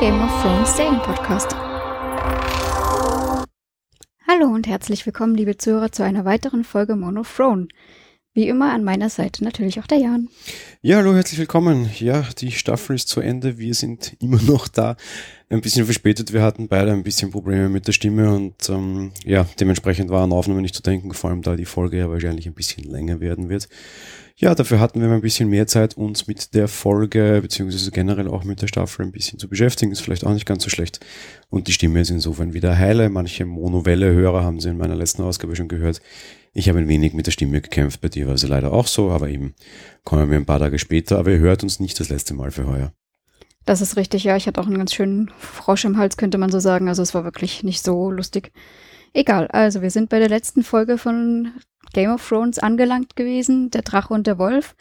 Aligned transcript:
Game 0.00 0.18
of 0.22 0.30
Thrones 0.40 0.74
Serienpodcast. 0.78 1.54
Hallo 4.26 4.46
und 4.46 4.66
herzlich 4.66 5.04
willkommen, 5.04 5.34
liebe 5.34 5.58
Zuhörer, 5.58 5.92
zu 5.92 6.02
einer 6.02 6.24
weiteren 6.24 6.64
Folge 6.64 6.96
Mono 6.96 7.22
Throne. 7.22 7.68
Wie 8.32 8.48
immer 8.48 8.72
an 8.72 8.82
meiner 8.82 9.10
Seite 9.10 9.44
natürlich 9.44 9.78
auch 9.78 9.86
der 9.86 9.98
Jan. 9.98 10.30
Ja, 10.82 10.96
hallo, 10.96 11.14
herzlich 11.14 11.38
willkommen. 11.38 11.90
Ja, 11.98 12.24
die 12.38 12.52
Staffel 12.52 12.96
ist 12.96 13.08
zu 13.08 13.20
Ende. 13.20 13.58
Wir 13.58 13.74
sind 13.74 14.16
immer 14.18 14.40
noch 14.40 14.66
da. 14.66 14.96
Ein 15.50 15.60
bisschen 15.60 15.84
verspätet. 15.84 16.32
Wir 16.32 16.40
hatten 16.40 16.68
beide 16.68 16.90
ein 16.92 17.02
bisschen 17.02 17.30
Probleme 17.30 17.68
mit 17.68 17.86
der 17.86 17.92
Stimme 17.92 18.34
und 18.34 18.54
ähm, 18.70 19.12
ja, 19.26 19.46
dementsprechend 19.60 20.08
waren 20.08 20.32
Aufnahmen 20.32 20.62
nicht 20.62 20.74
zu 20.74 20.80
denken, 20.80 21.12
vor 21.12 21.28
allem 21.28 21.42
da 21.42 21.54
die 21.54 21.66
Folge 21.66 21.98
ja 21.98 22.08
wahrscheinlich 22.08 22.46
ein 22.46 22.54
bisschen 22.54 22.84
länger 22.84 23.20
werden 23.20 23.50
wird. 23.50 23.68
Ja, 24.36 24.54
dafür 24.54 24.80
hatten 24.80 25.02
wir 25.02 25.10
ein 25.10 25.20
bisschen 25.20 25.50
mehr 25.50 25.66
Zeit, 25.66 25.98
uns 25.98 26.26
mit 26.26 26.54
der 26.54 26.66
Folge 26.66 27.40
beziehungsweise 27.42 27.90
generell 27.90 28.28
auch 28.28 28.44
mit 28.44 28.62
der 28.62 28.68
Staffel 28.68 29.04
ein 29.04 29.12
bisschen 29.12 29.38
zu 29.38 29.50
beschäftigen. 29.50 29.92
Ist 29.92 30.00
vielleicht 30.00 30.24
auch 30.24 30.32
nicht 30.32 30.46
ganz 30.46 30.64
so 30.64 30.70
schlecht. 30.70 30.98
Und 31.50 31.68
die 31.68 31.72
Stimme 31.72 32.00
ist 32.00 32.08
insofern 32.08 32.54
wieder 32.54 32.78
heile. 32.78 33.10
Manche 33.10 33.44
Monovelle-Hörer 33.44 34.42
haben 34.42 34.60
sie 34.60 34.70
in 34.70 34.78
meiner 34.78 34.96
letzten 34.96 35.20
Ausgabe 35.24 35.56
schon 35.56 35.68
gehört. 35.68 36.00
Ich 36.52 36.68
habe 36.68 36.78
ein 36.80 36.88
wenig 36.88 37.14
mit 37.14 37.26
der 37.26 37.32
Stimme 37.32 37.60
gekämpft, 37.60 38.00
bei 38.00 38.08
dir 38.08 38.26
war 38.26 38.36
sie 38.36 38.48
leider 38.48 38.72
auch 38.72 38.86
so, 38.86 39.10
aber 39.10 39.28
eben 39.28 39.54
kommen 40.04 40.30
wir 40.30 40.36
ein 40.36 40.46
paar 40.46 40.58
Tage 40.58 40.78
später, 40.78 41.18
aber 41.18 41.30
ihr 41.30 41.38
hört 41.38 41.62
uns 41.62 41.78
nicht 41.78 42.00
das 42.00 42.08
letzte 42.08 42.34
Mal 42.34 42.50
für 42.50 42.66
heuer. 42.66 42.92
Das 43.66 43.80
ist 43.80 43.96
richtig, 43.96 44.24
ja. 44.24 44.36
Ich 44.36 44.46
hatte 44.46 44.60
auch 44.60 44.66
einen 44.66 44.78
ganz 44.78 44.94
schönen 44.94 45.30
Frosch 45.38 45.84
im 45.84 45.96
Hals, 45.96 46.16
könnte 46.16 46.38
man 46.38 46.50
so 46.50 46.58
sagen. 46.58 46.88
Also 46.88 47.02
es 47.02 47.14
war 47.14 47.24
wirklich 47.24 47.62
nicht 47.62 47.84
so 47.84 48.10
lustig. 48.10 48.52
Egal, 49.12 49.48
also 49.48 49.82
wir 49.82 49.90
sind 49.90 50.08
bei 50.08 50.18
der 50.18 50.28
letzten 50.28 50.62
Folge 50.62 50.98
von 50.98 51.52
Game 51.92 52.10
of 52.10 52.26
Thrones 52.26 52.58
angelangt 52.58 53.16
gewesen, 53.16 53.70
der 53.70 53.82
Drache 53.82 54.14
und 54.14 54.26
der 54.26 54.38
Wolf. 54.38 54.74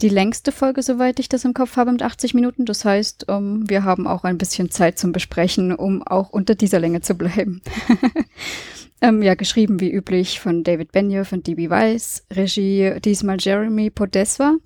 Die 0.00 0.08
längste 0.08 0.50
Folge, 0.50 0.82
soweit 0.82 1.20
ich 1.20 1.28
das 1.28 1.44
im 1.44 1.54
Kopf 1.54 1.76
habe, 1.76 1.92
mit 1.92 2.02
80 2.02 2.34
Minuten. 2.34 2.64
Das 2.64 2.84
heißt, 2.84 3.28
um, 3.28 3.36
ähm, 3.36 3.70
wir 3.70 3.84
haben 3.84 4.06
auch 4.08 4.24
ein 4.24 4.38
bisschen 4.38 4.70
Zeit 4.70 4.98
zum 4.98 5.12
Besprechen, 5.12 5.72
um 5.72 6.02
auch 6.02 6.30
unter 6.30 6.56
dieser 6.56 6.80
Länge 6.80 7.00
zu 7.00 7.14
bleiben. 7.14 7.62
Ähm, 9.04 9.20
ja, 9.20 9.34
geschrieben 9.34 9.80
wie 9.80 9.92
üblich 9.92 10.40
von 10.40 10.64
David 10.64 10.92
Benioff 10.92 11.32
und 11.32 11.46
D.B. 11.46 11.68
Weiss. 11.68 12.24
Regie 12.32 12.94
diesmal 13.04 13.36
Jeremy 13.38 13.90
Podeswa. 13.90 14.56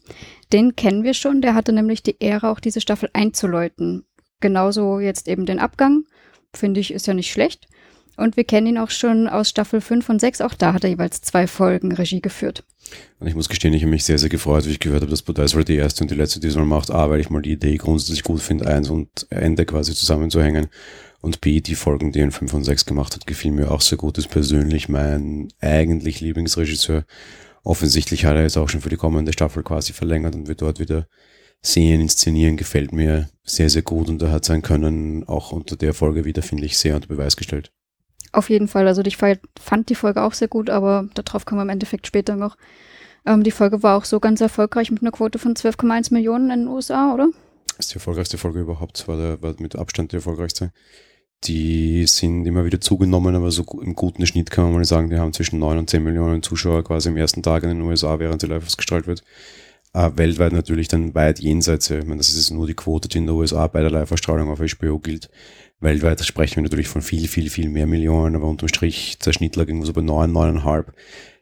Den 0.53 0.77
kennen 0.77 1.03
wir 1.03 1.15
schon. 1.15 1.43
Der 1.43 1.57
hatte 1.57 1.73
nämlich 1.73 2.05
die 2.05 2.15
Ehre, 2.21 2.51
auch 2.51 2.61
diese 2.61 2.81
Staffel 2.81 3.11
einzuläuten. 3.15 4.05
Genauso 4.39 5.01
jetzt 5.01 5.27
eben 5.27 5.45
den 5.45 5.59
Abgang. 5.59 6.05
Finde 6.55 6.79
ich, 6.79 6.93
ist 6.93 7.09
ja 7.09 7.15
nicht 7.15 7.33
schlecht. 7.33 7.67
Und 8.17 8.37
wir 8.37 8.45
kennen 8.45 8.69
ihn 8.69 8.79
auch 8.79 8.91
schon 8.91 9.27
aus 9.27 9.49
Staffel 9.49 9.81
5 9.81 10.09
und 10.09 10.21
6. 10.21 10.41
Auch 10.43 10.55
da 10.55 10.73
hat 10.73 10.85
er 10.85 10.91
jeweils 10.91 11.21
zwei 11.21 11.49
Folgen 11.49 11.91
Regie 11.91 12.21
geführt. 12.21 12.63
Und 13.19 13.27
ich 13.27 13.35
muss 13.35 13.49
gestehen, 13.49 13.75
ich 13.75 13.83
habe 13.83 13.91
mich 13.91 14.05
sehr, 14.05 14.21
sehr 14.21 14.29
gefreut, 14.29 14.67
wie 14.67 14.71
ich 14.71 14.79
gehört 14.79 15.03
habe, 15.03 15.11
dass 15.11 15.23
Podeswa 15.23 15.65
die 15.65 15.75
erste 15.75 16.05
und 16.05 16.13
die 16.13 16.17
letzte 16.17 16.39
diesmal 16.39 16.65
macht. 16.65 16.93
A, 16.93 17.11
weil 17.11 17.19
ich 17.19 17.29
mal 17.29 17.43
die 17.43 17.53
Idee 17.53 17.77
grundsätzlich 17.77 18.23
gut 18.23 18.41
finde, 18.41 18.69
eins 18.69 18.89
und 18.89 19.27
Ende 19.31 19.67
quasi 19.67 19.95
zusammenzuhängen. 19.95 20.69
Und 21.29 21.43
B, 21.43 21.61
die 21.61 21.75
Folgen, 21.75 22.11
die 22.11 22.21
er 22.21 22.25
in 22.25 22.33
5 22.33 22.55
und 22.55 22.65
6 22.65 22.87
gemacht 22.87 23.15
hat, 23.15 23.27
gefiel 23.27 23.53
mir 23.53 23.71
auch 23.71 23.83
sehr 23.83 23.99
gut. 23.99 24.17
Ist 24.17 24.31
persönlich 24.31 24.89
mein 24.89 25.49
eigentlich 25.61 26.23
Lieblingsregisseur. 26.23 27.05
Offensichtlich 27.63 28.25
hat 28.25 28.37
er 28.37 28.45
jetzt 28.45 28.57
auch 28.57 28.71
schon 28.71 28.81
für 28.81 28.89
die 28.89 28.97
kommende 28.97 29.35
Staffel 29.35 29.63
quasi 29.63 29.93
verlängert 29.93 30.35
und 30.35 30.49
wird 30.49 30.63
dort 30.63 30.81
wieder 30.81 31.07
sehen, 31.61 32.01
inszenieren, 32.01 32.57
gefällt 32.57 32.93
mir 32.93 33.29
sehr, 33.45 33.69
sehr 33.69 33.83
gut 33.83 34.09
und 34.09 34.23
er 34.23 34.33
hat 34.33 34.47
sein 34.47 34.63
Können 34.63 35.23
auch 35.25 35.53
unter 35.53 35.77
der 35.77 35.93
Folge 35.93 36.25
wieder, 36.25 36.41
finde 36.41 36.65
ich, 36.65 36.79
sehr 36.79 36.95
unter 36.95 37.09
Beweis 37.09 37.37
gestellt. 37.37 37.73
Auf 38.33 38.49
jeden 38.49 38.67
Fall. 38.67 38.89
Also 38.89 39.03
ich 39.03 39.19
fand 39.19 39.91
die 39.91 39.95
Folge 39.95 40.23
auch 40.23 40.33
sehr 40.33 40.49
gut, 40.49 40.71
aber 40.71 41.11
darauf 41.13 41.45
kommen 41.45 41.59
wir 41.59 41.65
im 41.65 41.69
Endeffekt 41.69 42.07
später 42.07 42.37
noch. 42.37 42.57
Ähm, 43.27 43.43
die 43.43 43.51
Folge 43.51 43.83
war 43.83 43.99
auch 43.99 44.07
so 44.07 44.19
ganz 44.19 44.41
erfolgreich 44.41 44.91
mit 44.91 45.03
einer 45.03 45.13
Quote 45.13 45.39
von 45.39 45.53
12,1 45.53 46.11
Millionen 46.11 46.51
in 46.51 46.61
den 46.61 46.69
USA, 46.69 47.13
oder? 47.13 47.29
Das 47.77 47.85
ist 47.85 47.91
die 47.91 47.97
erfolgreichste 47.97 48.39
Folge 48.39 48.61
überhaupt, 48.61 49.07
war, 49.07 49.19
der, 49.19 49.43
war 49.43 49.55
mit 49.59 49.77
Abstand 49.77 50.13
die 50.13 50.17
erfolgreichste 50.17 50.73
die 51.45 52.07
sind 52.07 52.47
immer 52.47 52.65
wieder 52.65 52.81
zugenommen, 52.81 53.35
aber 53.35 53.51
so 53.51 53.65
im 53.81 53.95
guten 53.95 54.27
Schnitt 54.27 54.51
kann 54.51 54.65
man 54.65 54.75
mal 54.75 54.85
sagen, 54.85 55.11
die 55.11 55.19
haben 55.19 55.33
zwischen 55.33 55.59
9 55.59 55.79
und 55.79 55.91
10 55.91 56.03
Millionen 56.03 56.43
Zuschauer 56.43 56.83
quasi 56.85 57.09
im 57.09 57.17
ersten 57.17 57.43
Tag 57.43 57.63
in 57.63 57.69
den 57.69 57.83
USA, 57.83 58.19
während 58.19 58.41
sie 58.41 58.49
live 58.49 58.67
ausgestrahlt 58.67 59.07
wird. 59.07 59.23
Äh, 59.95 60.11
weltweit 60.17 60.53
natürlich 60.53 60.89
dann 60.89 61.15
weit 61.15 61.39
jenseits, 61.39 61.91
ich 61.91 62.05
meine, 62.05 62.19
das 62.19 62.35
ist 62.35 62.51
nur 62.51 62.67
die 62.67 62.75
Quote, 62.75 63.09
die 63.09 63.19
in 63.19 63.27
den 63.27 63.35
USA 63.35 63.67
bei 63.69 63.81
der 63.81 63.91
Live-Ausstrahlung 63.91 64.51
auf 64.51 64.59
HBO 64.61 64.99
gilt. 64.99 65.31
Weltweit 65.81 66.25
sprechen 66.25 66.57
wir 66.57 66.65
natürlich 66.65 66.89
von 66.89 67.03
viel, 67.03 67.29
viel, 67.29 67.51
viel 67.51 67.69
mehr 67.69 67.87
Millionen, 67.87 68.37
aber 68.37 68.49
unterm 68.49 68.69
Strich, 68.69 69.19
der 69.19 69.33
Schnitt 69.33 69.57
lag 69.57 69.69
irgendwo 69.69 69.87
so 69.87 69.93
bei 69.93 70.03
9, 70.03 70.31
9,5. 70.33 70.87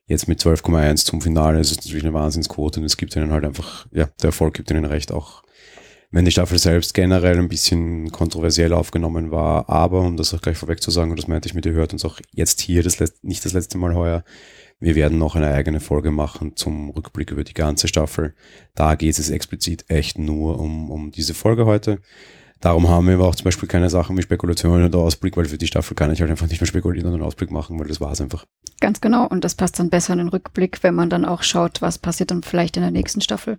Jetzt 0.07 0.29
mit 0.29 0.41
12,1 0.41 1.05
zum 1.05 1.21
Finale, 1.21 1.59
ist 1.59 1.75
natürlich 1.75 2.05
eine 2.05 2.15
Wahnsinnsquote 2.15 2.81
und 2.81 2.87
es 2.87 2.97
gibt 2.97 3.17
ihnen 3.17 3.33
halt 3.33 3.45
einfach, 3.45 3.87
ja, 3.91 4.09
der 4.23 4.29
Erfolg 4.29 4.55
gibt 4.55 4.71
ihnen 4.71 4.85
recht, 4.85 5.11
auch 5.11 5.43
wenn 6.11 6.25
die 6.25 6.31
Staffel 6.31 6.59
selbst 6.59 6.95
generell 6.95 7.39
ein 7.39 7.49
bisschen 7.49 8.11
kontroversiell 8.11 8.73
aufgenommen 8.73 9.31
war. 9.31 9.69
Aber, 9.69 10.01
um 10.01 10.17
das 10.17 10.33
auch 10.35 10.41
gleich 10.41 10.57
vorweg 10.57 10.83
zu 10.83 10.91
sagen, 10.91 11.11
und 11.11 11.19
das 11.19 11.29
meinte 11.29 11.49
ich 11.49 11.55
mit, 11.55 11.67
ihr 11.67 11.73
hört 11.73 11.93
uns 11.93 12.05
auch 12.05 12.21
jetzt 12.33 12.61
hier, 12.61 12.83
das 12.83 12.99
nicht 13.23 13.45
das 13.45 13.53
letzte 13.53 13.79
Mal 13.79 13.95
heuer, 13.95 14.25
wir 14.79 14.95
werden 14.95 15.19
noch 15.19 15.37
eine 15.37 15.49
eigene 15.49 15.81
Folge 15.81 16.11
machen 16.11 16.55
zum 16.57 16.91
Rückblick 16.91 17.31
über 17.31 17.45
die 17.45 17.55
ganze 17.55 17.89
Staffel. 17.89 18.35
Da 18.75 18.95
geht 18.95 19.19
es 19.19 19.31
explizit 19.31 19.87
echt 19.89 20.19
nur 20.19 20.59
um, 20.61 20.91
um 20.91 21.11
diese 21.11 21.33
Folge 21.33 21.65
heute. 21.65 22.01
Darum 22.61 22.89
haben 22.89 23.07
wir 23.07 23.15
aber 23.15 23.29
auch 23.29 23.35
zum 23.35 23.45
Beispiel 23.45 23.69
keine 23.69 23.91
Sachen 23.91 24.17
wie 24.17 24.23
Spekulationen 24.23 24.87
oder 24.87 24.99
Ausblick, 24.99 25.37
weil 25.37 25.45
für 25.45 25.59
die 25.59 25.67
Staffel 25.67 25.95
kann 25.95 26.11
ich 26.13 26.21
halt 26.21 26.31
einfach 26.31 26.49
nicht 26.49 26.61
mehr 26.61 26.67
spekulieren 26.67 27.09
und 27.09 27.15
einen 27.15 27.23
Ausblick 27.23 27.51
machen, 27.51 27.79
weil 27.79 27.87
das 27.87 28.01
war 28.01 28.13
es 28.13 28.21
einfach. 28.21 28.47
Ganz 28.81 29.01
genau. 29.01 29.27
Und 29.27 29.45
das 29.45 29.55
passt 29.55 29.79
dann 29.79 29.91
besser 29.91 30.15
in 30.15 30.21
den 30.21 30.29
Rückblick, 30.29 30.83
wenn 30.83 30.95
man 30.95 31.11
dann 31.11 31.25
auch 31.25 31.43
schaut, 31.43 31.83
was 31.83 31.99
passiert 31.99 32.31
dann 32.31 32.43
vielleicht 32.43 32.77
in 32.77 32.83
der 32.83 32.91
nächsten 32.91 33.21
Staffel. 33.21 33.59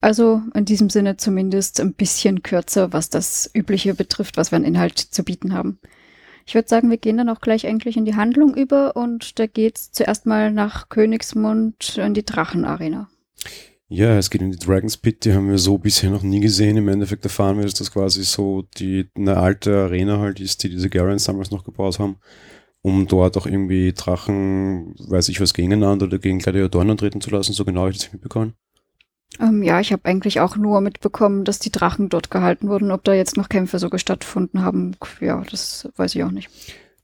Also 0.00 0.42
in 0.54 0.64
diesem 0.64 0.90
Sinne 0.90 1.16
zumindest 1.16 1.80
ein 1.80 1.94
bisschen 1.94 2.42
kürzer, 2.42 2.92
was 2.92 3.10
das 3.10 3.50
Übliche 3.52 3.94
betrifft, 3.94 4.36
was 4.36 4.52
wir 4.52 4.56
an 4.56 4.64
Inhalt 4.64 4.98
zu 4.98 5.24
bieten 5.24 5.52
haben. 5.52 5.80
Ich 6.46 6.54
würde 6.54 6.68
sagen, 6.68 6.88
wir 6.88 6.96
gehen 6.96 7.18
dann 7.18 7.28
auch 7.28 7.40
gleich 7.40 7.66
eigentlich 7.66 7.96
in 7.96 8.04
die 8.04 8.14
Handlung 8.14 8.54
über 8.54 8.96
und 8.96 9.38
da 9.38 9.46
geht's 9.46 9.92
zuerst 9.92 10.24
mal 10.24 10.50
nach 10.50 10.88
Königsmund 10.88 11.98
in 11.98 12.14
die 12.14 12.24
Drachenarena. 12.24 13.08
Ja, 13.90 14.16
es 14.16 14.30
geht 14.30 14.42
in 14.42 14.52
die 14.52 14.58
Dragon's 14.58 14.96
Pit, 14.98 15.24
die 15.24 15.32
haben 15.32 15.48
wir 15.48 15.58
so 15.58 15.78
bisher 15.78 16.10
noch 16.10 16.22
nie 16.22 16.40
gesehen. 16.40 16.76
Im 16.76 16.88
Endeffekt 16.88 17.24
erfahren 17.24 17.56
wir, 17.56 17.64
dass 17.64 17.74
das 17.74 17.92
quasi 17.92 18.22
so 18.22 18.64
die 18.78 19.08
eine 19.16 19.36
alte 19.38 19.76
Arena 19.76 20.18
halt 20.18 20.40
ist, 20.40 20.62
die 20.62 20.68
diese 20.68 20.90
Garens 20.90 21.24
damals 21.24 21.50
noch 21.50 21.64
gebaut 21.64 21.98
haben, 21.98 22.16
um 22.82 23.06
dort 23.06 23.36
auch 23.36 23.46
irgendwie 23.46 23.92
Drachen, 23.92 24.94
weiß 24.98 25.30
ich 25.30 25.40
was, 25.40 25.54
gegeneinander 25.54 26.06
oder 26.06 26.18
gegen 26.18 26.38
Gladiatoren 26.38 26.90
antreten 26.90 27.20
zu 27.20 27.30
lassen. 27.30 27.52
So 27.52 27.64
genau 27.64 27.80
habe 27.80 27.90
ich 27.90 27.98
das 27.98 28.12
mitbekommen. 28.12 28.54
Ähm, 29.40 29.62
ja, 29.62 29.80
ich 29.80 29.92
habe 29.92 30.04
eigentlich 30.04 30.40
auch 30.40 30.56
nur 30.56 30.80
mitbekommen, 30.80 31.44
dass 31.44 31.58
die 31.58 31.70
Drachen 31.70 32.08
dort 32.08 32.30
gehalten 32.30 32.68
wurden. 32.68 32.90
Ob 32.90 33.04
da 33.04 33.14
jetzt 33.14 33.36
noch 33.36 33.48
Kämpfe 33.48 33.78
so 33.78 33.88
stattgefunden 33.96 34.62
haben, 34.62 34.96
ja, 35.20 35.42
das 35.50 35.88
weiß 35.96 36.14
ich 36.14 36.24
auch 36.24 36.30
nicht. 36.30 36.50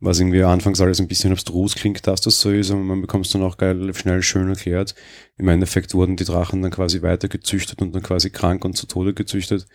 Was 0.00 0.18
irgendwie 0.18 0.42
anfangs 0.42 0.80
alles 0.80 1.00
ein 1.00 1.08
bisschen 1.08 1.32
abstrus 1.32 1.76
klingt, 1.76 2.06
dass 2.06 2.20
das 2.20 2.40
so 2.40 2.50
ist, 2.50 2.70
aber 2.70 2.80
man 2.80 3.00
bekommt 3.00 3.26
es 3.26 3.32
dann 3.32 3.42
auch 3.42 3.56
geil, 3.56 3.94
schnell, 3.94 4.22
schön 4.22 4.48
erklärt. 4.48 4.94
Im 5.38 5.48
Endeffekt 5.48 5.94
wurden 5.94 6.16
die 6.16 6.24
Drachen 6.24 6.60
dann 6.60 6.72
quasi 6.72 7.00
weiter 7.00 7.28
gezüchtet 7.28 7.80
und 7.80 7.94
dann 7.94 8.02
quasi 8.02 8.30
krank 8.30 8.64
und 8.64 8.76
zu 8.76 8.86
Tode 8.86 9.14
gezüchtet. 9.14 9.66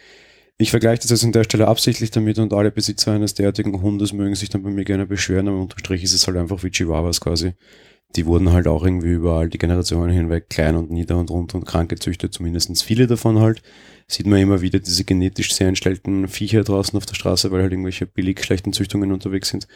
Ich 0.58 0.72
vergleiche 0.72 1.02
das 1.02 1.12
jetzt 1.12 1.24
an 1.24 1.32
der 1.32 1.46
Stelle 1.46 1.70
absichtlich 1.70 2.12
damit 2.12 2.38
und 2.38 2.54
alle 2.54 2.70
Besitzer 2.70 3.14
eines 3.14 3.34
derartigen 3.34 3.82
Hundes 3.82 4.12
mögen 4.12 4.36
sich 4.36 4.50
dann 4.50 4.62
bei 4.62 4.70
mir 4.70 4.84
gerne 4.84 5.06
beschweren, 5.06 5.48
aber 5.48 5.58
unterm 5.58 5.80
Strich 5.80 6.04
ist 6.04 6.14
es 6.14 6.28
halt 6.28 6.36
einfach 6.36 6.62
wie 6.64 6.70
Chihuahuas 6.70 7.22
quasi 7.22 7.54
die 8.16 8.26
wurden 8.26 8.52
halt 8.52 8.68
auch 8.68 8.84
irgendwie 8.84 9.10
überall 9.10 9.50
die 9.50 9.60
Generationen 9.60 10.12
hinweg 10.12 10.50
klein 10.50 10.76
und 10.76 10.90
nieder 10.90 11.18
und 11.18 11.30
rund 11.30 11.54
und 11.54 11.66
krank 11.66 11.90
gezüchtet, 11.90 12.34
zumindestens 12.34 12.82
viele 12.82 13.06
davon 13.06 13.40
halt. 13.40 13.62
Sieht 14.08 14.26
man 14.26 14.40
immer 14.40 14.62
wieder 14.62 14.80
diese 14.80 15.04
genetisch 15.04 15.54
sehr 15.54 15.68
entstellten 15.68 16.28
Viecher 16.28 16.64
draußen 16.64 16.98
auf 16.98 17.06
der 17.06 17.14
Straße, 17.14 17.52
weil 17.52 17.62
halt 17.62 17.72
irgendwelche 17.72 18.08
billig 18.08 18.44
schlechten 18.44 18.74
Züchtungen 18.74 19.12
unterwegs 19.12 19.50
sind. 19.50 19.68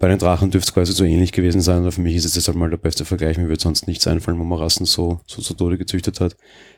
Bei 0.00 0.08
den 0.08 0.18
Drachen 0.18 0.50
dürfte 0.50 0.70
es 0.70 0.74
quasi 0.74 0.92
so 0.92 1.04
ähnlich 1.04 1.30
gewesen 1.30 1.60
sein, 1.60 1.82
aber 1.82 1.92
für 1.92 2.00
mich 2.00 2.16
ist 2.16 2.24
es 2.24 2.34
jetzt 2.34 2.48
halt 2.48 2.56
mal 2.56 2.70
der 2.70 2.78
beste 2.78 3.04
Vergleich. 3.04 3.38
Mir 3.38 3.48
wird 3.48 3.60
sonst 3.60 3.86
nichts 3.86 4.06
einfallen, 4.06 4.38
wo 4.38 4.44
man 4.44 4.58
Rassen 4.58 4.86
so, 4.86 5.20
so 5.26 5.40
zu 5.42 5.54
Tode 5.54 5.78
gezüchtet 5.78 6.20
hat. 6.20 6.36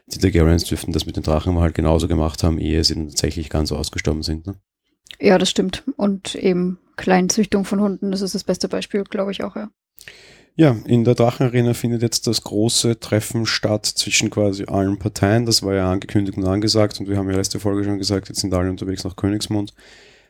Die 0.09 0.19
Targaryens 0.19 0.65
dürften 0.65 0.93
das 0.93 1.07
mit 1.07 1.17
den 1.17 1.23
Drachen 1.23 1.57
halt 1.59 1.75
genauso 1.75 2.09
gemacht 2.09 2.43
haben, 2.43 2.59
ehe 2.59 2.83
sie 2.85 2.95
dann 2.95 3.09
tatsächlich 3.09 3.49
ganz 3.49 3.73
ausgestorben 3.73 4.23
sind. 4.23 4.47
Ne? 4.47 4.57
Ja, 5.21 5.39
das 5.39 5.49
stimmt. 5.49 5.85
Und 5.97 6.35
eben 6.35 6.81
Kleinzüchtung 6.97 7.65
von 7.65 7.81
Hunden, 7.81 8.11
das 8.11 8.23
ist 8.23 8.35
das 8.35 8.45
beste 8.45 8.69
Beispiel, 8.69 9.05
glaube 9.05 9.31
ich 9.31 9.45
auch, 9.45 9.57
ja. 9.57 9.71
Ja, 10.55 10.77
in 10.85 11.05
der 11.05 11.15
Drachenarena 11.15 11.73
findet 11.73 12.03
jetzt 12.03 12.27
das 12.27 12.43
große 12.43 13.01
Treffen 13.01 13.47
statt 13.47 13.87
zwischen 13.87 14.29
quasi 14.29 14.65
allen 14.65 14.99
Parteien. 14.99 15.47
Das 15.47 15.63
war 15.63 15.75
ja 15.75 15.91
angekündigt 15.91 16.37
und 16.37 16.45
angesagt 16.45 17.01
und 17.01 17.09
wir 17.09 17.17
haben 17.17 17.31
ja 17.31 17.37
letzte 17.37 17.59
Folge 17.59 17.85
schon 17.85 17.99
gesagt, 17.99 18.29
jetzt 18.29 18.41
sind 18.41 18.53
alle 18.53 18.69
unterwegs 18.69 19.03
nach 19.05 19.17
Königsmund. 19.17 19.73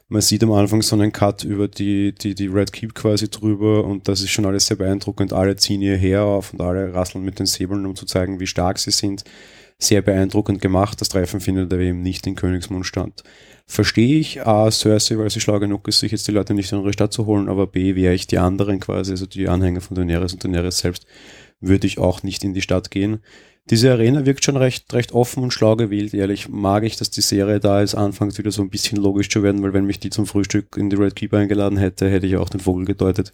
Man 0.08 0.22
sieht 0.22 0.44
am 0.44 0.52
Anfang 0.52 0.82
so 0.82 0.94
einen 0.94 1.10
Cut 1.10 1.42
über 1.42 1.66
die, 1.66 2.14
die, 2.14 2.34
die 2.36 2.46
Red 2.46 2.72
Keep 2.72 2.94
quasi 2.94 3.30
drüber 3.30 3.84
und 3.84 4.06
das 4.06 4.20
ist 4.20 4.30
schon 4.30 4.46
alles 4.46 4.66
sehr 4.66 4.76
beeindruckend. 4.76 5.32
Alle 5.32 5.56
ziehen 5.56 5.82
ihr 5.82 5.96
Heer 5.96 6.22
auf 6.22 6.52
und 6.52 6.60
alle 6.60 6.94
rasseln 6.94 7.24
mit 7.24 7.38
den 7.40 7.46
Säbeln, 7.46 7.84
um 7.86 7.96
zu 7.96 8.06
zeigen, 8.06 8.38
wie 8.38 8.46
stark 8.46 8.78
sie 8.78 8.90
sind. 8.92 9.24
Sehr 9.82 10.02
beeindruckend 10.02 10.60
gemacht. 10.60 11.00
Das 11.00 11.08
Treffen 11.08 11.40
findet 11.40 11.72
aber 11.72 11.82
eben 11.82 12.02
nicht 12.02 12.26
in 12.26 12.36
Königsmund 12.36 12.86
statt 12.86 13.24
verstehe 13.72 14.18
ich 14.18 14.46
A, 14.46 14.70
Cersei, 14.70 15.16
weil 15.16 15.30
sie 15.30 15.40
schlau 15.40 15.58
genug 15.58 15.88
ist, 15.88 16.00
sich 16.00 16.12
jetzt 16.12 16.28
die 16.28 16.32
Leute 16.32 16.52
nicht 16.52 16.70
in 16.72 16.80
ihre 16.80 16.92
Stadt 16.92 17.12
zu 17.12 17.26
holen, 17.26 17.48
aber 17.48 17.66
B, 17.66 17.94
wäre 17.94 18.14
ich 18.14 18.26
die 18.26 18.38
anderen 18.38 18.80
quasi, 18.80 19.12
also 19.12 19.26
die 19.26 19.48
Anhänger 19.48 19.80
von 19.80 19.94
Daenerys 19.94 20.34
und 20.34 20.44
Daenerys 20.44 20.78
selbst, 20.78 21.06
würde 21.60 21.86
ich 21.86 21.98
auch 21.98 22.22
nicht 22.22 22.44
in 22.44 22.54
die 22.54 22.60
Stadt 22.60 22.90
gehen. 22.90 23.20
Diese 23.70 23.92
Arena 23.92 24.26
wirkt 24.26 24.44
schon 24.44 24.56
recht, 24.56 24.92
recht 24.92 25.12
offen 25.12 25.42
und 25.42 25.52
schlau 25.52 25.76
gewählt. 25.76 26.14
Ehrlich 26.14 26.48
mag 26.48 26.82
ich, 26.82 26.96
dass 26.96 27.10
die 27.10 27.20
Serie 27.20 27.60
da 27.60 27.80
ist, 27.80 27.94
anfängt 27.94 28.36
wieder 28.36 28.50
so 28.50 28.60
ein 28.60 28.70
bisschen 28.70 28.98
logisch 28.98 29.30
zu 29.30 29.42
werden, 29.44 29.62
weil 29.62 29.72
wenn 29.72 29.84
mich 29.84 30.00
die 30.00 30.10
zum 30.10 30.26
Frühstück 30.26 30.76
in 30.76 30.90
die 30.90 30.96
Red 30.96 31.14
Keeper 31.14 31.38
eingeladen 31.38 31.78
hätte, 31.78 32.10
hätte 32.10 32.26
ich 32.26 32.36
auch 32.36 32.48
den 32.48 32.60
Vogel 32.60 32.84
gedeutet. 32.84 33.30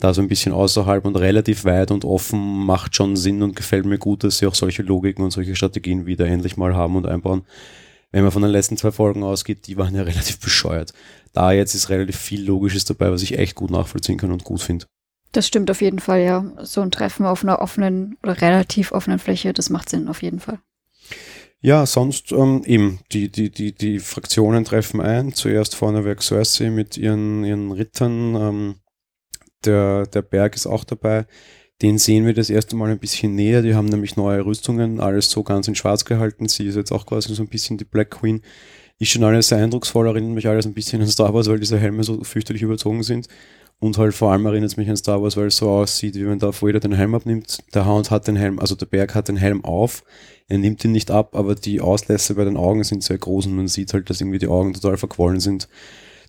Da 0.00 0.12
so 0.12 0.20
ein 0.20 0.28
bisschen 0.28 0.52
außerhalb 0.52 1.04
und 1.04 1.16
relativ 1.16 1.64
weit 1.64 1.92
und 1.92 2.04
offen 2.04 2.66
macht 2.66 2.96
schon 2.96 3.14
Sinn 3.14 3.42
und 3.42 3.54
gefällt 3.54 3.86
mir 3.86 3.98
gut, 3.98 4.24
dass 4.24 4.38
sie 4.38 4.46
auch 4.46 4.54
solche 4.56 4.82
Logiken 4.82 5.24
und 5.24 5.30
solche 5.30 5.54
Strategien 5.54 6.06
wieder 6.06 6.26
endlich 6.26 6.56
mal 6.56 6.74
haben 6.74 6.96
und 6.96 7.06
einbauen. 7.06 7.44
Wenn 8.10 8.22
man 8.22 8.32
von 8.32 8.42
den 8.42 8.50
letzten 8.50 8.76
zwei 8.76 8.90
Folgen 8.90 9.22
ausgeht, 9.22 9.68
die 9.68 9.76
waren 9.76 9.94
ja 9.94 10.02
relativ 10.04 10.40
bescheuert. 10.40 10.92
Da 11.32 11.52
jetzt 11.52 11.74
ist 11.74 11.88
relativ 11.88 12.16
viel 12.16 12.44
Logisches 12.44 12.84
dabei, 12.84 13.12
was 13.12 13.22
ich 13.22 13.38
echt 13.38 13.54
gut 13.54 13.70
nachvollziehen 13.70 14.18
kann 14.18 14.32
und 14.32 14.42
gut 14.42 14.60
finde. 14.60 14.86
Das 15.32 15.46
stimmt 15.46 15.70
auf 15.70 15.80
jeden 15.80 15.98
Fall, 15.98 16.20
ja. 16.20 16.44
So 16.62 16.80
ein 16.80 16.90
Treffen 16.90 17.26
auf 17.26 17.42
einer 17.42 17.60
offenen 17.60 18.16
oder 18.22 18.40
relativ 18.40 18.92
offenen 18.92 19.18
Fläche, 19.18 19.52
das 19.52 19.70
macht 19.70 19.88
Sinn 19.88 20.08
auf 20.08 20.22
jeden 20.22 20.40
Fall. 20.40 20.58
Ja, 21.60 21.86
sonst 21.86 22.30
ähm, 22.30 22.62
eben, 22.66 23.00
die, 23.10 23.30
die, 23.30 23.50
die, 23.50 23.74
die 23.74 23.98
Fraktionen 23.98 24.64
treffen 24.64 25.00
ein. 25.00 25.32
Zuerst 25.32 25.74
vorneweg 25.74 26.22
Cersei 26.22 26.70
mit 26.70 26.96
ihren, 26.96 27.44
ihren 27.44 27.72
Rittern. 27.72 28.36
Ähm, 28.36 28.74
der, 29.64 30.06
der 30.06 30.22
Berg 30.22 30.54
ist 30.54 30.66
auch 30.66 30.84
dabei. 30.84 31.26
Den 31.82 31.98
sehen 31.98 32.26
wir 32.26 32.34
das 32.34 32.50
erste 32.50 32.76
Mal 32.76 32.90
ein 32.90 33.00
bisschen 33.00 33.34
näher. 33.34 33.62
Die 33.62 33.74
haben 33.74 33.86
nämlich 33.86 34.16
neue 34.16 34.44
Rüstungen, 34.44 35.00
alles 35.00 35.30
so 35.30 35.42
ganz 35.42 35.66
in 35.66 35.74
schwarz 35.74 36.04
gehalten. 36.04 36.48
Sie 36.48 36.66
ist 36.66 36.76
jetzt 36.76 36.92
auch 36.92 37.06
quasi 37.06 37.34
so 37.34 37.42
ein 37.42 37.48
bisschen 37.48 37.76
die 37.76 37.84
Black 37.84 38.10
Queen. 38.10 38.42
Ist 39.00 39.10
schon 39.10 39.24
alles 39.24 39.48
sehr 39.48 39.58
eindrucksvoll, 39.58 40.06
erinnert 40.06 40.34
mich 40.34 40.48
alles 40.48 40.66
ein 40.66 40.74
bisschen 40.74 41.00
an 41.00 41.08
Star 41.08 41.32
Wars, 41.32 41.48
weil 41.48 41.60
diese 41.60 41.78
Helme 41.78 42.02
so 42.02 42.22
fürchterlich 42.24 42.62
überzogen 42.62 43.04
sind. 43.04 43.28
Und 43.80 43.96
halt 43.96 44.12
vor 44.14 44.32
allem 44.32 44.44
erinnert 44.44 44.72
es 44.72 44.76
mich 44.76 44.88
an 44.88 44.96
Star 44.96 45.22
Wars, 45.22 45.36
weil 45.36 45.46
es 45.46 45.56
so 45.58 45.70
aussieht, 45.70 46.16
wie 46.16 46.26
wenn 46.26 46.40
da 46.40 46.48
Vader 46.48 46.80
den 46.80 46.92
Helm 46.92 47.14
abnimmt. 47.14 47.58
Der 47.74 47.86
Hound 47.86 48.10
hat 48.10 48.26
den 48.26 48.34
Helm, 48.34 48.58
also 48.58 48.74
der 48.74 48.86
Berg 48.86 49.14
hat 49.14 49.28
den 49.28 49.36
Helm 49.36 49.64
auf. 49.64 50.02
Er 50.48 50.58
nimmt 50.58 50.84
ihn 50.84 50.92
nicht 50.92 51.12
ab, 51.12 51.36
aber 51.36 51.54
die 51.54 51.80
Auslässe 51.80 52.34
bei 52.34 52.44
den 52.44 52.56
Augen 52.56 52.82
sind 52.82 53.04
sehr 53.04 53.18
groß 53.18 53.46
und 53.46 53.54
man 53.54 53.68
sieht 53.68 53.92
halt, 53.92 54.10
dass 54.10 54.20
irgendwie 54.20 54.38
die 54.38 54.48
Augen 54.48 54.74
total 54.74 54.96
verquollen 54.96 55.38
sind. 55.38 55.68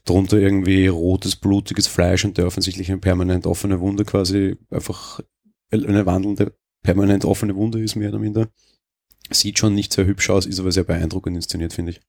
Drunter 0.06 0.38
irgendwie 0.38 0.88
rotes, 0.88 1.36
blutiges 1.36 1.88
Fleisch 1.88 2.24
und 2.24 2.38
der 2.38 2.46
offensichtlich 2.46 2.90
eine 2.90 3.00
permanent 3.00 3.48
offene 3.48 3.80
Wunde 3.80 4.06
quasi 4.06 4.56
einfach 4.70 5.20
eine 5.72 6.06
wandelnde, 6.06 6.54
permanent 6.84 7.26
offene 7.26 7.56
Wunde 7.56 7.82
ist, 7.82 7.96
mehr 7.96 8.10
oder 8.10 8.20
minder. 8.20 8.50
Sieht 9.32 9.60
schon 9.60 9.76
nicht 9.76 9.94
sehr 9.94 10.06
hübsch 10.06 10.30
aus, 10.30 10.46
ist 10.46 10.60
aber 10.60 10.72
sehr 10.72 10.84
beeindruckend 10.84 11.36
inszeniert, 11.36 11.74
finde 11.74 11.92
ich. 11.92 12.02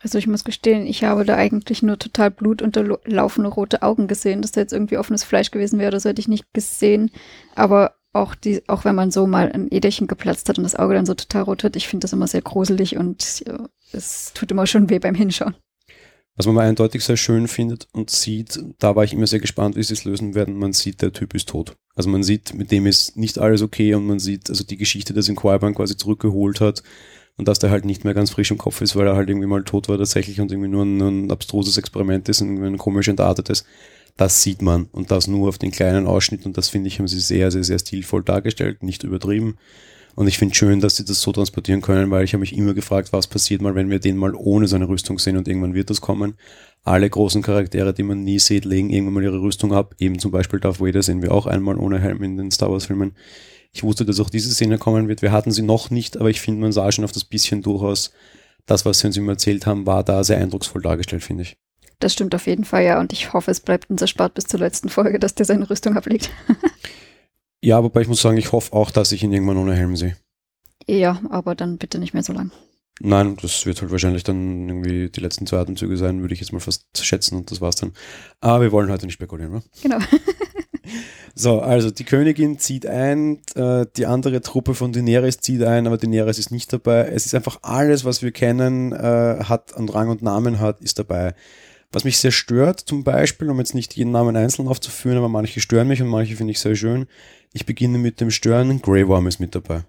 Also 0.00 0.18
ich 0.18 0.26
muss 0.26 0.44
gestehen, 0.44 0.86
ich 0.86 1.04
habe 1.04 1.24
da 1.24 1.36
eigentlich 1.36 1.82
nur 1.82 1.98
total 1.98 2.30
blutunterlaufene 2.30 3.48
rote 3.48 3.82
Augen 3.82 4.08
gesehen. 4.08 4.42
Dass 4.42 4.52
da 4.52 4.60
jetzt 4.60 4.72
irgendwie 4.72 4.98
offenes 4.98 5.24
Fleisch 5.24 5.50
gewesen 5.50 5.78
wäre, 5.78 5.90
das 5.90 6.04
hätte 6.04 6.20
ich 6.20 6.28
nicht 6.28 6.52
gesehen. 6.52 7.10
Aber 7.54 7.94
auch 8.12 8.34
die, 8.34 8.62
auch 8.68 8.84
wenn 8.84 8.94
man 8.94 9.10
so 9.10 9.26
mal 9.26 9.52
ein 9.52 9.70
Äderchen 9.70 10.06
geplatzt 10.06 10.48
hat 10.48 10.58
und 10.58 10.64
das 10.64 10.74
Auge 10.74 10.94
dann 10.94 11.06
so 11.06 11.14
total 11.14 11.42
rot 11.42 11.62
wird, 11.62 11.76
ich 11.76 11.88
finde 11.88 12.04
das 12.04 12.12
immer 12.12 12.26
sehr 12.26 12.42
gruselig 12.42 12.96
und 12.96 13.44
ja, 13.46 13.68
es 13.92 14.32
tut 14.34 14.50
immer 14.50 14.66
schon 14.66 14.90
weh 14.90 14.98
beim 14.98 15.14
Hinschauen. 15.14 15.54
Was 16.36 16.44
man 16.44 16.54
mal 16.54 16.68
eindeutig 16.68 17.02
sehr 17.02 17.16
schön 17.16 17.48
findet 17.48 17.88
und 17.92 18.10
sieht, 18.10 18.62
da 18.78 18.94
war 18.94 19.04
ich 19.04 19.14
immer 19.14 19.26
sehr 19.26 19.40
gespannt, 19.40 19.74
wie 19.74 19.82
sie 19.82 19.94
es 19.94 20.04
lösen 20.04 20.34
werden. 20.34 20.58
Man 20.58 20.74
sieht, 20.74 21.00
der 21.00 21.12
Typ 21.12 21.34
ist 21.34 21.48
tot. 21.48 21.76
Also 21.94 22.10
man 22.10 22.22
sieht, 22.22 22.52
mit 22.52 22.70
dem 22.70 22.86
ist 22.86 23.16
nicht 23.16 23.38
alles 23.38 23.62
okay 23.62 23.94
und 23.94 24.06
man 24.06 24.18
sieht, 24.18 24.50
also 24.50 24.62
die 24.62 24.76
Geschichte, 24.76 25.14
dass 25.14 25.30
ihn 25.30 25.36
Quaiban 25.36 25.74
quasi 25.74 25.96
zurückgeholt 25.96 26.60
hat, 26.60 26.82
und 27.36 27.48
dass 27.48 27.58
der 27.58 27.70
halt 27.70 27.84
nicht 27.84 28.04
mehr 28.04 28.14
ganz 28.14 28.30
frisch 28.30 28.50
im 28.50 28.58
Kopf 28.58 28.80
ist, 28.80 28.96
weil 28.96 29.06
er 29.06 29.16
halt 29.16 29.28
irgendwie 29.28 29.46
mal 29.46 29.62
tot 29.64 29.88
war 29.88 29.98
tatsächlich 29.98 30.40
und 30.40 30.50
irgendwie 30.50 30.68
nur 30.68 30.84
ein, 30.84 31.00
ein 31.00 31.30
abstruses 31.30 31.76
Experiment 31.76 32.28
ist, 32.28 32.40
irgendwie 32.40 32.66
ein 32.66 32.78
komisch 32.78 33.08
entartetes. 33.08 33.64
Das 34.16 34.42
sieht 34.42 34.62
man 34.62 34.88
und 34.92 35.10
das 35.10 35.26
nur 35.26 35.48
auf 35.48 35.58
den 35.58 35.70
kleinen 35.70 36.06
Ausschnitt 36.06 36.46
und 36.46 36.56
das 36.56 36.70
finde 36.70 36.88
ich, 36.88 36.98
haben 36.98 37.08
sie 37.08 37.20
sehr, 37.20 37.50
sehr, 37.50 37.64
sehr 37.64 37.78
stilvoll 37.78 38.22
dargestellt, 38.22 38.82
nicht 38.82 39.04
übertrieben. 39.04 39.58
Und 40.14 40.28
ich 40.28 40.38
finde 40.38 40.54
schön, 40.54 40.80
dass 40.80 40.96
sie 40.96 41.04
das 41.04 41.20
so 41.20 41.30
transportieren 41.30 41.82
können, 41.82 42.10
weil 42.10 42.24
ich 42.24 42.32
habe 42.32 42.40
mich 42.40 42.56
immer 42.56 42.72
gefragt, 42.72 43.12
was 43.12 43.26
passiert 43.26 43.60
mal, 43.60 43.74
wenn 43.74 43.90
wir 43.90 43.98
den 43.98 44.16
mal 44.16 44.34
ohne 44.34 44.66
seine 44.66 44.88
Rüstung 44.88 45.18
sehen 45.18 45.36
und 45.36 45.46
irgendwann 45.46 45.74
wird 45.74 45.90
das 45.90 46.00
kommen. 46.00 46.36
Alle 46.84 47.10
großen 47.10 47.42
Charaktere, 47.42 47.92
die 47.92 48.02
man 48.02 48.24
nie 48.24 48.38
sieht, 48.38 48.64
legen 48.64 48.88
irgendwann 48.88 49.14
mal 49.14 49.24
ihre 49.24 49.42
Rüstung 49.42 49.74
ab. 49.74 49.94
Eben 49.98 50.18
zum 50.18 50.30
Beispiel 50.30 50.58
Darth 50.58 50.80
Vader 50.80 51.02
sehen 51.02 51.20
wir 51.20 51.32
auch 51.32 51.44
einmal 51.44 51.76
ohne 51.76 51.98
Helm 52.00 52.22
in 52.22 52.38
den 52.38 52.50
Star 52.50 52.70
Wars 52.70 52.86
Filmen. 52.86 53.14
Ich 53.76 53.82
wusste, 53.82 54.06
dass 54.06 54.20
auch 54.20 54.30
diese 54.30 54.54
Szene 54.54 54.78
kommen 54.78 55.06
wird. 55.06 55.20
Wir 55.20 55.32
hatten 55.32 55.50
sie 55.50 55.60
noch 55.60 55.90
nicht, 55.90 56.16
aber 56.16 56.30
ich 56.30 56.40
finde, 56.40 56.62
man 56.62 56.72
sah 56.72 56.90
schon 56.90 57.04
auf 57.04 57.12
das 57.12 57.24
bisschen 57.24 57.60
durchaus, 57.60 58.10
das, 58.64 58.86
was 58.86 59.00
sie 59.00 59.06
uns 59.06 59.18
immer 59.18 59.32
erzählt 59.32 59.66
haben, 59.66 59.84
war 59.84 60.02
da 60.02 60.24
sehr 60.24 60.38
eindrucksvoll 60.38 60.80
dargestellt, 60.80 61.22
finde 61.22 61.42
ich. 61.42 61.58
Das 61.98 62.14
stimmt 62.14 62.34
auf 62.34 62.46
jeden 62.46 62.64
Fall, 62.64 62.84
ja. 62.84 62.98
Und 62.98 63.12
ich 63.12 63.34
hoffe, 63.34 63.50
es 63.50 63.60
bleibt 63.60 63.90
unser 63.90 64.06
Spart 64.06 64.32
bis 64.32 64.46
zur 64.46 64.60
letzten 64.60 64.88
Folge, 64.88 65.18
dass 65.18 65.34
der 65.34 65.44
seine 65.44 65.68
Rüstung 65.68 65.94
ablegt. 65.94 66.30
ja, 67.60 67.82
wobei 67.82 68.00
ich 68.00 68.08
muss 68.08 68.22
sagen, 68.22 68.38
ich 68.38 68.50
hoffe 68.50 68.72
auch, 68.72 68.90
dass 68.90 69.12
ich 69.12 69.22
ihn 69.22 69.32
irgendwann 69.34 69.58
ohne 69.58 69.74
Helm 69.74 69.94
sehe. 69.94 70.16
Ja, 70.86 71.20
aber 71.28 71.54
dann 71.54 71.76
bitte 71.76 71.98
nicht 71.98 72.14
mehr 72.14 72.22
so 72.22 72.32
lang. 72.32 72.52
Nein, 73.00 73.36
das 73.42 73.66
wird 73.66 73.82
halt 73.82 73.90
wahrscheinlich 73.90 74.24
dann 74.24 74.70
irgendwie 74.70 75.10
die 75.10 75.20
letzten 75.20 75.46
zwei 75.46 75.58
Atemzüge 75.58 75.98
sein, 75.98 76.22
würde 76.22 76.32
ich 76.32 76.40
jetzt 76.40 76.54
mal 76.54 76.60
fast 76.60 76.86
schätzen 76.96 77.36
und 77.36 77.50
das 77.50 77.60
war's 77.60 77.76
dann. 77.76 77.92
Aber 78.40 78.62
wir 78.62 78.72
wollen 78.72 78.90
heute 78.90 79.04
nicht 79.04 79.16
spekulieren, 79.16 79.52
oder? 79.52 79.64
Genau. 79.82 79.98
So, 81.34 81.60
also 81.60 81.90
die 81.90 82.04
Königin 82.04 82.58
zieht 82.58 82.86
ein, 82.86 83.40
äh, 83.54 83.84
die 83.96 84.06
andere 84.06 84.40
Truppe 84.40 84.74
von 84.74 84.92
Daenerys 84.92 85.38
zieht 85.38 85.62
ein, 85.62 85.86
aber 85.86 85.98
Daenerys 85.98 86.38
ist 86.38 86.50
nicht 86.50 86.72
dabei. 86.72 87.08
Es 87.12 87.26
ist 87.26 87.34
einfach 87.34 87.58
alles, 87.62 88.04
was 88.04 88.22
wir 88.22 88.32
kennen, 88.32 88.92
äh, 88.92 89.44
hat 89.44 89.76
an 89.76 89.88
Rang 89.88 90.08
und 90.08 90.22
Namen 90.22 90.60
hat, 90.60 90.80
ist 90.80 90.98
dabei. 90.98 91.34
Was 91.92 92.04
mich 92.04 92.18
sehr 92.18 92.32
stört, 92.32 92.80
zum 92.80 93.04
Beispiel, 93.04 93.50
um 93.50 93.58
jetzt 93.58 93.74
nicht 93.74 93.94
jeden 93.96 94.12
Namen 94.12 94.36
einzeln 94.36 94.66
aufzuführen, 94.68 95.18
aber 95.18 95.28
manche 95.28 95.60
stören 95.60 95.88
mich 95.88 96.02
und 96.02 96.08
manche 96.08 96.36
finde 96.36 96.52
ich 96.52 96.60
sehr 96.60 96.74
schön. 96.74 97.06
Ich 97.52 97.66
beginne 97.66 97.98
mit 97.98 98.20
dem 98.20 98.30
Stören, 98.30 98.82
Grey 98.82 99.06
Worm 99.06 99.26
ist 99.26 99.38
mit 99.38 99.54
dabei. 99.54 99.84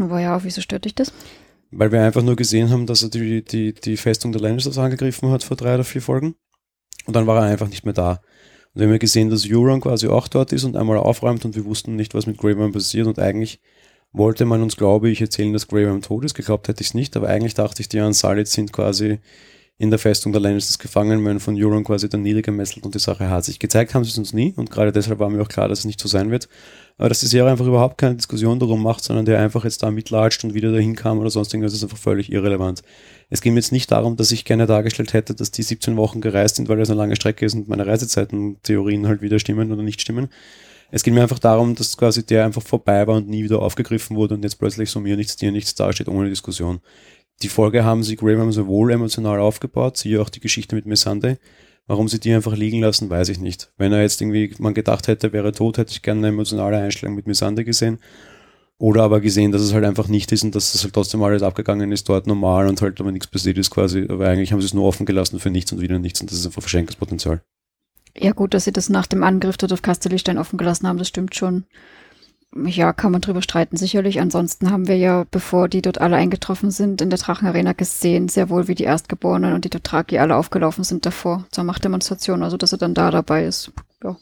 Aber 0.00 0.20
ja, 0.20 0.42
wieso 0.42 0.60
stört 0.60 0.84
dich 0.84 0.94
das? 0.94 1.12
Weil 1.70 1.92
wir 1.92 2.02
einfach 2.02 2.22
nur 2.22 2.36
gesehen 2.36 2.70
haben, 2.70 2.86
dass 2.86 3.02
er 3.02 3.10
die, 3.10 3.44
die, 3.44 3.72
die 3.72 3.96
Festung 3.96 4.32
der 4.32 4.40
Lannisters 4.40 4.78
angegriffen 4.78 5.30
hat 5.30 5.44
vor 5.44 5.56
drei 5.56 5.74
oder 5.74 5.84
vier 5.84 6.02
Folgen. 6.02 6.34
Und 7.06 7.14
dann 7.14 7.26
war 7.26 7.36
er 7.36 7.50
einfach 7.50 7.68
nicht 7.68 7.84
mehr 7.84 7.94
da. 7.94 8.20
Und 8.76 8.80
wir 8.80 8.88
haben 8.88 8.92
ja 8.92 8.98
gesehen, 8.98 9.30
dass 9.30 9.50
Euron 9.50 9.80
quasi 9.80 10.06
auch 10.06 10.28
dort 10.28 10.52
ist 10.52 10.64
und 10.64 10.76
einmal 10.76 10.98
aufräumt 10.98 11.46
und 11.46 11.56
wir 11.56 11.64
wussten 11.64 11.96
nicht, 11.96 12.12
was 12.12 12.26
mit 12.26 12.36
Grey 12.36 12.54
passiert 12.70 13.06
und 13.06 13.18
eigentlich 13.18 13.58
wollte 14.12 14.44
man 14.44 14.62
uns, 14.62 14.76
glaube 14.76 15.08
ich, 15.08 15.22
erzählen, 15.22 15.54
dass 15.54 15.66
Grey 15.66 15.86
tot 16.02 16.26
ist. 16.26 16.34
Geglaubt 16.34 16.68
hätte 16.68 16.82
ich 16.82 16.88
es 16.88 16.94
nicht, 16.94 17.16
aber 17.16 17.26
eigentlich 17.26 17.54
dachte 17.54 17.80
ich, 17.80 17.88
die 17.88 18.00
Unsullied 18.00 18.48
sind 18.48 18.74
quasi 18.74 19.18
in 19.78 19.90
der 19.90 19.98
Festung 19.98 20.32
der 20.32 20.40
Lannisters 20.40 20.78
gefangen, 20.78 21.22
werden 21.24 21.38
von 21.38 21.54
Euron 21.62 21.84
quasi 21.84 22.08
dann 22.08 22.22
niedergemesselt 22.22 22.86
und 22.86 22.94
die 22.94 22.98
Sache 22.98 23.28
hat 23.28 23.44
sich 23.44 23.58
gezeigt, 23.58 23.94
haben 23.94 24.04
sie 24.04 24.10
es 24.10 24.16
uns 24.16 24.32
nie 24.32 24.54
und 24.56 24.70
gerade 24.70 24.90
deshalb 24.90 25.18
war 25.18 25.28
mir 25.28 25.42
auch 25.42 25.48
klar, 25.48 25.68
dass 25.68 25.80
es 25.80 25.84
nicht 25.84 26.00
so 26.00 26.08
sein 26.08 26.30
wird. 26.30 26.48
Aber 26.96 27.10
dass 27.10 27.20
die 27.20 27.26
Serie 27.26 27.50
einfach 27.50 27.66
überhaupt 27.66 27.98
keine 27.98 28.16
Diskussion 28.16 28.58
darum 28.58 28.82
macht, 28.82 29.04
sondern 29.04 29.26
der 29.26 29.38
einfach 29.38 29.64
jetzt 29.64 29.82
da 29.82 29.90
mitlatscht 29.90 30.44
und 30.44 30.54
wieder 30.54 30.72
dahin 30.72 30.96
kam 30.96 31.18
oder 31.18 31.28
sonst 31.28 31.52
irgendwas, 31.52 31.74
ist 31.74 31.82
einfach 31.82 31.98
völlig 31.98 32.32
irrelevant. 32.32 32.82
Es 33.28 33.42
ging 33.42 33.54
jetzt 33.54 33.70
nicht 33.70 33.90
darum, 33.92 34.16
dass 34.16 34.32
ich 34.32 34.46
gerne 34.46 34.64
dargestellt 34.64 35.12
hätte, 35.12 35.34
dass 35.34 35.50
die 35.50 35.62
17 35.62 35.96
Wochen 35.98 36.22
gereist 36.22 36.56
sind, 36.56 36.70
weil 36.70 36.78
das 36.78 36.88
eine 36.88 36.98
lange 36.98 37.16
Strecke 37.16 37.44
ist 37.44 37.54
und 37.54 37.68
meine 37.68 37.86
Reisezeiten-Theorien 37.86 39.06
halt 39.06 39.20
wieder 39.20 39.38
stimmen 39.38 39.72
oder 39.72 39.82
nicht 39.82 40.00
stimmen. 40.00 40.28
Es 40.90 41.02
ging 41.02 41.14
mir 41.14 41.22
einfach 41.22 41.40
darum, 41.40 41.74
dass 41.74 41.96
quasi 41.96 42.24
der 42.24 42.46
einfach 42.46 42.62
vorbei 42.62 43.06
war 43.06 43.16
und 43.16 43.28
nie 43.28 43.44
wieder 43.44 43.60
aufgegriffen 43.60 44.16
wurde 44.16 44.34
und 44.34 44.44
jetzt 44.44 44.58
plötzlich 44.58 44.88
so 44.90 45.00
mir 45.00 45.16
nichts, 45.16 45.36
dir 45.36 45.52
nichts 45.52 45.74
dasteht, 45.74 46.08
ohne 46.08 46.30
Diskussion. 46.30 46.80
Die 47.42 47.48
Folge 47.48 47.84
haben 47.84 48.02
sie 48.02 48.16
Graham 48.16 48.50
sowohl 48.52 48.92
emotional 48.92 49.40
aufgebaut, 49.40 49.96
siehe 49.96 50.20
auch 50.20 50.30
die 50.30 50.40
Geschichte 50.40 50.74
mit 50.74 50.86
Missande. 50.86 51.38
Warum 51.86 52.08
sie 52.08 52.18
die 52.18 52.32
einfach 52.32 52.56
liegen 52.56 52.80
lassen, 52.80 53.10
weiß 53.10 53.28
ich 53.28 53.38
nicht. 53.38 53.70
Wenn 53.76 53.92
er 53.92 54.02
jetzt 54.02 54.20
irgendwie 54.20 54.52
man 54.58 54.74
gedacht 54.74 55.06
hätte, 55.06 55.32
wäre 55.32 55.52
tot, 55.52 55.78
hätte 55.78 55.92
ich 55.92 56.02
gerne 56.02 56.20
eine 56.20 56.28
emotionale 56.28 56.78
Einstellung 56.78 57.14
mit 57.14 57.26
Missande 57.26 57.64
gesehen. 57.64 57.98
Oder 58.78 59.04
aber 59.04 59.20
gesehen, 59.20 59.52
dass 59.52 59.62
es 59.62 59.72
halt 59.72 59.84
einfach 59.84 60.08
nicht 60.08 60.32
ist 60.32 60.42
und 60.42 60.54
dass 60.54 60.74
es 60.74 60.82
halt 60.82 60.94
trotzdem 60.94 61.22
alles 61.22 61.42
abgegangen 61.42 61.92
ist, 61.92 62.08
dort 62.08 62.26
normal 62.26 62.68
und 62.68 62.82
halt 62.82 63.00
aber 63.00 63.12
nichts 63.12 63.28
passiert 63.28 63.56
ist 63.56 63.70
quasi. 63.70 64.06
Aber 64.08 64.28
eigentlich 64.28 64.52
haben 64.52 64.60
sie 64.60 64.66
es 64.66 64.74
nur 64.74 64.84
offen 64.84 65.06
gelassen 65.06 65.38
für 65.38 65.50
nichts 65.50 65.72
und 65.72 65.80
wieder 65.80 65.98
nichts 65.98 66.20
und 66.20 66.30
das 66.30 66.38
ist 66.38 66.46
einfach 66.46 66.62
verschenktes 66.62 66.96
Potenzial. 66.96 67.40
Ja 68.18 68.32
gut, 68.32 68.52
dass 68.52 68.64
sie 68.64 68.72
das 68.72 68.88
nach 68.88 69.06
dem 69.06 69.22
Angriff 69.22 69.56
dort 69.56 69.72
auf 69.72 69.82
Castellistein 69.82 70.38
offen 70.38 70.58
gelassen 70.58 70.88
haben, 70.88 70.98
das 70.98 71.08
stimmt 71.08 71.34
schon. 71.34 71.64
Ja, 72.54 72.92
kann 72.92 73.12
man 73.12 73.20
drüber 73.20 73.42
streiten, 73.42 73.76
sicherlich. 73.76 74.20
Ansonsten 74.20 74.70
haben 74.70 74.88
wir 74.88 74.96
ja, 74.96 75.26
bevor 75.30 75.68
die 75.68 75.82
dort 75.82 76.00
alle 76.00 76.16
eingetroffen 76.16 76.70
sind, 76.70 77.02
in 77.02 77.10
der 77.10 77.18
Drachenarena 77.18 77.72
gesehen, 77.72 78.28
sehr 78.28 78.48
wohl, 78.48 78.68
wie 78.68 78.74
die 78.74 78.84
Erstgeborenen 78.84 79.52
und 79.52 79.64
die 79.64 79.70
Dothraki 79.70 80.18
alle 80.18 80.36
aufgelaufen 80.36 80.84
sind 80.84 81.04
davor 81.04 81.46
zur 81.50 81.64
Machtdemonstration. 81.64 82.42
Also, 82.42 82.56
dass 82.56 82.72
er 82.72 82.78
dann 82.78 82.94
da 82.94 83.10
dabei 83.10 83.44
ist. 83.44 83.72
Ja. 84.02 84.16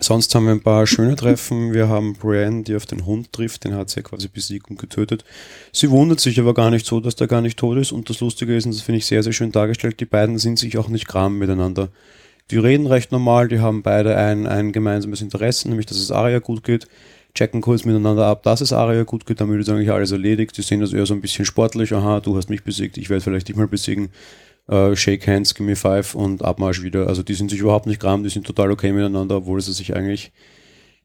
Sonst 0.00 0.34
haben 0.34 0.46
wir 0.46 0.52
ein 0.52 0.62
paar 0.62 0.86
schöne 0.86 1.16
Treffen. 1.16 1.72
Wir 1.72 1.88
haben 1.88 2.14
Brienne, 2.14 2.62
die 2.62 2.76
auf 2.76 2.86
den 2.86 3.04
Hund 3.04 3.32
trifft, 3.32 3.64
den 3.64 3.74
hat 3.74 3.90
sie 3.90 3.96
ja 3.96 4.02
quasi 4.02 4.28
besiegt 4.28 4.70
und 4.70 4.78
getötet. 4.78 5.24
Sie 5.72 5.90
wundert 5.90 6.20
sich 6.20 6.38
aber 6.38 6.54
gar 6.54 6.70
nicht 6.70 6.86
so, 6.86 7.00
dass 7.00 7.16
der 7.16 7.26
gar 7.26 7.40
nicht 7.40 7.58
tot 7.58 7.78
ist. 7.78 7.90
Und 7.90 8.08
das 8.08 8.20
Lustige 8.20 8.56
ist, 8.56 8.66
und 8.66 8.74
das 8.74 8.82
finde 8.82 8.98
ich 8.98 9.06
sehr, 9.06 9.22
sehr 9.22 9.32
schön 9.32 9.50
dargestellt, 9.50 9.98
die 9.98 10.06
beiden 10.06 10.38
sind 10.38 10.58
sich 10.58 10.78
auch 10.78 10.88
nicht 10.88 11.08
gram 11.08 11.38
miteinander. 11.38 11.88
Die 12.50 12.58
reden 12.58 12.86
recht 12.86 13.12
normal, 13.12 13.48
die 13.48 13.60
haben 13.60 13.82
beide 13.82 14.16
ein, 14.16 14.46
ein 14.46 14.72
gemeinsames 14.72 15.20
Interesse, 15.20 15.68
nämlich 15.68 15.86
dass 15.86 15.98
es 15.98 16.12
Arya 16.12 16.38
gut 16.38 16.62
geht. 16.62 16.86
Checken 17.38 17.60
kurz 17.60 17.84
miteinander 17.84 18.26
ab, 18.26 18.42
dass 18.42 18.60
es 18.60 18.72
Arya 18.72 19.04
gut 19.04 19.24
geht, 19.24 19.40
damit 19.40 19.60
ist 19.60 19.68
eigentlich 19.68 19.92
alles 19.92 20.10
erledigt. 20.10 20.56
Die 20.58 20.62
sehen 20.62 20.80
das 20.80 20.92
eher 20.92 21.06
so 21.06 21.14
ein 21.14 21.20
bisschen 21.20 21.44
sportlich. 21.44 21.92
Aha, 21.92 22.18
du 22.18 22.36
hast 22.36 22.50
mich 22.50 22.64
besiegt, 22.64 22.98
ich 22.98 23.10
werde 23.10 23.22
vielleicht 23.22 23.46
dich 23.46 23.54
mal 23.54 23.68
besiegen 23.68 24.08
äh, 24.66 24.96
Shake 24.96 25.24
Hands, 25.28 25.54
Gimme 25.54 25.76
Five 25.76 26.16
und 26.16 26.44
Abmarsch 26.44 26.82
wieder. 26.82 27.06
Also 27.06 27.22
die 27.22 27.34
sind 27.34 27.52
sich 27.52 27.60
überhaupt 27.60 27.86
nicht 27.86 28.00
gram, 28.00 28.24
die 28.24 28.28
sind 28.28 28.44
total 28.44 28.72
okay 28.72 28.90
miteinander, 28.92 29.36
obwohl 29.36 29.60
sie 29.60 29.72
sich 29.72 29.94
eigentlich 29.94 30.32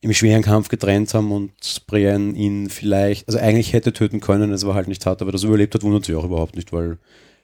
im 0.01 0.11
schweren 0.11 0.41
Kampf 0.41 0.69
getrennt 0.69 1.13
haben 1.13 1.31
und 1.31 1.51
Brienne 1.85 2.33
ihn 2.33 2.71
vielleicht, 2.71 3.27
also 3.27 3.37
eigentlich 3.37 3.73
hätte 3.73 3.93
töten 3.93 4.19
können, 4.19 4.51
es 4.51 4.63
aber 4.63 4.73
halt 4.73 4.87
nicht 4.87 5.05
hat, 5.05 5.21
aber 5.21 5.31
das 5.31 5.43
überlebt 5.43 5.75
hat, 5.75 5.83
wundert 5.83 6.05
sich 6.05 6.15
auch 6.15 6.25
überhaupt 6.25 6.55
nicht, 6.55 6.73
weil 6.73 6.97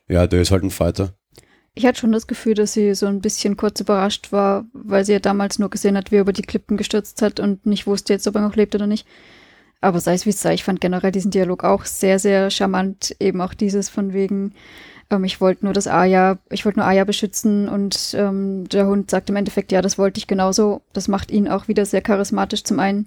ja, 0.07 0.25
der 0.25 0.41
ist 0.41 0.49
halt 0.49 0.63
ein 0.63 0.71
Fighter. 0.71 1.13
Ich 1.75 1.85
hatte 1.85 1.99
schon 1.99 2.11
das 2.11 2.27
Gefühl, 2.27 2.55
dass 2.55 2.73
sie 2.73 2.93
so 2.93 3.05
ein 3.05 3.21
bisschen 3.21 3.55
kurz 3.55 3.79
überrascht 3.79 4.31
war, 4.31 4.65
weil 4.73 5.05
sie 5.05 5.13
ja 5.13 5.19
damals 5.19 5.59
nur 5.59 5.69
gesehen 5.69 5.95
hat, 5.95 6.11
wie 6.11 6.17
er 6.17 6.21
über 6.21 6.33
die 6.33 6.41
Klippen 6.41 6.77
gestürzt 6.77 7.21
hat 7.21 7.39
und 7.39 7.65
nicht 7.65 7.87
wusste 7.87 8.13
jetzt, 8.13 8.27
ob 8.27 8.35
er 8.35 8.41
noch 8.41 8.55
lebt 8.55 8.75
oder 8.75 8.87
nicht. 8.87 9.07
Aber 9.81 9.99
sei 9.99 10.13
es 10.13 10.25
wie 10.25 10.31
es 10.31 10.41
sei, 10.41 10.53
ich 10.55 10.63
fand 10.63 10.81
generell 10.81 11.11
diesen 11.11 11.31
Dialog 11.31 11.63
auch 11.63 11.85
sehr, 11.85 12.19
sehr 12.19 12.49
charmant. 12.49 13.15
Eben 13.19 13.39
auch 13.39 13.53
dieses 13.53 13.87
von 13.87 14.13
wegen, 14.13 14.53
ähm, 15.09 15.23
ich 15.23 15.39
wollte 15.39 15.65
nur 15.65 15.73
das 15.73 15.87
Aya, 15.87 16.37
ich 16.49 16.65
wollte 16.65 16.79
nur 16.79 16.87
Aya 16.87 17.05
beschützen 17.05 17.69
und 17.69 18.13
ähm, 18.17 18.67
der 18.69 18.87
Hund 18.87 19.09
sagt 19.09 19.29
im 19.29 19.37
Endeffekt, 19.37 19.71
ja, 19.71 19.81
das 19.81 19.97
wollte 19.97 20.17
ich 20.17 20.27
genauso. 20.27 20.81
Das 20.93 21.07
macht 21.07 21.31
ihn 21.31 21.47
auch 21.47 21.67
wieder 21.67 21.85
sehr 21.85 22.01
charismatisch 22.01 22.63
zum 22.63 22.79
einen. 22.79 23.05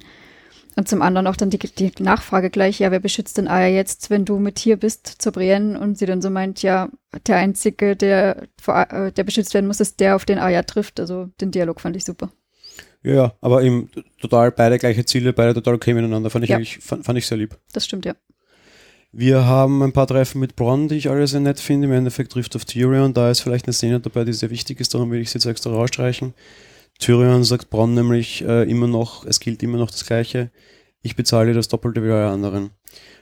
Und 0.75 0.89
zum 0.89 1.03
anderen 1.03 1.27
auch 1.27 1.37
dann 1.37 1.51
die, 1.51 1.59
die 1.59 1.93
Nachfrage 1.99 2.49
gleich, 2.49 2.79
ja, 2.79 2.91
wer 2.91 3.01
beschützt 3.01 3.37
denn 3.37 3.49
Aya 3.49 3.69
jetzt, 3.69 4.09
wenn 4.09 4.25
du 4.25 4.39
mit 4.39 4.59
hier 4.59 4.79
bist, 4.79 5.07
zur 5.07 5.33
Brienne? 5.33 5.79
Und 5.79 5.99
sie 5.99 6.07
dann 6.07 6.23
so 6.23 6.31
meint, 6.31 6.63
ja, 6.63 6.89
der 7.27 7.37
Einzige, 7.37 7.95
der, 7.95 8.49
äh, 8.67 9.13
der 9.13 9.25
beschützt 9.25 9.53
werden 9.53 9.67
muss, 9.67 9.81
ist 9.81 10.01
der, 10.01 10.17
auf 10.17 10.25
den 10.25 10.39
Aya 10.39 10.63
trifft. 10.63 10.99
Also 10.99 11.29
den 11.41 11.51
Dialog 11.51 11.81
fand 11.81 11.97
ich 11.97 12.05
super. 12.05 12.31
Ja, 13.03 13.35
aber 13.41 13.63
eben 13.63 13.91
total 14.21 14.53
beide 14.53 14.79
gleiche 14.79 15.05
Ziele, 15.05 15.33
beide 15.33 15.55
total 15.55 15.75
okay 15.75 15.93
miteinander, 15.93 16.31
fand 16.31 16.45
ich 16.45 16.51
ja. 16.51 16.57
eigentlich, 16.57 16.79
fand, 16.79 17.05
fand 17.05 17.19
ich 17.19 17.27
sehr 17.27 17.37
lieb. 17.37 17.59
Das 17.73 17.85
stimmt, 17.85 18.07
ja. 18.07 18.15
Wir 19.15 19.45
haben 19.45 19.83
ein 19.83 19.93
paar 19.93 20.07
Treffen 20.07 20.41
mit 20.41 20.57
Bronn, 20.57 20.89
die 20.89 20.95
ich 20.95 21.11
alle 21.11 21.27
sehr 21.27 21.41
nett 21.41 21.61
finde. 21.61 21.87
Im 21.87 21.93
Endeffekt 21.93 22.33
trifft 22.33 22.57
auf 22.57 22.65
Tyrion. 22.65 23.13
Da 23.13 23.31
ist 23.31 23.41
vielleicht 23.41 23.67
eine 23.67 23.75
Szene 23.75 24.01
dabei, 24.01 24.25
die 24.25 24.33
sehr 24.33 24.49
wichtig 24.49 24.81
ist, 24.81 24.95
darum 24.95 25.11
will 25.11 25.21
ich 25.21 25.31
sie 25.31 25.37
jetzt 25.37 25.45
extra 25.45 25.71
rausstreichen. 25.71 26.33
Tyrion 27.03 27.43
sagt 27.43 27.69
Bronn 27.69 27.95
nämlich 27.95 28.45
äh, 28.45 28.63
immer 28.71 28.87
noch, 28.87 29.27
es 29.27 29.41
gilt 29.41 29.61
immer 29.65 29.77
noch 29.77 29.91
das 29.91 30.07
Gleiche. 30.07 30.53
Ich 31.03 31.17
bezahle 31.17 31.53
das 31.53 31.67
Doppelte 31.67 32.01
wie 32.05 32.11
alle 32.13 32.29
anderen. 32.29 32.71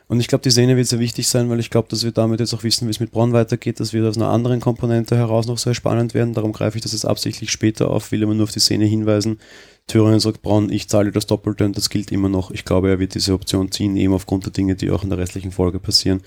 Und 0.07 0.21
ich 0.21 0.29
glaube, 0.29 0.43
die 0.43 0.51
Szene 0.51 0.77
wird 0.77 0.87
sehr 0.87 0.99
wichtig 0.99 1.29
sein, 1.29 1.49
weil 1.49 1.61
ich 1.61 1.71
glaube, 1.71 1.89
dass 1.89 2.05
wir 2.05 2.13
damit 2.13 2.41
jetzt 2.41 2.53
auch 2.53 2.63
wissen, 2.63 2.87
wie 2.87 2.91
es 2.91 3.01
mit 3.01 3.11
Bronn 3.11 3.33
weitergeht. 3.33 3.81
Das 3.81 3.95
wird 3.95 4.07
aus 4.07 4.19
einer 4.19 4.29
anderen 4.29 4.61
Komponente 4.61 5.17
heraus 5.17 5.47
noch 5.47 5.57
sehr 5.57 5.73
spannend 5.73 6.13
werden. 6.13 6.35
Darum 6.35 6.53
greife 6.53 6.77
ich 6.77 6.83
das 6.83 6.93
jetzt 6.93 7.07
absichtlich 7.07 7.51
später 7.51 7.91
auf, 7.91 8.13
will 8.13 8.23
immer 8.23 8.35
nur 8.35 8.45
auf 8.45 8.53
die 8.53 8.61
Szene 8.61 8.85
hinweisen. 8.85 9.39
Tyrion 9.87 10.21
sagt 10.21 10.43
Bronn, 10.43 10.71
ich 10.71 10.91
zahle 10.91 11.11
das 11.11 11.27
Doppelte 11.27 11.65
und 11.65 11.75
das 11.75 11.89
gilt 11.89 12.13
immer 12.13 12.29
noch. 12.29 12.51
Ich 12.51 12.67
glaube, 12.67 12.91
er 12.91 12.99
wird 12.99 13.15
diese 13.15 13.33
Option 13.33 13.73
ziehen, 13.73 13.97
eben 13.97 14.13
aufgrund 14.13 14.45
der 14.45 14.53
Dinge, 14.53 14.75
die 14.75 14.91
auch 14.91 15.05
in 15.05 15.09
der 15.09 15.19
restlichen 15.19 15.53
Folge 15.53 15.81
passieren. 15.81 16.21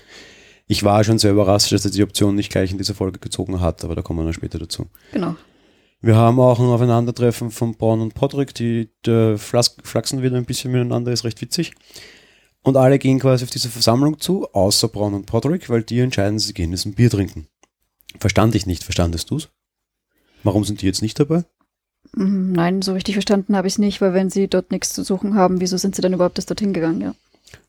Ich 0.66 0.82
war 0.82 1.04
schon 1.04 1.20
sehr 1.20 1.30
überrascht, 1.30 1.70
dass 1.70 1.84
er 1.84 1.92
die 1.92 2.02
Option 2.02 2.34
nicht 2.34 2.50
gleich 2.50 2.72
in 2.72 2.78
dieser 2.78 2.94
Folge 2.94 3.20
gezogen 3.20 3.60
hat, 3.60 3.84
aber 3.84 3.94
da 3.94 4.02
kommen 4.02 4.18
wir 4.18 4.24
dann 4.24 4.32
später 4.32 4.58
dazu. 4.58 4.86
Genau. 5.12 5.36
Wir 6.04 6.16
haben 6.16 6.38
auch 6.38 6.60
ein 6.60 6.66
Aufeinandertreffen 6.66 7.50
von 7.50 7.76
Braun 7.76 8.02
und 8.02 8.12
Podrick, 8.12 8.52
die, 8.52 8.90
die 9.06 9.38
flachsen 9.38 10.22
wieder 10.22 10.36
ein 10.36 10.44
bisschen 10.44 10.70
miteinander, 10.70 11.10
ist 11.10 11.24
recht 11.24 11.40
witzig. 11.40 11.72
Und 12.62 12.76
alle 12.76 12.98
gehen 12.98 13.18
quasi 13.18 13.42
auf 13.42 13.50
diese 13.50 13.70
Versammlung 13.70 14.20
zu, 14.20 14.46
außer 14.52 14.88
Braun 14.88 15.14
und 15.14 15.24
Podrick, 15.24 15.70
weil 15.70 15.82
die 15.82 16.00
entscheiden, 16.00 16.38
sie 16.38 16.52
gehen 16.52 16.72
jetzt 16.72 16.84
ein 16.84 16.92
Bier 16.92 17.08
trinken. 17.08 17.46
Verstand 18.20 18.54
ich 18.54 18.66
nicht, 18.66 18.84
verstandest 18.84 19.30
du's? 19.30 19.48
Warum 20.42 20.64
sind 20.64 20.82
die 20.82 20.86
jetzt 20.86 21.00
nicht 21.00 21.18
dabei? 21.18 21.44
Mm, 22.12 22.52
nein, 22.52 22.82
so 22.82 22.92
richtig 22.92 23.14
verstanden 23.14 23.56
habe 23.56 23.66
ich 23.66 23.74
es 23.74 23.78
nicht, 23.78 24.02
weil 24.02 24.12
wenn 24.12 24.28
sie 24.28 24.46
dort 24.46 24.72
nichts 24.72 24.92
zu 24.92 25.04
suchen 25.04 25.34
haben, 25.36 25.62
wieso 25.62 25.78
sind 25.78 25.96
sie 25.96 26.02
dann 26.02 26.12
überhaupt 26.12 26.36
erst 26.36 26.50
dorthin 26.50 26.74
gegangen, 26.74 27.00
ja? 27.00 27.14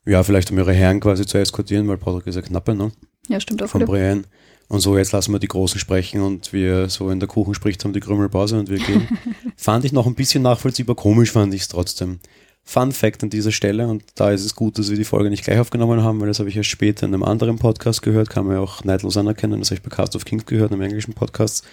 Ja, 0.05 0.23
vielleicht 0.23 0.51
um 0.51 0.57
ihre 0.57 0.73
Herren 0.73 0.99
quasi 0.99 1.25
zu 1.25 1.37
eskortieren, 1.37 1.87
weil 1.87 1.97
Podrick 1.97 2.27
ist 2.27 2.35
ja 2.35 2.41
knappe, 2.41 2.75
ne? 2.75 2.91
Ja, 3.29 3.39
stimmt 3.39 3.63
auch. 3.63 3.69
Von 3.69 3.85
Brienne. 3.85 4.23
Und 4.67 4.79
so, 4.79 4.97
jetzt 4.97 5.11
lassen 5.11 5.31
wir 5.31 5.39
die 5.39 5.47
Großen 5.47 5.79
sprechen 5.79 6.21
und 6.21 6.51
wir 6.51 6.89
so 6.89 7.09
in 7.09 7.19
der 7.19 7.29
Kuchen 7.29 7.53
spricht, 7.53 7.83
haben 7.83 7.93
die 7.93 7.99
Krümelpause 7.99 8.59
und 8.59 8.69
wir 8.69 8.79
gehen. 8.79 9.07
fand 9.55 9.85
ich 9.85 9.91
noch 9.91 10.07
ein 10.07 10.15
bisschen 10.15 10.41
nachvollziehbar, 10.41 10.95
komisch 10.95 11.31
fand 11.31 11.53
ich 11.53 11.61
es 11.61 11.67
trotzdem. 11.67 12.19
Fun 12.63 12.91
Fact 12.91 13.21
an 13.21 13.29
dieser 13.29 13.51
Stelle, 13.51 13.87
und 13.87 14.03
da 14.15 14.31
ist 14.31 14.43
es 14.43 14.55
gut, 14.55 14.79
dass 14.79 14.89
wir 14.89 14.97
die 14.97 15.03
Folge 15.03 15.29
nicht 15.29 15.43
gleich 15.43 15.59
aufgenommen 15.59 16.01
haben, 16.01 16.19
weil 16.19 16.27
das 16.27 16.39
habe 16.39 16.49
ich 16.49 16.57
erst 16.57 16.69
später 16.69 17.05
in 17.05 17.13
einem 17.13 17.21
anderen 17.21 17.59
Podcast 17.59 18.01
gehört, 18.01 18.31
kann 18.31 18.47
man 18.47 18.55
ja 18.55 18.61
auch 18.61 18.83
neidlos 18.83 19.17
anerkennen, 19.17 19.59
das 19.59 19.69
habe 19.69 19.75
ich 19.75 19.83
bei 19.83 19.95
Cast 19.95 20.15
of 20.15 20.25
Kings 20.25 20.47
gehört, 20.47 20.71
einem 20.71 20.81
englischen 20.81 21.13
Podcast. 21.13 21.63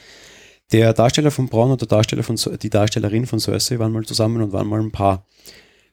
Der 0.70 0.92
Darsteller 0.92 1.30
von 1.30 1.48
Braun 1.48 1.70
und 1.70 1.80
der 1.80 1.88
Darsteller 1.88 2.22
von, 2.22 2.36
die 2.36 2.70
Darstellerin 2.70 3.26
von 3.26 3.40
Cersei 3.40 3.78
waren 3.78 3.92
mal 3.92 4.04
zusammen 4.04 4.42
und 4.42 4.52
waren 4.52 4.66
mal 4.66 4.80
ein 4.80 4.92
Paar. 4.92 5.26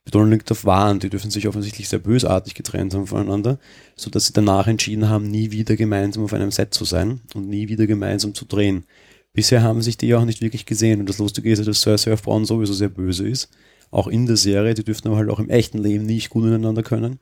Betonung 0.06 0.32
liegt 0.32 0.52
auf 0.52 0.66
waren, 0.66 1.00
die 1.00 1.10
dürfen 1.10 1.30
sich 1.30 1.48
offensichtlich 1.48 1.88
sehr 1.88 2.00
bösartig 2.00 2.56
getrennt 2.56 2.94
haben 2.94 3.08
voneinander, 3.08 3.60
sodass 3.96 4.26
sie 4.26 4.34
danach 4.34 4.68
entschieden 4.68 5.10
haben, 5.10 5.30
nie 5.30 5.52
wieder 5.52 5.76
gemeinsam 5.76 6.24
auf 6.24 6.34
einem 6.34 6.52
Set 6.52 6.74
zu 6.74 6.86
sein 6.86 7.22
und 7.36 7.48
nie 7.48 7.68
wieder 7.68 7.86
gemeinsam 7.86 8.34
zu 8.34 8.46
drehen. 8.46 8.86
Bisher 9.34 9.62
haben 9.62 9.82
sich 9.82 9.98
die 9.98 10.16
auch 10.16 10.26
nicht 10.26 10.42
wirklich 10.42 10.66
gesehen 10.66 11.00
und 11.00 11.08
das 11.08 11.20
Lustige 11.20 11.52
ist 11.52 11.60
ja, 11.60 11.66
dass 11.66 11.82
Cersei 11.82 12.14
auf 12.14 12.24
Braun 12.24 12.46
sowieso 12.46 12.74
sehr 12.74 12.90
böse 12.90 13.28
ist. 13.28 13.50
Auch 13.92 14.08
in 14.08 14.26
der 14.26 14.38
Serie, 14.38 14.74
die 14.74 14.84
dürften 14.84 15.08
aber 15.08 15.18
halt 15.18 15.30
auch 15.30 15.40
im 15.40 15.50
echten 15.50 15.78
Leben 15.78 16.06
nicht 16.06 16.30
gut 16.30 16.44
miteinander 16.44 16.84
können. 16.84 17.20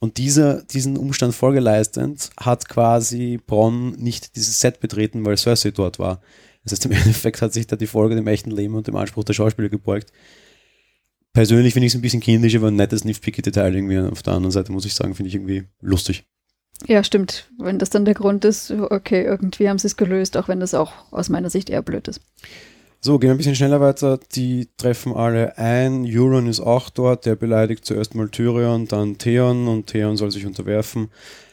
Und 0.00 0.16
dieser, 0.16 0.62
diesen 0.62 0.96
Umstand 0.96 1.34
vorgeleistend 1.34 2.30
hat 2.38 2.68
quasi 2.68 3.40
Bronn 3.44 3.92
nicht 3.92 4.36
dieses 4.36 4.60
Set 4.60 4.78
betreten, 4.78 5.24
weil 5.24 5.36
Cersei 5.36 5.72
dort 5.72 5.98
war. 5.98 6.20
Das 6.62 6.72
heißt, 6.72 6.86
im 6.86 6.92
Endeffekt 6.92 7.42
hat 7.42 7.52
sich 7.52 7.66
da 7.66 7.74
die 7.74 7.88
Folge 7.88 8.14
dem 8.14 8.28
echten 8.28 8.52
Leben 8.52 8.76
und 8.76 8.86
dem 8.86 8.96
Anspruch 8.96 9.24
der 9.24 9.32
Schauspieler 9.32 9.68
gebeugt 9.68 10.12
persönlich 11.38 11.72
finde 11.72 11.86
ich 11.86 11.92
es 11.92 11.96
ein 11.96 12.02
bisschen 12.02 12.18
kindisch, 12.18 12.56
aber 12.56 12.66
ein 12.66 12.74
nettes 12.74 13.04
Nitpicky-Detail 13.04 13.72
irgendwie. 13.72 14.00
Auf 14.00 14.24
der 14.24 14.32
anderen 14.32 14.50
Seite 14.50 14.72
muss 14.72 14.84
ich 14.84 14.94
sagen, 14.94 15.14
finde 15.14 15.28
ich 15.28 15.36
irgendwie 15.36 15.62
lustig. 15.80 16.24
Ja, 16.88 17.04
stimmt. 17.04 17.48
Wenn 17.58 17.78
das 17.78 17.90
dann 17.90 18.04
der 18.04 18.14
Grund 18.14 18.44
ist, 18.44 18.72
okay, 18.72 19.22
irgendwie 19.22 19.68
haben 19.68 19.78
sie 19.78 19.86
es 19.86 19.96
gelöst, 19.96 20.36
auch 20.36 20.48
wenn 20.48 20.58
das 20.58 20.74
auch 20.74 20.90
aus 21.12 21.28
meiner 21.28 21.48
Sicht 21.48 21.70
eher 21.70 21.82
blöd 21.82 22.08
ist. 22.08 22.20
So, 23.00 23.20
gehen 23.20 23.28
wir 23.28 23.34
ein 23.34 23.36
bisschen 23.36 23.54
schneller 23.54 23.80
weiter. 23.80 24.18
Die 24.34 24.66
treffen 24.78 25.14
alle 25.14 25.56
ein. 25.58 26.04
Euron 26.04 26.48
ist 26.48 26.58
auch 26.58 26.90
dort. 26.90 27.24
Der 27.24 27.36
beleidigt 27.36 27.84
zuerst 27.84 28.16
mal 28.16 28.28
Tyrion, 28.28 28.88
dann 28.88 29.18
Theon 29.18 29.68
und 29.68 29.86
Theon 29.86 30.16
soll 30.16 30.32
sich 30.32 30.44
unterwerfen. 30.44 31.08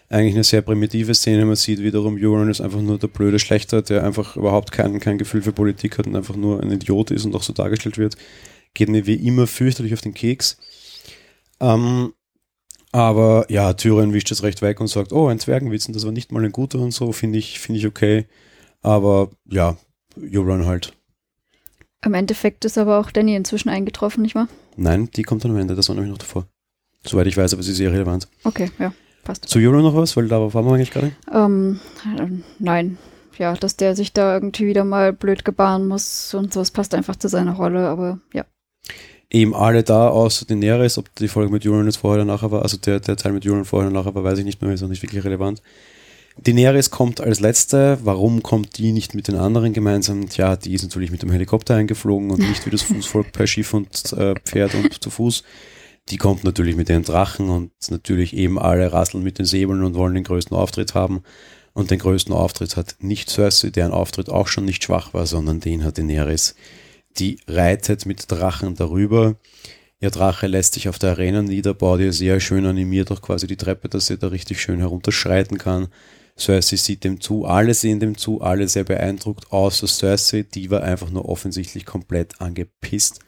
Eigentlich 0.10 0.34
eine 0.34 0.44
sehr 0.44 0.64
primitive 0.64 1.14
Szene. 1.14 1.46
Man 1.46 1.58
sieht 1.58 1.84
wiederum, 1.84 2.18
Euron 2.20 2.50
ist 2.50 2.62
einfach 2.62 2.82
nur 2.82 2.98
der 2.98 3.08
blöde 3.08 3.38
Schlechter, 3.38 3.84
der 3.84 4.04
einfach 4.04 4.36
überhaupt 4.36 4.72
kein, 4.72 5.00
kein 5.00 5.20
Gefühl 5.20 5.44
für 5.44 5.52
Politik 5.52 6.00
hat 6.00 6.08
und 6.08 6.16
einfach 6.16 6.36
nur 6.36 6.64
ein 6.64 6.72
Idiot 6.72 7.12
ist 7.12 7.26
und 7.26 7.36
auch 7.36 7.44
so 7.44 7.54
dargestellt 7.54 8.00
wird 8.00 8.18
geht 8.76 8.90
mir 8.90 9.08
wie 9.08 9.16
immer 9.16 9.48
fürchterlich 9.48 9.94
auf 9.94 10.02
den 10.02 10.14
Keks. 10.14 10.58
Ähm, 11.60 12.14
aber 12.92 13.46
ja, 13.50 13.74
Tyrion 13.74 14.14
wischt 14.14 14.32
es 14.32 14.44
recht 14.44 14.62
weg 14.62 14.80
und 14.80 14.88
sagt, 14.88 15.12
oh, 15.12 15.28
ein 15.28 15.40
Zwergenwitzen, 15.40 15.94
das 15.94 16.06
war 16.06 16.12
nicht 16.12 16.32
mal 16.32 16.46
ein 16.46 16.52
guter 16.52 16.80
und 16.80 16.92
so, 16.92 17.12
finde 17.12 17.40
ich, 17.40 17.60
finde 17.60 17.80
ich 17.80 17.88
okay. 17.88 18.26
Aber 18.82 19.32
ja, 19.50 19.78
Euron 20.18 20.66
halt. 20.66 20.94
Im 22.06 22.14
Endeffekt 22.14 22.64
ist 22.64 22.78
aber 22.78 23.00
auch 23.00 23.12
Danny 23.12 23.36
inzwischen 23.36 23.70
eingetroffen, 23.70 24.22
nicht 24.22 24.36
wahr? 24.36 24.48
Nein, 24.78 25.10
die 25.16 25.24
kommt 25.24 25.44
dann 25.44 25.52
am 25.52 25.58
Ende, 25.58 25.76
das 25.76 25.90
war 25.90 25.96
nämlich 25.96 26.12
noch 26.12 26.20
davor. 26.20 26.48
Soweit 27.04 27.28
ich 27.28 27.36
weiß, 27.36 27.54
aber 27.54 27.64
sie 27.64 27.72
ist 27.72 27.78
sehr 27.78 27.92
relevant. 27.92 28.28
Okay, 28.44 28.72
ja, 28.80 28.94
passt. 29.24 29.48
Zu 29.50 29.60
Euron 29.60 29.84
noch 29.84 29.96
was? 29.96 30.16
Weil 30.16 30.28
da 30.28 30.54
waren 30.54 30.66
wir 30.66 30.74
eigentlich 30.74 30.92
gerade. 30.92 31.12
Ähm, 31.34 31.80
nein. 32.60 32.98
Ja, 33.38 33.54
dass 33.56 33.76
der 33.76 33.96
sich 33.98 34.14
da 34.14 34.36
irgendwie 34.36 34.68
wieder 34.68 34.86
mal 34.86 35.12
blöd 35.12 35.44
gebaren 35.44 35.88
muss 35.88 36.34
und 36.34 36.54
so, 36.54 36.62
es 36.62 36.72
passt 36.72 36.96
einfach 36.96 37.18
zu 37.18 37.28
seiner 37.28 37.54
Rolle, 37.54 37.90
aber 37.90 38.22
ja 38.34 38.46
eben 39.36 39.54
alle 39.54 39.84
da, 39.84 40.08
außer 40.08 40.46
Daenerys, 40.46 40.98
ob 40.98 41.14
die 41.16 41.28
Folge 41.28 41.52
mit 41.52 41.66
Euron 41.66 41.86
jetzt 41.86 41.98
vorher 41.98 42.24
oder 42.24 42.34
nachher 42.34 42.52
war, 42.52 42.62
also 42.62 42.78
der, 42.78 43.02
der 43.02 43.18
Teil 43.18 43.34
mit 43.34 43.46
Euron 43.46 43.66
vorher 43.66 43.90
oder 43.90 44.00
nachher 44.00 44.16
war, 44.16 44.24
weiß 44.24 44.40
ich 44.40 44.46
nicht 44.46 44.62
mehr, 44.62 44.74
ist 44.74 44.82
auch 44.82 44.88
nicht 44.88 45.04
wirklich 45.04 45.24
relevant. 45.24 45.62
Daenerys 46.38 46.90
kommt 46.90 47.22
als 47.22 47.40
letzte. 47.40 47.98
Warum 48.04 48.44
kommt 48.44 48.78
die 48.78 48.92
nicht 48.92 49.14
mit 49.14 49.28
den 49.28 49.36
anderen 49.36 49.74
gemeinsam? 49.74 50.30
Tja, 50.30 50.56
die 50.56 50.74
ist 50.74 50.84
natürlich 50.84 51.12
mit 51.12 51.22
dem 51.22 51.32
Helikopter 51.32 51.76
eingeflogen 51.76 52.32
und 52.32 52.40
nicht 52.40 52.66
wie 52.66 52.70
das 52.70 52.82
Fußvolk 52.84 53.32
per 53.32 53.48
Schiff 53.48 53.74
und 53.74 54.14
äh, 54.14 54.36
Pferd 54.44 54.74
und 54.76 55.02
zu 55.02 55.10
Fuß. 55.10 55.44
Die 56.10 56.18
kommt 56.18 56.44
natürlich 56.44 56.76
mit 56.76 56.90
den 56.90 57.04
Drachen 57.04 57.50
und 57.50 57.72
natürlich 57.90 58.36
eben 58.36 58.60
alle 58.60 58.92
rasseln 58.92 59.24
mit 59.24 59.40
den 59.40 59.46
Säbeln 59.46 59.84
und 59.84 59.96
wollen 59.96 60.14
den 60.14 60.24
größten 60.24 60.56
Auftritt 60.56 60.94
haben. 60.94 61.24
Und 61.74 61.92
den 61.92 62.00
größten 62.00 62.34
Auftritt 62.34 62.78
hat 62.78 62.96
nicht 63.00 63.30
Cersei, 63.30 63.70
deren 63.70 63.92
Auftritt 63.92 64.30
auch 64.30 64.48
schon 64.48 64.66
nicht 64.66 64.84
schwach 64.84 65.14
war, 65.14 65.26
sondern 65.26 65.60
den 65.60 65.84
hat 65.84 65.98
Daenerys 65.98 66.56
die 67.18 67.40
reitet 67.48 68.06
mit 68.06 68.32
Drachen 68.32 68.76
darüber. 68.76 69.36
Ihr 70.00 70.12
Drache 70.12 70.48
lässt 70.48 70.74
sich 70.74 70.90
auf 70.90 71.00
der 71.00 71.12
Arena 71.12 71.42
nieder, 71.42 71.74
baut 71.74 72.00
ihr 72.00 72.14
sehr 72.14 72.40
schön 72.40 72.66
animiert 72.66 73.12
auch 73.12 73.22
quasi 73.22 73.48
die 73.48 73.58
Treppe, 73.58 73.90
dass 73.90 74.08
sie 74.08 74.18
da 74.18 74.28
richtig 74.28 74.62
schön 74.62 74.80
herunterschreiten 74.80 75.58
kann. 75.58 75.88
Cersei 76.38 76.76
sieht 76.76 77.04
dem 77.06 77.22
zu, 77.22 77.46
alle 77.46 77.74
sehen 77.74 78.00
dem 78.00 78.18
zu, 78.18 78.42
alle 78.42 78.68
sehr 78.68 78.84
beeindruckt, 78.84 79.52
außer 79.52 79.88
Cersei, 79.88 80.44
die 80.44 80.70
war 80.70 80.84
einfach 80.84 81.10
nur 81.10 81.30
offensichtlich 81.30 81.86
komplett 81.86 82.42
angepisst. 82.42 83.20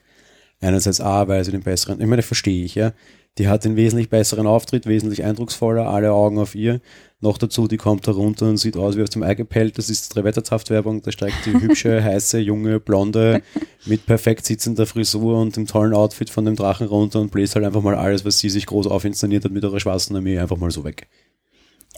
Einerseits 0.60 1.00
A, 1.00 1.28
weil 1.28 1.46
sie 1.46 1.52
den 1.52 1.64
besseren, 1.64 2.02
ich 2.02 2.08
meine, 2.08 2.24
verstehe 2.24 2.66
ich, 2.66 2.76
ja. 2.76 2.94
Die 3.38 3.48
hat 3.48 3.66
den 3.66 3.76
wesentlich 3.76 4.10
besseren 4.10 4.48
Auftritt, 4.48 4.88
wesentlich 4.88 5.24
eindrucksvoller, 5.24 5.88
alle 5.88 6.12
Augen 6.12 6.40
auf 6.40 6.56
ihr. 6.56 6.82
Noch 7.20 7.38
dazu, 7.38 7.68
die 7.68 7.78
kommt 7.78 8.08
da 8.08 8.12
runter 8.12 8.48
und 8.48 8.58
sieht 8.58 8.78
aus 8.78 8.98
wie 8.98 9.04
aus 9.04 9.10
dem 9.10 9.24
Ei 9.24 9.36
gepellt. 9.36 9.78
Das 9.78 9.90
ist 9.90 10.10
Trewettertaft-Werbung. 10.10 11.02
Da 11.02 11.12
steigt 11.12 11.46
die 11.46 11.54
hübsche, 11.54 12.04
heiße, 12.04 12.40
junge, 12.40 12.80
blonde 12.80 13.42
mit 13.86 14.06
perfekt 14.06 14.46
sitzender 14.46 14.86
Frisur 14.86 15.40
und 15.40 15.56
dem 15.56 15.68
tollen 15.68 15.94
Outfit 15.94 16.30
von 16.30 16.46
dem 16.46 16.56
Drachen 16.56 16.88
runter 16.88 17.20
und 17.20 17.32
bläst 17.32 17.56
halt 17.56 17.66
einfach 17.66 17.82
mal 17.82 17.96
alles, 17.96 18.26
was 18.26 18.40
sie 18.40 18.50
sich 18.50 18.66
groß 18.66 18.88
aufinszeniert 18.88 19.46
hat 19.46 19.52
mit 19.52 19.64
ihrer 19.64 19.80
schwarzen 19.80 20.16
Armee, 20.16 20.40
einfach 20.40 20.58
mal 20.58 20.72
so 20.72 20.84
weg. 20.84 21.08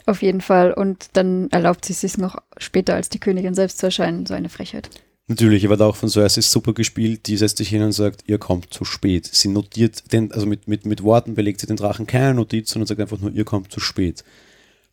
Auf 0.06 0.22
jeden 0.22 0.40
Fall. 0.40 0.72
Und 0.72 1.08
dann 1.14 1.48
erlaubt 1.50 1.84
sie 1.84 1.92
es 1.92 2.00
sich 2.00 2.18
noch 2.18 2.36
später 2.58 2.94
als 2.94 3.08
die 3.08 3.20
Königin 3.20 3.54
selbst 3.54 3.78
zu 3.78 3.86
erscheinen. 3.86 4.26
So 4.26 4.34
eine 4.34 4.48
Frechheit. 4.48 4.90
Natürlich, 5.30 5.64
aber 5.64 5.86
auch 5.86 5.94
von 5.94 6.08
Cersei 6.08 6.40
super 6.40 6.74
gespielt, 6.74 7.28
die 7.28 7.36
setzt 7.36 7.58
sich 7.58 7.68
hin 7.68 7.82
und 7.82 7.92
sagt, 7.92 8.24
ihr 8.26 8.38
kommt 8.38 8.74
zu 8.74 8.84
spät. 8.84 9.30
Sie 9.30 9.46
notiert 9.46 10.12
den, 10.12 10.32
also 10.32 10.44
mit, 10.44 10.66
mit, 10.66 10.86
mit 10.86 11.04
Worten 11.04 11.36
belegt 11.36 11.60
sie 11.60 11.68
den 11.68 11.76
Drachen 11.76 12.08
keine 12.08 12.34
Notiz, 12.34 12.68
sondern 12.72 12.88
sagt 12.88 13.00
einfach 13.00 13.20
nur, 13.20 13.30
ihr 13.30 13.44
kommt 13.44 13.70
zu 13.70 13.78
spät. 13.78 14.24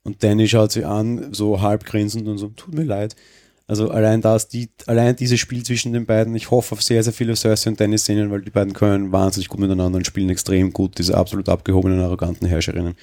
Und 0.03 0.23
Danny 0.23 0.47
schaut 0.47 0.71
sie 0.71 0.85
an, 0.85 1.33
so 1.33 1.61
halb 1.61 1.85
grinsend 1.85 2.27
und 2.27 2.37
so, 2.37 2.49
tut 2.49 2.75
mir 2.75 2.83
leid. 2.83 3.15
Also 3.65 3.89
allein 3.89 4.21
das, 4.21 4.47
die, 4.47 4.69
allein 4.85 5.15
dieses 5.15 5.39
Spiel 5.39 5.63
zwischen 5.63 5.91
den 5.93 6.05
beiden, 6.05 6.35
ich 6.35 6.51
hoffe 6.51 6.73
auf 6.73 6.83
sehr, 6.83 7.01
sehr 7.01 7.13
viele 7.13 7.35
Cersei 7.35 7.71
und 7.71 7.79
Danny 7.79 7.97
Szenen, 7.97 8.29
weil 8.29 8.43
die 8.43 8.51
beiden 8.51 8.73
können 8.73 9.11
wahnsinnig 9.11 9.49
gut 9.49 9.59
miteinander 9.59 9.97
und 9.97 10.05
spielen 10.05 10.29
extrem 10.29 10.71
gut, 10.71 10.99
diese 10.99 11.17
absolut 11.17 11.49
abgehobenen, 11.49 11.99
arroganten 11.99 12.47
Herrscherinnen. 12.47 12.93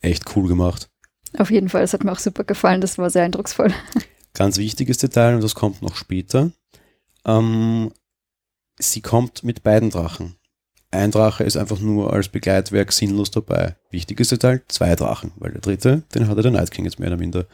Echt 0.00 0.36
cool 0.36 0.46
gemacht. 0.46 0.88
Auf 1.36 1.50
jeden 1.50 1.70
Fall, 1.70 1.80
das 1.80 1.92
hat 1.92 2.04
mir 2.04 2.12
auch 2.12 2.20
super 2.20 2.44
gefallen, 2.44 2.80
das 2.80 2.98
war 2.98 3.10
sehr 3.10 3.24
eindrucksvoll. 3.24 3.74
Ganz 4.34 4.58
wichtiges 4.58 4.98
Detail, 4.98 5.34
und 5.34 5.42
das 5.42 5.56
kommt 5.56 5.82
noch 5.82 5.96
später. 5.96 6.52
Ähm, 7.26 7.92
sie 8.78 9.00
kommt 9.00 9.44
mit 9.44 9.62
beiden 9.62 9.90
Drachen. 9.90 10.36
Ein 10.90 11.10
Drache 11.10 11.42
ist 11.42 11.56
einfach 11.56 11.80
nur 11.80 12.12
als 12.12 12.28
Begleitwerk 12.28 12.92
sinnlos 12.92 13.30
dabei. 13.30 13.76
Wichtiges 13.90 14.28
Detail, 14.28 14.62
zwei 14.68 14.94
Drachen, 14.94 15.32
weil 15.36 15.50
der 15.50 15.60
dritte, 15.60 16.04
den 16.14 16.28
hatte 16.28 16.42
der 16.42 16.52
Night 16.52 16.70
King 16.70 16.84
jetzt 16.84 17.00
mehr 17.00 17.08
oder 17.08 17.16
minder. 17.16 17.46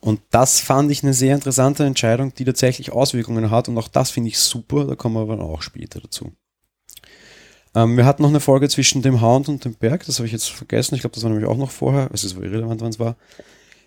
Und 0.00 0.20
das 0.30 0.60
fand 0.60 0.90
ich 0.90 1.02
eine 1.02 1.14
sehr 1.14 1.34
interessante 1.34 1.84
Entscheidung, 1.84 2.34
die 2.34 2.44
tatsächlich 2.44 2.92
Auswirkungen 2.92 3.50
hat. 3.50 3.68
Und 3.68 3.78
auch 3.78 3.88
das 3.88 4.10
finde 4.10 4.28
ich 4.28 4.38
super, 4.38 4.84
da 4.84 4.96
kommen 4.96 5.14
wir 5.14 5.20
aber 5.20 5.42
auch 5.42 5.62
später 5.62 6.00
dazu. 6.00 6.32
Ähm, 7.74 7.96
wir 7.96 8.04
hatten 8.04 8.22
noch 8.22 8.28
eine 8.28 8.40
Folge 8.40 8.68
zwischen 8.68 9.02
dem 9.02 9.20
Hound 9.20 9.48
und 9.48 9.64
dem 9.64 9.74
Berg, 9.74 10.04
das 10.04 10.18
habe 10.18 10.26
ich 10.26 10.32
jetzt 10.32 10.50
vergessen. 10.50 10.94
Ich 10.94 11.00
glaube, 11.00 11.14
das 11.14 11.22
war 11.22 11.30
nämlich 11.30 11.48
auch 11.48 11.56
noch 11.56 11.70
vorher. 11.70 12.10
Es 12.12 12.24
ist 12.24 12.36
irrelevant, 12.36 12.80
wann 12.80 12.90
es 12.90 12.98
war. 12.98 13.16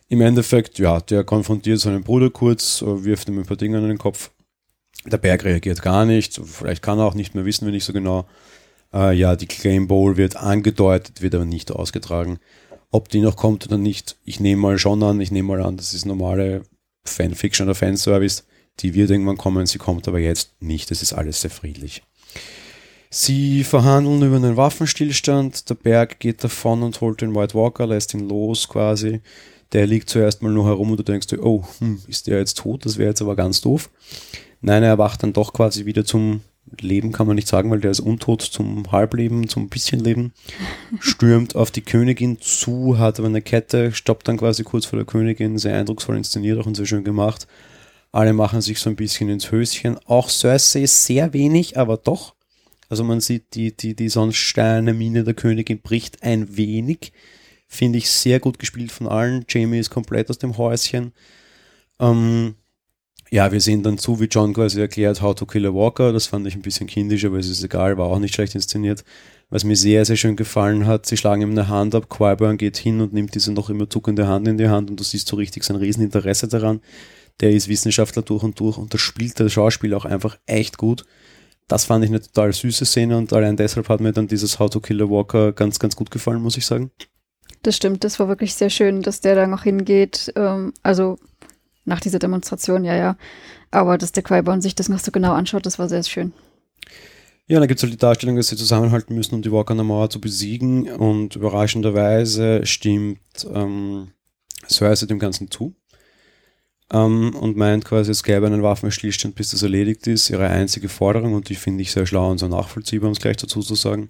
Im 0.10 0.22
Endeffekt, 0.22 0.80
ja, 0.80 1.02
der 1.02 1.24
konfrontiert 1.24 1.80
seinen 1.80 2.04
Bruder 2.04 2.30
kurz, 2.30 2.82
äh, 2.82 3.04
wirft 3.04 3.28
ihm 3.30 3.40
ein 3.40 3.46
paar 3.46 3.58
Dinge 3.58 3.78
in 3.78 3.88
den 3.88 3.98
Kopf. 3.98 4.32
Der 5.06 5.18
Berg 5.18 5.46
reagiert 5.46 5.82
gar 5.82 6.06
nicht. 6.06 6.40
Vielleicht 6.44 6.82
kann 6.82 7.00
er 7.00 7.06
auch 7.06 7.14
nicht 7.14 7.36
mehr, 7.36 7.46
wissen 7.46 7.66
wir 7.66 7.72
nicht 7.72 7.86
so 7.86 7.94
genau. 7.94 8.28
Äh, 8.94 9.14
ja, 9.16 9.36
die 9.36 9.48
Claim 9.48 9.88
Bowl 9.88 10.18
wird 10.18 10.36
angedeutet, 10.36 11.22
wird 11.22 11.36
aber 11.36 11.46
nicht 11.46 11.72
ausgetragen. 11.72 12.40
Ob 12.92 13.10
die 13.10 13.20
noch 13.20 13.36
kommt 13.36 13.66
oder 13.66 13.78
nicht, 13.78 14.16
ich 14.24 14.40
nehme 14.40 14.62
mal 14.62 14.80
schon 14.80 15.04
an, 15.04 15.20
ich 15.20 15.32
nehme 15.32 15.50
mal 15.50 15.62
an, 15.62 15.78
das 15.78 15.94
ist 15.94 16.06
normale 16.06 16.64
Fanfiction 17.06 17.68
oder 17.68 17.76
Fanservice. 17.76 18.44
Die 18.80 18.94
wird 18.94 19.10
irgendwann 19.10 19.38
kommen, 19.38 19.66
sie 19.66 19.80
kommt 19.80 20.08
aber 20.08 20.20
jetzt 20.20 20.62
nicht. 20.62 20.92
Das 20.92 21.02
ist 21.02 21.14
alles 21.14 21.42
sehr 21.42 21.52
friedlich. 21.52 22.04
Sie 23.10 23.64
verhandeln 23.64 24.22
über 24.22 24.36
einen 24.36 24.58
Waffenstillstand. 24.58 25.70
Der 25.70 25.76
Berg 25.76 26.20
geht 26.20 26.44
davon 26.44 26.84
und 26.84 27.00
holt 27.02 27.22
den 27.22 27.36
White 27.36 27.56
Walker, 27.56 27.88
lässt 27.88 28.14
ihn 28.14 28.28
los 28.28 28.68
quasi. 28.68 29.22
Der 29.72 29.88
liegt 29.88 30.10
zuerst 30.10 30.42
mal 30.42 30.52
nur 30.52 30.66
herum 30.66 30.92
und 30.92 30.98
du 30.98 31.04
denkst 31.04 31.28
dir, 31.28 31.44
oh, 31.44 31.66
hm, 31.80 32.02
ist 32.08 32.28
der 32.28 32.40
jetzt 32.40 32.58
tot? 32.58 32.86
Das 32.86 32.98
wäre 32.98 33.10
jetzt 33.10 33.22
aber 33.22 33.36
ganz 33.36 33.62
doof. 33.62 33.90
Nein, 34.62 34.84
er 34.84 34.90
erwacht 34.90 35.24
dann 35.24 35.34
doch 35.34 35.54
quasi 35.54 35.86
wieder 35.86 36.06
zum 36.06 36.42
Leben, 36.80 37.12
kann 37.12 37.28
man 37.28 37.36
nicht 37.36 37.48
sagen, 37.48 37.72
weil 37.72 37.80
der 37.80 37.92
ist 37.92 38.00
untot, 38.00 38.42
zum 38.42 38.92
Halbleben, 38.92 39.48
zum 39.48 39.70
bisschen 39.70 40.00
Leben. 40.00 40.34
Stürmt 41.00 41.56
auf 41.56 41.72
die 41.72 41.82
Königin 41.82 42.40
zu, 42.42 42.98
hat 42.98 43.20
aber 43.20 43.28
eine 43.28 43.42
Kette, 43.42 43.94
stoppt 43.94 44.28
dann 44.28 44.38
quasi 44.38 44.64
kurz 44.64 44.86
vor 44.86 44.98
der 44.98 45.06
Königin, 45.06 45.58
sehr 45.58 45.78
eindrucksvoll 45.78 46.18
inszeniert 46.18 46.60
auch 46.60 46.66
und 46.66 46.76
sehr 46.76 46.86
schön 46.86 47.04
gemacht. 47.04 47.48
Alle 48.12 48.34
machen 48.34 48.62
sich 48.62 48.80
so 48.80 48.90
ein 48.90 48.96
bisschen 48.96 49.30
ins 49.30 49.52
Höschen. 49.52 49.98
Auch 50.06 50.30
Cersei 50.30 50.86
sehr 50.86 51.34
wenig, 51.34 51.78
aber 51.78 51.98
doch. 51.98 52.36
Also 52.90 53.04
man 53.04 53.20
sieht, 53.20 53.54
die, 53.54 53.76
die, 53.76 53.96
die 53.96 54.10
sonst 54.10 54.38
steine 54.38 54.94
Mine 54.94 55.24
der 55.24 55.34
Königin 55.34 55.82
bricht 55.82 56.24
ein 56.24 56.56
wenig. 56.56 57.12
Finde 57.68 57.98
ich 57.98 58.10
sehr 58.10 58.40
gut 58.40 58.60
gespielt 58.60 58.92
von 58.92 59.08
allen. 59.08 59.46
Jamie 59.50 59.80
ist 59.80 59.90
komplett 59.90 60.30
aus 60.30 60.38
dem 60.38 60.58
Häuschen. 60.58 61.12
Ähm, 62.00 62.56
ja, 63.30 63.52
wir 63.52 63.60
sehen 63.60 63.84
dann 63.84 63.98
zu, 63.98 64.20
wie 64.20 64.26
John 64.26 64.54
quasi 64.54 64.80
erklärt, 64.80 65.22
How 65.22 65.36
to 65.36 65.46
Kill 65.46 65.66
a 65.66 65.74
Walker. 65.74 66.14
Das 66.14 66.28
fand 66.28 66.48
ich 66.48 66.56
ein 66.56 66.62
bisschen 66.62 66.88
kindisch, 66.88 67.26
aber 67.26 67.38
es 67.38 67.50
ist 67.50 67.64
egal, 67.64 67.98
war 67.98 68.08
auch 68.08 68.20
nicht 68.20 68.36
schlecht 68.36 68.56
inszeniert. 68.56 69.04
Was 69.50 69.64
mir 69.64 69.76
sehr, 69.76 70.04
sehr 70.04 70.18
schön 70.18 70.36
gefallen 70.36 70.88
hat, 70.88 71.06
sie 71.06 71.16
schlagen 71.16 71.42
ihm 71.42 71.52
eine 71.52 71.70
Hand 71.70 71.96
ab, 71.96 72.10
Quiburn 72.10 72.58
geht 72.58 72.76
hin 72.78 73.00
und 73.00 73.14
nimmt 73.14 73.34
diese 73.34 73.54
noch 73.54 73.70
immer 73.70 73.90
zuckende 73.90 74.28
Hand 74.28 74.48
in 74.48 74.58
die 74.58 74.68
Hand 74.68 74.90
und 74.90 75.00
du 75.00 75.04
siehst 75.06 75.28
so 75.30 75.38
richtig 75.38 75.64
sein 75.64 75.78
Rieseninteresse 75.78 76.50
daran. 76.50 76.82
Der 77.40 77.52
ist 77.52 77.70
Wissenschaftler 77.70 78.24
durch 78.24 78.44
und 78.44 78.60
durch 78.60 78.78
und 78.78 78.94
das 78.94 79.00
spielt 79.00 79.40
der 79.40 79.48
Schauspieler 79.48 79.96
auch 79.96 80.06
einfach 80.06 80.38
echt 80.48 80.78
gut. 80.78 81.06
Das 81.70 81.86
fand 81.86 82.04
ich 82.04 82.10
eine 82.10 82.22
total 82.22 82.52
süße 82.52 82.86
Szene 82.86 83.18
und 83.18 83.32
allein 83.32 83.56
deshalb 83.56 83.88
hat 83.88 84.02
mir 84.02 84.12
dann 84.12 84.28
dieses 84.28 84.60
How 84.60 84.70
to 84.70 84.82
Kill 84.82 85.02
a 85.02 85.10
Walker 85.10 85.54
ganz, 85.54 85.80
ganz 85.80 85.96
gut 85.96 86.12
gefallen, 86.12 86.42
muss 86.42 86.58
ich 86.58 86.66
sagen. 86.66 86.92
Das 87.64 87.76
stimmt, 87.76 88.04
das 88.04 88.20
war 88.20 88.28
wirklich 88.28 88.54
sehr 88.54 88.70
schön, 88.70 89.02
dass 89.02 89.22
der 89.22 89.36
da 89.36 89.48
noch 89.48 89.64
hingeht. 89.64 90.32
Ähm, 90.36 90.74
also 90.84 91.18
nach 91.88 92.00
dieser 92.00 92.20
Demonstration, 92.20 92.84
ja, 92.84 92.96
ja. 92.96 93.18
Aber 93.72 93.98
dass 93.98 94.12
der 94.12 94.24
qui 94.24 94.42
sich 94.62 94.76
das 94.76 94.90
noch 94.90 95.00
so 95.00 95.12
genau 95.12 95.34
anschaut, 95.34 95.66
das 95.66 95.80
war 95.80 95.90
sehr 95.90 96.04
schön. 96.04 96.34
Ja, 97.48 97.62
da 97.62 97.66
gibt 97.66 97.80
es 97.80 97.84
halt 97.84 97.94
die 97.94 97.98
Darstellung, 97.98 98.36
dass 98.36 98.50
sie 98.50 98.58
zusammenhalten 98.58 99.16
müssen, 99.16 99.36
um 99.36 99.42
die 99.42 99.52
Walker 99.52 99.72
an 99.72 99.78
der 99.78 99.86
Mauer 99.86 100.10
zu 100.10 100.20
besiegen. 100.20 100.92
Und 100.92 101.38
überraschenderweise 101.38 102.66
stimmt 102.66 103.20
ähm, 103.54 104.12
Cersei 104.70 105.06
dem 105.06 105.18
Ganzen 105.18 105.50
zu. 105.50 105.74
Ähm, 106.92 107.34
und 107.36 107.56
meint 107.56 107.86
quasi, 107.86 108.12
es 108.12 108.24
gäbe 108.24 108.48
einen 108.48 108.64
Waffenstillstand, 108.64 109.36
bis 109.36 109.52
das 109.52 109.64
erledigt 109.64 110.08
ist. 110.08 110.30
Ihre 110.30 110.48
einzige 110.48 110.90
Forderung, 110.90 111.36
und 111.36 111.48
die 111.48 111.56
finde 111.56 111.84
ich 111.84 111.92
sehr 111.92 112.06
schlau 112.06 112.30
und 112.30 112.38
sehr 112.38 112.50
nachvollziehbar, 112.50 113.08
um 113.08 113.14
es 113.14 113.22
gleich 113.22 113.38
dazu 113.38 113.62
zu 113.62 113.76
sagen. 113.76 114.10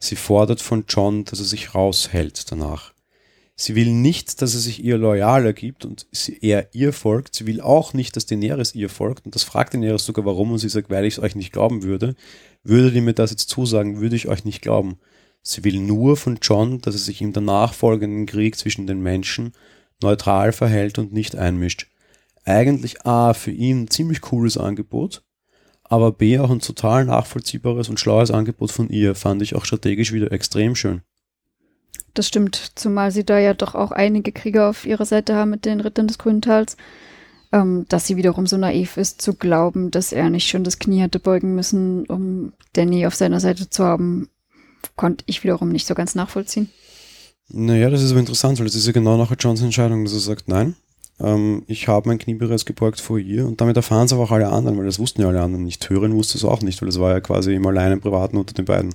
Sie 0.00 0.16
fordert 0.16 0.60
von 0.60 0.84
John, 0.88 1.24
dass 1.24 1.38
er 1.38 1.44
sich 1.44 1.76
raushält 1.76 2.50
danach. 2.50 2.91
Sie 3.62 3.76
will 3.76 3.92
nicht, 3.92 4.42
dass 4.42 4.54
er 4.54 4.60
sich 4.60 4.82
ihr 4.82 4.98
loyal 4.98 5.46
ergibt 5.46 5.84
und 5.84 6.08
er 6.40 6.74
ihr 6.74 6.92
folgt. 6.92 7.36
Sie 7.36 7.46
will 7.46 7.60
auch 7.60 7.94
nicht, 7.94 8.16
dass 8.16 8.26
Daenerys 8.26 8.74
ihr 8.74 8.88
folgt. 8.88 9.24
Und 9.24 9.36
das 9.36 9.44
fragt 9.44 9.72
Daenerys 9.72 10.04
sogar 10.04 10.24
warum. 10.24 10.50
Und 10.50 10.58
sie 10.58 10.68
sagt, 10.68 10.90
weil 10.90 11.04
ich 11.04 11.14
es 11.14 11.22
euch 11.22 11.36
nicht 11.36 11.52
glauben 11.52 11.84
würde. 11.84 12.16
Würde 12.64 12.90
die 12.90 13.00
mir 13.00 13.12
das 13.12 13.30
jetzt 13.30 13.48
zusagen, 13.50 14.00
würde 14.00 14.16
ich 14.16 14.26
euch 14.26 14.44
nicht 14.44 14.62
glauben. 14.62 14.98
Sie 15.42 15.62
will 15.62 15.78
nur 15.78 16.16
von 16.16 16.40
John, 16.42 16.80
dass 16.80 16.96
er 16.96 16.98
sich 16.98 17.22
im 17.22 17.32
danach 17.32 17.72
folgenden 17.72 18.26
Krieg 18.26 18.58
zwischen 18.58 18.88
den 18.88 19.00
Menschen 19.00 19.52
neutral 20.02 20.50
verhält 20.50 20.98
und 20.98 21.12
nicht 21.12 21.36
einmischt. 21.36 21.86
Eigentlich 22.44 23.06
A, 23.06 23.32
für 23.32 23.52
ihn 23.52 23.82
ein 23.82 23.90
ziemlich 23.90 24.22
cooles 24.22 24.58
Angebot, 24.58 25.22
aber 25.84 26.10
B, 26.10 26.40
auch 26.40 26.50
ein 26.50 26.58
total 26.58 27.04
nachvollziehbares 27.04 27.88
und 27.88 28.00
schlaues 28.00 28.32
Angebot 28.32 28.72
von 28.72 28.88
ihr, 28.88 29.14
fand 29.14 29.40
ich 29.40 29.54
auch 29.54 29.64
strategisch 29.64 30.12
wieder 30.12 30.32
extrem 30.32 30.74
schön. 30.74 31.02
Das 32.14 32.26
stimmt, 32.26 32.72
zumal 32.74 33.10
sie 33.10 33.24
da 33.24 33.38
ja 33.38 33.54
doch 33.54 33.74
auch 33.74 33.90
einige 33.90 34.32
Krieger 34.32 34.68
auf 34.68 34.84
ihrer 34.84 35.06
Seite 35.06 35.34
haben 35.34 35.50
mit 35.50 35.64
den 35.64 35.80
Rittern 35.80 36.06
des 36.06 36.18
Grünen 36.18 36.42
Tals, 36.42 36.76
ähm, 37.52 37.86
dass 37.88 38.06
sie 38.06 38.16
wiederum 38.16 38.46
so 38.46 38.56
naiv 38.56 38.96
ist, 38.96 39.22
zu 39.22 39.34
glauben, 39.34 39.90
dass 39.90 40.12
er 40.12 40.28
nicht 40.28 40.48
schon 40.48 40.64
das 40.64 40.78
Knie 40.78 41.00
hätte 41.00 41.20
beugen 41.20 41.54
müssen, 41.54 42.06
um 42.06 42.52
Danny 42.74 43.06
auf 43.06 43.14
seiner 43.14 43.40
Seite 43.40 43.70
zu 43.70 43.84
haben, 43.84 44.28
konnte 44.96 45.24
ich 45.26 45.42
wiederum 45.42 45.70
nicht 45.70 45.86
so 45.86 45.94
ganz 45.94 46.14
nachvollziehen. 46.14 46.70
Naja, 47.48 47.90
das 47.90 48.02
ist 48.02 48.10
aber 48.10 48.20
interessant, 48.20 48.58
weil 48.58 48.66
das 48.66 48.74
ist 48.74 48.86
ja 48.86 48.92
genau 48.92 49.16
nach 49.16 49.32
Johns 49.38 49.62
Entscheidung, 49.62 50.04
dass 50.04 50.14
er 50.14 50.20
sagt, 50.20 50.48
nein, 50.48 50.74
ähm, 51.20 51.64
ich 51.66 51.88
habe 51.88 52.08
mein 52.08 52.18
Knie 52.18 52.34
bereits 52.34 52.64
gebeugt 52.64 53.00
vor 53.00 53.18
ihr 53.18 53.46
und 53.46 53.60
damit 53.60 53.76
erfahren 53.76 54.06
es 54.06 54.12
aber 54.12 54.22
auch 54.22 54.30
alle 54.30 54.48
anderen, 54.48 54.78
weil 54.78 54.86
das 54.86 54.98
wussten 54.98 55.22
ja 55.22 55.28
alle 55.28 55.42
anderen 55.42 55.64
nicht. 55.64 55.88
Hören 55.88 56.14
wusste 56.14 56.38
es 56.38 56.44
auch 56.44 56.62
nicht, 56.62 56.80
weil 56.82 56.88
es 56.88 56.98
war 56.98 57.12
ja 57.12 57.20
quasi 57.20 57.54
im 57.54 57.66
alleinen 57.66 58.00
Privaten 58.00 58.36
unter 58.36 58.54
den 58.54 58.64
beiden. 58.64 58.94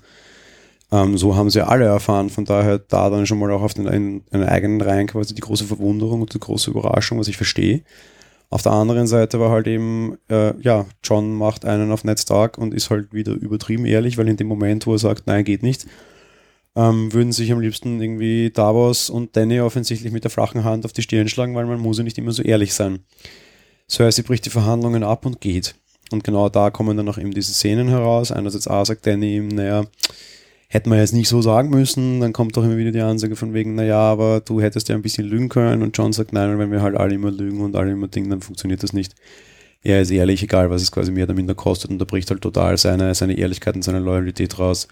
Ähm, 0.91 1.17
so 1.17 1.36
haben 1.36 1.50
sie 1.50 1.65
alle 1.65 1.86
erfahren, 1.86 2.30
von 2.30 2.45
daher 2.45 2.80
da 2.80 3.10
dann 3.10 3.26
schon 3.26 3.39
mal 3.39 3.52
auch 3.52 3.62
auf 3.62 3.73
den, 3.73 3.88
in, 3.88 4.23
in 4.32 4.43
eigenen 4.43 4.82
Reihen 4.82 5.08
quasi 5.08 5.36
die 5.36 5.41
große 5.41 5.65
Verwunderung 5.65 6.21
und 6.21 6.34
die 6.34 6.39
große 6.39 6.71
Überraschung, 6.71 7.19
was 7.19 7.28
ich 7.28 7.38
verstehe. 7.38 7.84
Auf 8.50 8.62
der 8.62 8.71
anderen 8.71 9.08
Seite 9.08 9.41
war 9.41 9.52
halt 9.52 9.67
eben, 9.67 10.17
äh, 10.30 10.58
ja, 10.62 10.86
John 11.04 11.34
macht 11.34 11.65
einen 11.65 11.91
auf 11.91 12.06
Ned 12.06 12.19
Stark 12.19 12.58
und 12.58 12.73
ist 12.73 12.89
halt 12.89 13.12
wieder 13.12 13.34
übertrieben 13.34 13.86
ehrlich, 13.86 14.17
weil 14.17 14.30
in 14.30 14.38
dem 14.38 14.47
Moment, 14.47 14.88
wo 14.88 14.93
er 14.93 15.00
sagt, 15.00 15.28
nein, 15.28 15.43
geht 15.43 15.63
nicht, 15.63 15.86
ähm, 16.78 17.12
würden 17.12 17.34
sich 17.34 17.52
am 17.52 17.60
liebsten 17.60 18.02
irgendwie 18.02 18.50
Davos 18.52 19.10
und 19.10 19.36
Danny 19.36 19.60
offensichtlich 19.60 20.13
mit 20.13 20.23
der 20.23 20.32
flachen 20.32 20.63
Hand 20.63 20.86
auf 20.86 20.93
die 20.93 21.02
Stirn 21.02 21.28
schlagen, 21.28 21.56
weil 21.56 21.65
man 21.65 21.80
muss 21.82 21.97
ja 21.97 22.06
nicht 22.06 22.17
immer 22.17 22.32
so 22.32 22.43
ehrlich 22.43 22.73
sein. 22.73 23.00
Cersei 23.89 24.21
bricht 24.21 24.45
die 24.45 24.50
Verhandlungen 24.50 25.04
ab 25.04 25.26
und 25.26 25.41
geht. 25.41 25.76
Und 26.12 26.23
genau 26.23 26.47
da 26.47 26.69
kommen 26.69 26.95
dann 26.95 27.10
auch 27.10 27.17
eben 27.17 27.32
diese 27.32 27.52
Szenen 27.52 27.89
heraus. 27.89 28.32
Einerseits 28.32 28.67
A 28.67 28.86
sagt 28.86 29.06
Danny 29.06 29.38
ihm, 29.38 29.50
naja, 29.50 29.86
hätten 30.67 30.89
wir 30.89 30.97
jetzt 30.97 31.13
nicht 31.13 31.30
so 31.30 31.41
sagen 31.41 31.69
müssen, 31.69 32.19
dann 32.19 32.34
kommt 32.34 32.58
doch 32.58 32.63
immer 32.63 32.77
wieder 32.77 32.91
die 32.91 33.01
Ansage 33.01 33.36
von 33.36 33.53
wegen, 33.53 33.75
naja, 33.75 33.99
aber 33.99 34.41
du 34.41 34.62
hättest 34.62 34.89
ja 34.89 34.95
ein 34.95 35.01
bisschen 35.01 35.25
lügen 35.25 35.49
können 35.49 35.82
und 35.82 35.97
John 35.97 36.12
sagt, 36.12 36.34
nein, 36.34 36.60
wenn 36.60 36.71
wir 36.71 36.82
halt 36.82 36.97
alle 36.97 37.15
immer 37.15 37.32
lügen 37.32 37.62
und 37.62 37.75
alle 37.75 37.91
immer 37.91 38.08
dingen, 38.08 38.30
dann 38.30 38.41
funktioniert 38.41 38.84
das 38.84 38.93
nicht. 38.93 39.15
Er 39.82 40.01
ist 40.01 40.12
ehrlich, 40.12 40.43
egal 40.43 40.69
was 40.69 40.82
es 40.82 40.91
quasi 40.91 41.12
mehr 41.12 41.23
oder 41.23 41.34
minder 41.34 41.56
kostet 41.56 41.91
und 41.91 41.99
da 41.99 42.06
bricht 42.06 42.30
halt 42.30 42.41
total 42.41 42.77
seine, 42.77 43.15
seine 43.15 43.38
Ehrlichkeit 43.38 43.75
und 43.75 43.84
seine 43.84 43.99
Loyalität 43.99 44.60
raus. 44.60 44.89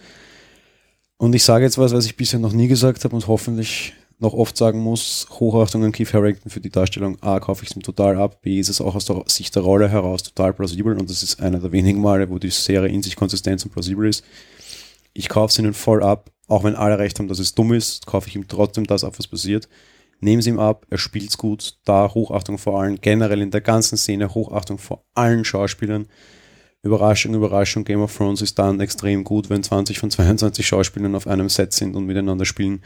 Und 1.17 1.35
ich 1.35 1.43
sage 1.43 1.65
jetzt 1.65 1.77
was, 1.77 1.93
was 1.93 2.05
ich 2.05 2.15
bisher 2.15 2.39
noch 2.39 2.53
nie 2.53 2.67
gesagt 2.67 3.03
habe 3.03 3.15
und 3.15 3.27
hoffentlich 3.27 3.93
noch 4.17 4.33
oft 4.33 4.55
sagen 4.55 4.79
muss, 4.79 5.27
Hochachtung 5.29 5.83
an 5.83 5.91
Keith 5.91 6.13
Harrington 6.13 6.49
für 6.49 6.61
die 6.61 6.69
Darstellung. 6.69 7.17
A, 7.21 7.41
kaufe 7.41 7.63
ich 7.63 7.71
es 7.71 7.75
ihm 7.75 7.83
total 7.83 8.17
ab. 8.17 8.41
B, 8.41 8.59
ist 8.59 8.69
es 8.69 8.79
auch 8.79 8.95
aus 8.95 9.03
der 9.03 9.21
Sicht 9.27 9.53
der 9.55 9.63
Rolle 9.63 9.89
heraus 9.89 10.23
total 10.23 10.53
plausibel 10.53 10.97
und 10.97 11.09
das 11.09 11.21
ist 11.21 11.41
einer 11.41 11.59
der 11.59 11.73
wenigen 11.73 11.99
Male, 11.99 12.29
wo 12.29 12.39
die 12.39 12.49
Serie 12.49 12.89
in 12.89 13.03
sich 13.03 13.17
konsistent 13.17 13.65
und 13.65 13.71
plausibel 13.71 14.07
ist 14.07 14.23
ich 15.15 15.29
kaufe 15.29 15.51
es 15.51 15.57
ihnen 15.57 15.73
voll 15.73 16.03
ab, 16.03 16.29
auch 16.47 16.63
wenn 16.63 16.75
alle 16.75 16.99
recht 16.99 17.17
haben, 17.17 17.27
dass 17.27 17.39
es 17.39 17.55
dumm 17.55 17.73
ist, 17.73 18.05
kaufe 18.05 18.27
ich 18.27 18.35
ihm 18.35 18.47
trotzdem 18.47 18.85
das 18.85 19.03
ab, 19.03 19.13
was 19.17 19.27
passiert. 19.27 19.67
Nehmen 20.19 20.41
Sie 20.41 20.49
ihm 20.49 20.59
ab, 20.59 20.85
er 20.89 20.97
spielt's 20.97 21.37
gut, 21.37 21.77
da 21.85 22.13
Hochachtung 22.13 22.57
vor 22.57 22.79
allen, 22.79 23.01
generell 23.01 23.41
in 23.41 23.51
der 23.51 23.61
ganzen 23.61 23.97
Szene 23.97 24.33
Hochachtung 24.33 24.77
vor 24.77 25.03
allen 25.15 25.43
Schauspielern. 25.43 26.07
Überraschung, 26.83 27.33
Überraschung, 27.33 27.83
Game 27.83 28.01
of 28.01 28.15
Thrones 28.15 28.41
ist 28.41 28.59
dann 28.59 28.79
extrem 28.79 29.23
gut, 29.23 29.49
wenn 29.49 29.63
20 29.63 29.97
von 29.97 30.11
22 30.11 30.67
Schauspielern 30.67 31.15
auf 31.15 31.27
einem 31.27 31.49
Set 31.49 31.73
sind 31.73 31.95
und 31.95 32.05
miteinander 32.05 32.45
spielen. 32.45 32.81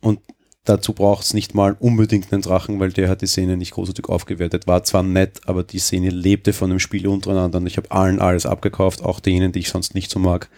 Und 0.00 0.20
dazu 0.64 0.92
braucht 0.92 1.24
es 1.24 1.34
nicht 1.34 1.54
mal 1.54 1.76
unbedingt 1.78 2.32
einen 2.32 2.42
Drachen, 2.42 2.80
weil 2.80 2.92
der 2.92 3.08
hat 3.08 3.22
die 3.22 3.26
Szene 3.26 3.56
nicht 3.56 3.72
großartig 3.72 4.08
aufgewertet. 4.08 4.66
War 4.66 4.82
zwar 4.82 5.04
nett, 5.04 5.40
aber 5.46 5.62
die 5.62 5.78
Szene 5.78 6.10
lebte 6.10 6.52
von 6.52 6.70
dem 6.70 6.80
Spiel 6.80 7.06
untereinander 7.06 7.58
und 7.58 7.66
ich 7.66 7.76
habe 7.76 7.90
allen 7.92 8.18
alles 8.18 8.44
abgekauft, 8.44 9.02
auch 9.02 9.20
denen, 9.20 9.52
die 9.52 9.60
ich 9.60 9.68
sonst 9.68 9.94
nicht 9.94 10.10
so 10.10 10.18
mag. 10.18 10.50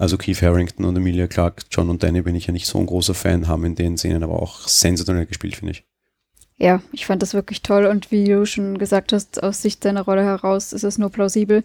Also 0.00 0.16
Keith 0.16 0.40
Harrington 0.40 0.86
und 0.86 0.96
Emilia 0.96 1.26
Clarke, 1.26 1.64
John 1.70 1.90
und 1.90 2.02
Danny 2.02 2.22
bin 2.22 2.34
ich 2.34 2.46
ja 2.46 2.54
nicht 2.54 2.66
so 2.66 2.78
ein 2.78 2.86
großer 2.86 3.12
Fan, 3.12 3.48
haben 3.48 3.66
in 3.66 3.74
den 3.74 3.98
Szenen 3.98 4.22
aber 4.22 4.40
auch 4.40 4.66
sensationell 4.66 5.26
gespielt, 5.26 5.56
finde 5.56 5.72
ich. 5.72 5.84
Ja, 6.56 6.80
ich 6.90 7.04
fand 7.04 7.20
das 7.20 7.34
wirklich 7.34 7.60
toll 7.60 7.84
und 7.84 8.10
wie 8.10 8.24
du 8.24 8.46
schon 8.46 8.78
gesagt 8.78 9.12
hast, 9.12 9.42
aus 9.42 9.60
Sicht 9.60 9.82
seiner 9.82 10.00
Rolle 10.00 10.24
heraus 10.24 10.72
ist 10.72 10.84
es 10.84 10.96
nur 10.96 11.10
plausibel. 11.10 11.64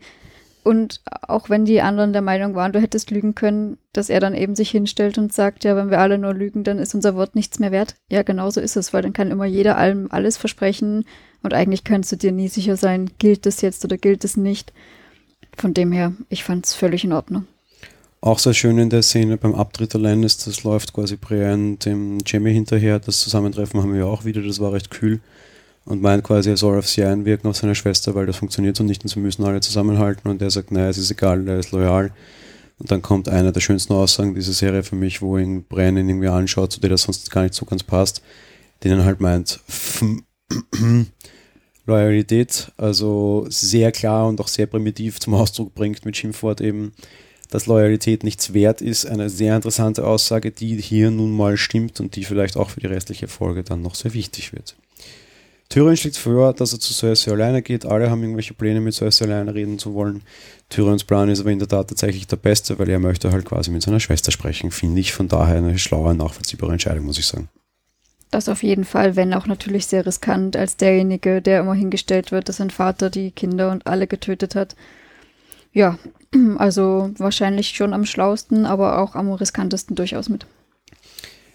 Und 0.66 1.02
auch 1.22 1.50
wenn 1.50 1.64
die 1.64 1.80
anderen 1.80 2.12
der 2.12 2.22
Meinung 2.22 2.56
waren, 2.56 2.74
du 2.74 2.82
hättest 2.82 3.10
lügen 3.10 3.36
können, 3.36 3.78
dass 3.94 4.10
er 4.10 4.20
dann 4.20 4.36
eben 4.36 4.56
sich 4.58 4.70
hinstellt 4.70 5.18
und 5.18 5.32
sagt, 5.32 5.64
ja, 5.64 5.78
wenn 5.78 5.90
wir 5.90 6.02
alle 6.02 6.18
nur 6.18 6.34
lügen, 6.34 6.66
dann 6.66 6.78
ist 6.78 6.94
unser 6.94 7.16
Wort 7.16 7.36
nichts 7.36 7.60
mehr 7.60 7.72
wert. 7.72 7.96
Ja, 8.12 8.24
genau 8.24 8.50
so 8.50 8.60
ist 8.60 8.76
es, 8.76 8.92
weil 8.92 9.04
dann 9.04 9.14
kann 9.14 9.32
immer 9.32 9.46
jeder 9.46 9.78
allem 9.78 10.08
alles 10.12 10.36
versprechen 10.36 11.06
und 11.42 11.54
eigentlich 11.54 11.86
kannst 11.86 12.12
du 12.12 12.18
dir 12.18 12.34
nie 12.34 12.50
sicher 12.50 12.76
sein, 12.76 13.12
gilt 13.18 13.46
das 13.46 13.62
jetzt 13.62 13.86
oder 13.86 13.98
gilt 13.98 14.26
es 14.26 14.36
nicht. 14.36 14.74
Von 15.56 15.74
dem 15.74 15.94
her, 15.94 16.12
ich 16.28 16.44
fand 16.44 16.66
es 16.66 16.74
völlig 16.74 17.06
in 17.06 17.14
Ordnung. 17.14 17.48
Auch 18.26 18.40
sehr 18.40 18.56
schön 18.56 18.80
in 18.80 18.90
der 18.90 19.04
Szene 19.04 19.38
beim 19.38 19.54
Abtritt 19.54 19.94
allein 19.94 20.24
ist, 20.24 20.48
das 20.48 20.64
läuft 20.64 20.94
quasi 20.94 21.16
Brian 21.16 21.78
dem 21.78 22.18
Jamie 22.26 22.54
hinterher. 22.54 22.98
Das 22.98 23.20
Zusammentreffen 23.20 23.80
haben 23.80 23.94
wir 23.94 24.08
auch 24.08 24.26
wieder, 24.26 24.42
das 24.42 24.60
war 24.60 24.74
recht 24.74 24.90
kühl 24.90 25.20
und 25.86 26.02
meint 26.02 26.24
quasi, 26.24 26.50
er 26.50 26.58
soll 26.58 26.80
auf 26.80 26.90
sie 26.90 27.04
einwirken, 27.04 27.48
auf 27.48 27.58
seine 27.58 27.76
Schwester, 27.76 28.16
weil 28.16 28.26
das 28.26 28.38
funktioniert 28.38 28.78
so 28.78 28.84
nicht 28.84 29.04
und 29.04 29.10
sie 29.10 29.20
müssen 29.20 29.44
alle 29.44 29.60
zusammenhalten 29.60 30.28
und 30.28 30.42
er 30.42 30.50
sagt, 30.50 30.72
naja, 30.72 30.90
es 30.90 30.98
ist 30.98 31.12
egal, 31.12 31.48
er 31.48 31.60
ist 31.60 31.72
loyal. 31.72 32.12
Und 32.80 32.90
dann 32.90 33.04
kommt 33.04 33.30
einer 33.30 33.52
der 33.52 33.62
schönsten 33.62 33.94
Aussagen 33.94 34.34
dieser 34.34 34.54
Serie 34.54 34.82
für 34.82 34.96
mich, 34.96 35.22
wo 35.22 35.38
ihn 35.38 35.64
Brennan 35.64 36.10
irgendwie 36.10 36.28
anschaut, 36.28 36.72
zu 36.72 36.80
der 36.80 36.90
das 36.90 37.04
sonst 37.04 37.30
gar 37.30 37.44
nicht 37.44 37.54
so 37.54 37.68
ganz 37.68 37.84
passt, 37.84 38.24
den 38.84 38.94
er 38.94 39.06
halt 39.06 39.22
meint, 39.22 39.60
Loyalität, 41.86 42.72
also 42.76 43.46
sehr 43.50 43.92
klar 43.92 44.28
und 44.28 44.42
auch 44.42 44.48
sehr 44.48 44.66
primitiv 44.66 45.20
zum 45.20 45.36
Ausdruck 45.36 45.76
bringt 45.76 46.06
mit 46.06 46.18
Schimpfwort 46.18 46.60
eben, 46.60 46.92
dass 47.50 47.66
Loyalität 47.66 48.24
nichts 48.24 48.54
wert 48.54 48.82
ist. 48.82 49.06
Eine 49.06 49.30
sehr 49.30 49.56
interessante 49.56 50.06
Aussage, 50.06 50.52
die 50.52 50.82
hier 50.82 51.12
nun 51.12 51.32
mal 51.32 51.58
stimmt 51.58 52.00
und 52.00 52.16
die 52.16 52.24
vielleicht 52.24 52.58
auch 52.58 52.70
für 52.70 52.80
die 52.80 52.88
restliche 52.88 53.28
Folge 53.28 53.64
dann 53.64 53.82
noch 53.82 53.96
sehr 53.96 54.14
wichtig 54.14 54.54
wird. 54.54 54.76
Tyrion 55.70 55.98
schlägt 55.98 56.18
vor, 56.18 56.54
dass 56.54 56.74
er 56.74 56.80
zu 56.80 56.94
Cersei 56.94 57.32
alleine 57.32 57.62
geht. 57.62 57.86
Alle 57.86 58.10
haben 58.10 58.22
irgendwelche 58.22 58.54
Pläne, 58.54 58.82
mit 58.82 58.94
Cersei 58.94 59.26
alleine 59.26 59.54
reden 59.56 59.80
zu 59.80 59.94
wollen. 59.94 60.22
Tyrions 60.70 61.04
Plan 61.04 61.30
ist 61.30 61.40
aber 61.40 61.52
in 61.52 61.60
der 61.60 61.68
Tat 61.68 61.90
tatsächlich 61.90 62.28
der 62.28 62.36
beste, 62.36 62.78
weil 62.78 62.90
er 62.90 63.00
möchte 63.00 63.32
halt 63.32 63.46
quasi 63.46 63.72
mit 63.72 63.82
seiner 63.82 64.00
Schwester 64.00 64.32
sprechen. 64.32 64.72
Finde 64.72 65.02
ich 65.02 65.12
von 65.14 65.28
daher 65.28 65.58
eine 65.58 65.78
schlaue, 65.78 66.14
nachvollziehbare 66.14 66.72
Entscheidung, 66.72 67.06
muss 67.06 67.18
ich 67.18 67.26
sagen. 67.26 67.50
Das 68.32 68.50
auf 68.50 68.64
jeden 68.64 68.86
Fall, 68.86 69.16
wenn 69.16 69.34
auch 69.34 69.48
natürlich 69.48 69.88
sehr 69.88 70.06
riskant, 70.06 70.56
als 70.56 70.78
derjenige, 70.78 71.42
der 71.42 71.62
immer 71.62 71.74
hingestellt 71.74 72.32
wird, 72.32 72.50
dass 72.50 72.58
sein 72.58 72.70
Vater 72.70 73.10
die 73.10 73.32
Kinder 73.32 73.72
und 73.72 73.88
alle 73.88 74.08
getötet 74.08 74.56
hat. 74.56 74.76
Ja, 75.72 75.98
also 76.58 77.12
wahrscheinlich 77.18 77.70
schon 77.70 77.94
am 77.94 78.06
schlausten, 78.06 78.66
aber 78.66 79.00
auch 79.00 79.16
am 79.16 79.32
riskantesten 79.32 79.96
durchaus 79.96 80.30
mit. 80.30 80.46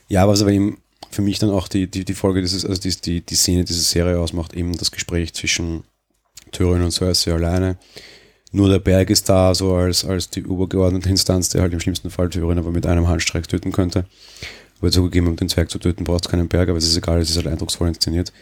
Ja, 0.09 0.27
was 0.27 0.43
aber 0.43 0.51
ihm 0.51 0.79
für 1.11 1.23
mich 1.23 1.38
dann 1.38 1.51
auch 1.51 1.69
die, 1.69 1.90
die, 1.90 2.05
die 2.05 2.14
Folge 2.14 2.40
dieses, 2.40 2.64
also 2.64 2.81
die, 2.81 2.95
die, 3.01 3.21
die 3.21 3.35
Szene 3.35 3.64
dieser 3.64 3.81
Serie 3.81 4.19
ausmacht, 4.19 4.55
eben 4.55 4.77
das 4.77 4.90
Gespräch 4.90 5.33
zwischen 5.35 5.85
Tyrion 6.53 6.83
und 6.83 6.93
Cersei 6.93 7.33
alleine. 7.33 7.77
Nur 8.53 8.69
der 8.69 8.81
Berg 8.81 9.11
ist 9.11 9.29
da, 9.29 9.55
so 9.55 9.75
als, 9.75 10.05
als 10.05 10.31
die 10.31 10.40
übergeordnete 10.40 11.09
Instanz, 11.09 11.51
der 11.51 11.62
halt 11.62 11.73
im 11.73 11.81
schlimmsten 11.81 12.11
Fall 12.11 12.29
Tyrion 12.29 12.59
aber 12.59 12.73
mit 12.73 12.87
einem 12.87 13.07
Handstreich 13.07 13.47
töten 13.47 13.71
könnte. 13.71 14.07
Aber 14.81 14.90
zugegeben, 14.90 15.29
um 15.29 15.37
den 15.37 15.49
Zwerg 15.49 15.71
zu 15.71 15.79
töten, 15.79 16.05
braucht 16.05 16.25
es 16.25 16.31
keinen 16.31 16.49
Berg, 16.49 16.69
aber 16.69 16.79
es 16.79 16.87
ist 16.87 16.97
egal, 16.97 17.21
es 17.21 17.31
ist 17.31 17.37
halt 17.37 17.47
eindrucksvoll 17.47 17.88
inszeniert. 17.88 18.33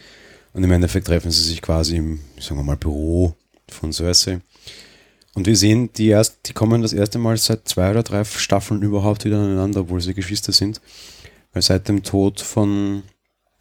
Und 0.54 0.64
im 0.64 0.72
Endeffekt 0.72 1.06
treffen 1.06 1.30
sie 1.30 1.42
sich 1.42 1.60
quasi 1.60 1.96
im, 1.96 2.20
sagen 2.40 2.58
wir 2.58 2.64
mal, 2.64 2.76
Büro 2.76 3.34
von 3.68 3.92
Cersei. 3.92 4.40
Und 5.34 5.46
wir 5.46 5.56
sehen, 5.56 5.90
die, 5.96 6.08
erst, 6.08 6.40
die 6.46 6.52
kommen 6.52 6.82
das 6.82 6.92
erste 6.92 7.18
Mal 7.18 7.36
seit 7.36 7.68
zwei 7.68 7.90
oder 7.90 8.02
drei 8.02 8.24
Staffeln 8.24 8.82
überhaupt 8.82 9.24
wieder 9.24 9.38
aneinander, 9.38 9.80
obwohl 9.80 10.00
sie 10.00 10.14
Geschwister 10.14 10.52
sind. 10.52 10.80
Weil 11.52 11.62
seit 11.62 11.88
dem 11.88 12.02
Tod 12.02 12.40
von, 12.40 13.02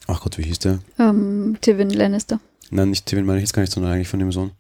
ach 0.08 0.22
Gott, 0.22 0.38
wie 0.38 0.44
hieß 0.44 0.60
der? 0.60 0.80
Ähm, 1.00 1.58
Tywin 1.62 1.90
Lannister. 1.90 2.40
Nein, 2.70 2.90
nicht 2.90 3.06
Tywin 3.06 3.26
meine 3.26 3.40
ich 3.40 3.44
jetzt 3.44 3.54
gar 3.54 3.62
nicht, 3.62 3.72
sondern 3.72 3.94
eigentlich 3.94 4.08
von 4.08 4.20
dem 4.20 4.32
Sohn. 4.32 4.52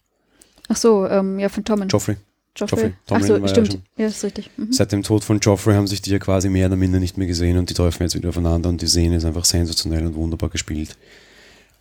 Ach 0.69 0.77
so, 0.77 1.07
ähm, 1.07 1.39
ja, 1.39 1.49
von 1.49 1.63
Tommen. 1.63 1.89
Joffrey. 1.89 2.17
Joffrey. 2.55 2.93
Ach 3.09 3.21
so, 3.21 3.47
stimmt. 3.47 3.73
Ja, 3.73 3.79
ja, 4.03 4.07
ist 4.07 4.23
richtig. 4.23 4.49
Mhm. 4.57 4.73
Seit 4.73 4.91
dem 4.91 5.03
Tod 5.03 5.23
von 5.23 5.39
Joffrey 5.39 5.75
haben 5.75 5.87
sich 5.87 6.01
die 6.01 6.11
ja 6.11 6.19
quasi 6.19 6.49
mehr 6.49 6.67
oder 6.67 6.75
minder 6.75 6.99
nicht 6.99 7.17
mehr 7.17 7.27
gesehen 7.27 7.57
und 7.57 7.69
die 7.69 7.73
treffen 7.73 8.03
jetzt 8.03 8.15
wieder 8.15 8.29
aufeinander 8.29 8.69
und 8.69 8.81
die 8.81 8.87
Szene 8.87 9.17
ist 9.17 9.25
einfach 9.25 9.45
sensationell 9.45 10.05
und 10.05 10.15
wunderbar 10.15 10.49
gespielt. 10.49 10.97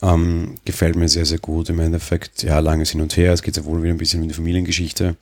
Ähm, 0.03 0.57
gefällt 0.65 0.97
mir 0.97 1.09
sehr, 1.09 1.25
sehr 1.25 1.39
gut. 1.39 1.71
Im 1.71 1.81
Endeffekt, 1.81 2.43
ja, 2.43 2.59
langes 2.59 2.91
Hin 2.91 3.01
und 3.01 3.17
Her. 3.17 3.33
Es 3.33 3.43
geht 3.43 3.57
ja 3.57 3.65
wohl 3.65 3.83
wieder 3.83 3.95
ein 3.95 3.99
bisschen 3.99 4.23
um 4.23 4.29
die 4.29 4.35
Familiengeschichte. 4.35 5.17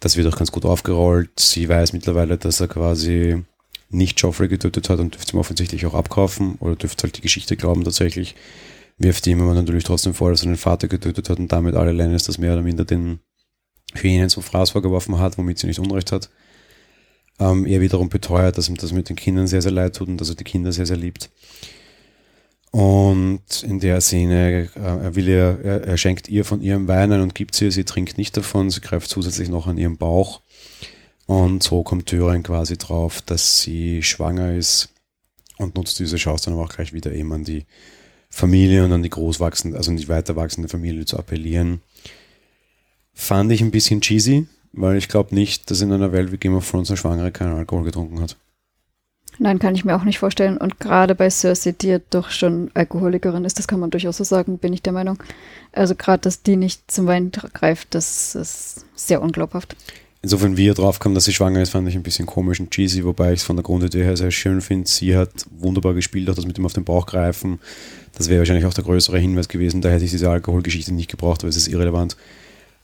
Das 0.00 0.16
wird 0.16 0.26
auch 0.26 0.36
ganz 0.36 0.50
gut 0.50 0.64
aufgerollt. 0.64 1.30
Sie 1.38 1.68
weiß 1.68 1.92
mittlerweile, 1.92 2.36
dass 2.36 2.60
er 2.60 2.68
quasi 2.68 3.44
nicht 3.90 4.20
Joffrey 4.20 4.48
getötet 4.48 4.88
hat 4.88 4.98
und 4.98 5.14
dürfte 5.14 5.36
ihm 5.36 5.38
offensichtlich 5.38 5.86
auch 5.86 5.94
abkaufen 5.94 6.56
oder 6.56 6.74
dürfte 6.74 7.04
halt 7.04 7.16
die 7.16 7.20
Geschichte 7.20 7.56
glauben 7.56 7.84
tatsächlich. 7.84 8.34
Wirft 8.98 9.26
ihm 9.26 9.40
aber 9.40 9.54
natürlich 9.54 9.84
trotzdem 9.84 10.14
vor, 10.14 10.30
dass 10.30 10.42
er 10.42 10.46
den 10.46 10.56
Vater 10.56 10.88
getötet 10.88 11.28
hat 11.28 11.38
und 11.38 11.52
damit 11.52 11.74
alle 11.74 11.92
Lannisters 11.92 12.38
mehr 12.38 12.54
oder 12.54 12.62
minder 12.62 12.84
den 12.84 13.20
Hyänen 13.94 14.30
zum 14.30 14.42
Fraß 14.42 14.70
vorgeworfen 14.70 15.18
hat, 15.18 15.38
womit 15.38 15.58
sie 15.58 15.66
nicht 15.66 15.78
Unrecht 15.78 16.12
hat. 16.12 16.30
Ähm, 17.38 17.66
er 17.66 17.80
wiederum 17.80 18.08
beteuert, 18.08 18.58
dass 18.58 18.68
ihm 18.68 18.76
das 18.76 18.92
mit 18.92 19.08
den 19.08 19.16
Kindern 19.16 19.46
sehr, 19.46 19.62
sehr 19.62 19.72
leid 19.72 19.96
tut 19.96 20.08
und 20.08 20.18
dass 20.18 20.28
er 20.28 20.36
die 20.36 20.44
Kinder 20.44 20.72
sehr, 20.72 20.86
sehr 20.86 20.96
liebt. 20.96 21.30
Und 22.72 23.62
in 23.62 23.80
der 23.80 24.00
Szene, 24.00 24.70
äh, 24.74 24.78
er, 24.78 25.14
will 25.14 25.28
ihr, 25.28 25.60
er, 25.62 25.84
er 25.84 25.96
schenkt 25.98 26.28
ihr 26.28 26.44
von 26.44 26.62
ihrem 26.62 26.88
Wein 26.88 27.12
ein 27.12 27.20
und 27.20 27.34
gibt 27.34 27.54
sie, 27.54 27.70
sie 27.70 27.84
trinkt 27.84 28.16
nicht 28.16 28.34
davon, 28.36 28.70
sie 28.70 28.80
greift 28.80 29.10
zusätzlich 29.10 29.50
noch 29.50 29.66
an 29.66 29.76
ihren 29.76 29.98
Bauch 29.98 30.40
und 31.26 31.62
so 31.62 31.82
kommt 31.82 32.06
Thüringen 32.06 32.42
quasi 32.42 32.78
drauf, 32.78 33.22
dass 33.22 33.60
sie 33.60 34.02
schwanger 34.02 34.54
ist 34.54 34.88
und 35.58 35.76
nutzt 35.76 35.98
diese 35.98 36.16
Chance 36.16 36.46
dann 36.46 36.54
aber 36.54 36.64
auch 36.64 36.72
gleich 36.72 36.92
wieder 36.94 37.12
eben 37.12 37.32
an 37.32 37.44
die 37.44 37.66
Familie 38.30 38.84
und 38.84 38.92
an 38.92 39.02
die 39.02 39.10
großwachsende, 39.10 39.76
also 39.76 39.90
an 39.90 39.98
die 39.98 40.08
weiter 40.08 40.34
wachsende 40.36 40.68
Familie 40.68 41.04
zu 41.04 41.18
appellieren. 41.18 41.82
Fand 43.12 43.52
ich 43.52 43.60
ein 43.60 43.70
bisschen 43.70 44.00
cheesy, 44.00 44.46
weil 44.72 44.96
ich 44.96 45.08
glaube 45.08 45.34
nicht, 45.34 45.70
dass 45.70 45.82
in 45.82 45.92
einer 45.92 46.12
Welt 46.12 46.32
wie 46.32 46.38
Game 46.38 46.54
of 46.54 46.68
Thrones 46.68 46.88
eine 46.90 46.96
Schwangere 46.96 47.30
keinen 47.30 47.54
Alkohol 47.54 47.84
getrunken 47.84 48.20
hat. 48.20 48.38
Nein, 49.38 49.58
kann 49.58 49.74
ich 49.74 49.84
mir 49.84 49.96
auch 49.96 50.04
nicht 50.04 50.18
vorstellen. 50.18 50.58
Und 50.58 50.78
gerade 50.78 51.14
bei 51.14 51.30
Cersei, 51.30 51.72
die 51.72 51.88
ja 51.88 51.98
doch 52.10 52.30
schon 52.30 52.70
Alkoholikerin 52.74 53.44
ist, 53.44 53.58
das 53.58 53.66
kann 53.66 53.80
man 53.80 53.90
durchaus 53.90 54.18
so 54.18 54.24
sagen, 54.24 54.58
bin 54.58 54.72
ich 54.72 54.82
der 54.82 54.92
Meinung. 54.92 55.22
Also 55.72 55.94
gerade, 55.94 56.20
dass 56.20 56.42
die 56.42 56.56
nicht 56.56 56.90
zum 56.90 57.06
Wein 57.06 57.30
greift, 57.30 57.94
das 57.94 58.34
ist 58.34 58.84
sehr 58.94 59.22
unglaubhaft. 59.22 59.74
Insofern, 60.24 60.56
wie 60.56 60.68
er 60.68 60.74
drauf 60.74 61.00
kam, 61.00 61.14
dass 61.14 61.24
sie 61.24 61.32
schwanger 61.32 61.60
ist, 61.62 61.70
fand 61.70 61.88
ich 61.88 61.96
ein 61.96 62.04
bisschen 62.04 62.26
komisch 62.26 62.60
und 62.60 62.70
cheesy, 62.70 63.04
wobei 63.04 63.32
ich 63.32 63.40
es 63.40 63.44
von 63.44 63.56
der 63.56 63.64
Grundidee 63.64 64.04
her 64.04 64.16
sehr 64.16 64.30
schön 64.30 64.60
finde. 64.60 64.88
Sie 64.88 65.16
hat 65.16 65.30
wunderbar 65.50 65.94
gespielt, 65.94 66.30
auch 66.30 66.36
das 66.36 66.46
mit 66.46 66.56
dem 66.56 66.64
auf 66.64 66.74
den 66.74 66.84
Bauch 66.84 67.06
greifen. 67.06 67.58
Das 68.16 68.28
wäre 68.28 68.38
wahrscheinlich 68.38 68.66
auch 68.66 68.74
der 68.74 68.84
größere 68.84 69.18
Hinweis 69.18 69.48
gewesen. 69.48 69.80
Da 69.80 69.88
hätte 69.88 70.04
ich 70.04 70.12
diese 70.12 70.30
Alkoholgeschichte 70.30 70.94
nicht 70.94 71.10
gebraucht, 71.10 71.42
weil 71.42 71.50
es 71.50 71.56
ist 71.56 71.66
irrelevant. 71.66 72.16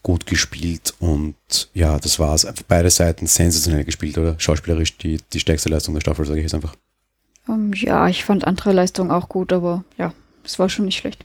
Gut 0.02 0.26
gespielt 0.26 0.94
und 1.00 1.36
ja, 1.74 1.98
das 1.98 2.18
war 2.18 2.34
es. 2.34 2.46
Beide 2.66 2.90
Seiten 2.90 3.26
sensationell 3.26 3.84
gespielt, 3.84 4.16
oder? 4.16 4.38
Schauspielerisch 4.38 4.96
die, 4.96 5.18
die 5.32 5.40
stärkste 5.40 5.68
Leistung 5.68 5.94
der 5.94 6.00
Staffel, 6.00 6.24
sage 6.24 6.38
ich 6.38 6.44
jetzt 6.44 6.54
einfach. 6.54 6.74
Um, 7.46 7.54
ähm, 7.54 7.72
ja, 7.74 8.08
ich 8.08 8.24
fand 8.24 8.46
andere 8.46 8.72
Leistungen 8.72 9.10
auch 9.10 9.28
gut, 9.28 9.52
aber 9.52 9.84
ja, 9.96 10.12
es 10.44 10.58
war 10.58 10.68
schon 10.68 10.84
nicht 10.84 10.98
schlecht. 10.98 11.24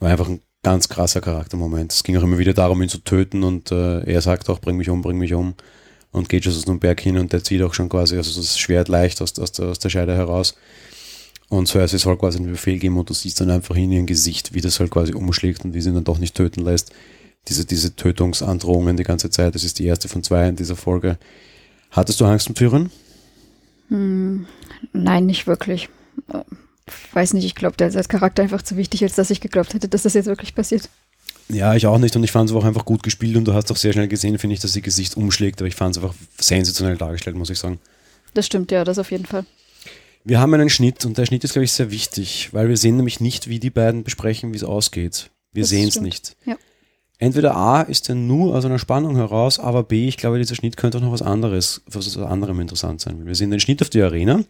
War 0.00 0.10
einfach 0.10 0.28
ein 0.28 0.40
ganz 0.62 0.88
krasser 0.88 1.20
Charaktermoment. 1.20 1.92
Es 1.92 2.04
ging 2.04 2.16
auch 2.16 2.22
immer 2.22 2.38
wieder 2.38 2.54
darum, 2.54 2.82
ihn 2.82 2.88
zu 2.88 2.98
töten 2.98 3.42
und 3.42 3.72
äh, 3.72 4.00
er 4.04 4.20
sagt 4.20 4.48
auch, 4.48 4.60
bring 4.60 4.76
mich 4.76 4.88
um, 4.88 5.02
bring 5.02 5.18
mich 5.18 5.34
um 5.34 5.54
und 6.12 6.28
geht 6.28 6.44
schon 6.44 6.52
so 6.52 6.70
einen 6.70 6.78
Berg 6.78 7.00
hin 7.00 7.18
und 7.18 7.32
der 7.32 7.42
zieht 7.42 7.62
auch 7.62 7.74
schon 7.74 7.88
quasi 7.88 8.16
also 8.16 8.40
das 8.40 8.58
Schwert 8.58 8.88
leicht 8.88 9.20
aus, 9.20 9.38
aus, 9.38 9.52
der, 9.52 9.66
aus 9.66 9.78
der 9.78 9.90
Scheide 9.90 10.14
heraus. 10.14 10.54
Und 11.48 11.66
zuerst 11.66 11.98
soll 11.98 12.16
quasi 12.16 12.38
einen 12.38 12.50
Befehl 12.50 12.78
geben 12.78 12.96
und 12.96 13.10
du 13.10 13.14
siehst 13.14 13.40
dann 13.40 13.50
einfach 13.50 13.76
in 13.76 13.92
ihrem 13.92 14.06
Gesicht, 14.06 14.54
wie 14.54 14.62
das 14.62 14.80
halt 14.80 14.90
quasi 14.90 15.12
umschlägt 15.12 15.64
und 15.64 15.74
wie 15.74 15.82
sie 15.82 15.90
ihn 15.90 15.94
dann 15.94 16.04
doch 16.04 16.18
nicht 16.18 16.34
töten 16.34 16.62
lässt. 16.62 16.92
Diese, 17.48 17.64
diese 17.64 17.96
Tötungsandrohungen 17.96 18.96
die 18.96 19.02
ganze 19.02 19.30
Zeit, 19.30 19.54
das 19.54 19.64
ist 19.64 19.78
die 19.78 19.86
erste 19.86 20.08
von 20.08 20.22
zwei 20.22 20.48
in 20.48 20.56
dieser 20.56 20.76
Folge. 20.76 21.18
Hattest 21.90 22.20
du 22.20 22.24
Angst 22.24 22.48
um 22.48 22.54
Türen? 22.54 22.90
Hm, 23.88 24.46
nein, 24.92 25.26
nicht 25.26 25.46
wirklich 25.46 25.88
weiß 27.12 27.34
nicht, 27.34 27.44
ich 27.44 27.54
glaube, 27.54 27.76
der 27.76 27.88
ist 27.88 27.96
als 27.96 28.08
Charakter 28.08 28.42
einfach 28.42 28.62
zu 28.62 28.76
wichtig, 28.76 29.02
als 29.02 29.14
dass 29.14 29.30
ich 29.30 29.40
geglaubt 29.40 29.74
hätte, 29.74 29.88
dass 29.88 30.02
das 30.02 30.14
jetzt 30.14 30.26
wirklich 30.26 30.54
passiert. 30.54 30.88
Ja, 31.48 31.74
ich 31.74 31.86
auch 31.86 31.98
nicht 31.98 32.16
und 32.16 32.24
ich 32.24 32.32
fand 32.32 32.50
es 32.50 32.56
auch 32.56 32.64
einfach 32.64 32.84
gut 32.84 33.02
gespielt 33.02 33.36
und 33.36 33.44
du 33.44 33.52
hast 33.52 33.70
auch 33.70 33.76
sehr 33.76 33.92
schnell 33.92 34.08
gesehen, 34.08 34.38
finde 34.38 34.54
ich, 34.54 34.60
dass 34.60 34.72
sie 34.72 34.82
Gesicht 34.82 35.16
umschlägt, 35.16 35.60
aber 35.60 35.68
ich 35.68 35.74
fand 35.74 35.96
es 35.96 36.02
einfach 36.02 36.14
sensationell 36.38 36.96
dargestellt, 36.96 37.36
muss 37.36 37.50
ich 37.50 37.58
sagen. 37.58 37.78
Das 38.34 38.46
stimmt, 38.46 38.70
ja, 38.70 38.84
das 38.84 38.98
auf 38.98 39.10
jeden 39.10 39.26
Fall. 39.26 39.44
Wir 40.24 40.40
haben 40.40 40.54
einen 40.54 40.70
Schnitt 40.70 41.04
und 41.04 41.18
der 41.18 41.26
Schnitt 41.26 41.44
ist, 41.44 41.52
glaube 41.52 41.64
ich, 41.64 41.72
sehr 41.72 41.90
wichtig, 41.90 42.50
weil 42.52 42.68
wir 42.68 42.76
sehen 42.76 42.96
nämlich 42.96 43.20
nicht, 43.20 43.48
wie 43.48 43.58
die 43.58 43.70
beiden 43.70 44.04
besprechen, 44.04 44.52
wie 44.52 44.56
es 44.56 44.64
ausgeht. 44.64 45.30
Wir 45.52 45.66
sehen 45.66 45.88
es 45.88 46.00
nicht. 46.00 46.36
Ja. 46.46 46.56
Entweder 47.22 47.54
A 47.54 47.82
ist 47.82 48.08
er 48.08 48.16
nur 48.16 48.52
aus 48.52 48.64
einer 48.64 48.80
Spannung 48.80 49.14
heraus, 49.14 49.60
aber 49.60 49.84
B, 49.84 50.08
ich 50.08 50.16
glaube, 50.16 50.38
dieser 50.38 50.56
Schnitt 50.56 50.76
könnte 50.76 50.98
auch 50.98 51.02
noch 51.02 51.12
was 51.12 51.22
anderes, 51.22 51.80
was 51.86 52.16
anderem 52.16 52.58
interessant 52.58 53.00
sein. 53.00 53.24
Wir 53.24 53.36
sehen 53.36 53.52
den 53.52 53.60
Schnitt 53.60 53.80
auf 53.80 53.90
die 53.90 54.02
Arena 54.02 54.42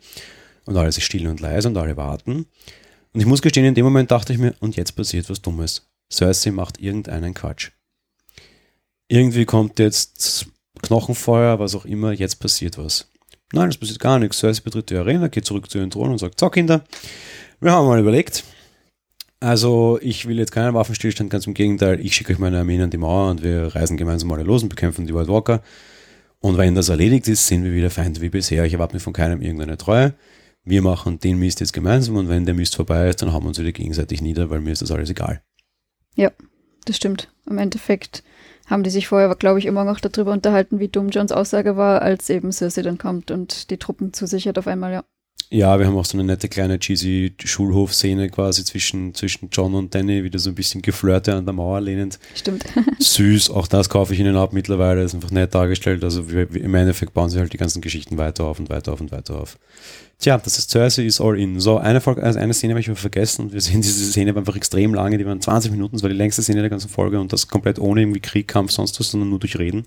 und 0.65 0.77
alles 0.79 0.97
ist 0.97 1.05
still 1.05 1.27
und 1.27 1.41
leise 1.41 1.69
und 1.69 1.77
alle 1.77 1.99
warten. 1.99 2.47
Und 3.13 3.21
ich 3.21 3.27
muss 3.27 3.43
gestehen, 3.43 3.67
in 3.67 3.75
dem 3.75 3.85
Moment 3.85 4.11
dachte 4.11 4.33
ich 4.33 4.39
mir, 4.39 4.55
und 4.61 4.75
jetzt 4.77 4.93
passiert 4.93 5.29
was 5.29 5.43
Dummes. 5.43 5.87
Cersei 6.11 6.51
macht 6.51 6.81
irgendeinen 6.81 7.35
Quatsch. 7.35 7.73
Irgendwie 9.07 9.45
kommt 9.45 9.79
jetzt 9.79 10.47
Knochenfeuer, 10.81 11.59
was 11.59 11.75
auch 11.75 11.85
immer, 11.85 12.13
jetzt 12.13 12.37
passiert 12.37 12.79
was. 12.79 13.07
Nein, 13.53 13.69
es 13.69 13.77
passiert 13.77 14.01
gar 14.01 14.19
nichts. 14.19 14.39
Cersei 14.39 14.63
betritt 14.65 14.89
die 14.89 14.97
Arena, 14.97 15.29
geht 15.29 15.45
zurück 15.45 15.71
zu 15.71 15.77
ihren 15.77 15.91
Thron 15.91 16.11
und 16.11 16.17
sagt, 16.17 16.41
so 16.41 16.49
Kinder, 16.49 16.85
wir 17.61 17.73
haben 17.73 17.87
mal 17.87 18.01
überlegt. 18.01 18.45
Also 19.43 19.99
ich 20.01 20.29
will 20.29 20.39
jetzt 20.39 20.53
keinen 20.53 20.73
Waffenstillstand, 20.73 21.29
ganz 21.29 21.49
im 21.49 21.55
Gegenteil. 21.55 21.99
Ich 21.99 22.15
schicke 22.15 22.33
euch 22.33 22.39
meine 22.39 22.59
Armeen 22.59 22.81
an 22.81 22.91
die 22.91 22.97
Mauer 22.97 23.29
und 23.29 23.43
wir 23.43 23.75
reisen 23.75 23.97
gemeinsam 23.97 24.31
alle 24.31 24.45
los 24.45 24.63
und 24.63 24.69
bekämpfen 24.69 25.05
die 25.05 25.15
White 25.15 25.27
Walker. 25.27 25.63
Und 26.39 26.59
wenn 26.59 26.77
das 26.77 26.91
erledigt 26.91 27.27
ist, 27.27 27.49
sind 27.49 27.65
wir 27.65 27.73
wieder 27.73 27.91
Feinde 27.91 28.21
wie 28.21 28.29
bisher. 28.29 28.65
Ich 28.65 28.75
erwarte 28.75 28.95
mir 28.95 29.01
von 29.01 29.13
keinem 29.13 29.43
irgendeine 29.43 29.77
Treue. 29.77 30.15
Wir 30.65 30.81
machen 30.81 31.19
den 31.19 31.41
Mist 31.41 31.59
jetzt 31.59 31.73
gemeinsam 31.73 32.17
und 32.17 32.29
wenn 32.29 32.47
der 32.47 32.55
Mist 32.55 32.77
vorbei 32.77 33.09
ist, 33.09 33.21
dann 33.21 33.33
haben 33.33 33.43
wir 33.43 33.49
uns 33.49 33.59
wieder 33.59 33.73
gegenseitig 33.73 34.23
nieder, 34.23 34.49
weil 34.49 34.61
mir 34.61 34.71
ist 34.71 34.83
das 34.83 34.93
alles 34.93 35.11
egal. 35.11 35.43
Das 36.85 36.97
stimmt. 36.97 37.33
Im 37.51 37.59
Endeffekt 37.59 38.23
haben 38.67 38.85
die 38.85 38.91
sich 38.91 39.09
vorher, 39.09 39.35
glaube 39.35 39.59
ich, 39.59 39.67
immer 39.67 39.83
noch 39.83 39.99
darüber 39.99 40.31
unterhalten, 40.31 40.79
wie 40.79 40.87
dumm 40.87 41.09
Johns 41.09 41.33
Aussage 41.33 41.77
war, 41.77 42.03
als 42.03 42.31
eben 42.31 42.53
Cersei 42.53 42.83
dann 42.83 42.99
kommt 42.99 43.33
und 43.33 43.71
die 43.71 43.77
Truppen 43.77 44.13
zusichert 44.13 44.57
auf 44.57 44.69
einmal, 44.69 44.93
ja. 44.93 45.05
Ja, 45.51 45.79
wir 45.79 45.87
haben 45.87 45.97
auch 45.97 46.05
so 46.05 46.17
eine 46.17 46.25
nette 46.25 46.49
kleine 46.49 46.79
cheesy 46.79 47.35
Schulhof-Szene 47.43 48.31
quasi 48.31 48.65
zwischen, 48.65 49.15
zwischen 49.15 49.49
John 49.53 49.75
und 49.75 49.95
Danny, 49.95 50.25
wieder 50.25 50.39
so 50.39 50.51
ein 50.51 50.55
bisschen 50.55 50.83
geflirte 50.83 51.35
an 51.35 51.45
der 51.45 51.53
Mauer 51.53 51.81
lehnend. 51.81 52.19
Stimmt. 52.35 52.65
Süß, 52.99 53.51
auch 53.51 53.67
das 53.67 53.89
kaufe 53.89 54.15
ich 54.15 54.21
ihnen 54.21 54.37
ab 54.37 54.53
mittlerweile, 54.53 55.03
ist 55.03 55.15
einfach 55.15 55.31
nett 55.31 55.55
dargestellt. 55.55 56.05
Also 56.05 56.23
im 56.23 56.75
Endeffekt 56.75 57.15
bauen 57.15 57.31
sie 57.31 57.39
halt 57.39 57.53
die 57.53 57.59
ganzen 57.59 57.81
Geschichten 57.81 58.19
weiter 58.19 58.45
auf 58.45 58.59
und 58.59 58.71
weiter 58.71 58.93
auf 58.93 59.01
und 59.01 59.13
weiter 59.13 59.41
auf. 59.41 59.59
Tja, 60.19 60.39
das 60.39 60.57
ist 60.59 60.71
Cersei 60.71 61.05
is 61.05 61.21
all 61.21 61.39
in. 61.39 61.59
So, 61.59 61.79
eine, 61.79 62.01
Folge, 62.01 62.23
also 62.23 62.39
eine 62.39 62.55
Szene 62.55 62.75
habe 62.75 62.81
ich 62.81 62.89
mal 62.89 62.95
vergessen 62.95 63.47
und 63.47 63.53
wir 63.53 63.61
sehen 63.61 63.83
diese 63.83 64.05
Szene 64.05 64.37
einfach 64.37 64.55
extrem 64.55 64.95
lange, 64.95 65.19
die 65.19 65.27
waren 65.27 65.41
20 65.41 65.73
Minuten, 65.73 65.97
das 65.97 66.03
war 66.03 66.11
die 66.11 66.17
längste 66.17 66.43
Szene 66.43 66.61
der 66.61 66.71
ganzen 66.71 66.89
Folge 66.89 67.19
und 67.19 67.33
das 67.33 67.49
komplett 67.49 67.79
ohne 67.79 68.03
irgendwie 68.03 68.21
Krieg, 68.21 68.47
Kampf, 68.47 68.71
sonst 68.71 69.01
was, 69.01 69.11
sondern 69.11 69.31
nur 69.31 69.41
durch 69.41 69.59
Reden. 69.59 69.85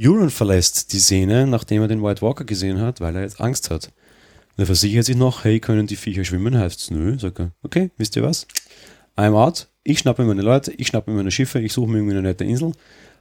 Euron 0.00 0.30
verlässt 0.30 0.92
die 0.92 1.00
Szene, 1.00 1.46
nachdem 1.46 1.82
er 1.82 1.88
den 1.88 2.02
White 2.02 2.22
Walker 2.22 2.44
gesehen 2.44 2.80
hat, 2.80 3.00
weil 3.00 3.16
er 3.16 3.22
jetzt 3.22 3.40
Angst 3.40 3.70
hat. 3.70 3.90
Und 4.58 4.62
er 4.62 4.66
versichert 4.66 5.04
sich 5.04 5.14
noch, 5.14 5.44
hey, 5.44 5.60
können 5.60 5.86
die 5.86 5.94
Viecher 5.94 6.24
schwimmen? 6.24 6.58
Heißt's, 6.58 6.90
nö. 6.90 7.16
Sagt 7.16 7.38
er, 7.38 7.52
okay, 7.62 7.92
wisst 7.96 8.16
ihr 8.16 8.24
was? 8.24 8.44
I'm 9.16 9.36
out. 9.36 9.68
Ich 9.84 10.00
schnappe 10.00 10.24
meine 10.24 10.42
Leute, 10.42 10.72
ich 10.72 10.88
schnappe 10.88 11.12
meine 11.12 11.30
Schiffe, 11.30 11.60
ich 11.60 11.72
suche 11.72 11.88
mir 11.88 11.98
irgendwie 11.98 12.16
eine 12.16 12.26
nette 12.26 12.42
Insel. 12.42 12.72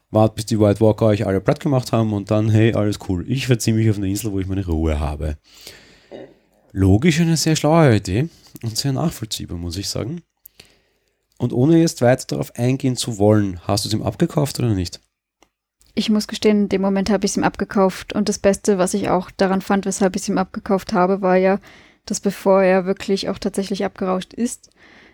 Wart, 0.09 0.33
bis 0.33 0.47
die 0.47 0.59
White 0.59 0.81
Walker 0.81 1.05
euch 1.05 1.27
alle 1.27 1.39
platt 1.39 1.59
gemacht 1.59 1.91
haben 1.91 2.11
und 2.13 2.31
dann, 2.31 2.49
hey, 2.49 2.73
alles 2.73 2.97
cool. 3.07 3.23
Ich 3.29 3.45
verziehe 3.45 3.75
mich 3.75 3.87
auf 3.87 3.97
eine 3.97 4.09
Insel, 4.09 4.31
wo 4.31 4.39
ich 4.39 4.47
meine 4.47 4.65
Ruhe 4.65 4.99
habe. 4.99 5.37
Logisch 6.71 7.21
eine 7.21 7.37
sehr 7.37 7.55
schlaue 7.55 7.95
Idee 7.95 8.29
und 8.63 8.75
sehr 8.75 8.93
nachvollziehbar, 8.93 9.59
muss 9.59 9.77
ich 9.77 9.89
sagen. 9.89 10.23
Und 11.37 11.53
ohne 11.53 11.77
jetzt 11.79 12.01
weiter 12.01 12.25
darauf 12.29 12.55
eingehen 12.55 12.95
zu 12.95 13.19
wollen, 13.19 13.59
hast 13.67 13.85
du 13.85 13.89
es 13.89 13.93
ihm 13.93 14.01
abgekauft 14.01 14.57
oder 14.57 14.73
nicht? 14.73 15.01
Ich 15.97 16.11
muss 16.11 16.27
gestehen, 16.27 16.61
in 16.61 16.69
dem 16.69 16.81
Moment 16.83 17.09
habe 17.09 17.25
ich 17.25 17.31
es 17.31 17.37
ihm 17.37 17.43
abgekauft. 17.43 18.13
Und 18.13 18.29
das 18.29 18.37
Beste, 18.37 18.77
was 18.77 18.93
ich 18.93 19.09
auch 19.09 19.31
daran 19.31 19.61
fand, 19.61 19.87
weshalb 19.87 20.15
ich 20.15 20.21
es 20.21 20.29
ihm 20.29 20.37
abgekauft 20.37 20.93
habe, 20.93 21.23
war 21.23 21.37
ja, 21.37 21.59
dass 22.05 22.19
bevor 22.19 22.61
er 22.61 22.85
wirklich 22.85 23.29
auch 23.29 23.39
tatsächlich 23.39 23.83
abgerauscht 23.83 24.31
ist, 24.31 24.69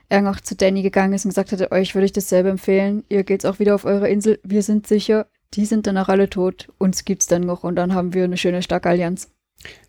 er 0.09 0.21
noch 0.21 0.41
zu 0.41 0.57
Danny 0.57 0.81
gegangen 0.81 1.13
ist 1.13 1.23
und 1.23 1.29
gesagt 1.29 1.53
hatte, 1.53 1.71
euch 1.71 1.95
würde 1.95 2.03
ich 2.03 2.11
dasselbe 2.11 2.49
empfehlen. 2.49 3.05
Ihr 3.07 3.23
geht's 3.23 3.45
auch 3.45 3.59
wieder 3.59 3.75
auf 3.75 3.85
eure 3.85 4.09
Insel. 4.09 4.41
Wir 4.43 4.61
sind 4.61 4.85
sicher. 4.85 5.27
Die 5.53 5.65
sind 5.65 5.87
danach 5.87 6.09
alle 6.09 6.29
tot. 6.29 6.67
Uns 6.79 7.05
gibt's 7.05 7.27
dann 7.27 7.43
noch. 7.43 7.63
Und 7.63 7.77
dann 7.77 7.93
haben 7.93 8.13
wir 8.13 8.25
eine 8.25 8.35
schöne, 8.35 8.61
starke 8.61 8.89
Allianz. 8.89 9.29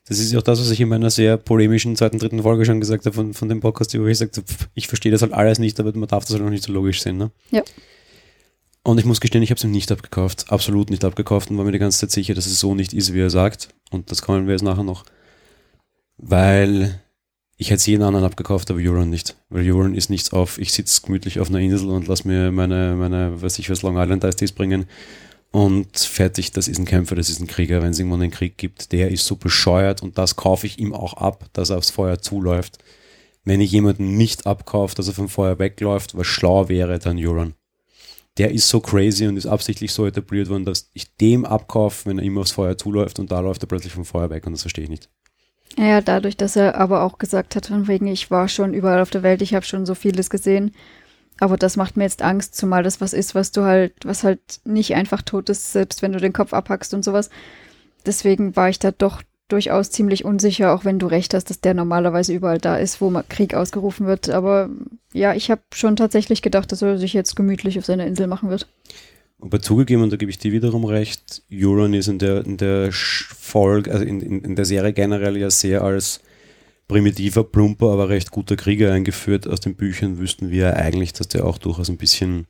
Das 0.06 0.20
ist 0.20 0.32
ja 0.32 0.38
auch 0.38 0.44
das, 0.44 0.60
was 0.60 0.70
ich 0.70 0.80
in 0.80 0.88
meiner 0.88 1.10
sehr 1.10 1.38
polemischen 1.38 1.96
zweiten, 1.96 2.20
dritten 2.20 2.44
Folge 2.44 2.64
schon 2.64 2.78
gesagt 2.78 3.04
habe 3.04 3.16
von, 3.16 3.34
von 3.34 3.48
dem 3.48 3.58
Podcast, 3.58 3.98
wo 3.98 4.06
ich 4.06 4.18
sagte, 4.18 4.44
ich 4.74 4.86
verstehe 4.86 5.10
das 5.10 5.22
halt 5.22 5.32
alles 5.32 5.58
nicht, 5.58 5.80
aber 5.80 5.92
man 5.96 6.08
darf 6.08 6.24
das 6.24 6.34
halt 6.34 6.44
auch 6.44 6.50
nicht 6.50 6.62
so 6.62 6.72
logisch 6.72 7.02
sehen. 7.02 7.16
Ne? 7.16 7.32
Ja. 7.50 7.64
Und 8.86 8.98
ich 8.98 9.06
muss 9.06 9.20
gestehen, 9.20 9.42
ich 9.42 9.50
habe 9.50 9.58
es 9.58 9.64
ihm 9.64 9.70
nicht 9.70 9.90
abgekauft, 9.90 10.52
absolut 10.52 10.90
nicht 10.90 11.04
abgekauft 11.04 11.50
und 11.50 11.56
war 11.56 11.64
mir 11.64 11.72
die 11.72 11.78
ganze 11.78 12.00
Zeit 12.00 12.10
sicher, 12.10 12.34
dass 12.34 12.46
es 12.46 12.60
so 12.60 12.74
nicht 12.74 12.92
ist, 12.92 13.14
wie 13.14 13.20
er 13.20 13.30
sagt. 13.30 13.70
Und 13.90 14.10
das 14.10 14.20
kommen 14.20 14.46
wir 14.46 14.52
jetzt 14.52 14.62
nachher 14.62 14.84
noch. 14.84 15.04
Weil 16.18 17.00
ich 17.56 17.68
hätte 17.70 17.78
es 17.78 17.86
jeden 17.86 18.02
anderen 18.02 18.26
abgekauft, 18.26 18.70
aber 18.70 18.80
Euron 18.80 19.08
nicht. 19.08 19.36
Weil 19.48 19.70
Euron 19.70 19.94
ist 19.94 20.10
nichts 20.10 20.34
auf, 20.34 20.58
ich 20.58 20.72
sitze 20.72 21.00
gemütlich 21.00 21.40
auf 21.40 21.48
einer 21.48 21.60
Insel 21.60 21.88
und 21.88 22.08
lass 22.08 22.26
mir 22.26 22.52
meine, 22.52 22.94
meine, 22.94 23.40
weiß 23.40 23.58
ich 23.58 23.70
was, 23.70 23.80
Long 23.80 23.96
Island 23.96 24.22
Ice 24.22 24.36
Teas 24.36 24.52
bringen 24.52 24.86
und 25.50 25.96
fertig, 25.96 26.50
das 26.50 26.66
ist 26.66 26.78
ein 26.78 26.84
Kämpfer, 26.84 27.14
das 27.14 27.30
ist 27.30 27.40
ein 27.40 27.46
Krieger. 27.46 27.80
Wenn 27.80 27.92
es 27.92 27.98
irgendwann 28.00 28.22
einen 28.22 28.32
Krieg 28.32 28.58
gibt, 28.58 28.92
der 28.92 29.12
ist 29.12 29.24
so 29.24 29.36
bescheuert 29.36 30.02
und 30.02 30.18
das 30.18 30.34
kaufe 30.36 30.66
ich 30.66 30.80
ihm 30.80 30.92
auch 30.92 31.14
ab, 31.14 31.48
dass 31.52 31.70
er 31.70 31.78
aufs 31.78 31.90
Feuer 31.90 32.20
zuläuft. 32.20 32.78
Wenn 33.44 33.60
ich 33.60 33.70
jemanden 33.70 34.16
nicht 34.16 34.46
abkaufe, 34.46 34.96
dass 34.96 35.06
er 35.06 35.14
vom 35.14 35.28
Feuer 35.28 35.58
wegläuft, 35.58 36.16
was 36.16 36.26
schlau 36.26 36.68
wäre, 36.68 36.98
dann 36.98 37.18
Euron. 37.18 37.54
Der 38.38 38.50
ist 38.50 38.68
so 38.68 38.80
crazy 38.80 39.26
und 39.26 39.36
ist 39.36 39.46
absichtlich 39.46 39.92
so 39.92 40.06
etabliert 40.06 40.48
worden, 40.48 40.64
dass 40.64 40.90
ich 40.92 41.14
dem 41.16 41.44
abkaufe, 41.44 42.06
wenn 42.06 42.18
er 42.18 42.24
immer 42.24 42.40
aufs 42.40 42.52
Feuer 42.52 42.76
zuläuft 42.76 43.18
und 43.18 43.30
da 43.30 43.40
läuft 43.40 43.62
er 43.62 43.68
plötzlich 43.68 43.92
vom 43.92 44.04
Feuer 44.04 44.30
weg 44.30 44.46
und 44.46 44.52
das 44.52 44.62
verstehe 44.62 44.84
ich 44.84 44.90
nicht. 44.90 45.08
Ja, 45.76 46.00
dadurch, 46.00 46.36
dass 46.36 46.56
er 46.56 46.76
aber 46.76 47.02
auch 47.02 47.18
gesagt 47.18 47.56
hat, 47.56 47.66
von 47.66 47.88
wegen, 47.88 48.06
ich 48.06 48.30
war 48.30 48.48
schon 48.48 48.74
überall 48.74 49.00
auf 49.00 49.10
der 49.10 49.22
Welt, 49.22 49.42
ich 49.42 49.54
habe 49.54 49.64
schon 49.64 49.86
so 49.86 49.94
vieles 49.94 50.30
gesehen. 50.30 50.72
Aber 51.40 51.56
das 51.56 51.76
macht 51.76 51.96
mir 51.96 52.04
jetzt 52.04 52.22
Angst, 52.22 52.54
zumal 52.54 52.84
das 52.84 53.00
was 53.00 53.12
ist, 53.12 53.34
was 53.34 53.50
du 53.50 53.62
halt, 53.62 53.94
was 54.04 54.22
halt 54.22 54.60
nicht 54.64 54.94
einfach 54.94 55.22
tot 55.22 55.48
ist, 55.48 55.72
selbst 55.72 56.00
wenn 56.00 56.12
du 56.12 56.20
den 56.20 56.32
Kopf 56.32 56.52
abhackst 56.52 56.94
und 56.94 57.04
sowas. 57.04 57.28
Deswegen 58.06 58.54
war 58.54 58.68
ich 58.68 58.78
da 58.78 58.92
doch 58.92 59.22
durchaus 59.48 59.90
ziemlich 59.90 60.24
unsicher, 60.24 60.74
auch 60.74 60.84
wenn 60.84 60.98
du 60.98 61.06
recht 61.06 61.34
hast, 61.34 61.50
dass 61.50 61.60
der 61.60 61.74
normalerweise 61.74 62.32
überall 62.32 62.58
da 62.58 62.76
ist, 62.76 63.00
wo 63.00 63.12
Krieg 63.28 63.54
ausgerufen 63.54 64.06
wird. 64.06 64.30
Aber 64.30 64.70
ja, 65.12 65.34
ich 65.34 65.50
habe 65.50 65.62
schon 65.74 65.96
tatsächlich 65.96 66.42
gedacht, 66.42 66.72
dass 66.72 66.82
er 66.82 66.98
sich 66.98 67.12
jetzt 67.12 67.36
gemütlich 67.36 67.78
auf 67.78 67.84
seiner 67.84 68.06
Insel 68.06 68.26
machen 68.26 68.50
wird. 68.50 68.66
Aber 69.40 69.60
zugegeben, 69.60 70.02
und 70.02 70.10
da 70.10 70.16
gebe 70.16 70.30
ich 70.30 70.38
dir 70.38 70.52
wiederum 70.52 70.84
recht, 70.84 71.42
Euron 71.52 71.92
ist 71.92 72.08
in 72.08 72.18
der, 72.18 72.46
in 72.46 72.56
der 72.56 72.90
Folge, 72.92 73.92
also 73.92 74.04
in, 74.04 74.20
in, 74.20 74.40
in 74.40 74.56
der 74.56 74.64
Serie 74.64 74.94
generell 74.94 75.36
ja 75.36 75.50
sehr 75.50 75.82
als 75.82 76.20
primitiver, 76.88 77.44
plumper, 77.44 77.90
aber 77.90 78.08
recht 78.08 78.30
guter 78.30 78.56
Krieger 78.56 78.92
eingeführt. 78.92 79.46
Aus 79.46 79.60
den 79.60 79.74
Büchern 79.74 80.18
wüssten 80.18 80.50
wir 80.50 80.76
eigentlich, 80.76 81.12
dass 81.12 81.28
der 81.28 81.44
auch 81.44 81.58
durchaus 81.58 81.90
ein 81.90 81.98
bisschen, 81.98 82.46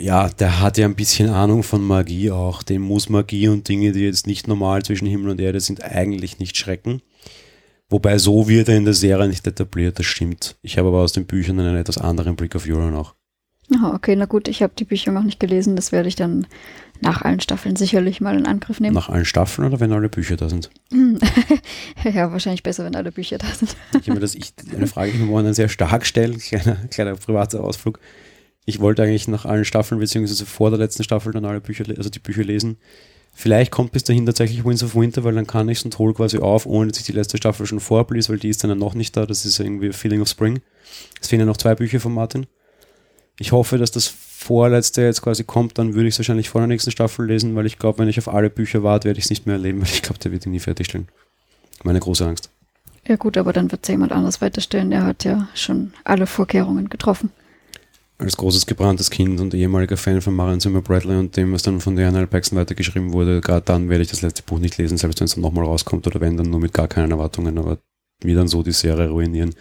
ja, 0.00 0.28
der 0.28 0.60
hat 0.60 0.78
ja 0.78 0.86
ein 0.86 0.96
bisschen 0.96 1.28
Ahnung 1.28 1.62
von 1.62 1.82
Magie 1.82 2.30
auch. 2.30 2.62
Dem 2.62 2.82
muss 2.82 3.08
Magie 3.08 3.48
und 3.48 3.68
Dinge, 3.68 3.92
die 3.92 4.00
jetzt 4.00 4.26
nicht 4.26 4.48
normal 4.48 4.82
zwischen 4.82 5.06
Himmel 5.06 5.30
und 5.30 5.40
Erde 5.40 5.60
sind, 5.60 5.82
eigentlich 5.82 6.38
nicht 6.38 6.56
schrecken. 6.56 7.02
Wobei 7.88 8.18
so 8.18 8.48
wird 8.48 8.68
er 8.68 8.76
in 8.76 8.84
der 8.84 8.94
Serie 8.94 9.28
nicht 9.28 9.46
etabliert, 9.46 9.98
das 9.98 10.06
stimmt. 10.06 10.56
Ich 10.60 10.76
habe 10.76 10.88
aber 10.88 10.98
aus 10.98 11.12
den 11.12 11.24
Büchern 11.24 11.58
einen 11.58 11.76
etwas 11.76 11.98
anderen 11.98 12.36
Blick 12.36 12.54
auf 12.54 12.66
Euron 12.66 12.94
auch. 12.94 13.14
Aha, 13.74 13.94
okay, 13.94 14.16
na 14.16 14.24
gut, 14.24 14.48
ich 14.48 14.62
habe 14.62 14.72
die 14.78 14.84
Bücher 14.84 15.12
noch 15.12 15.22
nicht 15.22 15.40
gelesen, 15.40 15.76
das 15.76 15.92
werde 15.92 16.08
ich 16.08 16.16
dann 16.16 16.46
nach 17.00 17.22
allen 17.22 17.40
Staffeln 17.40 17.76
sicherlich 17.76 18.20
mal 18.20 18.36
in 18.36 18.46
Angriff 18.46 18.80
nehmen. 18.80 18.94
Nach 18.94 19.08
allen 19.08 19.26
Staffeln 19.26 19.68
oder 19.68 19.78
wenn 19.78 19.92
alle 19.92 20.08
Bücher 20.08 20.36
da 20.36 20.48
sind? 20.48 20.70
ja, 22.04 22.32
wahrscheinlich 22.32 22.62
besser, 22.62 22.84
wenn 22.84 22.96
alle 22.96 23.12
Bücher 23.12 23.38
da 23.38 23.46
sind. 23.46 23.76
Ich 23.92 24.08
habe 24.08 24.14
mir 24.14 24.20
das, 24.20 24.34
ich, 24.34 24.52
eine 24.74 24.86
Frage, 24.86 25.12
die 25.12 25.18
mir 25.18 25.26
morgen 25.26 25.52
sehr 25.54 25.68
stark 25.68 26.06
stellen, 26.06 26.38
kleiner, 26.38 26.76
kleiner 26.90 27.14
privater 27.14 27.62
Ausflug. 27.62 28.00
Ich 28.68 28.80
wollte 28.80 29.02
eigentlich 29.02 29.28
nach 29.28 29.46
allen 29.46 29.64
Staffeln, 29.64 29.98
beziehungsweise 29.98 30.44
vor 30.44 30.68
der 30.68 30.78
letzten 30.78 31.02
Staffel 31.02 31.32
dann 31.32 31.46
alle 31.46 31.62
Bücher, 31.62 31.86
also 31.96 32.10
die 32.10 32.18
Bücher 32.18 32.44
lesen. 32.44 32.76
Vielleicht 33.32 33.70
kommt 33.70 33.92
bis 33.92 34.04
dahin 34.04 34.26
tatsächlich 34.26 34.62
Winds 34.62 34.82
of 34.82 34.94
Winter, 34.94 35.24
weil 35.24 35.34
dann 35.34 35.46
kann 35.46 35.70
ich 35.70 35.78
es 35.78 35.86
und 35.86 35.98
hole 35.98 36.12
quasi 36.12 36.36
auf, 36.36 36.66
ohne 36.66 36.90
dass 36.90 36.98
ich 36.98 37.06
die 37.06 37.12
letzte 37.12 37.38
Staffel 37.38 37.64
schon 37.64 37.80
vorablies, 37.80 38.28
weil 38.28 38.36
die 38.36 38.50
ist 38.50 38.62
dann 38.62 38.78
noch 38.78 38.92
nicht 38.92 39.16
da. 39.16 39.24
Das 39.24 39.46
ist 39.46 39.58
irgendwie 39.58 39.94
Feeling 39.94 40.20
of 40.20 40.28
Spring. 40.28 40.60
Es 41.18 41.28
fehlen 41.28 41.40
ja 41.40 41.46
noch 41.46 41.56
zwei 41.56 41.74
Bücher 41.76 41.98
von 41.98 42.12
Martin. 42.12 42.46
Ich 43.38 43.52
hoffe, 43.52 43.78
dass 43.78 43.90
das 43.90 44.06
vorletzte 44.06 45.00
jetzt 45.00 45.22
quasi 45.22 45.44
kommt, 45.44 45.78
dann 45.78 45.94
würde 45.94 46.08
ich 46.08 46.16
es 46.16 46.18
wahrscheinlich 46.18 46.50
vor 46.50 46.60
der 46.60 46.68
nächsten 46.68 46.90
Staffel 46.90 47.24
lesen, 47.24 47.56
weil 47.56 47.64
ich 47.64 47.78
glaube, 47.78 48.00
wenn 48.00 48.08
ich 48.08 48.18
auf 48.18 48.28
alle 48.28 48.50
Bücher 48.50 48.82
warte, 48.82 49.06
werde 49.06 49.18
ich 49.18 49.24
es 49.24 49.30
nicht 49.30 49.46
mehr 49.46 49.54
erleben, 49.54 49.80
weil 49.80 49.88
ich 49.88 50.02
glaube, 50.02 50.18
der 50.18 50.30
wird 50.30 50.44
ihn 50.44 50.52
nie 50.52 50.60
fertigstellen. 50.60 51.08
Meine 51.84 52.00
große 52.00 52.26
Angst. 52.26 52.50
Ja 53.06 53.16
gut, 53.16 53.38
aber 53.38 53.54
dann 53.54 53.72
wird 53.72 53.80
es 53.82 53.88
jemand 53.88 54.12
anderes 54.12 54.42
weiterstellen. 54.42 54.92
Er 54.92 55.06
hat 55.06 55.24
ja 55.24 55.48
schon 55.54 55.94
alle 56.04 56.26
Vorkehrungen 56.26 56.90
getroffen. 56.90 57.30
Als 58.18 58.36
großes 58.36 58.66
gebranntes 58.66 59.10
Kind 59.10 59.40
und 59.40 59.54
ehemaliger 59.54 59.96
Fan 59.96 60.20
von 60.20 60.34
Marion 60.34 60.60
Zimmer 60.60 60.82
Bradley 60.82 61.16
und 61.16 61.36
dem, 61.36 61.52
was 61.52 61.62
dann 61.62 61.80
von 61.80 61.94
Diana 61.94 62.18
L. 62.18 62.26
Paxton 62.26 62.58
weitergeschrieben 62.58 63.12
wurde, 63.12 63.40
gerade 63.40 63.64
dann 63.64 63.88
werde 63.88 64.02
ich 64.02 64.10
das 64.10 64.22
letzte 64.22 64.42
Buch 64.42 64.58
nicht 64.58 64.76
lesen, 64.76 64.98
selbst 64.98 65.20
wenn 65.20 65.26
es 65.26 65.34
dann 65.34 65.42
nochmal 65.42 65.64
rauskommt 65.64 66.06
oder 66.06 66.20
wenn, 66.20 66.36
dann 66.36 66.50
nur 66.50 66.60
mit 66.60 66.74
gar 66.74 66.88
keinen 66.88 67.12
Erwartungen, 67.12 67.58
aber 67.58 67.78
wie 68.20 68.34
dann 68.34 68.48
so 68.48 68.62
die 68.64 68.72
Serie 68.72 69.08
ruinieren. 69.08 69.54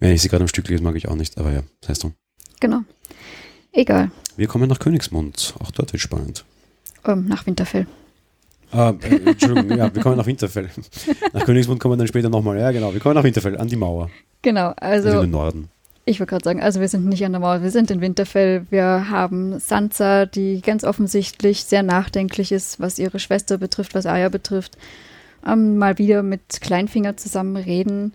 Wenn 0.00 0.12
ich 0.12 0.22
sie 0.22 0.28
gerade 0.28 0.44
am 0.44 0.48
Stück 0.48 0.68
lese, 0.68 0.82
mag 0.82 0.96
ich 0.96 1.08
auch 1.08 1.16
nicht, 1.16 1.38
aber 1.38 1.50
ja, 1.50 1.62
das 1.80 1.90
heißt 1.90 2.00
so. 2.02 2.12
Genau. 2.60 2.80
Egal. 3.72 4.10
Wir 4.36 4.46
kommen 4.46 4.68
nach 4.68 4.78
Königsmund, 4.78 5.54
auch 5.60 5.70
dort 5.70 5.92
wird 5.92 6.02
spannend. 6.02 6.44
Ähm, 7.06 7.26
nach 7.26 7.46
Winterfell. 7.46 7.86
Ah, 8.70 8.92
äh, 9.00 9.30
Entschuldigung, 9.30 9.78
ja, 9.78 9.92
wir 9.94 10.02
kommen 10.02 10.18
nach 10.18 10.26
Winterfell. 10.26 10.68
Nach 11.32 11.42
Königsmund 11.44 11.80
kommen 11.80 11.94
wir 11.94 11.96
dann 11.96 12.06
später 12.06 12.28
nochmal. 12.28 12.58
Ja, 12.58 12.70
genau, 12.70 12.92
wir 12.92 13.00
kommen 13.00 13.14
nach 13.14 13.24
Winterfell, 13.24 13.56
an 13.56 13.66
die 13.66 13.76
Mauer. 13.76 14.10
Genau, 14.42 14.74
also. 14.76 15.08
Also 15.08 15.20
in 15.20 15.26
den 15.26 15.30
Norden. 15.30 15.68
Ich 16.08 16.20
wollte 16.20 16.30
gerade 16.30 16.44
sagen, 16.44 16.62
also 16.62 16.80
wir 16.80 16.88
sind 16.88 17.04
nicht 17.04 17.22
an 17.26 17.32
der 17.32 17.40
Mauer, 17.42 17.62
wir 17.62 17.70
sind 17.70 17.90
in 17.90 18.00
Winterfell. 18.00 18.64
Wir 18.70 19.10
haben 19.10 19.60
Sansa, 19.60 20.24
die 20.24 20.62
ganz 20.62 20.82
offensichtlich 20.82 21.64
sehr 21.64 21.82
nachdenklich 21.82 22.50
ist, 22.50 22.80
was 22.80 22.98
ihre 22.98 23.18
Schwester 23.18 23.58
betrifft, 23.58 23.94
was 23.94 24.06
Aya 24.06 24.30
betrifft. 24.30 24.78
Ähm, 25.46 25.76
mal 25.76 25.98
wieder 25.98 26.22
mit 26.22 26.62
Kleinfinger 26.62 27.18
zusammen 27.18 27.56
reden. 27.56 28.14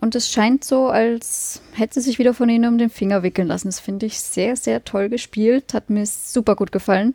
Und 0.00 0.14
es 0.14 0.30
scheint 0.30 0.62
so, 0.62 0.86
als 0.86 1.60
hätte 1.72 1.94
sie 1.94 2.10
sich 2.10 2.20
wieder 2.20 2.34
von 2.34 2.48
ihnen 2.48 2.72
um 2.72 2.78
den 2.78 2.88
Finger 2.88 3.24
wickeln 3.24 3.48
lassen. 3.48 3.66
Das 3.66 3.80
finde 3.80 4.06
ich 4.06 4.20
sehr, 4.20 4.54
sehr 4.54 4.84
toll 4.84 5.08
gespielt. 5.08 5.74
Hat 5.74 5.90
mir 5.90 6.06
super 6.06 6.54
gut 6.54 6.70
gefallen. 6.70 7.14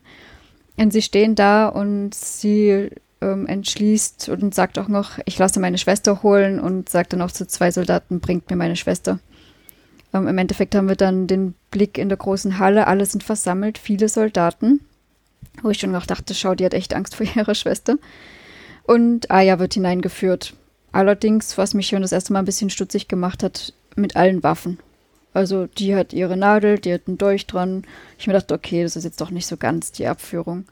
Und 0.75 0.91
sie 0.91 1.01
stehen 1.01 1.35
da 1.35 1.69
und 1.69 2.13
sie 2.13 2.89
ähm, 3.21 3.47
entschließt 3.47 4.27
und 4.27 4.53
sagt 4.53 4.79
auch 4.79 4.89
noch, 4.89 5.11
ich 5.23 5.37
lasse 5.37 5.61
meine 5.61 5.77
Schwester 5.77 6.23
holen 6.23 6.59
und 6.59 6.89
sagt 6.89 7.13
dann 7.13 7.21
auch 7.21 7.31
zu 7.31 7.47
zwei 7.47 7.71
Soldaten, 7.71 8.19
bringt 8.19 8.49
mir 8.49 8.57
meine 8.57 8.75
Schwester. 8.75 9.19
Ähm, 10.13 10.27
Im 10.27 10.37
Endeffekt 10.37 10.75
haben 10.75 10.87
wir 10.87 10.95
dann 10.95 11.27
den 11.27 11.55
Blick 11.71 11.97
in 11.97 12.09
der 12.09 12.17
großen 12.17 12.59
Halle, 12.59 12.87
alle 12.87 13.05
sind 13.05 13.23
versammelt, 13.23 13.77
viele 13.77 14.09
Soldaten. 14.09 14.81
Wo 15.61 15.69
ich 15.69 15.79
schon 15.79 15.91
noch 15.91 16.05
dachte, 16.05 16.33
schau, 16.33 16.55
die 16.55 16.65
hat 16.65 16.73
echt 16.73 16.93
Angst 16.93 17.15
vor 17.15 17.25
ihrer 17.35 17.55
Schwester. 17.55 17.97
Und 18.83 19.29
Aya 19.29 19.59
wird 19.59 19.73
hineingeführt. 19.73 20.53
Allerdings, 20.91 21.57
was 21.57 21.73
mich 21.73 21.87
schon 21.87 22.01
das 22.01 22.11
erste 22.11 22.33
Mal 22.33 22.39
ein 22.39 22.45
bisschen 22.45 22.69
stutzig 22.69 23.07
gemacht 23.07 23.43
hat, 23.43 23.73
mit 23.95 24.15
allen 24.15 24.43
Waffen. 24.43 24.79
Also 25.33 25.67
die 25.67 25.95
hat 25.95 26.13
ihre 26.13 26.37
Nadel, 26.37 26.79
die 26.79 26.93
hat 26.93 27.03
einen 27.07 27.17
Dolch 27.17 27.45
dran. 27.45 27.83
Ich 28.17 28.25
mir 28.25 28.33
dachte, 28.33 28.55
okay, 28.55 28.81
das 28.81 28.95
ist 28.95 29.03
jetzt 29.03 29.21
doch 29.21 29.29
nicht 29.29 29.45
so 29.45 29.57
ganz 29.57 29.91
die 29.91 30.07
Abführung. 30.07 30.65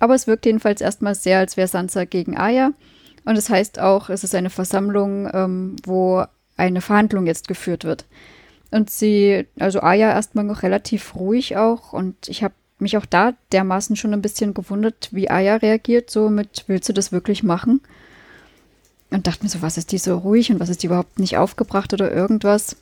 Aber 0.00 0.14
es 0.14 0.26
wirkt 0.26 0.46
jedenfalls 0.46 0.80
erstmal 0.80 1.14
sehr, 1.14 1.38
als 1.38 1.56
wäre 1.56 1.68
Sansa 1.68 2.04
gegen 2.04 2.38
Aya. 2.38 2.72
Und 3.24 3.36
es 3.36 3.44
das 3.44 3.50
heißt 3.50 3.78
auch, 3.80 4.08
es 4.08 4.24
ist 4.24 4.34
eine 4.34 4.50
Versammlung, 4.50 5.28
ähm, 5.34 5.76
wo 5.84 6.24
eine 6.56 6.80
Verhandlung 6.80 7.26
jetzt 7.26 7.48
geführt 7.48 7.84
wird. 7.84 8.06
Und 8.70 8.90
sie, 8.90 9.46
also 9.58 9.80
Aya 9.80 10.10
erstmal 10.10 10.44
noch 10.44 10.62
relativ 10.62 11.14
ruhig 11.14 11.56
auch. 11.56 11.92
Und 11.92 12.28
ich 12.28 12.42
habe 12.42 12.54
mich 12.78 12.96
auch 12.96 13.06
da 13.06 13.32
dermaßen 13.52 13.96
schon 13.96 14.12
ein 14.12 14.22
bisschen 14.22 14.54
gewundert, 14.54 15.08
wie 15.10 15.30
Aya 15.30 15.56
reagiert, 15.56 16.10
so 16.10 16.28
mit, 16.28 16.64
willst 16.66 16.88
du 16.88 16.92
das 16.92 17.12
wirklich 17.12 17.42
machen? 17.42 17.80
Und 19.10 19.26
dachte 19.26 19.42
mir 19.42 19.48
so, 19.48 19.62
was 19.62 19.78
ist 19.78 19.92
die 19.92 19.98
so 19.98 20.18
ruhig 20.18 20.52
und 20.52 20.60
was 20.60 20.68
ist 20.68 20.82
die 20.82 20.86
überhaupt 20.86 21.18
nicht 21.18 21.38
aufgebracht 21.38 21.92
oder 21.92 22.12
irgendwas? 22.12 22.76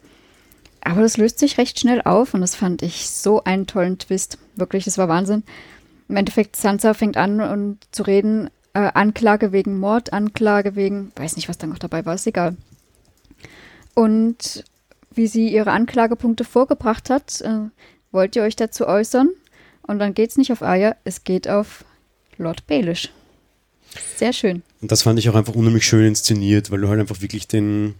Aber 0.80 1.00
das 1.02 1.16
löst 1.16 1.38
sich 1.38 1.58
recht 1.58 1.78
schnell 1.78 2.02
auf 2.02 2.34
und 2.34 2.40
das 2.40 2.54
fand 2.54 2.82
ich 2.82 3.08
so 3.08 3.44
einen 3.44 3.66
tollen 3.66 3.98
Twist. 3.98 4.38
Wirklich, 4.54 4.84
das 4.84 4.98
war 4.98 5.08
Wahnsinn. 5.08 5.44
Im 6.08 6.16
Endeffekt, 6.16 6.56
Sansa 6.56 6.94
fängt 6.94 7.16
an 7.16 7.40
und 7.40 7.78
zu 7.90 8.02
reden, 8.02 8.50
äh, 8.74 8.90
Anklage 8.94 9.52
wegen 9.52 9.78
Mord, 9.78 10.12
Anklage 10.12 10.76
wegen, 10.76 11.10
weiß 11.16 11.36
nicht, 11.36 11.48
was 11.48 11.58
da 11.58 11.66
noch 11.66 11.78
dabei 11.78 12.04
war, 12.04 12.14
ist 12.14 12.26
egal. 12.26 12.56
Und 13.94 14.64
wie 15.16 15.26
sie 15.26 15.48
ihre 15.48 15.72
Anklagepunkte 15.72 16.44
vorgebracht 16.44 17.10
hat. 17.10 17.40
Äh, 17.40 17.70
wollt 18.12 18.36
ihr 18.36 18.42
euch 18.42 18.56
dazu 18.56 18.86
äußern? 18.86 19.30
Und 19.86 19.98
dann 19.98 20.14
geht 20.14 20.30
es 20.30 20.36
nicht 20.36 20.52
auf 20.52 20.62
Aya, 20.62 20.96
es 21.04 21.24
geht 21.24 21.48
auf 21.48 21.84
Lord 22.38 22.66
Baelish. 22.66 23.10
Sehr 24.16 24.32
schön. 24.32 24.62
Und 24.80 24.92
das 24.92 25.02
fand 25.02 25.18
ich 25.18 25.28
auch 25.28 25.34
einfach 25.34 25.54
unheimlich 25.54 25.86
schön 25.86 26.06
inszeniert, 26.06 26.70
weil 26.70 26.80
du 26.80 26.88
halt 26.88 27.00
einfach 27.00 27.20
wirklich 27.20 27.48
den, 27.48 27.94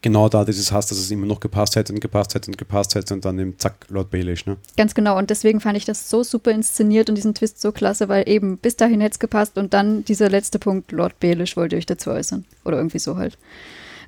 genau 0.00 0.28
da 0.28 0.44
dieses 0.44 0.72
hast, 0.72 0.90
dass 0.90 0.98
es 0.98 1.10
immer 1.10 1.26
noch 1.26 1.40
gepasst 1.40 1.76
hätte 1.76 1.92
und 1.92 2.00
gepasst 2.00 2.34
hätte 2.34 2.50
und 2.50 2.58
gepasst 2.58 2.94
hätte 2.94 3.14
und 3.14 3.24
dann 3.24 3.38
eben 3.38 3.58
zack, 3.58 3.86
Lord 3.88 4.10
Baelish, 4.10 4.46
ne? 4.46 4.56
Ganz 4.76 4.94
genau. 4.94 5.18
Und 5.18 5.30
deswegen 5.30 5.60
fand 5.60 5.76
ich 5.76 5.84
das 5.84 6.08
so 6.08 6.22
super 6.22 6.50
inszeniert 6.50 7.08
und 7.08 7.16
diesen 7.16 7.34
Twist 7.34 7.60
so 7.60 7.72
klasse, 7.72 8.08
weil 8.08 8.28
eben 8.28 8.58
bis 8.58 8.76
dahin 8.76 9.00
hätte 9.00 9.12
es 9.12 9.18
gepasst 9.18 9.58
und 9.58 9.74
dann 9.74 10.04
dieser 10.04 10.28
letzte 10.28 10.58
Punkt, 10.58 10.92
Lord 10.92 11.20
Baelish, 11.20 11.56
wollt 11.56 11.72
ihr 11.72 11.78
euch 11.78 11.86
dazu 11.86 12.10
äußern. 12.10 12.44
Oder 12.64 12.78
irgendwie 12.78 12.98
so 12.98 13.16
halt. 13.16 13.38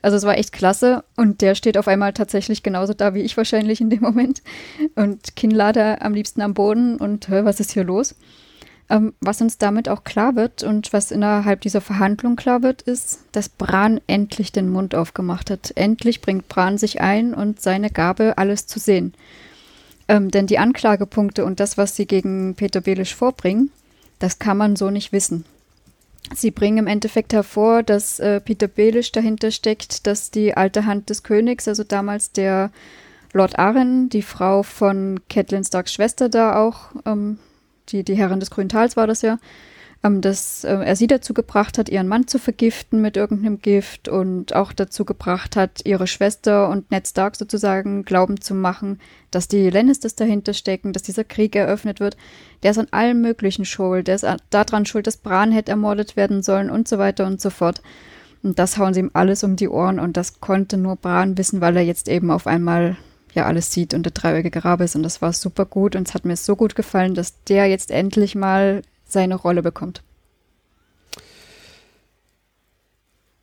Also 0.05 0.19
es 0.19 0.25
war 0.25 0.37
echt 0.37 0.53
klasse 0.53 1.03
und 1.17 1.41
der 1.41 1.55
steht 1.55 1.79
auf 1.79 1.89
einmal 1.89 2.13
tatsächlich 2.13 2.63
genauso 2.63 2.93
da 2.93 3.15
wie 3.15 3.23
ich 3.23 3.39
wahrscheinlich 3.39 3.81
in 3.81 3.89
dem 3.89 4.03
Moment 4.03 4.43
und 4.97 5.35
Kinnlader 5.35 6.03
am 6.03 6.13
liebsten 6.13 6.43
am 6.43 6.53
Boden 6.53 6.97
und 6.97 7.31
was 7.31 7.59
ist 7.59 7.73
hier 7.73 7.85
los? 7.85 8.15
Ähm, 8.91 9.15
was 9.21 9.41
uns 9.41 9.57
damit 9.57 9.89
auch 9.89 10.05
klar 10.05 10.37
wird 10.37 10.63
und 10.63 10.93
was 10.93 11.11
innerhalb 11.11 11.63
dieser 11.63 11.81
Verhandlung 11.81 12.37
klar 12.37 12.63
wird, 12.63 12.83
ist, 12.83 13.25
dass 13.33 13.49
Bran 13.49 13.99
endlich 14.07 14.53
den 14.53 14.69
Mund 14.69 14.95
aufgemacht 14.95 15.51
hat. 15.51 15.73
Endlich 15.75 16.21
bringt 16.21 16.51
Bran 16.51 16.77
sich 16.77 17.01
ein 17.01 17.33
und 17.33 17.63
seine 17.63 17.89
Gabe, 17.89 18.37
alles 18.37 18.67
zu 18.67 18.79
sehen. 18.79 19.15
Ähm, 20.07 20.31
denn 20.31 20.47
die 20.47 20.59
Anklagepunkte 20.59 21.47
und 21.47 21.61
das, 21.61 21.79
was 21.79 21.97
sie 21.97 22.05
gegen 22.05 22.57
Peter 22.57 22.83
Belisch 22.83 23.15
vorbringen, 23.15 23.71
das 24.19 24.39
kann 24.39 24.59
man 24.59 24.77
so 24.77 24.91
nicht 24.91 25.13
wissen. 25.13 25.47
Sie 26.33 26.51
bringen 26.51 26.79
im 26.79 26.87
Endeffekt 26.87 27.33
hervor, 27.33 27.83
dass 27.83 28.19
äh, 28.19 28.41
Peter 28.41 28.67
Belisch 28.67 29.13
dahinter 29.13 29.51
steckt, 29.51 30.07
dass 30.07 30.31
die 30.31 30.57
alte 30.57 30.87
Hand 30.87 31.11
des 31.11 31.23
Königs, 31.23 31.69
also 31.69 31.85
damals 31.85 32.33
der 32.33 32.71
Lord 33.33 33.59
Arryn, 33.59 34.09
die 34.09 34.23
Frau 34.23 34.63
von 34.63 35.21
Catelyn 35.29 35.65
Starks 35.65 35.93
Schwester 35.93 36.29
da 36.29 36.57
auch, 36.57 36.93
ähm, 37.05 37.39
die, 37.91 38.05
die 38.05 38.15
Herrin 38.15 38.41
des 38.41 38.51
Grünen 38.51 38.71
Tals 38.71 38.97
war 38.97 39.07
das 39.07 39.23
ja, 39.23 39.39
ähm, 40.05 40.21
dass 40.21 40.65
äh, 40.65 40.75
er 40.75 40.95
sie 40.95 41.07
dazu 41.07 41.33
gebracht 41.33 41.79
hat, 41.79 41.89
ihren 41.89 42.07
Mann 42.07 42.29
zu 42.29 42.39
vergiften 42.39 43.01
mit 43.01 43.17
irgendeinem 43.17 43.61
Gift 43.61 44.07
und 44.09 44.55
auch 44.55 44.73
dazu 44.75 45.07
gebracht 45.07 45.57
hat, 45.57 45.81
ihre 45.85 46.07
Schwester 46.07 46.69
und 46.69 46.91
Ned 46.91 47.09
Stark 47.09 47.37
sozusagen 47.37 48.05
glauben 48.05 48.41
zu 48.41 48.55
machen, 48.55 49.01
dass 49.31 49.49
die 49.49 49.71
Lannisters 49.71 50.15
dahinter 50.15 50.53
stecken, 50.53 50.93
dass 50.93 51.03
dieser 51.03 51.25
Krieg 51.25 51.57
eröffnet 51.57 52.01
wird. 52.01 52.19
Der 52.63 52.73
ist 52.73 52.79
an 52.79 52.89
allem 52.91 53.23
Möglichen 53.23 53.65
schuld. 53.65 54.07
Der 54.07 54.17
ist 54.17 54.27
daran 54.51 54.85
schuld, 54.85 55.07
dass 55.07 55.17
Bran 55.17 55.51
hätte 55.51 55.71
ermordet 55.71 56.17
werden 56.17 56.43
sollen 56.43 56.71
und 56.71 56.87
so 56.87 56.99
weiter 56.99 57.27
und 57.27 57.41
so 57.41 57.49
fort. 57.49 57.81
Und 58.43 58.59
das 58.59 58.77
hauen 58.77 58.93
sie 58.93 59.01
ihm 59.01 59.11
alles 59.15 59.43
um 59.43 59.57
die 59.57 59.71
Ohren 59.71 59.99
und 59.99 60.19
das 60.19 60.39
konnte 60.41 60.77
nur 60.77 60.97
Bran 60.97 61.39
wissen, 61.39 61.63
weil 61.63 61.79
er 61.79 61.83
jetzt 61.83 62.09
eben 62.09 62.31
auf 62.31 62.47
einmal 62.47 62.99
ja 63.33 63.47
alles 63.47 63.73
sieht 63.73 63.95
und 63.95 64.05
der 64.05 64.13
dreieugige 64.13 64.65
Rabe 64.65 64.85
ist 64.85 64.97
und 64.97 65.03
das 65.03 65.23
war 65.23 65.33
super 65.33 65.65
gut 65.65 65.97
und 65.97 66.07
es 66.07 66.15
hat 66.15 66.27
mir 66.27 66.37
so 66.37 66.55
gut 66.55 66.77
gefallen, 66.77 67.15
dass 67.15 67.43
der 67.45 67.67
jetzt 67.67 67.91
endlich 67.91 68.35
mal 68.35 68.83
seine 69.05 69.35
Rolle 69.35 69.63
bekommt. 69.63 70.03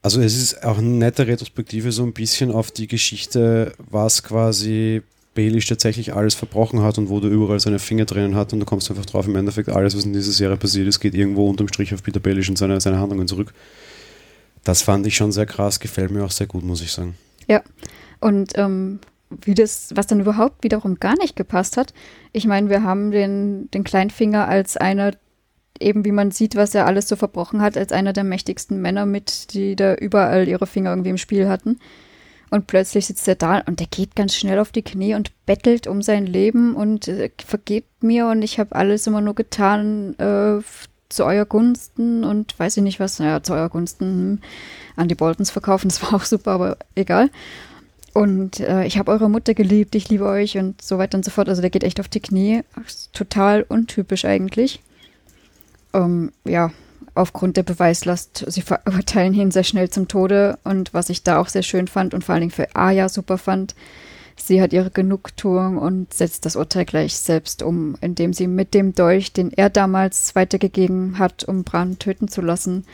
Also 0.03 0.19
es 0.19 0.35
ist 0.35 0.63
auch 0.63 0.79
eine 0.79 0.87
nette 0.87 1.27
Retrospektive 1.27 1.91
so 1.91 2.03
ein 2.03 2.13
bisschen 2.13 2.51
auf 2.51 2.71
die 2.71 2.87
Geschichte, 2.87 3.73
was 3.77 4.23
quasi 4.23 5.03
Baelish 5.35 5.67
tatsächlich 5.67 6.13
alles 6.13 6.33
verbrochen 6.33 6.81
hat 6.81 6.97
und 6.97 7.09
wo 7.09 7.19
du 7.19 7.27
überall 7.27 7.59
seine 7.59 7.79
Finger 7.79 8.05
drinnen 8.05 8.35
hat 8.35 8.51
und 8.51 8.59
du 8.59 8.65
kommst 8.65 8.89
einfach 8.89 9.05
drauf, 9.05 9.27
im 9.27 9.35
Endeffekt 9.35 9.69
alles, 9.69 9.95
was 9.95 10.05
in 10.05 10.13
dieser 10.13 10.31
Serie 10.31 10.57
passiert 10.57 10.87
ist, 10.87 10.99
geht 10.99 11.13
irgendwo 11.13 11.47
unterm 11.47 11.67
Strich 11.67 11.93
auf 11.93 12.03
Peter 12.03 12.19
Baelish 12.19 12.49
und 12.49 12.57
seine, 12.57 12.81
seine 12.81 12.99
Handlungen 12.99 13.27
zurück. 13.27 13.53
Das 14.63 14.81
fand 14.81 15.05
ich 15.07 15.15
schon 15.15 15.31
sehr 15.31 15.45
krass, 15.45 15.79
gefällt 15.79 16.11
mir 16.11 16.25
auch 16.25 16.31
sehr 16.31 16.47
gut, 16.47 16.63
muss 16.63 16.81
ich 16.81 16.91
sagen. 16.91 17.15
Ja, 17.47 17.61
und 18.19 18.53
ähm, 18.55 18.99
wie 19.29 19.53
das, 19.53 19.91
was 19.95 20.07
dann 20.07 20.19
überhaupt 20.19 20.63
wiederum 20.63 20.99
gar 20.99 21.17
nicht 21.17 21.35
gepasst 21.35 21.77
hat. 21.77 21.93
Ich 22.33 22.45
meine, 22.45 22.69
wir 22.69 22.83
haben 22.83 23.11
den, 23.11 23.69
den 23.71 23.83
Kleinfinger 23.83 24.47
als 24.47 24.77
einer 24.77 25.13
eben 25.81 26.05
wie 26.05 26.11
man 26.11 26.31
sieht, 26.31 26.55
was 26.55 26.75
er 26.75 26.85
alles 26.85 27.07
so 27.07 27.15
verbrochen 27.15 27.61
hat, 27.61 27.77
als 27.77 27.91
einer 27.91 28.13
der 28.13 28.23
mächtigsten 28.23 28.81
Männer 28.81 29.05
mit, 29.05 29.53
die 29.53 29.75
da 29.75 29.95
überall 29.95 30.47
ihre 30.47 30.67
Finger 30.67 30.91
irgendwie 30.91 31.09
im 31.09 31.17
Spiel 31.17 31.47
hatten. 31.47 31.79
Und 32.49 32.67
plötzlich 32.67 33.05
sitzt 33.05 33.27
er 33.29 33.35
da 33.35 33.59
und 33.59 33.79
der 33.79 33.87
geht 33.87 34.15
ganz 34.15 34.35
schnell 34.35 34.59
auf 34.59 34.73
die 34.73 34.81
Knie 34.81 35.15
und 35.15 35.31
bettelt 35.45 35.87
um 35.87 36.01
sein 36.01 36.25
Leben 36.25 36.75
und 36.75 37.07
äh, 37.07 37.31
vergebt 37.45 38.03
mir 38.03 38.27
und 38.27 38.41
ich 38.41 38.59
habe 38.59 38.75
alles 38.75 39.07
immer 39.07 39.21
nur 39.21 39.35
getan 39.35 40.15
äh, 40.19 40.61
zu 41.07 41.25
euer 41.25 41.45
Gunsten 41.45 42.25
und 42.25 42.59
weiß 42.59 42.75
ich 42.75 42.83
nicht 42.83 42.99
was, 42.99 43.19
naja, 43.19 43.41
zu 43.41 43.53
euer 43.53 43.69
Gunsten 43.69 44.05
hm, 44.05 44.39
an 44.97 45.07
die 45.07 45.15
Boltons 45.15 45.49
verkaufen, 45.49 45.87
das 45.89 46.01
war 46.03 46.13
auch 46.13 46.25
super, 46.25 46.51
aber 46.51 46.77
egal. 46.93 47.29
Und 48.13 48.59
äh, 48.59 48.83
ich 48.83 48.97
habe 48.97 49.11
eure 49.11 49.29
Mutter 49.29 49.53
geliebt, 49.53 49.95
ich 49.95 50.09
liebe 50.09 50.25
euch 50.25 50.57
und 50.57 50.81
so 50.81 50.97
weiter 50.97 51.17
und 51.17 51.23
so 51.23 51.31
fort. 51.31 51.47
Also 51.47 51.61
der 51.61 51.69
geht 51.69 51.85
echt 51.85 52.01
auf 52.01 52.09
die 52.09 52.19
Knie. 52.19 52.63
Total 53.13 53.63
untypisch 53.63 54.25
eigentlich 54.25 54.81
ähm, 55.93 56.31
ja, 56.45 56.71
aufgrund 57.13 57.57
der 57.57 57.63
Beweislast, 57.63 58.45
sie 58.47 58.61
verurteilen 58.61 59.33
ihn 59.33 59.51
sehr 59.51 59.63
schnell 59.63 59.89
zum 59.89 60.07
Tode. 60.07 60.57
Und 60.63 60.93
was 60.93 61.09
ich 61.09 61.23
da 61.23 61.39
auch 61.39 61.47
sehr 61.47 61.63
schön 61.63 61.87
fand 61.87 62.13
und 62.13 62.23
vor 62.23 62.33
allen 62.33 62.41
Dingen 62.41 62.51
für 62.51 62.75
Aya 62.75 63.09
super 63.09 63.37
fand, 63.37 63.75
sie 64.35 64.61
hat 64.61 64.73
ihre 64.73 64.91
Genugtuung 64.91 65.77
und 65.77 66.13
setzt 66.13 66.45
das 66.45 66.55
Urteil 66.55 66.85
gleich 66.85 67.15
selbst 67.15 67.63
um, 67.63 67.95
indem 68.01 68.33
sie 68.33 68.47
mit 68.47 68.73
dem 68.73 68.95
Dolch, 68.95 69.33
den 69.33 69.51
er 69.51 69.69
damals 69.69 70.35
weitergegeben 70.35 71.19
hat, 71.19 71.43
um 71.43 71.63
Bran 71.63 71.99
töten 71.99 72.27
zu 72.27 72.41
lassen, 72.41 72.85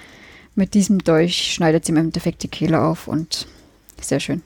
mit 0.56 0.74
diesem 0.74 1.00
Dolch 1.00 1.54
schneidet 1.54 1.86
sie 1.86 1.92
im 1.92 1.98
Endeffekt 1.98 2.42
die 2.42 2.48
Kehle 2.48 2.82
auf 2.82 3.08
und 3.08 3.48
sehr 4.02 4.20
schön. 4.20 4.42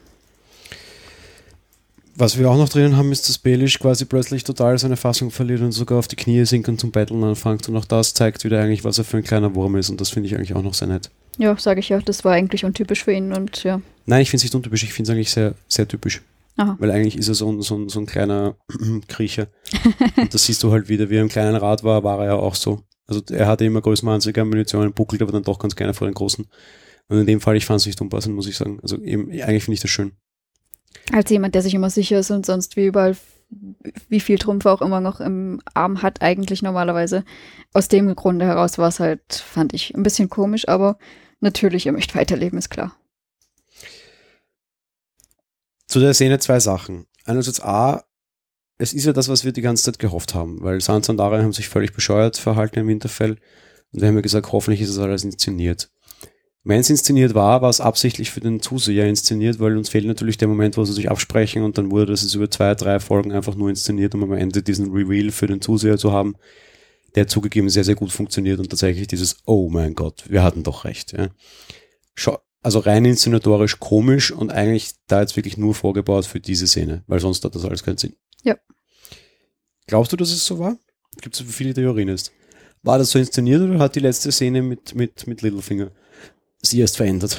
Was 2.16 2.38
wir 2.38 2.50
auch 2.50 2.58
noch 2.58 2.70
drinnen 2.70 2.98
haben, 2.98 3.12
ist, 3.12 3.30
dass 3.30 3.38
Baelish 3.38 3.80
quasi 3.80 4.06
plötzlich 4.06 4.44
total 4.44 4.78
seine 4.78 4.98
Fassung 4.98 5.32
verliert 5.32 5.62
und 5.62 5.72
sogar 5.72 5.98
auf 5.98 6.08
die 6.08 6.16
Knie 6.16 6.46
sinkt 6.46 6.68
und 6.68 6.80
zum 6.80 6.92
Betteln 6.92 7.24
anfängt. 7.24 7.68
Und 7.70 7.78
auch 7.78 7.86
das 7.86 8.14
zeigt 8.14 8.44
wieder 8.44 8.62
eigentlich, 8.62 8.84
was 8.84 8.98
er 8.98 9.04
für 9.04 9.18
ein 9.18 9.24
kleiner 9.24 9.56
Wurm 9.56 9.78
ist. 9.78 9.90
Und 9.90 10.02
das 10.02 10.10
finde 10.10 10.28
ich 10.28 10.36
eigentlich 10.36 10.54
auch 10.54 10.62
noch 10.62 10.74
sehr 10.74 10.88
nett. 10.88 11.10
Ja, 11.38 11.58
sage 11.58 11.80
ich 11.80 11.90
ja. 11.90 12.00
Das 12.00 12.26
war 12.26 12.34
eigentlich 12.34 12.66
untypisch 12.66 13.04
für 13.04 13.14
ihn 13.14 13.32
und 13.34 13.64
ja. 13.64 13.82
Nein, 14.06 14.22
ich 14.22 14.30
finde 14.30 14.42
es 14.42 14.44
nicht 14.44 14.56
untypisch. 14.56 14.84
Ich 14.84 14.94
finde 14.94 15.12
es 15.12 15.16
eigentlich 15.16 15.32
sehr, 15.32 15.56
sehr 15.68 15.88
typisch. 15.88 16.22
Aha. 16.58 16.76
Weil 16.80 16.92
eigentlich 16.92 17.18
ist 17.18 17.30
er 17.30 17.34
so 17.34 17.50
ein, 17.50 17.62
so 17.62 17.78
ein, 17.78 17.90
so 17.90 18.00
ein 18.00 18.06
kleiner 18.06 18.56
Kriecher. 19.08 19.48
und 20.18 20.34
das 20.34 20.46
siehst 20.46 20.62
du 20.64 20.72
halt 20.72 20.90
wieder, 20.90 21.10
wie 21.10 21.16
er 21.16 21.22
im 21.22 21.30
kleinen 21.30 21.56
Rad 21.56 21.84
war, 21.84 22.04
war 22.04 22.20
er 22.20 22.26
ja 22.26 22.36
auch 22.36 22.56
so. 22.56 22.84
Also 23.08 23.22
er 23.30 23.48
hatte 23.48 23.66
immer 23.66 23.82
größenwahnsinnige 23.82 24.46
Munition, 24.46 24.94
buckelt 24.94 25.22
aber 25.22 25.32
dann 25.32 25.44
doch 25.44 25.60
ganz 25.60 25.76
gerne 25.76 25.94
vor 25.94 26.08
den 26.08 26.14
Großen. 26.14 26.46
Und 27.08 27.18
in 27.18 27.26
dem 27.26 27.42
Fall, 27.42 27.58
ich 27.58 27.66
fand 27.66 27.80
es 27.80 27.86
nicht 27.86 28.00
unpassend, 28.00 28.36
muss 28.36 28.48
ich 28.48 28.56
sagen. 28.56 28.80
Also 28.82 29.02
eben, 29.02 29.30
eigentlich 29.32 29.64
finde 29.64 29.76
ich 29.76 29.82
das 29.82 29.92
schön. 29.92 30.14
Als 31.12 31.30
jemand, 31.30 31.56
der 31.56 31.62
sich 31.62 31.74
immer 31.74 31.90
sicher 31.90 32.20
ist 32.20 32.32
und 32.32 32.46
sonst 32.46 32.76
wie 32.76 32.86
überall 32.86 33.16
wie 34.10 34.20
viel 34.20 34.38
Trumpf 34.38 34.66
auch 34.66 34.82
immer 34.82 35.02
noch 35.02 35.20
im 35.20 35.62
Arm 35.74 36.02
hat, 36.02 36.22
eigentlich 36.22 36.62
normalerweise. 36.62 37.26
Aus 37.74 37.90
dem 37.90 38.16
Grunde 38.16 38.46
heraus 38.46 38.78
war 38.78 38.88
es 38.88 39.00
halt, 39.00 39.34
fand 39.34 39.74
ich, 39.74 39.94
ein 39.94 40.04
bisschen 40.04 40.30
komisch, 40.30 40.68
aber 40.68 40.98
natürlich, 41.42 41.86
er 41.86 41.92
möchte 41.92 42.16
weiterleben, 42.16 42.58
ist 42.58 42.70
klar. 42.70 42.96
Zu 45.88 46.00
der 46.00 46.14
Szene 46.14 46.40
zwei 46.40 46.60
Sachen. 46.60 47.08
Einerseits 47.26 47.62
A, 47.62 48.06
es 48.78 48.94
ist 48.94 49.06
ja 49.06 49.14
das, 49.14 49.28
was 49.28 49.44
wir 49.44 49.52
die 49.52 49.62
ganze 49.62 49.84
Zeit 49.84 50.00
gehofft 50.00 50.34
haben, 50.34 50.62
weil 50.62 50.80
Sansa 50.80 51.12
und 51.12 51.20
Arya 51.20 51.44
haben 51.44 51.54
sich 51.54 51.70
völlig 51.70 51.94
bescheuert 51.94 52.38
verhalten 52.38 52.80
im 52.80 52.88
Winterfell 52.88 53.38
und 53.92 54.02
wir 54.02 54.08
haben 54.08 54.16
ja 54.16 54.22
gesagt, 54.22 54.52
hoffentlich 54.52 54.82
ist 54.82 54.90
es 54.90 55.00
alles 55.00 55.24
inszeniert. 55.24 55.92
Wenn 56.64 56.80
es 56.80 56.92
inszeniert 56.92 57.34
war, 57.34 57.64
war 57.64 57.70
es 57.70 57.82
absichtlich 57.82 58.30
für 58.30 58.40
den 58.40 58.62
Zuseher 58.62 59.08
inszeniert, 59.08 59.60
weil 59.60 59.76
uns 59.78 59.90
fehlt 59.90 60.06
natürlich 60.06 60.38
der 60.38 60.48
Moment, 60.48 60.78
wo 60.78 60.86
sie 60.86 60.94
sich 60.94 61.10
absprechen 61.10 61.64
und 61.64 61.78
dann 61.78 61.90
wurde 61.90 62.12
das 62.12 62.36
über 62.36 62.52
zwei, 62.52 62.76
drei 62.76 63.00
Folgen 63.00 63.32
einfach 63.32 63.56
nur 63.56 63.70
inszeniert, 63.70 64.14
um 64.14 64.24
am 64.24 64.34
Ende 64.34 64.62
diesen 64.62 64.92
Reveal 64.92 65.32
für 65.32 65.48
den 65.48 65.62
Zuseher 65.62 65.98
zu 65.98 66.12
haben, 66.12 66.36
der 67.16 67.28
zugegeben 67.28 67.70
sehr, 67.70 67.84
sehr 67.84 67.96
gut 67.96 68.12
funktioniert 68.12 68.60
und 68.60 68.70
tatsächlich 68.70 69.08
dieses, 69.08 69.38
oh 69.46 69.70
mein 69.70 69.96
Gott, 69.96 70.26
wir 70.30 70.44
hatten 70.44 70.62
doch 70.62 70.86
recht. 70.86 71.14
Ja. 71.14 71.30
Also 72.62 72.78
rein 72.78 73.06
inszenatorisch 73.06 73.80
komisch 73.80 74.32
und 74.32 74.52
eigentlich 74.52 74.92
da 75.08 75.22
jetzt 75.22 75.36
wirklich 75.36 75.58
nur 75.58 75.74
vorgebaut 75.74 76.28
für 76.28 76.40
diese 76.40 76.68
Szene, 76.68 77.04
weil 77.08 77.20
sonst 77.20 77.44
hat 77.44 77.56
das 77.56 77.66
alles 77.66 77.82
keinen 77.82 77.98
Sinn. 77.98 78.16
Ja. 78.44 78.56
Glaubst 79.88 80.12
du, 80.12 80.16
dass 80.16 80.30
es 80.30 80.46
so 80.46 80.60
war? 80.60 80.78
Gibt 81.22 81.36
es 81.36 81.42
viele 81.42 81.74
Theorien 81.74 82.10
ist. 82.10 82.32
War 82.84 83.00
das 83.00 83.10
so 83.10 83.18
inszeniert 83.18 83.62
oder 83.62 83.80
hat 83.80 83.96
die 83.96 84.00
letzte 84.00 84.32
Szene 84.32 84.62
mit, 84.62 84.94
mit, 84.94 85.26
mit 85.26 85.42
Littlefinger 85.42 85.92
sie 86.62 86.80
erst 86.80 86.98
verändert? 86.98 87.38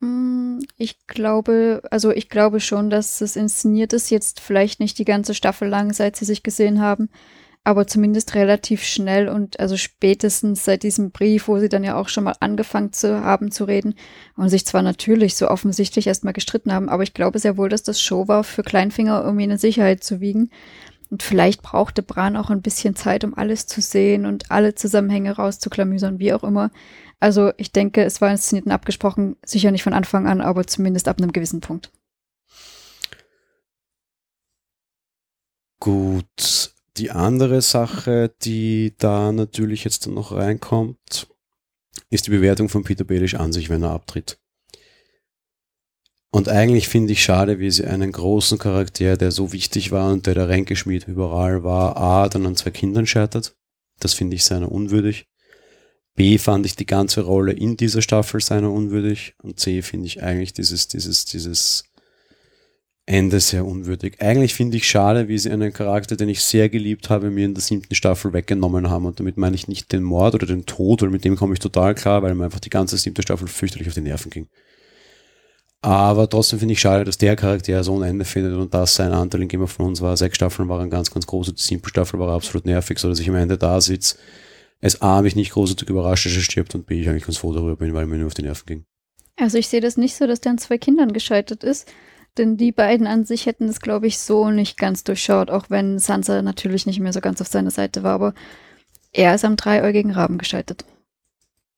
Mm, 0.00 0.58
ich 0.76 1.06
glaube, 1.06 1.82
also 1.90 2.10
ich 2.10 2.28
glaube 2.28 2.60
schon, 2.60 2.90
dass 2.90 3.20
es 3.20 3.36
inszeniert 3.36 3.92
ist, 3.92 4.10
jetzt 4.10 4.40
vielleicht 4.40 4.80
nicht 4.80 4.98
die 4.98 5.04
ganze 5.04 5.34
Staffel 5.34 5.68
lang, 5.68 5.92
seit 5.92 6.16
sie 6.16 6.24
sich 6.24 6.42
gesehen 6.42 6.80
haben, 6.80 7.08
aber 7.64 7.86
zumindest 7.86 8.34
relativ 8.36 8.84
schnell 8.84 9.28
und 9.28 9.58
also 9.58 9.76
spätestens 9.76 10.64
seit 10.64 10.84
diesem 10.84 11.10
Brief, 11.10 11.48
wo 11.48 11.58
sie 11.58 11.68
dann 11.68 11.82
ja 11.82 11.96
auch 11.96 12.08
schon 12.08 12.24
mal 12.24 12.36
angefangen 12.38 12.92
zu 12.92 13.24
haben 13.24 13.50
zu 13.50 13.64
reden 13.64 13.94
und 14.36 14.50
sich 14.50 14.64
zwar 14.66 14.82
natürlich 14.82 15.34
so 15.34 15.48
offensichtlich 15.48 16.06
erstmal 16.06 16.32
gestritten 16.32 16.72
haben, 16.72 16.88
aber 16.88 17.02
ich 17.02 17.12
glaube 17.12 17.38
sehr 17.40 17.56
wohl, 17.56 17.68
dass 17.68 17.82
das 17.82 18.00
Show 18.00 18.28
war, 18.28 18.44
für 18.44 18.62
Kleinfinger 18.62 19.22
irgendwie 19.24 19.44
eine 19.44 19.58
Sicherheit 19.58 20.04
zu 20.04 20.20
wiegen. 20.20 20.50
Und 21.10 21.22
vielleicht 21.22 21.62
brauchte 21.62 22.02
Bran 22.02 22.36
auch 22.36 22.50
ein 22.50 22.62
bisschen 22.62 22.96
Zeit, 22.96 23.22
um 23.24 23.34
alles 23.34 23.66
zu 23.66 23.80
sehen 23.80 24.26
und 24.26 24.50
alle 24.50 24.74
Zusammenhänge 24.74 25.36
rauszuklamüsern, 25.36 26.18
wie 26.18 26.32
auch 26.32 26.42
immer. 26.42 26.70
Also 27.18 27.52
ich 27.56 27.72
denke, 27.72 28.04
es 28.04 28.20
war 28.20 28.30
inszeniert 28.30 28.66
und 28.66 28.72
abgesprochen, 28.72 29.36
sicher 29.44 29.70
nicht 29.70 29.82
von 29.82 29.94
Anfang 29.94 30.26
an, 30.26 30.40
aber 30.40 30.66
zumindest 30.66 31.08
ab 31.08 31.18
einem 31.18 31.32
gewissen 31.32 31.60
Punkt. 31.60 31.90
Gut. 35.80 36.72
Die 36.96 37.10
andere 37.10 37.60
Sache, 37.60 38.34
die 38.42 38.94
da 38.98 39.30
natürlich 39.30 39.84
jetzt 39.84 40.06
noch 40.06 40.32
reinkommt, 40.32 41.28
ist 42.08 42.26
die 42.26 42.30
Bewertung 42.30 42.68
von 42.68 42.84
Peter 42.84 43.04
Baelish 43.04 43.34
an 43.34 43.52
sich, 43.52 43.68
wenn 43.68 43.82
er 43.82 43.90
abtritt. 43.90 44.38
Und 46.30 46.48
eigentlich 46.48 46.88
finde 46.88 47.12
ich 47.12 47.22
schade, 47.22 47.58
wie 47.58 47.70
sie 47.70 47.86
einen 47.86 48.12
großen 48.12 48.58
Charakter, 48.58 49.16
der 49.16 49.30
so 49.30 49.52
wichtig 49.52 49.90
war 49.90 50.12
und 50.12 50.26
der 50.26 50.34
der 50.34 50.48
Ränkeschmied 50.48 51.06
überall 51.08 51.64
war, 51.64 51.96
A, 51.96 52.28
dann 52.28 52.46
an 52.46 52.56
zwei 52.56 52.70
Kindern 52.70 53.06
scheitert. 53.06 53.56
Das 54.00 54.12
finde 54.12 54.36
ich 54.36 54.44
seiner 54.44 54.70
unwürdig. 54.70 55.26
B 56.16 56.38
fand 56.38 56.64
ich 56.64 56.74
die 56.76 56.86
ganze 56.86 57.20
Rolle 57.20 57.52
in 57.52 57.76
dieser 57.76 58.00
Staffel 58.00 58.40
seiner 58.40 58.72
unwürdig 58.72 59.34
und 59.42 59.60
C 59.60 59.82
finde 59.82 60.06
ich 60.06 60.22
eigentlich 60.22 60.54
dieses, 60.54 60.88
dieses, 60.88 61.26
dieses 61.26 61.84
Ende 63.04 63.38
sehr 63.38 63.66
unwürdig. 63.66 64.20
Eigentlich 64.20 64.54
finde 64.54 64.78
ich 64.78 64.88
schade, 64.88 65.28
wie 65.28 65.38
sie 65.38 65.50
einen 65.50 65.74
Charakter, 65.74 66.16
den 66.16 66.30
ich 66.30 66.42
sehr 66.42 66.70
geliebt 66.70 67.10
habe, 67.10 67.30
mir 67.30 67.44
in 67.44 67.54
der 67.54 67.62
siebten 67.62 67.94
Staffel 67.94 68.32
weggenommen 68.32 68.90
haben. 68.90 69.04
Und 69.04 69.20
damit 69.20 69.36
meine 69.36 69.54
ich 69.54 69.68
nicht 69.68 69.92
den 69.92 70.02
Mord 70.02 70.34
oder 70.34 70.46
den 70.46 70.66
Tod, 70.66 71.02
weil 71.02 71.10
mit 71.10 71.24
dem 71.24 71.36
komme 71.36 71.52
ich 71.52 71.60
total 71.60 71.94
klar, 71.94 72.22
weil 72.22 72.34
mir 72.34 72.46
einfach 72.46 72.60
die 72.60 72.70
ganze 72.70 72.96
siebte 72.96 73.22
Staffel 73.22 73.46
fürchterlich 73.46 73.86
auf 73.86 73.94
die 73.94 74.00
Nerven 74.00 74.30
ging. 74.30 74.48
Aber 75.82 76.28
trotzdem 76.28 76.58
finde 76.58 76.72
ich 76.72 76.80
schade, 76.80 77.04
dass 77.04 77.18
der 77.18 77.36
Charakter 77.36 77.84
so 77.84 77.94
ein 77.96 78.08
Ende 78.08 78.24
findet 78.24 78.54
und 78.54 78.72
dass 78.72 78.96
sein 78.96 79.12
Anteil 79.12 79.42
in 79.42 79.48
Game 79.48 79.62
of 79.62 79.76
Thrones 79.76 80.00
war. 80.00 80.16
Sechs 80.16 80.36
Staffeln 80.36 80.68
waren 80.68 80.90
ganz, 80.90 81.10
ganz 81.10 81.26
groß 81.26 81.50
und 81.50 81.58
die 81.58 81.62
siebte 81.62 81.90
Staffel 81.90 82.18
war 82.18 82.30
absolut 82.30 82.64
nervig, 82.64 82.98
so 82.98 83.08
dass 83.08 83.20
ich 83.20 83.28
am 83.28 83.36
Ende 83.36 83.58
da 83.58 83.80
sitze 83.80 84.16
es 84.86 85.02
A, 85.02 85.22
mich 85.22 85.36
nicht 85.36 85.52
großartig 85.52 85.88
überrascht, 85.88 86.26
dass 86.26 86.34
er 86.34 86.42
stirbt 86.42 86.74
und 86.74 86.86
B, 86.86 87.00
ich 87.00 87.08
eigentlich 87.08 87.24
ganz 87.24 87.38
froh 87.38 87.52
darüber 87.52 87.76
bin, 87.76 87.94
weil 87.94 88.06
mir 88.06 88.18
nur 88.18 88.28
auf 88.28 88.34
die 88.34 88.42
Nerven 88.42 88.66
ging. 88.66 88.84
Also 89.36 89.58
ich 89.58 89.68
sehe 89.68 89.80
das 89.80 89.96
nicht 89.96 90.16
so, 90.16 90.26
dass 90.26 90.40
der 90.40 90.52
an 90.52 90.58
zwei 90.58 90.78
Kindern 90.78 91.12
gescheitert 91.12 91.62
ist, 91.62 91.92
denn 92.38 92.56
die 92.56 92.72
beiden 92.72 93.06
an 93.06 93.24
sich 93.24 93.46
hätten 93.46 93.68
es, 93.68 93.80
glaube 93.80 94.06
ich, 94.06 94.18
so 94.18 94.50
nicht 94.50 94.78
ganz 94.78 95.04
durchschaut, 95.04 95.50
auch 95.50 95.70
wenn 95.70 95.98
Sansa 95.98 96.42
natürlich 96.42 96.86
nicht 96.86 97.00
mehr 97.00 97.12
so 97.12 97.20
ganz 97.20 97.40
auf 97.40 97.48
seiner 97.48 97.70
Seite 97.70 98.02
war, 98.02 98.14
aber 98.14 98.34
er 99.12 99.34
ist 99.34 99.44
am 99.44 99.56
dreieugigen 99.56 100.12
Raben 100.12 100.38
gescheitert. 100.38 100.84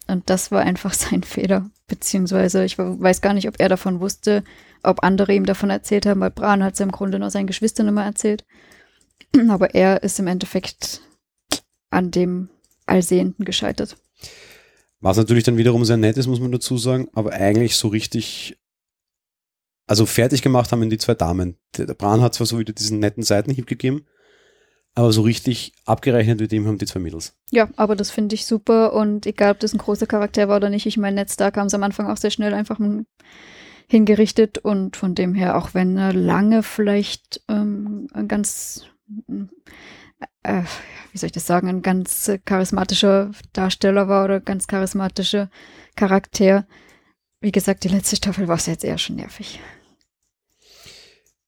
Und 0.09 0.29
das 0.31 0.51
war 0.51 0.63
einfach 0.63 0.95
sein 0.95 1.23
Fehler. 1.23 1.71
Beziehungsweise, 1.87 2.65
ich 2.65 2.79
weiß 2.79 3.21
gar 3.21 3.35
nicht, 3.35 3.49
ob 3.49 3.55
er 3.59 3.69
davon 3.69 4.01
wusste, 4.01 4.45
ob 4.83 5.03
andere 5.03 5.35
ihm 5.35 5.47
davon 5.47 5.71
erzählt 5.71 6.07
haben, 6.07 6.21
weil 6.21 6.31
Bran 6.31 6.63
hat 6.63 6.75
es 6.75 6.81
im 6.81 6.93
Grunde 6.93 7.19
nur 7.19 7.31
seinen 7.31 7.47
Geschwistern 7.47 7.89
immer 7.89 8.05
erzählt. 8.05 8.45
Aber 9.49 9.75
er 9.75 10.03
ist 10.03 10.19
im 10.19 10.27
Endeffekt 10.27 11.01
an 11.91 12.11
dem 12.11 12.51
Allsehenden 12.89 13.45
gescheitert. 13.45 13.97
Was 15.01 15.17
natürlich 15.17 15.45
dann 15.45 15.57
wiederum 15.57 15.85
sehr 15.85 15.97
nett 15.97 16.17
ist, 16.17 16.27
muss 16.27 16.41
man 16.41 16.53
dazu 16.53 16.77
sagen, 16.77 17.09
aber 17.13 17.33
eigentlich 17.33 17.77
so 17.77 17.89
richtig, 17.89 18.59
also 19.87 20.07
fertig 20.07 20.43
gemacht 20.43 20.73
haben 20.73 20.89
die 20.91 20.99
zwei 20.99 21.15
Damen. 21.15 21.57
Der, 21.77 21.87
Bran 21.95 22.21
hat 22.21 22.35
zwar 22.35 22.47
so 22.47 22.59
wieder 22.59 22.73
diesen 22.73 22.99
netten 22.99 23.23
Seitenhieb 23.23 23.67
gegeben, 23.67 24.07
aber 24.95 25.13
so 25.13 25.23
richtig 25.23 25.73
abgerechnet 25.85 26.41
mit 26.41 26.53
ihm 26.53 26.67
haben 26.67 26.79
die 26.79 26.87
zwei 26.87 26.99
Mädels. 26.99 27.37
Ja, 27.53 27.69
aber 27.77 27.95
das 27.95 28.11
finde 28.11 28.35
ich 28.35 28.45
super 28.45 28.93
und 28.93 29.25
egal, 29.27 29.53
ob 29.53 29.61
das 29.61 29.73
ein 29.73 29.79
großer 29.79 30.07
Charakter 30.07 30.49
war 30.49 30.57
oder 30.57 30.71
nicht, 30.71 30.87
ich 30.87 30.97
meine, 30.97 31.17
Ned 31.17 31.31
Stark 31.31 31.57
haben 31.57 31.69
sie 31.69 31.77
am 31.77 31.85
Anfang 31.85 32.09
auch 32.09 32.17
sehr 32.17 32.33
schnell 32.33 32.53
einfach 32.53 32.81
hingerichtet 33.87 34.59
und 34.59 34.97
von 34.97 35.15
dem 35.15 35.35
her, 35.35 35.57
auch 35.57 35.75
wenn 35.75 35.97
er 35.97 36.13
lange 36.13 36.65
vielleicht 36.65 37.43
ähm, 37.49 38.09
ganz 38.27 38.87
äh, 40.43 40.63
wie 41.13 41.19
soll 41.19 41.29
ich 41.29 41.33
das 41.33 41.47
sagen, 41.47 41.69
ein 41.69 41.83
ganz 41.83 42.31
charismatischer 42.45 43.31
Darsteller 43.53 44.09
war 44.09 44.25
oder 44.25 44.41
ganz 44.41 44.67
charismatischer 44.67 45.51
Charakter. 45.97 46.67
Wie 47.41 47.53
gesagt, 47.53 47.85
die 47.85 47.89
letzte 47.89 48.17
Staffel 48.17 48.49
war 48.49 48.57
es 48.57 48.67
jetzt 48.67 48.85
eher 48.85 48.99
schon 48.99 49.17
nervig. 49.17 49.61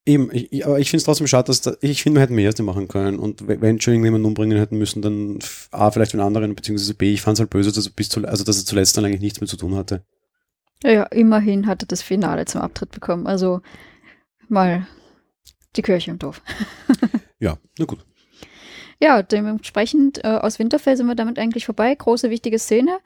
Eben, 0.03 0.29
ich, 0.33 0.65
aber 0.65 0.79
ich 0.79 0.89
finde 0.89 1.01
es 1.01 1.03
trotzdem 1.03 1.27
schade, 1.27 1.47
dass 1.47 1.61
da, 1.61 1.75
ich 1.79 2.01
finde, 2.01 2.17
wir 2.17 2.23
hätten 2.23 2.33
mehr 2.33 2.51
dem 2.53 2.65
machen 2.65 2.87
können. 2.87 3.19
Und 3.19 3.47
wenn 3.47 3.79
schon 3.79 3.93
irgendjemanden 3.93 4.25
umbringen 4.25 4.57
hätten 4.57 4.77
müssen, 4.77 5.01
dann 5.01 5.39
A, 5.69 5.91
vielleicht 5.91 6.13
den 6.13 6.21
anderen, 6.21 6.55
beziehungsweise 6.55 6.95
B, 6.95 7.13
ich 7.13 7.21
fand 7.21 7.35
es 7.35 7.39
halt 7.39 7.51
böse, 7.51 7.71
dass 7.71 7.85
er, 7.85 7.91
bis 7.91 8.09
zu, 8.09 8.25
also, 8.25 8.43
dass 8.43 8.57
er 8.57 8.65
zuletzt 8.65 8.97
dann 8.97 9.05
eigentlich 9.05 9.21
nichts 9.21 9.41
mehr 9.41 9.47
zu 9.47 9.57
tun 9.57 9.75
hatte. 9.75 10.03
Ja, 10.83 10.91
ja, 10.91 11.03
immerhin 11.03 11.67
hatte 11.67 11.85
das 11.85 12.01
Finale 12.01 12.45
zum 12.45 12.61
Abtritt 12.61 12.89
bekommen. 12.89 13.27
Also 13.27 13.61
mal 14.47 14.87
die 15.75 15.83
Kirche 15.83 16.09
im 16.09 16.17
Dorf. 16.17 16.41
ja, 17.39 17.57
na 17.77 17.85
gut. 17.85 18.03
Ja, 19.01 19.23
dementsprechend 19.23 20.23
äh, 20.23 20.27
aus 20.27 20.59
Winterfell 20.59 20.95
sind 20.95 21.07
wir 21.07 21.15
damit 21.15 21.39
eigentlich 21.39 21.65
vorbei. 21.65 21.93
Große, 21.93 22.29
wichtige 22.29 22.59
Szene 22.59 22.99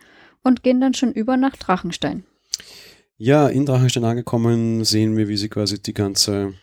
und 0.44 0.62
gehen 0.62 0.82
dann 0.82 0.94
schon 0.94 1.14
über 1.14 1.38
nach 1.38 1.56
Drachenstein. 1.56 2.26
Ja, 3.18 3.48
in 3.48 3.66
Drachenstein 3.66 4.04
angekommen 4.04 4.84
sehen 4.84 5.16
wir, 5.16 5.30
wie 5.30 5.38
sie 5.38 5.48
quasi 5.48 5.82
die 5.82 5.94
ganze 5.94 6.54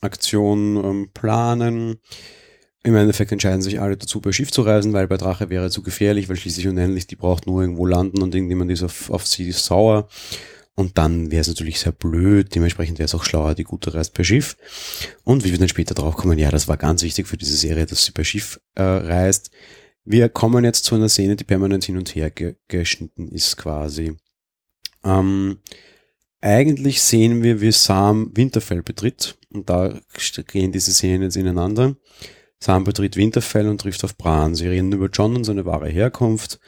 Aktion 0.00 0.82
ähm, 0.82 1.10
planen. 1.12 2.00
Im 2.82 2.96
Endeffekt 2.96 3.32
entscheiden 3.32 3.60
sich 3.60 3.80
alle 3.80 3.98
dazu, 3.98 4.20
bei 4.20 4.32
Schiff 4.32 4.50
zu 4.50 4.62
reisen, 4.62 4.94
weil 4.94 5.08
bei 5.08 5.18
Drache 5.18 5.50
wäre 5.50 5.70
zu 5.70 5.82
gefährlich, 5.82 6.28
weil 6.28 6.36
schließlich 6.36 6.66
unendlich, 6.66 7.06
die 7.06 7.16
braucht 7.16 7.46
nur 7.46 7.60
irgendwo 7.60 7.84
landen 7.84 8.22
und 8.22 8.34
irgendjemand 8.34 8.70
ist 8.70 8.82
auf, 8.82 9.10
auf 9.10 9.26
sie 9.26 9.52
sauer. 9.52 10.08
Und 10.76 10.98
dann 10.98 11.30
wäre 11.30 11.40
es 11.40 11.48
natürlich 11.48 11.78
sehr 11.78 11.92
blöd, 11.92 12.54
dementsprechend 12.54 12.98
wäre 12.98 13.04
es 13.04 13.14
auch 13.14 13.22
schlauer, 13.22 13.54
die 13.54 13.62
Gute 13.62 13.94
reist 13.94 14.12
per 14.12 14.24
Schiff. 14.24 14.56
Und 15.22 15.44
wie 15.44 15.52
wir 15.52 15.58
dann 15.58 15.68
später 15.68 15.94
drauf 15.94 16.16
kommen, 16.16 16.38
ja, 16.38 16.50
das 16.50 16.66
war 16.66 16.76
ganz 16.76 17.02
wichtig 17.02 17.28
für 17.28 17.36
diese 17.36 17.56
Serie, 17.56 17.86
dass 17.86 18.04
sie 18.04 18.12
per 18.12 18.24
Schiff 18.24 18.60
äh, 18.74 18.82
reist. 18.82 19.50
Wir 20.04 20.28
kommen 20.28 20.64
jetzt 20.64 20.84
zu 20.84 20.96
einer 20.96 21.08
Szene, 21.08 21.36
die 21.36 21.44
permanent 21.44 21.84
hin 21.84 21.96
und 21.96 22.14
her 22.14 22.30
ge 22.30 22.56
geschnitten 22.68 23.28
ist 23.28 23.56
quasi. 23.56 24.16
Ähm, 25.04 25.58
eigentlich 26.40 27.00
sehen 27.00 27.42
wir, 27.42 27.60
wie 27.60 27.72
Sam 27.72 28.32
Winterfell 28.34 28.82
betritt. 28.82 29.38
Und 29.50 29.70
da 29.70 29.98
gehen 30.48 30.72
diese 30.72 30.92
Szenen 30.92 31.22
jetzt 31.22 31.36
ineinander. 31.36 31.96
Sam 32.58 32.84
betritt 32.84 33.16
Winterfell 33.16 33.68
und 33.68 33.80
trifft 33.80 34.04
auf 34.04 34.16
Bran. 34.16 34.54
Sie 34.54 34.66
reden 34.66 34.92
über 34.92 35.08
John 35.08 35.36
und 35.36 35.44
seine 35.44 35.64
wahre 35.64 35.88
Herkunft. 35.88 36.58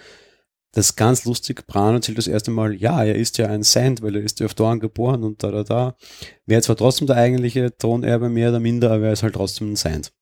Das 0.76 0.90
ist 0.90 0.96
ganz 0.96 1.24
lustig. 1.24 1.66
Bran 1.66 1.94
erzählt 1.94 2.18
das 2.18 2.26
erste 2.26 2.50
Mal, 2.50 2.74
ja, 2.74 3.02
er 3.02 3.14
ist 3.14 3.38
ja 3.38 3.46
ein 3.46 3.62
Sand, 3.62 4.02
weil 4.02 4.14
er 4.14 4.22
ist 4.22 4.40
ja 4.40 4.44
auf 4.44 4.52
Dorn 4.52 4.78
geboren 4.78 5.24
und 5.24 5.42
da, 5.42 5.50
da, 5.50 5.64
da. 5.64 5.96
Wäre 6.44 6.60
zwar 6.60 6.76
trotzdem 6.76 7.06
der 7.06 7.16
eigentliche 7.16 7.74
Thronerbe 7.74 8.28
mehr 8.28 8.50
oder 8.50 8.60
minder, 8.60 8.90
aber 8.90 9.06
er 9.06 9.14
ist 9.14 9.22
halt 9.22 9.36
trotzdem 9.36 9.72
ein 9.72 9.76
Sand. 9.76 10.12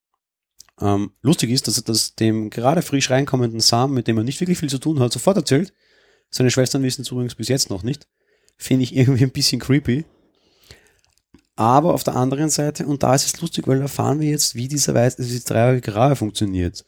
Ähm, 0.81 1.11
lustig 1.23 1.51
ist, 1.51 1.67
dass 1.67 1.79
er 1.79 1.83
das 1.83 2.15
dem 2.15 2.51
gerade 2.51 2.83
frisch 2.83 3.11
reinkommenden 3.11 3.59
Sam, 3.59 3.95
mit 3.95 4.07
dem 4.07 4.17
er 4.17 4.23
nicht 4.23 4.41
wirklich 4.41 4.59
viel 4.59 4.69
zu 4.69 4.79
tun 4.79 5.01
hat, 5.01 5.13
sofort 5.13 5.39
erzählt. 5.39 5.73
Seine 6.31 6.53
Schwestern 6.53 6.85
wissen 6.85 7.03
es 7.03 7.11
übrigens 7.11 7.35
bis 7.35 7.49
jetzt 7.49 7.69
noch 7.69 7.83
nicht. 7.83 8.07
Finde 8.57 8.85
ich 8.85 8.95
irgendwie 8.95 9.25
ein 9.25 9.33
bisschen 9.33 9.61
creepy. 9.61 10.05
Aber 11.57 11.95
auf 11.95 12.05
der 12.05 12.15
anderen 12.15 12.51
Seite, 12.51 12.87
und 12.87 13.03
da 13.03 13.13
ist 13.13 13.27
es 13.27 13.41
lustig, 13.41 13.67
weil 13.67 13.81
erfahren 13.81 14.21
wir 14.21 14.31
jetzt, 14.31 14.55
wie 14.55 14.69
dieser 14.69 14.95
Weiß, 14.95 15.17
diese 15.17 15.45
dreijährige 15.45 15.97
Rache 15.97 16.15
funktioniert. 16.15 16.85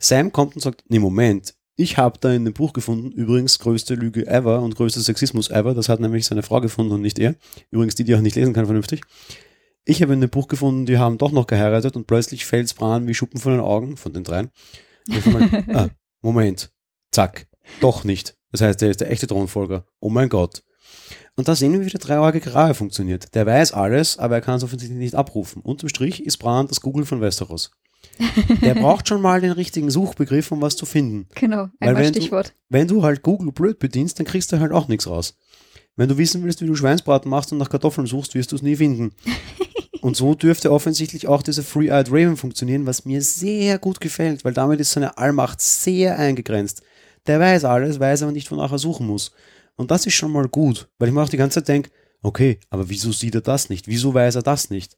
Sam 0.00 0.32
kommt 0.32 0.56
und 0.56 0.62
sagt, 0.62 0.82
nee, 0.88 0.98
Moment, 0.98 1.54
ich 1.76 1.96
habe 1.96 2.18
da 2.20 2.32
in 2.32 2.44
dem 2.44 2.54
Buch 2.54 2.72
gefunden, 2.72 3.12
übrigens 3.12 3.58
größte 3.58 3.94
Lüge 3.94 4.26
ever 4.26 4.60
und 4.60 4.76
größter 4.76 5.00
Sexismus 5.00 5.50
ever, 5.50 5.74
das 5.74 5.88
hat 5.88 6.00
nämlich 6.00 6.26
seine 6.26 6.42
Frau 6.42 6.60
gefunden 6.60 6.92
und 6.92 7.00
nicht 7.00 7.18
er. 7.18 7.34
Übrigens 7.70 7.94
die, 7.94 8.04
die 8.04 8.14
auch 8.14 8.20
nicht 8.20 8.36
lesen 8.36 8.52
kann 8.52 8.66
vernünftig. 8.66 9.02
Ich 9.84 10.02
habe 10.02 10.12
in 10.12 10.20
dem 10.20 10.30
Buch 10.30 10.48
gefunden, 10.48 10.86
die 10.86 10.98
haben 10.98 11.18
doch 11.18 11.32
noch 11.32 11.46
geheiratet 11.46 11.96
und 11.96 12.06
plötzlich 12.06 12.44
fällt's 12.44 12.74
Bran 12.74 13.08
wie 13.08 13.14
Schuppen 13.14 13.40
von 13.40 13.52
den 13.52 13.60
Augen, 13.60 13.96
von 13.96 14.12
den 14.12 14.22
dreien. 14.22 14.50
Mal, 15.26 15.64
ah, 15.74 15.88
Moment, 16.20 16.70
zack, 17.10 17.48
doch 17.80 18.04
nicht. 18.04 18.36
Das 18.52 18.60
heißt, 18.60 18.82
er 18.82 18.90
ist 18.90 19.00
der 19.00 19.10
echte 19.10 19.26
Thronfolger. 19.26 19.86
Oh 19.98 20.10
mein 20.10 20.28
Gott. 20.28 20.62
Und 21.34 21.48
da 21.48 21.56
sehen 21.56 21.72
wir, 21.72 21.84
wie 21.84 21.90
der 21.90 22.00
dreieugige 22.00 22.54
Rache 22.54 22.74
funktioniert. 22.74 23.34
Der 23.34 23.46
weiß 23.46 23.72
alles, 23.72 24.18
aber 24.18 24.36
er 24.36 24.40
kann 24.42 24.56
es 24.56 24.64
offensichtlich 24.64 24.98
nicht 24.98 25.14
abrufen. 25.14 25.62
Unterm 25.62 25.88
Strich 25.88 26.24
ist 26.24 26.36
Bran 26.36 26.68
das 26.68 26.82
Google 26.82 27.06
von 27.06 27.22
Westeros. 27.22 27.70
Der 28.62 28.74
braucht 28.74 29.08
schon 29.08 29.20
mal 29.20 29.40
den 29.40 29.52
richtigen 29.52 29.90
Suchbegriff, 29.90 30.52
um 30.52 30.60
was 30.60 30.76
zu 30.76 30.86
finden. 30.86 31.28
Genau, 31.34 31.68
ein 31.80 31.96
wenn 31.96 32.14
Stichwort. 32.14 32.48
Du, 32.48 32.52
wenn 32.68 32.88
du 32.88 33.02
halt 33.02 33.22
Google 33.22 33.52
blöd 33.52 33.78
bedienst, 33.78 34.18
dann 34.18 34.26
kriegst 34.26 34.52
du 34.52 34.60
halt 34.60 34.72
auch 34.72 34.88
nichts 34.88 35.06
raus. 35.06 35.36
Wenn 35.96 36.08
du 36.08 36.16
wissen 36.18 36.42
willst, 36.42 36.60
wie 36.62 36.66
du 36.66 36.74
Schweinsbraten 36.74 37.30
machst 37.30 37.52
und 37.52 37.58
nach 37.58 37.68
Kartoffeln 37.68 38.06
suchst, 38.06 38.34
wirst 38.34 38.52
du 38.52 38.56
es 38.56 38.62
nie 38.62 38.76
finden. 38.76 39.12
Und 40.00 40.16
so 40.16 40.34
dürfte 40.34 40.72
offensichtlich 40.72 41.28
auch 41.28 41.42
dieser 41.42 41.62
Free-Eyed 41.62 42.08
Raven 42.10 42.36
funktionieren, 42.36 42.86
was 42.86 43.04
mir 43.04 43.22
sehr 43.22 43.78
gut 43.78 44.00
gefällt, 44.00 44.44
weil 44.44 44.52
damit 44.52 44.80
ist 44.80 44.90
seine 44.90 45.16
Allmacht 45.16 45.60
sehr 45.60 46.18
eingegrenzt. 46.18 46.82
Der 47.28 47.38
weiß 47.38 47.64
alles, 47.64 48.00
weiß 48.00 48.24
aber 48.24 48.32
nicht, 48.32 48.50
wonach 48.50 48.72
er 48.72 48.78
suchen 48.78 49.06
muss. 49.06 49.30
Und 49.76 49.92
das 49.92 50.04
ist 50.04 50.14
schon 50.14 50.32
mal 50.32 50.48
gut, 50.48 50.88
weil 50.98 51.08
ich 51.08 51.14
mir 51.14 51.22
auch 51.22 51.28
die 51.28 51.36
ganze 51.36 51.60
Zeit 51.60 51.68
denke, 51.68 51.90
okay, 52.20 52.58
aber 52.68 52.88
wieso 52.88 53.12
sieht 53.12 53.36
er 53.36 53.42
das 53.42 53.68
nicht? 53.68 53.86
Wieso 53.86 54.12
weiß 54.12 54.34
er 54.34 54.42
das 54.42 54.70
nicht? 54.70 54.96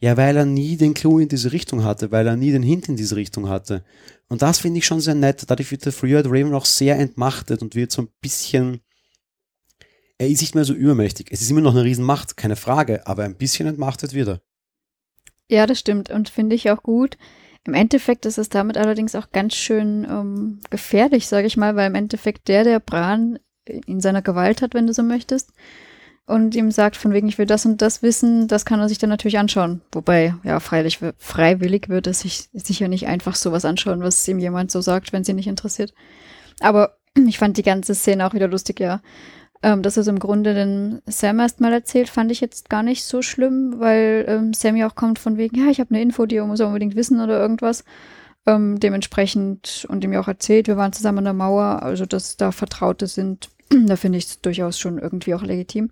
Ja, 0.00 0.16
weil 0.16 0.36
er 0.36 0.44
nie 0.44 0.76
den 0.76 0.94
Clou 0.94 1.18
in 1.18 1.28
diese 1.28 1.52
Richtung 1.52 1.82
hatte, 1.82 2.12
weil 2.12 2.26
er 2.26 2.36
nie 2.36 2.52
den 2.52 2.62
Hint 2.62 2.88
in 2.88 2.96
diese 2.96 3.16
Richtung 3.16 3.48
hatte. 3.48 3.84
Und 4.28 4.42
das 4.42 4.60
finde 4.60 4.78
ich 4.78 4.86
schon 4.86 5.00
sehr 5.00 5.14
nett. 5.14 5.44
Dadurch 5.48 5.70
wird 5.70 5.84
der 5.84 5.92
Free-Eyed 5.92 6.26
Raven 6.26 6.54
auch 6.54 6.66
sehr 6.66 6.96
entmachtet 6.98 7.62
und 7.62 7.74
wird 7.74 7.90
so 7.90 8.02
ein 8.02 8.08
bisschen 8.20 8.80
er 10.18 10.28
ist 10.28 10.40
nicht 10.40 10.54
mehr 10.54 10.64
so 10.64 10.74
übermächtig. 10.74 11.28
Es 11.30 11.40
ist 11.40 11.50
immer 11.50 11.60
noch 11.60 11.72
eine 11.72 11.84
Riesenmacht, 11.84 12.36
keine 12.36 12.56
Frage, 12.56 13.06
aber 13.06 13.22
ein 13.22 13.36
bisschen 13.36 13.68
entmachtet 13.68 14.12
wird 14.14 14.28
er. 14.28 14.40
Ja, 15.48 15.66
das 15.66 15.78
stimmt 15.78 16.10
und 16.10 16.28
finde 16.28 16.56
ich 16.56 16.70
auch 16.70 16.82
gut. 16.82 17.16
Im 17.64 17.74
Endeffekt 17.74 18.26
ist 18.26 18.38
es 18.38 18.48
damit 18.48 18.76
allerdings 18.76 19.14
auch 19.14 19.30
ganz 19.30 19.54
schön 19.54 20.06
ähm, 20.10 20.60
gefährlich, 20.70 21.28
sage 21.28 21.46
ich 21.46 21.56
mal, 21.56 21.76
weil 21.76 21.86
im 21.86 21.94
Endeffekt 21.94 22.48
der, 22.48 22.64
der 22.64 22.80
Bran 22.80 23.38
in 23.64 24.00
seiner 24.00 24.22
Gewalt 24.22 24.60
hat, 24.60 24.74
wenn 24.74 24.86
du 24.86 24.92
so 24.92 25.02
möchtest, 25.02 25.52
und 26.28 26.54
ihm 26.54 26.70
sagt, 26.70 26.96
von 26.96 27.12
wegen, 27.12 27.26
ich 27.26 27.38
will 27.38 27.46
das 27.46 27.64
und 27.64 27.80
das 27.80 28.02
wissen, 28.02 28.48
das 28.48 28.66
kann 28.66 28.80
er 28.80 28.88
sich 28.88 28.98
dann 28.98 29.08
natürlich 29.08 29.38
anschauen. 29.38 29.80
Wobei, 29.92 30.34
ja, 30.44 30.60
freilich, 30.60 31.00
freiwillig 31.16 31.88
wird 31.88 32.06
er 32.06 32.12
sich 32.12 32.50
sicher 32.52 32.86
nicht 32.88 33.06
einfach 33.06 33.34
sowas 33.34 33.64
anschauen, 33.64 34.02
was 34.02 34.28
ihm 34.28 34.38
jemand 34.38 34.70
so 34.70 34.82
sagt, 34.82 35.12
wenn 35.14 35.24
sie 35.24 35.32
nicht 35.32 35.46
interessiert. 35.46 35.94
Aber 36.60 36.98
ich 37.26 37.38
fand 37.38 37.56
die 37.56 37.62
ganze 37.62 37.94
Szene 37.94 38.26
auch 38.26 38.34
wieder 38.34 38.46
lustig, 38.46 38.78
ja. 38.78 39.00
Ähm, 39.62 39.82
dass 39.82 39.96
es 39.96 40.06
im 40.06 40.18
Grunde 40.18 40.54
den 40.54 41.00
Sam 41.06 41.40
erstmal 41.40 41.72
erzählt, 41.72 42.08
fand 42.08 42.30
ich 42.30 42.40
jetzt 42.40 42.68
gar 42.68 42.82
nicht 42.82 43.04
so 43.04 43.22
schlimm, 43.22 43.76
weil 43.78 44.24
ähm, 44.28 44.52
Sam 44.52 44.76
ja 44.76 44.88
auch 44.88 44.94
kommt 44.94 45.18
von 45.18 45.36
wegen, 45.38 45.58
ja, 45.58 45.70
ich 45.70 45.80
habe 45.80 45.90
eine 45.90 46.02
Info, 46.02 46.26
die 46.26 46.38
muss 46.40 46.60
er 46.60 46.68
unbedingt 46.68 46.94
wissen 46.94 47.20
oder 47.20 47.40
irgendwas. 47.40 47.84
Ähm, 48.46 48.78
dementsprechend 48.78 49.86
und 49.88 50.04
ihm 50.04 50.12
ja 50.12 50.20
auch 50.20 50.28
erzählt, 50.28 50.68
wir 50.68 50.76
waren 50.76 50.92
zusammen 50.92 51.18
an 51.18 51.24
der 51.24 51.32
Mauer, 51.32 51.82
also 51.82 52.06
dass 52.06 52.36
da 52.36 52.52
Vertraute 52.52 53.06
sind, 53.06 53.48
da 53.86 53.96
finde 53.96 54.18
ich 54.18 54.26
es 54.26 54.40
durchaus 54.42 54.78
schon 54.78 54.98
irgendwie 54.98 55.34
auch 55.34 55.42
legitim. 55.42 55.90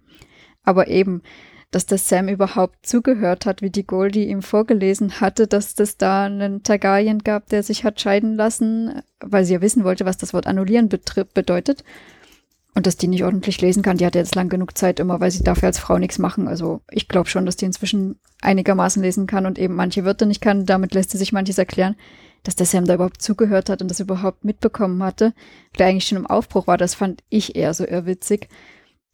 Aber 0.67 0.89
eben, 0.89 1.23
dass 1.71 1.87
der 1.87 1.99
Sam 1.99 2.29
überhaupt 2.29 2.87
zugehört 2.87 3.47
hat, 3.47 3.63
wie 3.63 3.71
die 3.71 3.87
Goldie 3.87 4.29
ihm 4.29 4.43
vorgelesen 4.43 5.21
hatte, 5.21 5.47
dass 5.47 5.75
das 5.75 5.97
da 5.97 6.25
einen 6.25 6.63
Targaryen 6.63 7.21
gab, 7.21 7.49
der 7.49 7.63
sich 7.63 7.85
hat 7.85 8.01
scheiden 8.01 8.35
lassen, 8.35 9.03
weil 9.21 9.45
sie 9.45 9.55
ja 9.55 9.63
wissen 9.63 9.85
wollte, 9.85 10.05
was 10.05 10.17
das 10.17 10.35
Wort 10.35 10.47
annullieren 10.47 10.89
bedeutet. 10.89 11.85
Und 12.75 12.87
dass 12.87 12.99
die 12.99 13.09
nicht 13.09 13.25
ordentlich 13.25 13.61
lesen 13.63 13.83
kann, 13.83 13.97
die 13.97 14.05
hat 14.05 14.15
jetzt 14.15 14.35
lang 14.35 14.51
genug 14.51 14.77
Zeit 14.77 15.01
immer, 15.01 15.19
weil 15.19 15.31
sie 15.31 15.43
dafür 15.43 15.69
als 15.69 15.79
Frau 15.79 15.97
nichts 15.97 16.19
machen. 16.19 16.47
Also 16.47 16.83
ich 16.91 17.09
glaube 17.09 17.29
schon, 17.29 17.47
dass 17.47 17.57
die 17.57 17.65
inzwischen 17.65 18.21
einigermaßen 18.43 19.03
lesen 19.03 19.27
kann 19.27 19.47
und 19.47 19.59
eben 19.59 19.75
manche 19.75 20.05
Wörter 20.05 20.27
nicht 20.27 20.43
kann. 20.43 20.67
Damit 20.67 20.93
lässt 20.93 21.11
sie 21.11 21.19
sich 21.19 21.33
manches 21.33 21.57
erklären. 21.57 21.97
Dass 22.43 22.55
der 22.55 22.67
Sam 22.67 22.85
da 22.85 22.95
überhaupt 22.95 23.23
zugehört 23.23 23.71
hat 23.71 23.81
und 23.81 23.91
das 23.91 23.99
überhaupt 23.99 24.45
mitbekommen 24.45 25.03
hatte, 25.03 25.33
der 25.79 25.87
eigentlich 25.87 26.07
schon 26.07 26.19
im 26.19 26.27
Aufbruch 26.27 26.67
war, 26.67 26.77
das 26.77 26.95
fand 26.95 27.25
ich 27.31 27.57
eher 27.57 27.73
so 27.73 27.87
irrwitzig. 27.87 28.49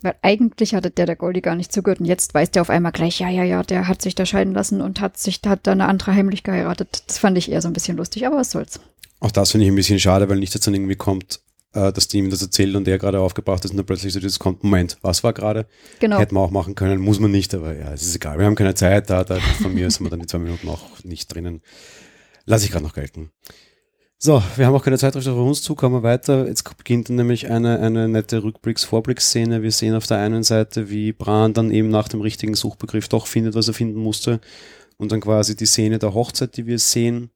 Weil 0.02 0.14
eigentlich 0.22 0.74
hatte 0.74 0.90
der 0.90 1.06
der 1.06 1.16
Goldie 1.16 1.42
gar 1.42 1.54
nicht 1.54 1.72
zugehört 1.72 2.00
und 2.00 2.06
jetzt 2.06 2.34
weiß 2.34 2.50
der 2.50 2.62
auf 2.62 2.70
einmal 2.70 2.92
gleich, 2.92 3.20
ja, 3.20 3.28
ja, 3.28 3.44
ja, 3.44 3.62
der 3.62 3.88
hat 3.88 4.02
sich 4.02 4.14
da 4.14 4.26
scheiden 4.26 4.54
lassen 4.54 4.80
und 4.80 5.00
hat 5.00 5.18
sich, 5.18 5.40
hat 5.46 5.60
da 5.66 5.72
eine 5.72 5.86
andere 5.86 6.14
heimlich 6.14 6.42
geheiratet. 6.42 7.04
Das 7.06 7.18
fand 7.18 7.38
ich 7.38 7.50
eher 7.50 7.62
so 7.62 7.68
ein 7.68 7.74
bisschen 7.74 7.96
lustig, 7.96 8.26
aber 8.26 8.36
was 8.36 8.50
soll's. 8.50 8.80
Auch 9.20 9.30
das 9.30 9.52
finde 9.52 9.66
ich 9.66 9.72
ein 9.72 9.76
bisschen 9.76 10.00
schade, 10.00 10.28
weil 10.28 10.38
nicht 10.38 10.66
dann 10.66 10.74
irgendwie 10.74 10.96
kommt, 10.96 11.40
äh, 11.74 11.92
dass 11.92 12.08
die 12.08 12.18
ihm 12.18 12.30
das 12.30 12.42
erzählt 12.42 12.74
und 12.74 12.86
der 12.86 12.98
gerade 12.98 13.20
aufgebracht 13.20 13.64
ist 13.64 13.70
und 13.70 13.76
dann 13.76 13.86
plötzlich 13.86 14.12
so 14.12 14.20
dieses 14.20 14.38
kommt, 14.38 14.64
Moment, 14.64 14.98
was 15.02 15.22
war 15.24 15.32
gerade? 15.32 15.66
Genau. 16.00 16.18
Hätten 16.18 16.34
wir 16.34 16.40
auch 16.40 16.50
machen 16.50 16.74
können, 16.74 17.00
muss 17.00 17.20
man 17.20 17.30
nicht, 17.30 17.54
aber 17.54 17.74
ja, 17.76 17.92
es 17.92 18.02
ist 18.02 18.16
egal. 18.16 18.38
Wir 18.38 18.46
haben 18.46 18.54
keine 18.54 18.74
Zeit, 18.74 19.10
da, 19.10 19.24
da 19.24 19.36
von 19.60 19.72
mir 19.74 19.90
sind 19.90 20.04
wir 20.04 20.10
dann 20.10 20.20
die 20.20 20.26
zwei 20.26 20.38
Minuten 20.38 20.68
auch 20.68 21.04
nicht 21.04 21.32
drinnen. 21.32 21.62
Lass 22.44 22.64
ich 22.64 22.70
gerade 22.70 22.84
noch 22.84 22.94
gelten. 22.94 23.30
So, 24.24 24.40
wir 24.54 24.66
haben 24.66 24.74
auch 24.76 24.84
keine 24.84 24.98
Zeit 24.98 25.16
auf 25.16 25.26
uns 25.26 25.62
zu, 25.62 25.74
kommen 25.74 25.96
wir 25.96 26.04
weiter. 26.04 26.46
Jetzt 26.46 26.76
beginnt 26.76 27.08
nämlich 27.08 27.50
eine, 27.50 27.80
eine 27.80 28.06
nette 28.06 28.44
Rückblicks-Vorblicksszene. 28.44 29.64
Wir 29.64 29.72
sehen 29.72 29.96
auf 29.96 30.06
der 30.06 30.18
einen 30.18 30.44
Seite, 30.44 30.90
wie 30.90 31.10
Bran 31.10 31.54
dann 31.54 31.72
eben 31.72 31.88
nach 31.88 32.06
dem 32.06 32.20
richtigen 32.20 32.54
Suchbegriff 32.54 33.08
doch 33.08 33.26
findet, 33.26 33.56
was 33.56 33.66
er 33.66 33.74
finden 33.74 33.98
musste. 33.98 34.40
Und 34.96 35.10
dann 35.10 35.20
quasi 35.20 35.56
die 35.56 35.66
Szene 35.66 35.98
der 35.98 36.14
Hochzeit, 36.14 36.56
die 36.56 36.68
wir 36.68 36.78
sehen 36.78 37.30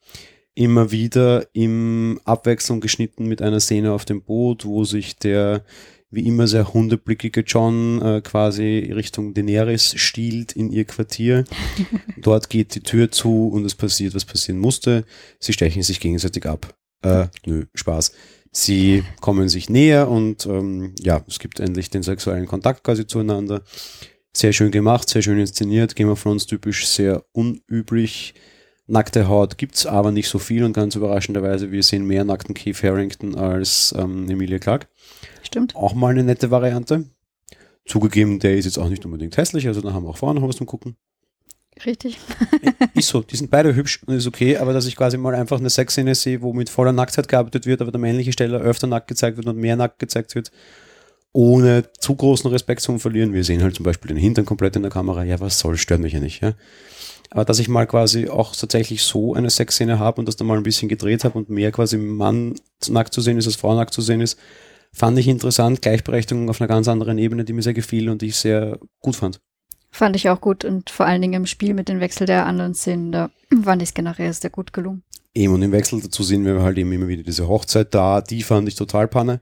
immer 0.54 0.92
wieder 0.92 1.48
im 1.54 2.20
Abwechslung 2.24 2.80
geschnitten 2.80 3.26
mit 3.26 3.42
einer 3.42 3.58
Szene 3.58 3.90
auf 3.90 4.04
dem 4.04 4.22
Boot, 4.22 4.64
wo 4.64 4.84
sich 4.84 5.16
der 5.16 5.64
wie 6.10 6.26
immer 6.26 6.46
sehr 6.46 6.72
hundeblickige 6.72 7.40
John 7.40 8.00
äh, 8.00 8.20
quasi 8.20 8.92
Richtung 8.94 9.34
Daenerys 9.34 9.94
stiehlt 9.96 10.52
in 10.52 10.70
ihr 10.70 10.84
Quartier. 10.84 11.44
Dort 12.16 12.48
geht 12.48 12.74
die 12.74 12.80
Tür 12.80 13.10
zu 13.10 13.48
und 13.48 13.64
es 13.64 13.74
passiert, 13.74 14.14
was 14.14 14.24
passieren 14.24 14.60
musste. 14.60 15.04
Sie 15.40 15.52
stechen 15.52 15.82
sich 15.82 16.00
gegenseitig 16.00 16.46
ab. 16.46 16.74
Äh, 17.02 17.26
nö, 17.44 17.64
Spaß. 17.74 18.12
Sie 18.52 19.04
kommen 19.20 19.48
sich 19.48 19.68
näher 19.68 20.08
und 20.08 20.46
ähm, 20.46 20.94
ja, 21.00 21.22
es 21.28 21.38
gibt 21.38 21.60
endlich 21.60 21.90
den 21.90 22.02
sexuellen 22.02 22.46
Kontakt 22.46 22.84
quasi 22.84 23.06
zueinander. 23.06 23.62
Sehr 24.34 24.52
schön 24.52 24.70
gemacht, 24.70 25.08
sehr 25.08 25.22
schön 25.22 25.38
inszeniert, 25.38 25.96
Game 25.96 26.08
of 26.08 26.22
Thrones 26.22 26.46
typisch, 26.46 26.86
sehr 26.86 27.24
unüblich 27.32 28.34
Nackte 28.88 29.26
Haut 29.26 29.58
gibt 29.58 29.74
es 29.74 29.86
aber 29.86 30.12
nicht 30.12 30.28
so 30.28 30.38
viel 30.38 30.62
und 30.62 30.72
ganz 30.72 30.94
überraschenderweise, 30.94 31.72
wir 31.72 31.82
sehen 31.82 32.06
mehr 32.06 32.24
nackten 32.24 32.54
Keith 32.54 32.82
Harrington 32.82 33.34
als 33.34 33.94
ähm, 33.98 34.30
Emilia 34.30 34.58
Clark. 34.58 34.88
Stimmt. 35.42 35.74
Auch 35.74 35.94
mal 35.94 36.12
eine 36.12 36.22
nette 36.22 36.50
Variante. 36.50 37.04
Zugegeben, 37.84 38.38
der 38.38 38.56
ist 38.56 38.64
jetzt 38.64 38.78
auch 38.78 38.88
nicht 38.88 39.04
unbedingt 39.04 39.36
hässlich, 39.36 39.66
also 39.66 39.80
da 39.80 39.92
haben 39.92 40.04
wir 40.04 40.10
auch 40.10 40.16
vorne 40.16 40.40
noch 40.40 40.48
was 40.48 40.56
zum 40.56 40.66
Gucken. 40.66 40.96
Richtig. 41.84 42.18
ist 42.94 43.08
so, 43.08 43.22
die 43.22 43.36
sind 43.36 43.50
beide 43.50 43.74
hübsch 43.74 44.02
und 44.06 44.14
ist 44.14 44.26
okay, 44.26 44.56
aber 44.56 44.72
dass 44.72 44.86
ich 44.86 44.96
quasi 44.96 45.18
mal 45.18 45.34
einfach 45.34 45.58
eine 45.58 45.68
Sexszene 45.68 46.14
sehe, 46.14 46.40
wo 46.40 46.52
mit 46.52 46.70
voller 46.70 46.92
Nacktheit 46.92 47.28
gearbeitet 47.28 47.66
wird, 47.66 47.82
aber 47.82 47.90
der 47.90 48.00
männliche 48.00 48.32
Steller 48.32 48.60
öfter 48.60 48.86
nackt 48.86 49.08
gezeigt 49.08 49.36
wird 49.36 49.46
und 49.46 49.58
mehr 49.58 49.76
nackt 49.76 49.98
gezeigt 49.98 50.34
wird, 50.34 50.50
ohne 51.32 51.84
zu 51.98 52.14
großen 52.14 52.50
Respekt 52.50 52.80
zu 52.80 52.98
verlieren. 52.98 53.34
Wir 53.34 53.44
sehen 53.44 53.62
halt 53.62 53.74
zum 53.74 53.84
Beispiel 53.84 54.08
den 54.08 54.16
Hintern 54.16 54.46
komplett 54.46 54.76
in 54.76 54.82
der 54.82 54.90
Kamera. 54.90 55.22
Ja, 55.24 55.38
was 55.40 55.58
soll, 55.58 55.76
stört 55.76 56.00
mich 56.00 56.14
ja 56.14 56.20
nicht, 56.20 56.42
ja. 56.42 56.54
Aber 57.30 57.44
dass 57.44 57.58
ich 57.58 57.68
mal 57.68 57.86
quasi 57.86 58.28
auch 58.28 58.54
tatsächlich 58.54 59.02
so 59.02 59.34
eine 59.34 59.50
Sexszene 59.50 59.98
habe 59.98 60.20
und 60.20 60.26
das 60.26 60.36
dann 60.36 60.46
mal 60.46 60.56
ein 60.56 60.62
bisschen 60.62 60.88
gedreht 60.88 61.24
habe 61.24 61.38
und 61.38 61.50
mehr 61.50 61.72
quasi 61.72 61.96
Mann 61.96 62.54
nackt 62.88 63.12
zu 63.12 63.20
sehen 63.20 63.38
ist 63.38 63.46
als 63.46 63.56
Frau 63.56 63.74
nackt 63.74 63.94
zu 63.94 64.02
sehen 64.02 64.20
ist, 64.20 64.38
fand 64.92 65.18
ich 65.18 65.28
interessant. 65.28 65.82
Gleichberechtigung 65.82 66.48
auf 66.48 66.60
einer 66.60 66.68
ganz 66.68 66.88
anderen 66.88 67.18
Ebene, 67.18 67.44
die 67.44 67.52
mir 67.52 67.62
sehr 67.62 67.74
gefiel 67.74 68.08
und 68.08 68.22
die 68.22 68.28
ich 68.28 68.36
sehr 68.36 68.78
gut 69.00 69.16
fand. 69.16 69.40
Fand 69.90 70.16
ich 70.16 70.28
auch 70.28 70.40
gut 70.40 70.64
und 70.64 70.90
vor 70.90 71.06
allen 71.06 71.22
Dingen 71.22 71.34
im 71.34 71.46
Spiel 71.46 71.74
mit 71.74 71.88
dem 71.88 72.00
Wechsel 72.00 72.26
der 72.26 72.46
anderen 72.46 72.74
Szenen, 72.74 73.12
da 73.12 73.30
fand 73.62 73.82
ich 73.82 73.90
es 73.90 73.94
generell 73.94 74.32
sehr 74.32 74.50
gut 74.50 74.72
gelungen. 74.72 75.02
Eben 75.34 75.54
und 75.54 75.62
im 75.62 75.72
Wechsel 75.72 76.00
dazu 76.00 76.22
sehen 76.22 76.44
wir 76.44 76.62
halt 76.62 76.78
eben 76.78 76.92
immer 76.92 77.08
wieder 77.08 77.22
diese 77.22 77.48
Hochzeit 77.48 77.94
da, 77.94 78.20
die 78.20 78.42
fand 78.42 78.68
ich 78.68 78.74
total 78.74 79.08
panne 79.08 79.40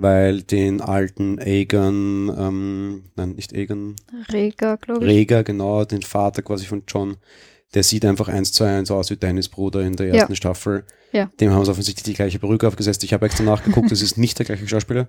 weil 0.00 0.42
den 0.42 0.80
alten 0.80 1.38
Aegon, 1.38 2.32
ähm, 2.38 3.02
nein, 3.16 3.30
nicht 3.32 3.52
Aegon. 3.54 3.96
Rega, 4.32 4.76
glaube 4.76 5.04
ich. 5.04 5.10
Rega, 5.10 5.42
genau, 5.42 5.84
den 5.84 6.02
Vater 6.02 6.42
quasi 6.42 6.66
von 6.66 6.82
John, 6.86 7.16
Der 7.74 7.82
sieht 7.82 8.06
einfach 8.06 8.28
eins 8.28 8.50
zu 8.52 8.64
eins 8.64 8.90
aus 8.90 9.10
wie 9.10 9.16
Dennis 9.16 9.48
Bruder 9.50 9.82
in 9.82 9.94
der 9.94 10.08
ersten 10.08 10.32
Ja. 10.32 10.36
Staffel. 10.36 10.84
Ja. 11.12 11.30
Dem 11.38 11.50
haben 11.52 11.64
sie 11.66 11.70
offensichtlich 11.70 12.04
die 12.04 12.14
gleiche 12.14 12.38
Perücke 12.38 12.66
aufgesetzt. 12.66 13.04
Ich 13.04 13.12
habe 13.12 13.26
extra 13.26 13.44
nachgeguckt, 13.44 13.92
es 13.92 14.00
ist 14.00 14.16
nicht 14.16 14.38
der 14.38 14.46
gleiche 14.46 14.66
Schauspieler. 14.66 15.08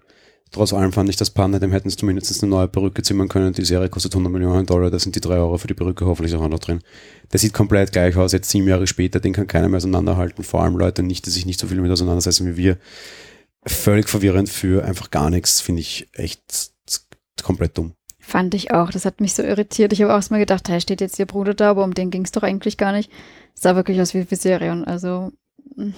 Trotz 0.51 0.73
allem 0.73 0.91
fand 0.91 1.09
ich 1.09 1.15
das 1.15 1.29
Panne, 1.29 1.59
dem 1.59 1.71
hätten 1.71 1.89
sie 1.89 1.95
zumindest 1.95 2.41
eine 2.43 2.49
neue 2.49 2.67
Perücke 2.67 3.01
zimmern 3.03 3.27
können. 3.29 3.53
Die 3.53 3.63
Serie 3.63 3.87
kostet 3.87 4.13
100 4.13 4.33
Millionen 4.33 4.65
Dollar, 4.65 4.89
da 4.91 4.97
sind 4.99 5.15
die 5.15 5.21
3 5.21 5.35
Euro 5.35 5.57
für 5.57 5.67
die 5.67 5.73
Perücke 5.75 6.05
hoffentlich 6.05 6.33
auch 6.35 6.47
noch 6.49 6.59
drin. 6.59 6.79
Der 7.31 7.39
sieht 7.39 7.53
komplett 7.53 7.91
gleich 7.93 8.17
aus, 8.17 8.31
jetzt 8.33 8.49
sieben 8.49 8.67
Jahre 8.67 8.87
später, 8.87 9.19
den 9.21 9.31
kann 9.31 9.47
keiner 9.47 9.69
mehr 9.69 9.77
auseinanderhalten. 9.77 10.43
Vor 10.43 10.61
allem 10.63 10.75
Leute 10.75 11.03
nicht, 11.03 11.25
die 11.27 11.29
sich 11.29 11.45
nicht 11.45 11.59
so 11.59 11.67
viel 11.67 11.79
mit 11.79 11.91
auseinandersetzen 11.91 12.45
wie 12.47 12.57
wir. 12.57 12.77
Völlig 13.69 14.09
verwirrend 14.09 14.49
für 14.49 14.83
einfach 14.83 15.11
gar 15.11 15.29
nichts, 15.29 15.61
finde 15.61 15.81
ich 15.81 16.07
echt 16.13 16.71
komplett 17.43 17.77
dumm. 17.77 17.93
Fand 18.19 18.53
ich 18.53 18.71
auch. 18.71 18.91
Das 18.91 19.05
hat 19.05 19.21
mich 19.21 19.33
so 19.33 19.41
irritiert. 19.43 19.93
Ich 19.93 20.01
habe 20.01 20.11
auch 20.11 20.17
erstmal 20.17 20.39
gedacht, 20.39 20.67
hey, 20.69 20.81
steht 20.81 21.01
jetzt 21.01 21.17
ihr 21.17 21.25
Bruder 21.25 21.53
da, 21.53 21.71
aber 21.71 21.83
um 21.83 21.93
den 21.93 22.11
ging 22.11 22.25
es 22.25 22.31
doch 22.31 22.43
eigentlich 22.43 22.77
gar 22.77 22.91
nicht. 22.91 23.09
Es 23.55 23.61
sah 23.61 23.75
wirklich 23.75 23.99
aus 24.01 24.13
wie 24.13 24.29
Viserion. 24.29 24.83
Also 24.85 25.31
mh, 25.75 25.93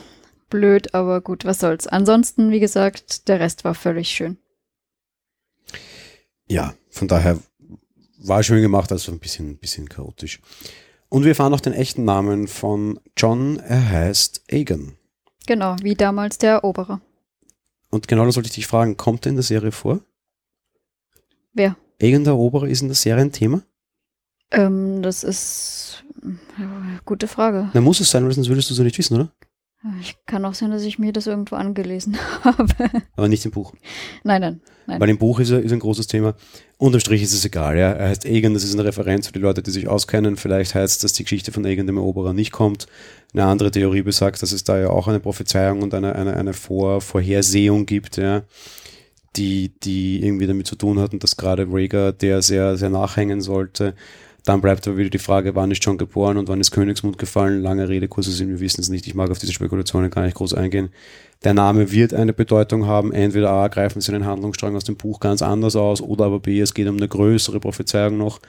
blöd, 0.50 0.94
aber 0.94 1.22
gut, 1.22 1.46
was 1.46 1.60
soll's. 1.60 1.88
Ansonsten, 1.88 2.52
wie 2.52 2.60
gesagt, 2.60 3.28
der 3.28 3.40
Rest 3.40 3.64
war 3.64 3.74
völlig 3.74 4.10
schön. 4.10 4.38
ja, 6.48 6.74
von 6.90 7.08
daher 7.08 7.40
war 8.20 8.44
schön 8.44 8.62
gemacht, 8.62 8.92
also 8.92 9.12
ein 9.12 9.20
bisschen, 9.20 9.52
ein 9.52 9.58
bisschen 9.58 9.90
chaotisch. 9.90 10.40
Und 11.10 11.24
wir 11.24 11.30
erfahren 11.30 11.52
noch 11.52 11.62
den 11.62 11.74
echten 11.74 12.06
Namen 12.06 12.48
von 12.48 13.00
John. 13.18 13.58
Er 13.60 13.90
heißt 13.90 14.44
Egan. 14.48 14.96
Genau, 15.48 15.76
wie 15.82 15.96
damals 15.96 16.38
der 16.38 16.52
Eroberer. 16.54 17.02
Und 17.92 18.08
genau 18.08 18.26
das 18.26 18.36
sollte 18.36 18.48
ich 18.48 18.56
dich 18.56 18.68
fragen, 18.68 18.98
kommt 18.98 19.26
er 19.26 19.30
in 19.30 19.36
der 19.36 19.44
Serie 19.44 19.72
vor? 19.72 20.00
Wer? 21.54 21.76
Egan 22.00 22.24
der 22.24 22.34
Eroberer 22.34 22.68
ist 22.68 22.82
in 22.82 22.88
der 22.88 22.96
Serie 22.96 23.22
ein 23.22 23.32
Thema? 23.32 23.62
Ähm, 24.50 25.02
das 25.04 25.24
ist 25.24 26.04
äh, 26.24 27.00
gute 27.06 27.28
Frage. 27.28 27.70
Na, 27.74 27.82
muss 27.82 28.00
es 28.00 28.10
sein, 28.10 28.26
weil 28.26 28.32
sonst 28.32 28.50
würdest 28.50 28.70
du 28.70 28.74
so 28.74 28.84
nicht 28.84 28.98
wissen, 28.98 29.16
oder? 29.16 29.32
Ich 30.00 30.16
kann 30.28 30.46
auch 30.46 30.54
sein, 30.54 30.70
dass 30.70 30.84
ich 30.84 31.00
mir 31.00 31.12
das 31.12 31.26
irgendwo 31.26 31.56
angelesen 31.56 32.16
habe. 32.44 32.68
Aber 33.16 33.28
nicht 33.28 33.44
im 33.46 33.52
Buch. 33.52 33.74
nein, 34.24 34.42
nein, 34.42 34.62
nein. 34.86 35.00
Weil 35.00 35.10
im 35.10 35.18
Buch 35.18 35.40
ist, 35.40 35.50
ist 35.50 35.72
ein 35.72 35.80
großes 35.80 36.06
Thema. 36.06 36.36
Unterm 36.78 37.00
Strich 37.00 37.24
ist 37.24 37.34
es 37.34 37.44
egal. 37.46 37.78
Ja. 37.78 37.92
Er 37.92 38.10
heißt 38.10 38.26
Egan, 38.26 38.54
das 38.54 38.64
ist 38.64 38.74
eine 38.74 38.86
Referenz 38.86 39.28
für 39.28 39.34
die 39.34 39.40
Leute, 39.40 39.64
die 39.64 39.72
sich 39.72 39.88
auskennen. 39.88 40.38
Vielleicht 40.38 40.76
heißt 40.76 40.98
es, 40.98 41.00
dass 41.00 41.14
die 41.14 41.24
Geschichte 41.24 41.52
von 41.52 41.66
Egan 41.66 41.88
dem 41.88 41.98
Eroberer 41.98 42.34
nicht 42.34 42.52
kommt. 42.52 42.86
Eine 43.34 43.46
andere 43.46 43.72
Theorie 43.72 44.04
besagt, 44.04 44.42
dass 44.44 44.52
es 44.52 44.64
da 44.64 44.80
ja 44.80 44.90
auch 44.92 45.08
eine 45.08 45.20
Prophezeiung 45.20 45.82
und 45.82 45.96
eine, 45.96 46.16
eine, 46.16 46.36
eine 46.36 46.54
Vor 46.54 47.02
Vorhersehung 47.02 47.88
gibt, 47.88 48.18
ja, 48.18 48.44
die, 49.36 49.72
die 49.82 50.24
irgendwie 50.24 50.46
damit 50.46 50.68
zu 50.68 50.76
tun 50.76 51.00
hat 51.00 51.14
und 51.14 51.24
dass 51.24 51.38
gerade 51.38 51.66
Rhaegar 51.68 52.12
der 52.12 52.44
sehr, 52.44 52.78
sehr 52.78 52.90
nachhängen 52.90 53.42
sollte. 53.42 53.96
Dann 54.44 54.62
bleibt 54.62 54.88
aber 54.88 54.98
wieder 54.98 55.12
die 55.12 55.20
Frage, 55.20 55.56
wann 55.56 55.70
ist 55.70 55.84
John 55.86 55.98
geboren 55.98 56.38
und 56.38 56.48
wann 56.48 56.60
ist 56.60 56.72
Königsmund 56.72 57.18
gefallen. 57.20 57.62
Lange 57.62 57.88
Rede, 57.90 58.08
kurzer 58.08 58.32
Sinn, 58.32 58.50
wir 58.50 58.60
wissen 58.60 58.82
es 58.82 58.90
nicht. 58.90 59.06
Ich 59.06 59.14
mag 59.14 59.30
auf 59.30 59.38
diese 59.38 59.54
Spekulationen 59.54 60.10
gar 60.10 60.24
nicht 60.24 60.36
groß 60.36 60.56
eingehen. 60.56 60.90
Der 61.44 61.54
Name 61.54 61.92
wird 61.92 62.14
eine 62.14 62.34
Bedeutung 62.34 62.88
haben. 62.88 63.12
Entweder 63.12 63.52
A, 63.52 63.68
greifen 63.68 64.02
sie 64.02 64.12
den 64.12 64.26
Handlungsstrang 64.26 64.76
aus 64.76 64.84
dem 64.84 64.96
Buch 64.96 65.20
ganz 65.20 65.42
anders 65.42 65.76
aus 65.76 66.02
oder 66.02 66.26
aber 66.26 66.40
B, 66.40 66.60
es 66.60 66.74
geht 66.74 66.88
um 66.88 66.98
eine 66.98 67.08
größere 67.08 67.60
Prophezeiung 67.60 68.18
noch. 68.18 68.40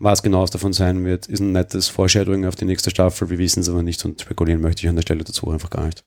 Was 0.00 0.22
genau 0.22 0.44
es 0.44 0.50
davon 0.50 0.72
sein 0.72 1.04
wird, 1.04 1.26
ist 1.26 1.40
ein 1.40 1.52
nettes 1.52 1.88
Foreshadowing 1.88 2.46
auf 2.46 2.56
die 2.56 2.64
nächste 2.64 2.90
Staffel. 2.90 3.30
Wir 3.30 3.38
wissen 3.38 3.60
es 3.60 3.68
aber 3.68 3.82
nicht 3.82 4.04
und 4.04 4.20
spekulieren 4.20 4.60
möchte 4.60 4.82
ich 4.82 4.88
an 4.88 4.94
der 4.94 5.02
Stelle 5.02 5.24
dazu 5.24 5.50
einfach 5.50 5.70
gar 5.70 5.86
nicht. 5.86 6.04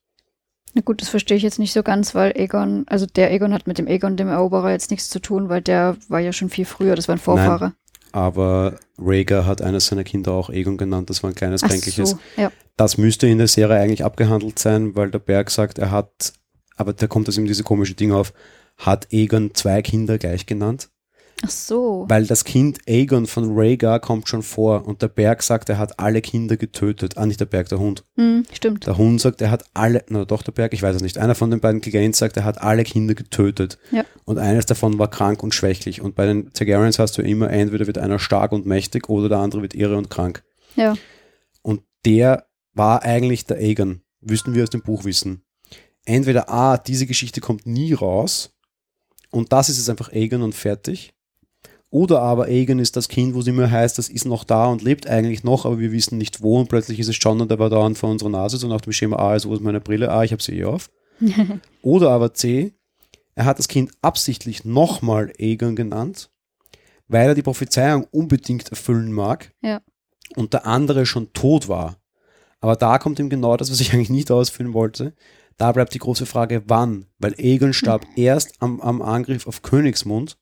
Na 0.73 0.81
gut, 0.81 1.01
das 1.01 1.09
verstehe 1.09 1.35
ich 1.35 1.43
jetzt 1.43 1.59
nicht 1.59 1.73
so 1.73 1.83
ganz, 1.83 2.15
weil 2.15 2.31
Egon, 2.35 2.85
also 2.87 3.05
der 3.05 3.33
Egon 3.33 3.53
hat 3.53 3.67
mit 3.67 3.77
dem 3.77 3.87
Egon, 3.87 4.15
dem 4.15 4.29
Eroberer, 4.29 4.71
jetzt 4.71 4.89
nichts 4.89 5.09
zu 5.09 5.19
tun, 5.19 5.49
weil 5.49 5.61
der 5.61 5.97
war 6.07 6.21
ja 6.21 6.31
schon 6.31 6.49
viel 6.49 6.63
früher, 6.63 6.95
das 6.95 7.09
war 7.09 7.15
ein 7.15 7.19
Vorfahre. 7.19 7.73
Aber 8.11 8.75
Rhaegar 8.97 9.45
hat 9.45 9.61
eines 9.61 9.87
seiner 9.87 10.03
Kinder 10.03 10.33
auch 10.33 10.49
Egon 10.49 10.77
genannt. 10.77 11.09
Das 11.09 11.23
war 11.23 11.29
ein 11.29 11.35
kleines 11.35 11.61
kränkliches. 11.61 12.11
so, 12.11 12.19
ja. 12.37 12.51
Das 12.77 12.97
müsste 12.97 13.27
in 13.27 13.37
der 13.37 13.47
Serie 13.47 13.79
eigentlich 13.79 14.03
abgehandelt 14.03 14.59
sein, 14.59 14.95
weil 14.95 15.11
der 15.11 15.19
Berg 15.19 15.49
sagt, 15.51 15.77
er 15.77 15.91
hat, 15.91 16.33
aber 16.75 16.93
da 16.93 17.07
kommt 17.07 17.27
das 17.27 17.37
ihm 17.37 17.45
diese 17.45 17.63
komische 17.63 17.93
Ding 17.93 18.11
auf, 18.11 18.33
hat 18.77 19.07
Egon 19.11 19.53
zwei 19.53 19.81
Kinder 19.81 20.17
gleich 20.17 20.45
genannt. 20.45 20.89
Ach 21.43 21.49
so. 21.49 22.05
Weil 22.07 22.27
das 22.27 22.43
Kind 22.43 22.79
Aegon 22.87 23.25
von 23.25 23.57
Rhaegar 23.57 23.99
kommt 23.99 24.29
schon 24.29 24.43
vor 24.43 24.85
und 24.85 25.01
der 25.01 25.07
Berg 25.07 25.41
sagt, 25.41 25.69
er 25.69 25.77
hat 25.77 25.99
alle 25.99 26.21
Kinder 26.21 26.57
getötet. 26.57 27.17
Ah, 27.17 27.25
nicht 27.25 27.39
der 27.39 27.45
Berg, 27.45 27.69
der 27.69 27.79
Hund. 27.79 28.03
Hm, 28.15 28.45
stimmt. 28.53 28.85
Der 28.85 28.97
Hund 28.97 29.19
sagt, 29.21 29.41
er 29.41 29.49
hat 29.49 29.65
alle, 29.73 30.03
na 30.09 30.25
doch 30.25 30.43
der 30.43 30.51
Berg, 30.51 30.73
ich 30.73 30.83
weiß 30.83 30.95
es 30.95 31.01
nicht. 31.01 31.17
Einer 31.17 31.35
von 31.35 31.49
den 31.49 31.59
beiden 31.59 31.81
Cleganes 31.81 32.17
sagt, 32.17 32.37
er 32.37 32.43
hat 32.43 32.61
alle 32.61 32.83
Kinder 32.83 33.15
getötet. 33.15 33.79
Ja. 33.91 34.03
Und 34.25 34.37
eines 34.37 34.65
davon 34.65 34.99
war 34.99 35.09
krank 35.09 35.41
und 35.41 35.55
schwächlich. 35.55 36.01
Und 36.01 36.15
bei 36.15 36.25
den 36.25 36.53
Targaryens 36.53 36.99
hast 36.99 37.17
du 37.17 37.21
immer, 37.21 37.49
entweder 37.49 37.87
wird 37.87 37.97
einer 37.97 38.19
stark 38.19 38.51
und 38.51 38.65
mächtig 38.65 39.09
oder 39.09 39.29
der 39.29 39.39
andere 39.39 39.61
wird 39.61 39.73
irre 39.73 39.97
und 39.97 40.09
krank. 40.09 40.43
Ja. 40.75 40.95
Und 41.63 41.81
der 42.05 42.45
war 42.73 43.03
eigentlich 43.03 43.45
der 43.45 43.57
Aegon. 43.57 44.01
Wüssten 44.21 44.53
wir 44.53 44.63
aus 44.63 44.69
dem 44.69 44.83
Buch 44.83 45.05
wissen. 45.05 45.43
Entweder 46.05 46.49
A, 46.49 46.77
diese 46.77 47.05
Geschichte 47.05 47.41
kommt 47.41 47.65
nie 47.65 47.93
raus 47.93 48.51
und 49.31 49.51
das 49.53 49.69
ist 49.69 49.77
jetzt 49.77 49.89
einfach 49.89 50.11
Aegon 50.11 50.41
und 50.41 50.53
fertig. 50.53 51.13
Oder 51.91 52.21
aber 52.21 52.45
Aegon 52.45 52.79
ist 52.79 52.95
das 52.95 53.09
Kind, 53.09 53.35
wo 53.35 53.41
es 53.41 53.47
immer 53.47 53.69
heißt, 53.69 53.97
das 53.97 54.07
ist 54.07 54.25
noch 54.25 54.45
da 54.45 54.67
und 54.67 54.81
lebt 54.81 55.07
eigentlich 55.07 55.43
noch, 55.43 55.65
aber 55.65 55.77
wir 55.79 55.91
wissen 55.91 56.17
nicht 56.17 56.41
wo 56.41 56.57
und 56.59 56.69
plötzlich 56.69 56.99
ist 56.99 57.09
es 57.09 57.17
John 57.19 57.41
und 57.41 57.51
der 57.51 57.59
war 57.59 57.69
dauernd 57.69 57.97
vor 57.97 58.09
unserer 58.09 58.29
Nase, 58.29 58.57
so 58.57 58.67
nach 58.69 58.79
dem 58.81 58.93
Schema 58.93 59.17
A 59.17 59.35
ist, 59.35 59.45
wo 59.45 59.53
ist 59.53 59.61
meine 59.61 59.81
Brille? 59.81 60.09
A, 60.09 60.23
ich 60.23 60.31
habe 60.31 60.41
sie 60.41 60.57
eh 60.57 60.63
auf. 60.63 60.89
Oder 61.81 62.11
aber 62.11 62.33
C, 62.33 62.73
er 63.35 63.43
hat 63.45 63.59
das 63.59 63.67
Kind 63.67 63.91
absichtlich 64.01 64.63
nochmal 64.63 65.33
Aegon 65.37 65.75
genannt, 65.75 66.31
weil 67.09 67.27
er 67.27 67.35
die 67.35 67.41
Prophezeiung 67.43 68.07
unbedingt 68.11 68.69
erfüllen 68.69 69.11
mag 69.11 69.51
Ja. 69.61 69.81
und 70.37 70.53
der 70.53 70.65
andere 70.65 71.05
schon 71.05 71.33
tot 71.33 71.67
war. 71.67 71.97
Aber 72.61 72.77
da 72.77 72.99
kommt 72.99 73.19
ihm 73.19 73.29
genau 73.29 73.57
das, 73.57 73.69
was 73.69 73.81
ich 73.81 73.91
eigentlich 73.93 74.09
nicht 74.09 74.31
ausführen 74.31 74.73
wollte. 74.73 75.13
Da 75.57 75.73
bleibt 75.73 75.93
die 75.93 75.99
große 75.99 76.25
Frage, 76.25 76.63
wann? 76.67 77.07
Weil 77.19 77.35
Aegon 77.37 77.73
starb 77.73 78.05
erst 78.15 78.53
am, 78.61 78.79
am 78.79 79.01
Angriff 79.01 79.45
auf 79.45 79.61
Königsmund, 79.61 80.37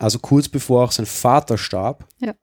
also 0.00 0.18
kurz 0.18 0.48
bevor 0.48 0.84
auch 0.84 0.92
sein 0.92 1.06
Vater 1.06 1.58
starb. 1.58 2.08
Ja. 2.18 2.34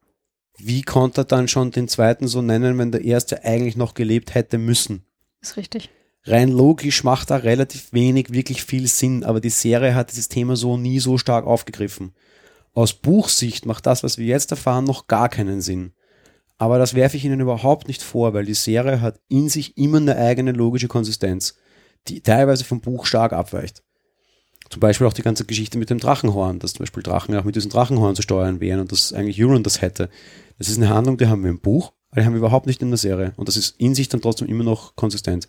Wie 0.59 0.83
konnte 0.83 1.21
er 1.21 1.25
dann 1.25 1.47
schon 1.47 1.71
den 1.71 1.87
zweiten 1.87 2.27
so 2.27 2.41
nennen, 2.41 2.77
wenn 2.77 2.91
der 2.91 3.03
erste 3.03 3.43
eigentlich 3.43 3.75
noch 3.75 3.95
gelebt 3.95 4.35
hätte 4.35 4.57
müssen? 4.57 5.05
Ist 5.41 5.57
richtig. 5.57 5.89
Rein 6.23 6.49
logisch 6.49 7.03
macht 7.03 7.29
da 7.29 7.37
relativ 7.37 7.93
wenig 7.93 8.31
wirklich 8.31 8.63
viel 8.63 8.87
Sinn, 8.87 9.23
aber 9.23 9.39
die 9.39 9.49
Serie 9.49 9.95
hat 9.95 10.11
dieses 10.11 10.29
Thema 10.29 10.55
so 10.55 10.77
nie 10.77 10.99
so 10.99 11.17
stark 11.17 11.45
aufgegriffen. 11.45 12.13
Aus 12.73 12.93
Buchsicht 12.93 13.65
macht 13.65 13.85
das, 13.85 14.03
was 14.03 14.17
wir 14.17 14.25
jetzt 14.25 14.51
erfahren, 14.51 14.83
noch 14.83 15.07
gar 15.07 15.29
keinen 15.29 15.61
Sinn. 15.61 15.93
Aber 16.59 16.77
das 16.77 16.93
werfe 16.93 17.17
ich 17.17 17.25
Ihnen 17.25 17.39
überhaupt 17.39 17.87
nicht 17.87 18.03
vor, 18.03 18.33
weil 18.33 18.45
die 18.45 18.55
Serie 18.55 19.01
hat 19.01 19.19
in 19.29 19.49
sich 19.49 19.77
immer 19.77 19.97
eine 19.97 20.17
eigene 20.17 20.51
logische 20.51 20.87
Konsistenz, 20.87 21.55
die 22.07 22.21
teilweise 22.21 22.65
vom 22.65 22.81
Buch 22.81 23.05
stark 23.05 23.33
abweicht. 23.33 23.83
Zum 24.69 24.79
Beispiel 24.79 25.07
auch 25.07 25.13
die 25.13 25.21
ganze 25.21 25.45
Geschichte 25.45 25.77
mit 25.77 25.89
dem 25.89 25.99
Drachenhorn, 25.99 26.59
dass 26.59 26.73
zum 26.73 26.79
Beispiel 26.83 27.03
Drachen 27.03 27.35
auch 27.35 27.43
mit 27.43 27.55
diesem 27.55 27.71
Drachenhorn 27.71 28.15
zu 28.15 28.21
steuern 28.21 28.59
wären 28.59 28.79
und 28.81 28.91
dass 28.91 29.13
eigentlich 29.13 29.41
Euron 29.43 29.63
das 29.63 29.81
hätte. 29.81 30.09
Das 30.57 30.69
ist 30.69 30.77
eine 30.77 30.89
Handlung, 30.89 31.17
die 31.17 31.27
haben 31.27 31.43
wir 31.43 31.49
im 31.49 31.59
Buch, 31.59 31.93
aber 32.11 32.21
die 32.21 32.25
haben 32.25 32.33
wir 32.33 32.39
überhaupt 32.39 32.67
nicht 32.67 32.81
in 32.81 32.89
der 32.89 32.97
Serie. 32.97 33.33
Und 33.37 33.47
das 33.47 33.57
ist 33.57 33.75
in 33.79 33.95
sich 33.95 34.09
dann 34.09 34.21
trotzdem 34.21 34.47
immer 34.47 34.63
noch 34.63 34.95
konsistent. 34.95 35.47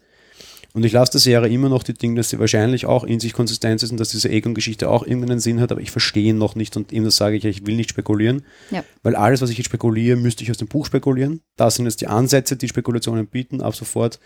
Und 0.75 0.85
ich 0.85 0.93
lasse 0.93 1.13
der 1.13 1.21
Serie 1.21 1.51
immer 1.51 1.71
noch 1.71 1.83
die 1.83 1.95
Dinge, 1.95 2.17
dass 2.17 2.29
sie 2.29 2.39
wahrscheinlich 2.39 2.85
auch 2.85 3.05
in 3.05 3.21
sich 3.21 3.33
konsistent 3.33 3.83
ist 3.83 3.91
und 3.91 3.99
dass 3.99 4.11
diese 4.11 4.29
Egon-Geschichte 4.29 4.91
auch 4.91 5.05
irgendeinen 5.05 5.41
Sinn 5.41 5.61
hat, 5.61 5.73
aber 5.73 5.81
ich 5.81 5.91
verstehe 5.91 6.29
ihn 6.29 6.39
noch 6.39 6.55
nicht 6.57 6.77
und 6.77 6.93
ihm 6.93 7.05
das 7.05 7.17
sage 7.17 7.37
ich, 7.37 7.43
ja, 7.43 7.51
ich 7.51 7.67
will 7.67 7.75
nicht 7.75 7.89
spekulieren, 7.91 8.43
Ja. 8.71 8.85
weil 9.03 9.17
alles, 9.17 9.41
was 9.41 9.49
ich 9.51 9.57
jetzt 9.57 9.67
spekuliere, 9.67 10.17
müsste 10.19 10.45
ich 10.45 10.51
aus 10.51 10.59
dem 10.59 10.69
Buch 10.69 10.85
spekulieren. 10.85 11.41
Das 11.57 11.77
sind 11.77 11.87
jetzt 11.87 12.03
die 12.03 12.07
Ansätze, 12.07 12.57
die 12.57 12.69
Spekulationen 12.69 13.27
bieten, 13.27 13.63
ab 13.63 13.75
sofort. 13.75 14.21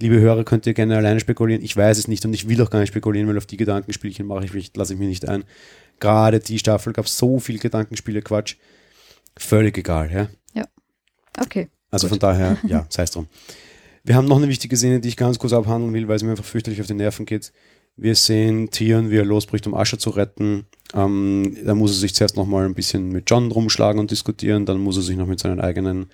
Liebe 0.00 0.20
Hörer, 0.20 0.44
könnt 0.44 0.66
ihr 0.66 0.74
gerne 0.74 0.96
alleine 0.96 1.20
spekulieren. 1.20 1.62
Ich 1.62 1.76
weiß 1.76 1.98
es 1.98 2.08
nicht 2.08 2.24
und 2.24 2.32
ich 2.32 2.48
will 2.48 2.62
auch 2.62 2.70
gar 2.70 2.80
nicht 2.80 2.90
spekulieren, 2.90 3.28
weil 3.28 3.36
auf 3.36 3.46
die 3.46 3.56
Gedankenspielchen 3.56 4.26
mache 4.26 4.44
ich 4.44 4.54
mich, 4.54 4.70
lasse 4.76 4.94
ich 4.94 4.98
mich 4.98 5.08
nicht 5.08 5.28
ein. 5.28 5.44
Gerade 5.98 6.38
die 6.38 6.58
Staffel 6.58 6.92
gab 6.92 7.08
so 7.08 7.40
viel 7.40 7.58
Gedankenspiele, 7.58 8.22
Quatsch. 8.22 8.56
Völlig 9.36 9.76
egal, 9.76 10.12
ja. 10.12 10.28
Okay. 11.40 11.68
Also 11.90 12.06
Gut. 12.06 12.10
von 12.10 12.18
daher, 12.18 12.58
ja, 12.66 12.86
sei 12.88 13.04
es 13.04 13.10
drum. 13.10 13.28
Wir 14.04 14.14
haben 14.14 14.26
noch 14.26 14.38
eine 14.38 14.48
wichtige 14.48 14.76
Szene, 14.76 15.00
die 15.00 15.08
ich 15.08 15.16
ganz 15.16 15.38
kurz 15.38 15.52
abhandeln 15.52 15.92
will, 15.92 16.08
weil 16.08 16.16
es 16.16 16.22
mir 16.22 16.30
einfach 16.30 16.44
fürchterlich 16.44 16.80
auf 16.80 16.86
die 16.86 16.94
Nerven 16.94 17.26
geht. 17.26 17.52
Wir 17.96 18.14
sehen 18.14 18.70
Tion, 18.70 19.10
wie 19.10 19.16
er 19.16 19.24
losbricht, 19.24 19.66
um 19.66 19.74
Asche 19.74 19.98
zu 19.98 20.10
retten. 20.10 20.66
Ähm, 20.94 21.56
da 21.64 21.74
muss 21.74 21.90
er 21.90 21.96
sich 21.96 22.14
zuerst 22.14 22.36
nochmal 22.36 22.64
ein 22.64 22.74
bisschen 22.74 23.10
mit 23.10 23.28
John 23.28 23.50
rumschlagen 23.50 24.00
und 24.00 24.10
diskutieren. 24.10 24.66
Dann 24.66 24.78
muss 24.78 24.96
er 24.96 25.02
sich 25.02 25.16
noch 25.16 25.26
mit 25.26 25.40
seinen 25.40 25.60
eigenen 25.60 26.06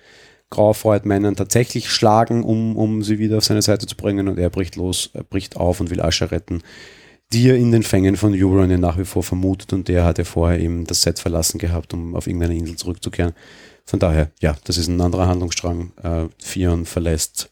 Graufreud-Männern 0.55 1.35
tatsächlich 1.35 1.89
schlagen, 1.89 2.43
um, 2.43 2.77
um 2.77 3.03
sie 3.03 3.19
wieder 3.19 3.37
auf 3.37 3.45
seine 3.45 3.61
Seite 3.61 3.85
zu 3.85 3.95
bringen. 3.95 4.27
Und 4.27 4.39
er 4.39 4.49
bricht 4.49 4.75
los, 4.75 5.09
er 5.13 5.23
bricht 5.23 5.57
auf 5.57 5.79
und 5.79 5.89
will 5.89 6.01
Asche 6.01 6.31
retten, 6.31 6.61
die 7.33 7.49
er 7.49 7.57
in 7.57 7.71
den 7.71 7.83
Fängen 7.83 8.15
von 8.15 8.33
Euron 8.33 8.71
ja 8.71 8.77
nach 8.77 8.97
wie 8.97 9.05
vor 9.05 9.23
vermutet. 9.23 9.73
Und 9.73 9.87
der 9.87 10.05
hat 10.05 10.17
ja 10.17 10.23
vorher 10.23 10.59
eben 10.59 10.85
das 10.85 11.01
Set 11.01 11.19
verlassen 11.19 11.57
gehabt, 11.57 11.93
um 11.93 12.15
auf 12.15 12.27
irgendeine 12.27 12.55
Insel 12.55 12.77
zurückzukehren. 12.77 13.33
Von 13.85 13.99
daher, 13.99 14.31
ja, 14.39 14.55
das 14.63 14.77
ist 14.77 14.87
ein 14.87 15.01
anderer 15.01 15.27
Handlungsstrang. 15.27 15.91
Äh, 16.01 16.27
Fion 16.41 16.85
verlässt 16.85 17.51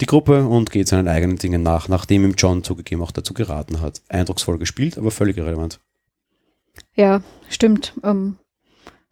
die 0.00 0.06
Gruppe 0.06 0.46
und 0.46 0.70
geht 0.70 0.88
seinen 0.88 1.08
eigenen 1.08 1.36
Dingen 1.36 1.62
nach, 1.62 1.88
nachdem 1.88 2.24
ihm 2.24 2.34
John 2.36 2.64
zugegeben 2.64 3.02
auch 3.02 3.12
dazu 3.12 3.34
geraten 3.34 3.80
hat. 3.80 4.02
Eindrucksvoll 4.08 4.58
gespielt, 4.58 4.98
aber 4.98 5.10
völlig 5.10 5.36
irrelevant. 5.36 5.80
Ja, 6.94 7.22
stimmt. 7.48 7.94
Ähm, 8.02 8.36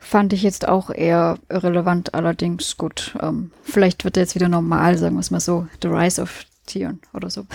Fand 0.04 0.34
ich 0.34 0.42
jetzt 0.42 0.68
auch 0.68 0.90
eher 0.90 1.38
irrelevant, 1.48 2.12
allerdings 2.12 2.76
gut. 2.76 3.16
Ähm, 3.22 3.52
vielleicht 3.62 4.04
wird 4.04 4.18
er 4.18 4.24
jetzt 4.24 4.34
wieder 4.34 4.50
normal, 4.50 4.98
sagen 4.98 5.14
wir 5.14 5.20
es 5.20 5.30
mal 5.30 5.40
so. 5.40 5.66
The 5.80 5.88
Rise 5.88 6.20
of 6.20 6.44
Tion 6.66 7.00
oder 7.14 7.30
so. 7.30 7.46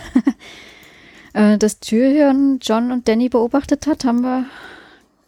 äh, 1.33 1.59
das 1.59 1.79
Türhirn 1.79 2.57
John 2.59 2.91
und 2.91 3.07
Danny 3.07 3.29
beobachtet 3.29 3.85
hat, 3.85 4.03
haben 4.03 4.21
wir, 4.21 4.47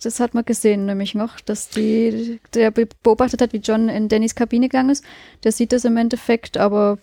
das 0.01 0.19
hat 0.19 0.33
man 0.33 0.45
gesehen, 0.45 0.87
nämlich 0.87 1.13
noch, 1.13 1.39
dass 1.39 1.69
die, 1.69 2.39
der 2.55 2.71
beobachtet 2.71 3.43
hat, 3.43 3.53
wie 3.53 3.57
John 3.57 3.87
in 3.87 4.09
Dannys 4.09 4.33
Kabine 4.33 4.67
gegangen 4.67 4.89
ist. 4.89 5.05
Der 5.43 5.51
sieht 5.51 5.73
das 5.73 5.85
im 5.85 5.97
Endeffekt, 5.97 6.57
aber 6.57 6.97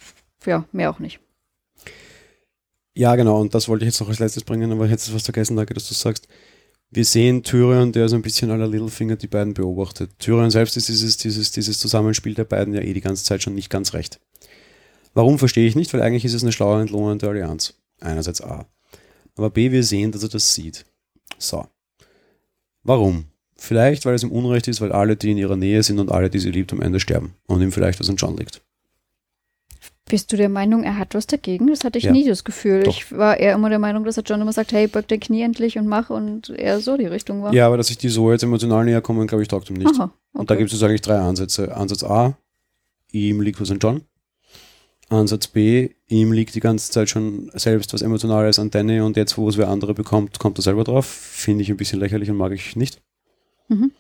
ja, 0.45 0.65
mehr 0.73 0.91
auch 0.91 0.99
nicht. 0.99 1.21
Ja, 2.97 3.15
genau, 3.15 3.41
und 3.41 3.55
das 3.55 3.69
wollte 3.69 3.85
ich 3.85 3.93
jetzt 3.93 4.01
noch 4.01 4.09
als 4.09 4.19
letztes 4.19 4.43
bringen, 4.43 4.73
aber 4.73 4.87
ich 4.87 4.91
hätte 4.91 5.15
was 5.15 5.23
vergessen, 5.23 5.57
danke, 5.57 5.75
dass 5.75 5.87
du 5.87 5.95
sagst. 5.95 6.27
Wir 6.91 7.05
sehen 7.05 7.43
Tyrion, 7.43 7.93
der 7.93 8.09
so 8.09 8.17
ein 8.17 8.23
bisschen 8.23 8.51
aller 8.51 8.67
Littlefinger 8.67 9.17
die 9.17 9.27
beiden 9.27 9.53
beobachtet. 9.53 10.11
Tyrion 10.19 10.51
selbst 10.51 10.77
ist 10.77 10.89
dieses, 10.89 11.19
dieses, 11.19 11.51
dieses 11.51 11.79
Zusammenspiel 11.79 12.35
der 12.35 12.45
beiden 12.45 12.73
ja 12.73 12.81
eh 12.81 12.95
die 12.95 13.03
ganze 13.03 13.25
Zeit 13.25 13.43
schon 13.43 13.55
nicht 13.55 13.69
ganz 13.69 13.93
recht. 13.93 14.21
Warum 15.13 15.39
verstehe 15.39 15.69
ich 15.69 15.77
nicht, 15.77 15.93
weil 15.93 16.01
eigentlich 16.01 16.25
ist 16.25 16.35
es 16.35 16.43
eine 16.43 16.53
schlaue 16.53 16.81
Entlohnung 16.81 17.19
der 17.19 17.31
Allianz. 17.31 17.75
Einerseits 18.01 18.41
A. 18.41 18.67
Aber 19.37 19.51
B, 19.51 19.71
wir 19.71 19.85
sehen, 19.85 20.13
dass 20.13 20.23
er 20.23 20.29
das 20.31 20.55
sieht. 20.55 20.87
So. 21.39 21.67
Warum? 22.83 23.27
Vielleicht, 23.57 24.07
weil 24.07 24.15
es 24.15 24.23
ihm 24.23 24.33
Unrecht 24.33 24.69
ist, 24.69 24.81
weil 24.81 24.93
alle, 24.93 25.17
die 25.17 25.33
in 25.33 25.39
ihrer 25.39 25.57
Nähe 25.57 25.83
sind 25.83 25.99
und 25.99 26.11
alle, 26.11 26.31
die 26.31 26.39
sie 26.39 26.51
liebt, 26.51 26.73
am 26.73 26.81
Ende 26.81 27.01
sterben 27.01 27.35
und 27.47 27.61
ihm 27.61 27.73
vielleicht 27.73 28.01
was 28.01 28.09
an 28.09 28.17
John 28.17 28.37
liegt. 28.37 28.63
Bist 30.09 30.33
du 30.33 30.37
der 30.37 30.49
Meinung, 30.49 30.85
er 30.85 30.97
hat 30.97 31.15
was 31.15 31.27
dagegen? 31.27 31.67
Das 31.67 31.85
hatte 31.85 31.99
ich 31.99 32.05
ja. 32.05 32.13
nie 32.13 32.27
das 32.27 32.45
Gefühl. 32.45 32.83
Doch. 32.83 32.93
Ich 32.93 33.13
war 33.13 33.39
eher 33.39 33.55
immer 33.55 33.69
der 33.69 33.79
Meinung, 33.79 34.05
dass 34.05 34.17
er 34.17 34.23
John 34.23 34.41
immer 34.41 34.53
sagt, 34.53 34.73
hey, 34.73 34.87
beug 34.87 35.07
dein 35.09 35.21
Knie 35.21 35.43
endlich 35.43 35.79
und 35.79 35.87
mach 35.87 36.11
und 36.11 36.51
er 36.51 36.81
so 36.81 36.97
die 36.97 37.07
Richtung 37.07 37.43
war. 37.43 37.53
Ja, 37.53 37.67
aber 37.67 37.77
dass 37.77 37.89
sich 37.89 37.99
die 37.99 38.09
so 38.09 38.33
jetzt 38.33 38.43
emotional 38.43 38.85
näher 38.85 39.03
kommen, 39.03 39.27
glaube 39.27 39.43
ich, 39.43 39.49
taugt 39.49 39.69
ihm 39.71 39.77
nicht. 39.77 39.95
Aha, 39.95 40.05
okay. 40.05 40.13
Und 40.33 40.51
da 40.51 40.55
gibt 40.57 40.73
es 40.73 40.83
eigentlich 40.83 41.03
drei 41.03 41.19
Ansätze. 41.19 41.77
Ansatz 41.77 42.03
A, 42.05 42.37
ihm 43.13 43.41
liegt 43.41 43.61
was 43.61 43.71
an 43.71 43.79
John. 43.81 44.03
Ansatz 45.11 45.47
B, 45.47 45.91
ihm 46.07 46.33
liegt 46.33 46.55
die 46.55 46.61
ganze 46.61 46.91
Zeit 46.91 47.09
schon 47.09 47.51
selbst 47.55 47.93
was 47.95 48.03
Emotionales 48.03 48.59
an 48.59 48.71
Danny 48.71 49.01
und 49.01 49.17
jetzt, 49.17 49.39
wo 49.39 49.49
es 49.49 49.57
wer 49.57 49.69
andere 49.69 49.95
bekommt, 49.95 50.39
kommt 50.39 50.59
er 50.59 50.63
selber 50.63 50.85
drauf. 50.85 51.07
Finde 51.07 51.63
ich 51.63 51.71
ein 51.71 51.77
bisschen 51.77 52.01
lächerlich 52.01 52.31
und 52.31 52.37
mag 52.37 52.53
ich 52.53 52.77
nicht. 52.77 53.01
Mhm. 53.69 53.93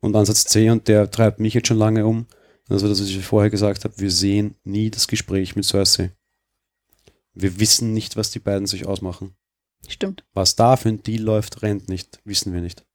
Und 0.00 0.14
Ansatz 0.14 0.44
C, 0.44 0.70
und 0.70 0.86
der 0.86 1.10
treibt 1.10 1.40
mich 1.40 1.54
jetzt 1.54 1.68
schon 1.68 1.78
lange 1.78 2.06
um, 2.06 2.26
also 2.68 2.88
das, 2.88 3.00
was 3.00 3.08
ich 3.08 3.24
vorher 3.24 3.50
gesagt 3.50 3.84
habe, 3.84 3.98
wir 3.98 4.10
sehen 4.10 4.56
nie 4.64 4.90
das 4.90 5.08
Gespräch 5.08 5.54
mit 5.56 5.64
Cersei. 5.64 6.12
Wir 7.34 7.58
wissen 7.58 7.92
nicht, 7.92 8.16
was 8.16 8.30
die 8.30 8.38
beiden 8.38 8.66
sich 8.66 8.86
ausmachen. 8.86 9.34
Stimmt. 9.88 10.24
Was 10.32 10.56
da 10.56 10.76
für 10.76 10.88
ein 10.88 11.02
Deal 11.02 11.22
läuft, 11.22 11.62
rennt 11.62 11.88
nicht, 11.88 12.20
wissen 12.24 12.54
wir 12.54 12.60
nicht. 12.60 12.86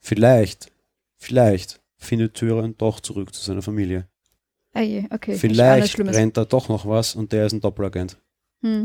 Vielleicht, 0.00 0.70
vielleicht 1.16 1.80
findet 1.96 2.34
Tyrion 2.34 2.76
doch 2.76 3.00
zurück 3.00 3.34
zu 3.34 3.42
seiner 3.42 3.62
Familie. 3.62 4.06
Ah 4.74 4.82
je, 4.82 5.04
okay. 5.10 5.36
Vielleicht 5.36 5.98
rennt 5.98 6.36
da 6.36 6.44
doch 6.44 6.68
noch 6.68 6.84
was 6.84 7.14
und 7.14 7.32
der 7.32 7.46
ist 7.46 7.52
ein 7.52 7.60
Doppelagent. 7.60 8.18
Hm. 8.60 8.84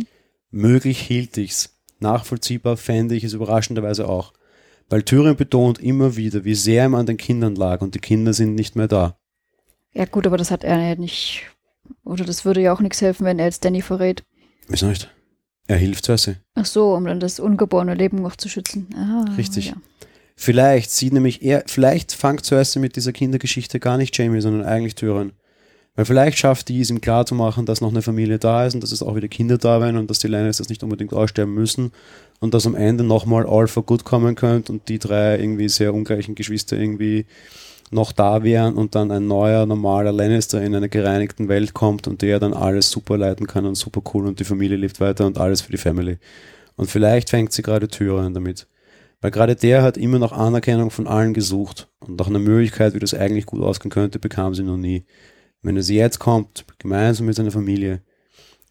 Möglich 0.52 1.02
hielt 1.02 1.36
ich's. 1.38 1.76
Nachvollziehbar 2.00 2.78
fände 2.78 3.16
ich 3.16 3.24
es 3.24 3.34
überraschenderweise 3.34 4.08
auch. 4.08 4.34
Weil 4.88 5.04
Tyrion 5.04 5.36
betont 5.36 5.80
immer 5.80 6.16
wieder, 6.16 6.46
wie 6.46 6.56
sehr 6.56 6.86
ihm 6.86 6.96
an 6.96 7.06
den 7.06 7.18
Kindern 7.18 7.56
lag 7.56 7.82
und 7.82 7.96
die 7.96 8.00
Kinder 8.00 8.34
sind 8.34 8.56
nicht 8.56 8.76
mehr 8.76 8.88
da. 8.88 9.19
Ja, 9.94 10.06
gut, 10.06 10.28
aber 10.28 10.38
das 10.38 10.52
hat 10.52 10.64
er 10.64 10.80
ja 10.80 10.96
nicht. 10.96 11.44
Oder 12.04 12.26
das 12.26 12.46
würde 12.46 12.62
ja 12.62 12.74
auch 12.74 12.80
nichts 12.80 13.02
helfen, 13.02 13.26
wenn 13.26 13.40
er 13.40 13.46
jetzt 13.46 13.66
Danny 13.66 13.82
verrät. 13.82 14.24
Wieso 14.68 14.88
nicht? 14.88 15.10
Er 15.68 15.78
hilft 15.78 16.06
Cersei. 16.06 16.38
Ach 16.56 16.66
so, 16.66 16.94
um 16.94 17.06
dann 17.06 17.20
das 17.20 17.40
ungeborene 17.40 17.94
Leben 17.94 18.22
noch 18.22 18.36
zu 18.36 18.50
schützen. 18.50 18.88
Ah, 18.96 19.26
Richtig. 19.38 19.68
Ja. 19.68 19.74
Vielleicht 20.36 20.90
sieht 20.92 21.14
nämlich 21.14 21.44
er, 21.44 21.64
vielleicht 21.68 22.14
fangt 22.14 22.46
Cersei 22.46 22.80
mit 22.80 22.96
dieser 22.96 23.12
Kindergeschichte 23.12 23.80
gar 23.80 23.98
nicht 23.98 24.18
Jamie, 24.18 24.42
sondern 24.42 24.66
eigentlich 24.66 24.96
Tyrion. 24.96 25.34
Weil 25.96 26.06
vielleicht 26.06 26.38
schafft 26.38 26.70
die 26.70 26.80
es 26.80 26.90
ihm 26.90 27.02
klar 27.02 27.26
zu 27.26 27.36
machen, 27.36 27.66
dass 27.66 27.82
noch 27.82 27.90
eine 27.90 28.02
Familie 28.02 28.40
da 28.40 28.66
ist 28.66 28.74
und 28.74 28.82
dass 28.82 28.94
es 28.94 29.04
auch 29.04 29.16
wieder 29.16 29.28
Kinder 29.28 29.58
da 29.58 29.82
werden 29.82 29.98
und 29.98 30.10
dass 30.10 30.20
die 30.20 30.28
Lannisters 30.30 30.70
nicht 30.70 30.82
unbedingt 30.82 31.14
aussterben 31.14 31.54
müssen 31.54 31.92
und 32.40 32.54
dass 32.54 32.66
am 32.66 32.74
Ende 32.76 33.04
nochmal 33.04 33.46
All 33.46 33.68
for 33.68 33.84
Good 33.84 34.06
kommen 34.06 34.36
könnte 34.36 34.72
und 34.72 34.88
die 34.88 34.98
drei 34.98 35.38
irgendwie 35.38 35.68
sehr 35.68 35.94
ungleichen 35.94 36.36
Geschwister 36.36 36.78
irgendwie 36.78 37.26
noch 37.92 38.12
da 38.12 38.44
wären 38.44 38.76
und 38.76 38.96
dann 38.96 39.12
ein 39.12 39.28
neuer, 39.28 39.66
normaler 39.66 40.12
Lannister 40.12 40.62
in 40.62 40.76
einer 40.76 40.90
gereinigten 40.90 41.48
Welt 41.48 41.74
kommt 41.74 42.08
und 42.08 42.22
der 42.22 42.40
dann 42.40 42.54
alles 42.54 42.90
super 42.90 43.18
leiten 43.18 43.48
kann 43.48 43.66
und 43.66 43.76
super 43.76 44.02
cool 44.14 44.28
und 44.28 44.40
die 44.40 44.44
Familie 44.44 44.78
lebt 44.78 45.00
weiter 45.00 45.26
und 45.26 45.38
alles 45.38 45.62
für 45.62 45.72
die 45.72 45.78
Family. 45.78 46.18
Und 46.76 46.90
vielleicht 46.90 47.30
fängt 47.30 47.52
sie 47.52 47.62
gerade 47.62 47.88
Türen 47.88 48.34
damit. 48.34 48.68
Weil 49.22 49.32
gerade 49.32 49.56
der 49.56 49.82
hat 49.82 49.98
immer 49.98 50.20
noch 50.20 50.32
Anerkennung 50.32 50.92
von 50.92 51.08
allen 51.08 51.34
gesucht 51.34 51.90
und 52.00 52.18
nach 52.18 52.28
einer 52.28 52.40
Möglichkeit, 52.40 52.94
wie 52.94 53.00
das 53.00 53.14
eigentlich 53.14 53.46
gut 53.46 53.62
ausgehen 53.62 53.92
könnte, 53.92 54.18
bekam 54.20 54.56
sie 54.56 54.64
noch 54.64 54.78
nie. 54.78 55.06
Wenn 55.62 55.76
er 55.76 55.84
sie 55.84 55.98
jetzt 55.98 56.20
kommt, 56.20 56.66
gemeinsam 56.78 57.26
mit 57.26 57.36
seiner 57.36 57.52
Familie, 57.52 58.02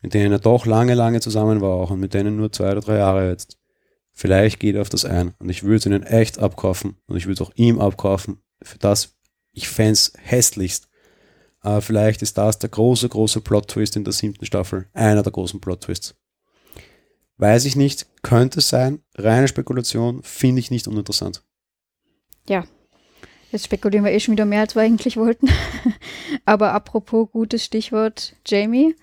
mit 0.01 0.15
denen 0.15 0.33
er 0.33 0.39
doch 0.39 0.65
lange, 0.65 0.95
lange 0.95 1.21
zusammen 1.21 1.61
war 1.61 1.73
auch 1.73 1.91
und 1.91 2.01
mit 2.01 2.15
denen 2.15 2.37
nur 2.37 2.51
zwei 2.51 2.73
oder 2.73 2.81
drei 2.81 2.97
Jahre 2.97 3.29
jetzt, 3.29 3.59
vielleicht 4.13 4.59
geht 4.59 4.77
er 4.77 4.83
auf 4.83 4.89
das 4.89 5.05
ein 5.05 5.35
und 5.39 5.51
ich 5.51 5.65
würde 5.65 5.77
es 5.77 5.87
ihnen 5.87 6.03
echt 6.03 6.39
abkaufen 6.39 6.97
und 7.09 7.17
ich 7.17 7.27
würde 7.27 7.43
es 7.43 7.47
auch 7.47 7.53
ihm 7.57 7.79
abkaufen, 7.79 8.39
für 8.63 8.79
das, 8.79 9.17
ich 9.53 9.79
es 9.79 10.13
hässlichst. 10.17 10.89
Aber 11.61 11.83
vielleicht 11.83 12.23
ist 12.23 12.39
das 12.39 12.59
der 12.59 12.71
große, 12.71 13.09
große 13.09 13.41
Plot-Twist 13.41 13.97
in 13.97 14.05
der 14.05 14.13
siebten 14.13 14.47
Staffel. 14.47 14.89
Einer 14.93 15.23
der 15.23 15.33
großen 15.33 15.61
Plot-Twists. 15.61 16.15
Weiß 17.37 17.65
ich 17.65 17.77
nicht, 17.77 18.07
könnte 18.23 18.61
sein. 18.61 19.01
Reine 19.17 19.49
Spekulation, 19.49 20.23
finde 20.23 20.61
ich 20.61 20.71
nicht 20.71 20.89
uninteressant. 20.89 21.43
Ja, 22.49 22.65
jetzt 23.53 23.67
spekulieren 23.67 24.05
wir 24.05 24.13
eh 24.13 24.21
schon 24.21 24.33
wieder 24.33 24.45
mehr, 24.45 24.61
als 24.61 24.75
wir 24.75 24.83
eigentlich 24.83 25.17
wollten. 25.17 25.49
Aber 26.45 26.73
apropos 26.73 27.31
gutes 27.31 27.65
Stichwort 27.65 28.35
Jamie. 28.47 28.95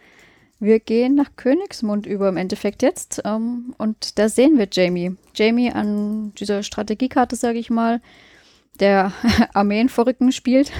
Wir 0.60 0.80
gehen 0.80 1.16
nach 1.16 1.36
Königsmund 1.36 2.06
über 2.06 2.30
im 2.30 2.38
Endeffekt 2.38 2.82
jetzt. 2.82 3.24
Um, 3.26 3.76
und 3.78 4.18
da 4.18 4.30
sehen 4.30 4.58
wir 4.58 4.68
Jamie. 4.72 5.16
Jamie 5.34 5.72
an 5.72 6.34
dieser 6.36 6.64
Strategiekarte, 6.64 7.36
sage 7.36 7.60
ich 7.60 7.70
mal, 7.70 8.02
der 8.78 9.12
Armeenverrückten 9.54 10.32
spielt. 10.32 10.72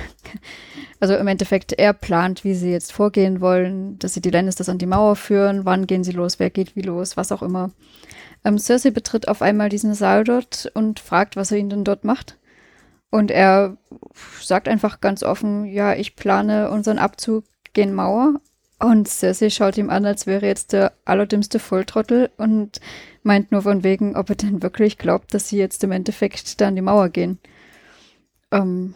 Also 1.00 1.16
im 1.16 1.28
Endeffekt, 1.28 1.74
er 1.74 1.94
plant, 1.94 2.44
wie 2.44 2.56
sie 2.56 2.72
jetzt 2.72 2.94
vorgehen 2.94 3.42
wollen, 3.42 4.00
dass 4.00 4.14
sie 4.14 4.22
die 4.22 4.30
Lannisters 4.32 4.70
an 4.70 4.78
die 4.78 4.86
Mauer 4.86 5.16
führen, 5.16 5.66
wann 5.66 5.88
gehen 5.88 6.04
sie 6.04 6.14
los, 6.14 6.40
wer 6.40 6.50
geht 6.50 6.76
wie 6.76 6.82
los, 6.82 7.18
was 7.18 7.32
auch 7.32 7.42
immer. 7.42 7.72
Ähm, 8.44 8.58
Cersei 8.58 8.92
betritt 8.92 9.28
auf 9.28 9.42
einmal 9.42 9.70
diesen 9.70 9.94
Saal 9.94 10.24
dort 10.24 10.72
und 10.74 11.00
fragt, 11.00 11.36
was 11.36 11.52
er 11.52 11.58
ihn 11.58 11.70
denn 11.70 11.84
dort 11.84 12.04
macht. 12.04 12.38
Und 13.12 13.32
er 13.32 13.78
sagt 14.42 14.68
einfach 14.68 15.02
ganz 15.02 15.24
offen, 15.24 15.66
ja, 15.66 15.94
ich 15.94 16.16
plane 16.16 16.70
unseren 16.70 16.98
Abzug 17.00 17.46
gen 17.74 17.94
Mauer. 17.94 18.40
Und 18.80 19.08
Cersei 19.08 19.50
schaut 19.50 19.78
ihm 19.78 19.90
an, 19.90 20.06
als 20.06 20.28
wäre 20.28 20.46
jetzt 20.46 20.74
der 20.74 20.94
allerdümmste 21.06 21.60
Volltrottel 21.60 22.30
und 22.38 22.82
meint 23.24 23.52
nur 23.52 23.62
von 23.62 23.84
wegen, 23.84 24.16
ob 24.16 24.30
er 24.30 24.36
denn 24.36 24.62
wirklich 24.62 24.98
glaubt, 24.98 25.34
dass 25.34 25.50
sie 25.50 25.58
jetzt 25.58 25.84
im 25.84 25.92
Endeffekt 25.92 26.60
da 26.60 26.68
an 26.68 26.76
die 26.76 26.82
Mauer 26.82 27.10
gehen 27.10 27.40
ähm, 28.62 28.94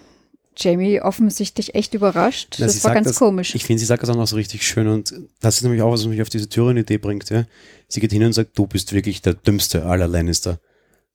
Jamie 0.59 1.01
offensichtlich 1.01 1.75
echt 1.75 1.93
überrascht. 1.93 2.57
Na, 2.59 2.65
das 2.65 2.83
war 2.83 2.93
ganz 2.93 3.07
das, 3.07 3.17
komisch. 3.17 3.55
Ich 3.55 3.63
finde, 3.63 3.79
sie 3.79 3.85
sagt 3.85 4.03
das 4.03 4.09
auch 4.09 4.15
noch 4.15 4.27
so 4.27 4.35
richtig 4.35 4.67
schön 4.67 4.87
und 4.87 5.13
das 5.39 5.57
ist 5.57 5.63
nämlich 5.63 5.81
auch, 5.81 5.91
was 5.91 6.05
mich 6.05 6.21
auf 6.21 6.29
diese 6.29 6.49
Tyrion-Idee 6.49 6.97
bringt. 6.97 7.29
Ja? 7.29 7.45
Sie 7.87 7.99
geht 7.99 8.11
hin 8.11 8.23
und 8.23 8.33
sagt, 8.33 8.57
du 8.57 8.67
bist 8.67 8.93
wirklich 8.93 9.21
der 9.21 9.33
dümmste 9.33 9.85
aller 9.85 10.07
Lannister. 10.07 10.59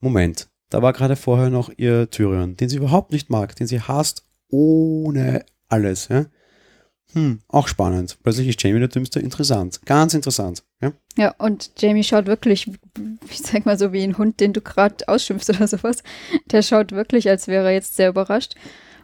Moment, 0.01 0.49
da 0.70 0.82
war 0.82 0.92
gerade 0.92 1.16
vorher 1.16 1.51
noch 1.51 1.70
ihr 1.76 2.11
Tyrion, 2.11 2.57
den 2.57 2.68
sie 2.68 2.76
überhaupt 2.76 3.12
nicht 3.12 3.30
mag, 3.30 3.55
den 3.57 3.66
sie 3.66 3.80
hasst 3.80 4.24
ohne 4.49 5.45
alles. 5.68 6.09
Ja? 6.09 6.26
Hm, 7.15 7.41
auch 7.49 7.69
spannend. 7.69 8.19
Plötzlich 8.23 8.49
ist 8.49 8.62
Jamie 8.62 8.81
der 8.81 8.89
Dümmste. 8.89 9.21
Interessant. 9.21 9.81
Ganz 9.87 10.15
interessant. 10.15 10.65
Ja, 10.83 10.93
ja 11.17 11.35
und 11.39 11.71
Jamie 11.79 12.05
schaut 12.05 12.27
wirklich, 12.27 12.71
ich 13.31 13.39
sag 13.39 13.67
mal 13.67 13.79
so 13.79 13.93
wie 13.93 14.03
ein 14.03 14.19
Hund, 14.19 14.41
den 14.41 14.53
du 14.53 14.61
gerade 14.61 15.09
ausschimpfst 15.09 15.49
oder 15.51 15.69
sowas. 15.69 16.03
Der 16.51 16.62
schaut 16.62 16.93
wirklich, 16.93 17.29
als 17.29 17.47
wäre 17.47 17.67
er 17.67 17.73
jetzt 17.73 17.97
sehr 17.97 18.09
überrascht. 18.09 18.55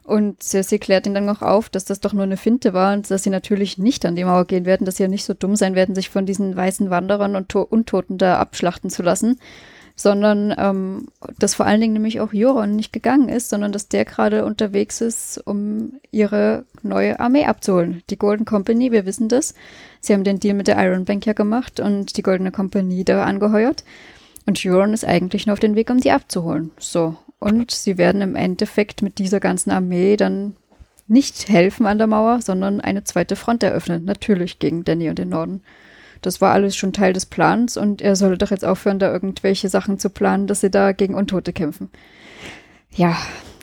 Und 0.03 0.43
Cersei 0.43 0.79
klärt 0.79 1.07
ihn 1.07 1.15
dann 1.15 1.25
noch 1.25 1.41
auf, 1.41 1.69
dass 1.69 1.85
das 1.85 2.01
doch 2.01 2.13
nur 2.13 2.25
eine 2.25 2.37
Finte 2.37 2.73
war 2.73 2.95
und 2.95 3.09
dass 3.11 3.23
sie 3.23 3.31
natürlich 3.31 3.79
nicht 3.79 4.05
an 4.05 4.17
die 4.17 4.25
Mauer 4.25 4.45
gehen 4.45 4.65
werden, 4.65 4.85
dass 4.85 4.97
sie 4.97 5.05
ja 5.05 5.09
nicht 5.09 5.25
so 5.25 5.35
dumm 5.35 5.55
sein 5.55 5.77
werden, 5.77 5.95
sich 5.95 6.11
von 6.11 6.27
diesen 6.27 6.57
weißen 6.57 6.91
Wanderern 6.91 7.37
und 7.37 7.49
to 7.49 7.63
Untoten 7.63 8.19
da 8.19 8.39
abschlachten 8.39 8.91
zu 8.91 9.03
lassen 9.03 9.39
sondern 10.01 10.55
ähm, 10.57 11.09
dass 11.39 11.55
vor 11.55 11.67
allen 11.67 11.83
Dingen 11.83 11.93
nämlich 11.93 12.21
auch 12.21 12.33
Joron 12.33 12.75
nicht 12.75 12.91
gegangen 12.91 13.29
ist, 13.29 13.51
sondern 13.51 13.71
dass 13.71 13.89
der 13.89 14.07
gerade 14.07 14.47
unterwegs 14.47 15.03
ist, 15.03 15.37
um 15.45 16.01
ihre 16.11 16.65
neue 16.83 17.21
Armee 17.21 17.45
abzuholen. 17.45 18.03
Die 18.09 18.17
Golden 18.17 18.47
Company, 18.47 18.93
wir 18.93 19.05
wissen 19.05 19.29
das. 19.29 19.55
Sie 20.01 20.15
haben 20.15 20.25
den 20.25 20.41
Deal 20.41 20.55
mit 20.55 20.69
der 20.69 20.83
Iron 20.83 21.05
Bank 21.05 21.27
ja 21.27 21.35
gemacht 21.35 21.81
und 21.81 22.17
die 22.17 22.23
Goldene 22.23 22.51
Company 22.51 23.05
da 23.05 23.25
angeheuert. 23.25 23.85
Und 24.47 24.63
Joron 24.63 24.95
ist 24.95 25.05
eigentlich 25.05 25.47
nur 25.47 25.53
auf 25.53 25.61
dem 25.61 25.75
Weg, 25.75 25.91
um 25.91 26.01
die 26.01 26.13
abzuholen. 26.13 26.71
So. 26.79 27.19
Und 27.39 27.71
sie 27.71 27.99
werden 27.99 28.23
im 28.23 28.37
Endeffekt 28.37 29.03
mit 29.03 29.19
dieser 29.19 29.39
ganzen 29.39 29.71
Armee 29.71 30.17
dann 30.17 30.57
nicht 31.09 31.51
helfen 31.51 31.85
an 31.85 31.99
der 31.99 32.07
Mauer, 32.07 32.41
sondern 32.41 32.81
eine 32.81 33.05
zweite 33.05 33.37
Front 33.37 33.63
eröffnen. 33.63 34.07
Natürlich 34.07 34.59
gegen 34.59 34.83
Danny 34.83 35.11
und 35.11 35.19
den 35.19 35.29
Norden. 35.29 35.61
Das 36.23 36.41
war 36.41 36.53
alles 36.53 36.77
schon 36.77 36.93
Teil 36.93 37.13
des 37.13 37.27
Plans 37.27 37.77
und 37.77 38.03
er 38.03 38.17
soll 38.17 38.37
doch 38.39 38.51
jetzt 38.51 38.65
aufhören, 38.65 38.99
da 38.99 39.13
irgendwelche 39.13 39.69
Sachen 39.69 39.99
zu 39.99 40.11
planen, 40.11 40.47
dass 40.47 40.61
sie 40.61 40.71
da 40.71 40.93
gegen 40.93 41.15
Untote 41.15 41.53
kämpfen. 41.53 41.91
Ja, 42.91 43.17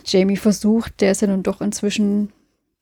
Jamie 0.06 0.38
versucht, 0.38 1.02
der 1.02 1.12
ist 1.12 1.22
ja 1.22 1.28
nun 1.28 1.44
doch 1.44 1.62
inzwischen 1.62 2.32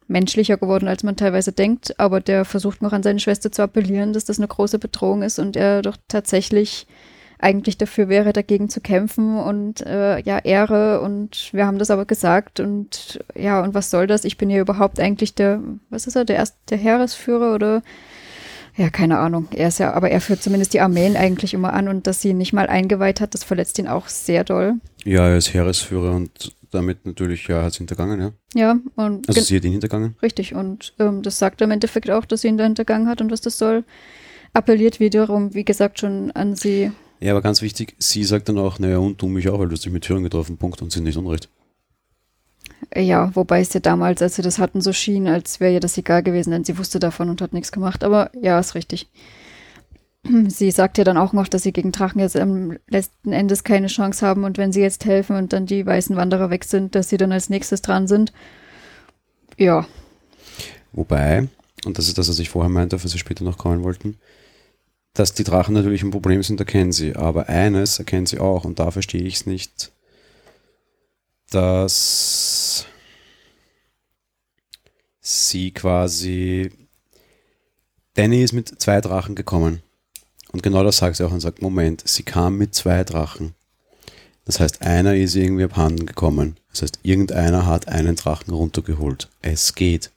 menschlicher 0.07 0.57
geworden, 0.57 0.87
als 0.87 1.03
man 1.03 1.15
teilweise 1.15 1.51
denkt, 1.51 1.99
aber 1.99 2.21
der 2.21 2.45
versucht 2.45 2.81
noch 2.81 2.93
an 2.93 3.03
seine 3.03 3.19
Schwester 3.19 3.51
zu 3.51 3.63
appellieren, 3.63 4.13
dass 4.13 4.25
das 4.25 4.37
eine 4.37 4.47
große 4.47 4.77
Bedrohung 4.77 5.23
ist 5.23 5.39
und 5.39 5.55
er 5.55 5.81
doch 5.81 5.97
tatsächlich 6.07 6.85
eigentlich 7.39 7.77
dafür 7.77 8.07
wäre, 8.07 8.31
dagegen 8.31 8.69
zu 8.69 8.79
kämpfen 8.81 9.37
und 9.37 9.81
äh, 9.81 10.19
ja, 10.21 10.39
Ehre 10.39 11.01
und 11.01 11.49
wir 11.51 11.65
haben 11.65 11.79
das 11.79 11.91
aber 11.91 12.05
gesagt 12.05 12.59
und 12.59 13.19
ja, 13.35 13.61
und 13.61 13.73
was 13.73 13.91
soll 13.91 14.07
das? 14.07 14.23
Ich 14.23 14.37
bin 14.37 14.49
hier 14.49 14.61
überhaupt 14.61 14.99
eigentlich 14.99 15.35
der, 15.35 15.61
was 15.89 16.07
ist 16.07 16.15
er, 16.15 16.23
der 16.23 16.37
erste, 16.37 16.57
der 16.69 16.77
Heeresführer 16.77 17.53
oder 17.53 17.81
ja, 18.77 18.89
keine 18.89 19.17
Ahnung. 19.19 19.47
Er 19.53 19.69
ist 19.69 19.79
ja, 19.79 19.93
aber 19.93 20.09
er 20.11 20.21
führt 20.21 20.41
zumindest 20.43 20.73
die 20.73 20.81
Armeen 20.81 21.15
eigentlich 21.15 21.53
immer 21.53 21.73
an 21.73 21.87
und 21.87 22.07
dass 22.07 22.21
sie 22.21 22.29
ihn 22.29 22.37
nicht 22.37 22.53
mal 22.53 22.67
eingeweiht 22.67 23.21
hat, 23.21 23.33
das 23.33 23.43
verletzt 23.43 23.79
ihn 23.79 23.87
auch 23.87 24.07
sehr 24.07 24.43
doll. 24.43 24.75
Ja, 25.03 25.27
er 25.27 25.37
ist 25.37 25.53
Heeresführer 25.53 26.11
und 26.13 26.53
damit 26.71 27.05
natürlich, 27.05 27.47
ja, 27.47 27.61
hat 27.63 27.71
es 27.71 27.77
hintergangen, 27.77 28.19
ja. 28.19 28.31
Ja, 28.53 28.75
und 28.95 29.27
Also 29.29 29.41
sie 29.41 29.55
hat 29.55 29.63
ihn 29.63 29.71
hintergangen. 29.71 30.15
richtig. 30.21 30.53
Und 30.55 30.93
ähm, 30.99 31.21
das 31.21 31.39
sagt 31.39 31.61
er 31.61 31.65
im 31.65 31.71
Endeffekt 31.71 32.09
auch, 32.09 32.25
dass 32.25 32.41
sie 32.41 32.49
ihn 32.49 32.57
da 32.57 32.65
hintergangen 32.65 33.07
hat 33.07 33.21
und 33.21 33.31
was 33.31 33.41
das 33.41 33.57
soll. 33.57 33.85
Appelliert 34.53 34.99
wiederum, 34.99 35.53
wie 35.53 35.65
gesagt, 35.65 35.99
schon 35.99 36.31
an 36.31 36.55
sie. 36.55 36.91
Ja, 37.21 37.31
aber 37.31 37.41
ganz 37.41 37.61
wichtig, 37.61 37.95
sie 37.97 38.23
sagt 38.23 38.49
dann 38.49 38.57
auch, 38.57 38.77
naja, 38.79 38.97
und 38.97 39.21
du 39.21 39.27
mich 39.27 39.47
auch, 39.49 39.59
weil 39.59 39.67
du 39.67 39.73
hast 39.73 39.85
dich 39.85 39.91
mit 39.91 40.03
Türen 40.03 40.23
getroffen, 40.23 40.57
Punkt, 40.57 40.81
und 40.81 40.91
sie 40.91 41.01
nicht 41.01 41.17
unrecht. 41.17 41.49
Ja, 42.95 43.35
wobei 43.35 43.61
es 43.61 43.73
ja 43.73 43.79
damals, 43.79 44.21
als 44.21 44.35
sie 44.35 44.41
das 44.41 44.59
hatten, 44.59 44.79
so 44.81 44.93
schien, 44.93 45.27
als 45.27 45.59
wäre 45.59 45.73
ihr 45.73 45.79
das 45.79 45.97
egal 45.97 46.23
gewesen, 46.23 46.51
denn 46.51 46.63
sie 46.63 46.77
wusste 46.77 46.99
davon 46.99 47.29
und 47.29 47.41
hat 47.41 47.53
nichts 47.53 47.71
gemacht. 47.71 48.03
Aber 48.03 48.31
ja, 48.39 48.59
ist 48.59 48.75
richtig. 48.75 49.09
Sie 50.47 50.71
sagt 50.71 50.97
ja 50.97 51.03
dann 51.03 51.17
auch 51.17 51.33
noch, 51.33 51.47
dass 51.47 51.61
sie 51.61 51.71
gegen 51.71 51.91
Drachen 51.91 52.19
jetzt 52.19 52.35
am 52.35 52.77
letzten 52.87 53.31
Endes 53.31 53.63
keine 53.63 53.87
Chance 53.87 54.25
haben 54.25 54.43
und 54.43 54.57
wenn 54.57 54.71
sie 54.71 54.81
jetzt 54.81 55.05
helfen 55.05 55.35
und 55.35 55.53
dann 55.53 55.67
die 55.67 55.85
weißen 55.85 56.15
Wanderer 56.15 56.49
weg 56.49 56.63
sind, 56.63 56.95
dass 56.95 57.09
sie 57.09 57.17
dann 57.17 57.31
als 57.31 57.49
nächstes 57.49 57.83
dran 57.83 58.07
sind. 58.07 58.33
Ja, 59.57 59.85
Wobei, 60.95 61.49
und 61.85 61.97
das 61.97 62.07
ist 62.07 62.17
das, 62.17 62.29
was 62.29 62.39
ich 62.39 62.49
vorher 62.49 62.69
meinte, 62.69 62.95
auf 62.95 63.03
was 63.03 63.13
wir 63.13 63.19
später 63.19 63.43
noch 63.43 63.57
kommen 63.57 63.83
wollten, 63.83 64.17
dass 65.13 65.33
die 65.33 65.43
Drachen 65.43 65.73
natürlich 65.73 66.03
ein 66.03 66.11
Problem 66.11 66.41
sind, 66.41 66.59
erkennen 66.59 66.93
sie. 66.93 67.15
Aber 67.15 67.49
eines 67.49 67.99
erkennen 67.99 68.25
sie 68.25 68.39
auch, 68.39 68.63
und 68.63 68.79
da 68.79 68.91
verstehe 68.91 69.23
ich 69.23 69.35
es 69.35 69.45
nicht, 69.45 69.91
dass 71.51 72.85
sie 75.21 75.71
quasi. 75.71 76.71
Danny 78.13 78.43
ist 78.43 78.53
mit 78.53 78.81
zwei 78.81 79.01
Drachen 79.01 79.35
gekommen. 79.35 79.81
Und 80.51 80.63
genau 80.63 80.83
das 80.83 80.97
sagt 80.97 81.17
sie 81.17 81.25
auch 81.25 81.31
und 81.31 81.41
sagt: 81.41 81.61
Moment, 81.61 82.07
sie 82.07 82.23
kam 82.23 82.57
mit 82.57 82.73
zwei 82.73 83.03
Drachen. 83.03 83.53
Das 84.45 84.59
heißt, 84.59 84.83
einer 84.83 85.15
ist 85.15 85.35
irgendwie 85.35 85.63
abhanden 85.63 86.05
gekommen. 86.05 86.57
Das 86.71 86.83
heißt, 86.83 86.99
irgendeiner 87.03 87.65
hat 87.65 87.87
einen 87.87 88.15
Drachen 88.15 88.53
runtergeholt. 88.53 89.27
Es 89.41 89.73
geht. 89.73 90.11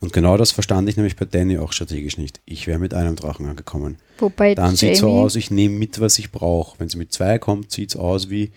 Und 0.00 0.12
genau 0.12 0.36
das 0.36 0.50
verstand 0.50 0.88
ich 0.88 0.96
nämlich 0.96 1.16
bei 1.16 1.24
Danny 1.24 1.56
auch 1.56 1.72
strategisch 1.72 2.18
nicht. 2.18 2.40
Ich 2.44 2.66
wäre 2.66 2.78
mit 2.78 2.92
einem 2.92 3.16
Drachen 3.16 3.46
angekommen. 3.46 3.96
wobei 4.18 4.54
Dann 4.54 4.76
sieht 4.76 4.96
so 4.96 5.06
Jamie, 5.06 5.20
aus, 5.20 5.36
ich 5.36 5.50
nehme 5.50 5.76
mit, 5.76 6.00
was 6.00 6.18
ich 6.18 6.30
brauche. 6.30 6.78
Wenn 6.78 6.88
sie 6.88 6.98
mit 6.98 7.12
zwei 7.12 7.38
kommt, 7.38 7.70
sieht 7.70 7.90
es 7.90 7.96
aus 7.96 8.28
wie, 8.28 8.50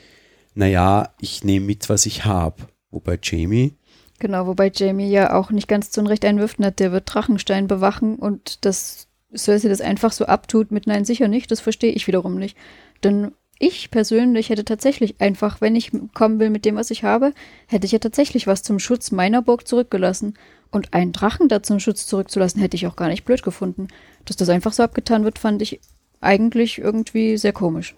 naja, 0.58 1.14
ich 1.20 1.43
nehme 1.43 1.66
mit, 1.66 1.88
was 1.88 2.05
ich 2.05 2.26
habe. 2.26 2.64
Wobei 2.89 3.20
Jamie, 3.22 3.76
genau, 4.18 4.47
wobei 4.47 4.72
Jamie 4.74 5.10
ja 5.10 5.34
auch 5.34 5.51
nicht 5.51 5.68
ganz 5.68 5.91
zu 5.91 6.01
Unrecht 6.01 6.26
einwirft, 6.26 6.58
na, 6.60 6.72
der 6.72 6.91
wird 6.91 7.14
Drachenstein 7.14 7.68
bewachen 7.68 8.16
und 8.16 8.66
dass 8.66 9.08
Cersei 9.36 9.70
das 9.70 9.82
einfach 9.82 10.12
so 10.12 10.26
abtut 10.26 10.72
mit 10.72 10.88
Nein, 10.88 11.05
sicher 11.05 11.28
nicht, 11.28 11.51
das 11.51 11.60
verstehe 11.60 11.91
ich 11.91 12.08
wiederum 12.08 12.36
nicht. 12.39 12.58
Denn 13.03 13.34
ich 13.60 13.91
persönlich 13.91 14.49
hätte 14.49 14.66
tatsächlich 14.66 15.20
einfach, 15.20 15.62
wenn 15.62 15.76
ich 15.76 15.91
kommen 16.14 16.39
will 16.39 16.49
mit 16.49 16.66
dem, 16.66 16.76
was 16.76 16.91
ich 16.91 17.03
habe, 17.03 17.34
hätte 17.68 17.86
ich 17.86 17.91
ja 17.91 17.99
tatsächlich 17.99 18.47
was 18.47 18.64
zum 18.64 18.80
Schutz 18.80 19.12
meiner 19.12 19.41
Burg 19.41 19.68
zurückgelassen. 19.68 20.36
Und 20.70 20.93
einen 20.93 21.12
Drachen 21.12 21.49
da 21.49 21.64
zum 21.64 21.80
Schutz 21.80 22.08
zurückzulassen, 22.08 22.62
hätte 22.62 22.76
ich 22.76 22.88
auch 22.88 22.95
gar 22.95 23.08
nicht 23.08 23.26
blöd 23.26 23.41
gefunden. 23.41 23.88
Dass 24.26 24.36
das 24.36 24.49
einfach 24.49 24.74
so 24.74 24.84
abgetan 24.84 25.24
wird, 25.24 25.39
fand 25.39 25.62
ich 25.62 25.80
eigentlich 26.20 26.78
irgendwie 26.78 27.38
sehr 27.38 27.53
komisch. 27.53 27.95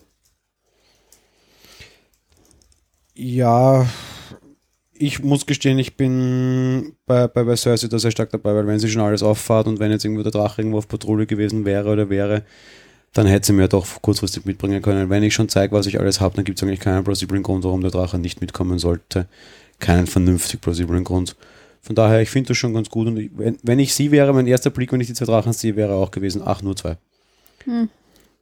Ja, 3.19 3.85
ich 4.93 5.21
muss 5.21 5.45
gestehen, 5.45 5.77
ich 5.77 5.97
bin 5.97 6.93
bei, 7.05 7.27
bei, 7.27 7.43
bei 7.43 7.55
Cersei 7.55 7.87
da 7.87 7.99
sehr 7.99 8.11
stark 8.11 8.29
dabei, 8.31 8.55
weil 8.55 8.67
wenn 8.67 8.79
sie 8.79 8.89
schon 8.89 9.01
alles 9.01 9.23
auffahrt 9.23 9.67
und 9.67 9.79
wenn 9.79 9.91
jetzt 9.91 10.05
irgendwo 10.05 10.23
der 10.23 10.31
Drache 10.31 10.61
irgendwo 10.61 10.77
auf 10.77 10.87
Patrouille 10.87 11.25
gewesen 11.25 11.65
wäre 11.65 11.89
oder 11.89 12.09
wäre, 12.09 12.43
dann 13.13 13.25
hätte 13.27 13.47
sie 13.47 13.53
mir 13.53 13.67
doch 13.67 13.85
kurzfristig 14.01 14.45
mitbringen 14.45 14.81
können. 14.81 15.09
Wenn 15.09 15.23
ich 15.23 15.33
schon 15.33 15.49
zeige, 15.49 15.75
was 15.75 15.87
ich 15.87 15.99
alles 15.99 16.21
habe, 16.21 16.35
dann 16.35 16.45
gibt 16.45 16.59
es 16.59 16.63
eigentlich 16.63 16.79
keinen 16.79 17.03
plausiblen 17.03 17.43
Grund, 17.43 17.63
warum 17.63 17.81
der 17.81 17.91
Drache 17.91 18.19
nicht 18.19 18.39
mitkommen 18.39 18.79
sollte. 18.79 19.27
Keinen 19.79 20.07
vernünftig 20.07 20.61
plausiblen 20.61 21.03
Grund. 21.03 21.35
Von 21.81 21.95
daher, 21.95 22.21
ich 22.21 22.29
finde 22.29 22.49
das 22.49 22.57
schon 22.57 22.73
ganz 22.73 22.89
gut. 22.89 23.07
Und 23.07 23.17
ich, 23.17 23.31
wenn, 23.35 23.57
wenn 23.63 23.79
ich 23.79 23.93
sie 23.93 24.11
wäre, 24.11 24.33
mein 24.33 24.47
erster 24.47 24.69
Blick, 24.69 24.91
wenn 24.91 25.01
ich 25.01 25.07
die 25.07 25.13
zwei 25.13 25.25
Drachen 25.25 25.53
sehe, 25.53 25.75
wäre 25.75 25.93
auch 25.93 26.11
gewesen, 26.11 26.41
ach, 26.45 26.61
nur 26.61 26.75
zwei. 26.75 26.97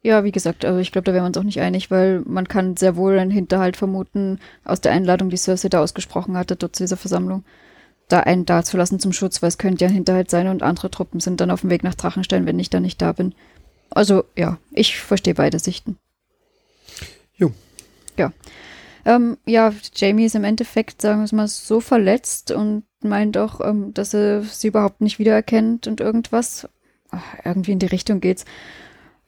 Ja, 0.02 0.22
wie 0.22 0.32
gesagt, 0.32 0.64
also 0.64 0.78
ich 0.78 0.92
glaube, 0.92 1.04
da 1.04 1.12
wären 1.12 1.24
wir 1.24 1.28
uns 1.28 1.36
auch 1.36 1.42
nicht 1.42 1.60
einig, 1.60 1.90
weil 1.90 2.20
man 2.20 2.46
kann 2.46 2.76
sehr 2.76 2.96
wohl 2.96 3.18
einen 3.18 3.32
Hinterhalt 3.32 3.76
vermuten 3.76 4.38
aus 4.64 4.80
der 4.80 4.92
Einladung, 4.92 5.28
die 5.28 5.36
Cersei 5.36 5.68
da 5.68 5.80
ausgesprochen 5.80 6.36
hatte, 6.36 6.54
dort 6.54 6.76
zu 6.76 6.84
dieser 6.84 6.96
Versammlung, 6.96 7.44
da 8.06 8.20
einen 8.20 8.46
da 8.46 8.62
zu 8.62 8.76
lassen 8.76 9.00
zum 9.00 9.12
Schutz, 9.12 9.42
weil 9.42 9.48
es 9.48 9.58
könnte 9.58 9.84
ja 9.84 9.88
ein 9.90 9.94
Hinterhalt 9.94 10.30
sein 10.30 10.46
und 10.46 10.62
andere 10.62 10.90
Truppen 10.90 11.18
sind 11.18 11.40
dann 11.40 11.50
auf 11.50 11.62
dem 11.62 11.70
Weg 11.70 11.82
nach 11.82 11.96
Drachenstein, 11.96 12.46
wenn 12.46 12.60
ich 12.60 12.70
da 12.70 12.78
nicht 12.78 13.02
da 13.02 13.12
bin. 13.12 13.34
Also 13.90 14.24
ja, 14.36 14.58
ich 14.70 14.98
verstehe 14.98 15.34
beide 15.34 15.58
Sichten. 15.58 15.98
Jo. 17.34 17.52
Ja. 18.16 18.32
Ähm, 19.04 19.38
ja, 19.46 19.72
Jamie 19.94 20.26
ist 20.26 20.34
im 20.34 20.44
Endeffekt, 20.44 21.02
sagen 21.02 21.20
wir 21.20 21.24
es 21.24 21.32
mal, 21.32 21.48
so 21.48 21.80
verletzt 21.80 22.50
und 22.50 22.84
meint 23.02 23.36
auch, 23.36 23.60
ähm, 23.60 23.94
dass 23.94 24.14
er 24.14 24.42
sie 24.42 24.68
überhaupt 24.68 25.00
nicht 25.00 25.18
wiedererkennt 25.18 25.86
und 25.86 26.00
irgendwas. 26.00 26.68
Ach, 27.10 27.22
irgendwie 27.44 27.72
in 27.72 27.78
die 27.78 27.86
Richtung 27.86 28.20
geht's. 28.20 28.44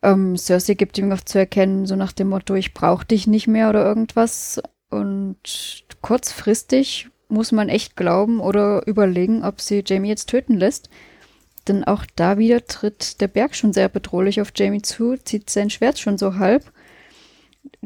Ähm, 0.02 0.36
Cersei 0.36 0.74
gibt 0.74 0.98
ihm 0.98 1.08
noch 1.08 1.20
zu 1.22 1.38
erkennen, 1.38 1.86
so 1.86 1.96
nach 1.96 2.12
dem 2.12 2.28
Motto, 2.28 2.54
ich 2.54 2.74
brauche 2.74 3.04
dich 3.04 3.26
nicht 3.26 3.46
mehr 3.46 3.68
oder 3.68 3.84
irgendwas. 3.84 4.60
Und 4.88 5.84
kurzfristig 6.00 7.08
muss 7.28 7.52
man 7.52 7.68
echt 7.68 7.96
glauben 7.96 8.40
oder 8.40 8.86
überlegen, 8.86 9.44
ob 9.44 9.60
sie 9.60 9.84
Jamie 9.86 10.08
jetzt 10.08 10.28
töten 10.28 10.56
lässt. 10.56 10.90
Denn 11.68 11.84
auch 11.84 12.04
da 12.16 12.38
wieder 12.38 12.66
tritt 12.66 13.20
der 13.20 13.28
Berg 13.28 13.54
schon 13.54 13.72
sehr 13.72 13.88
bedrohlich 13.88 14.40
auf 14.40 14.52
Jamie 14.54 14.82
zu, 14.82 15.16
zieht 15.16 15.50
sein 15.50 15.70
Schwert 15.70 15.98
schon 15.98 16.18
so 16.18 16.36
halb. 16.36 16.72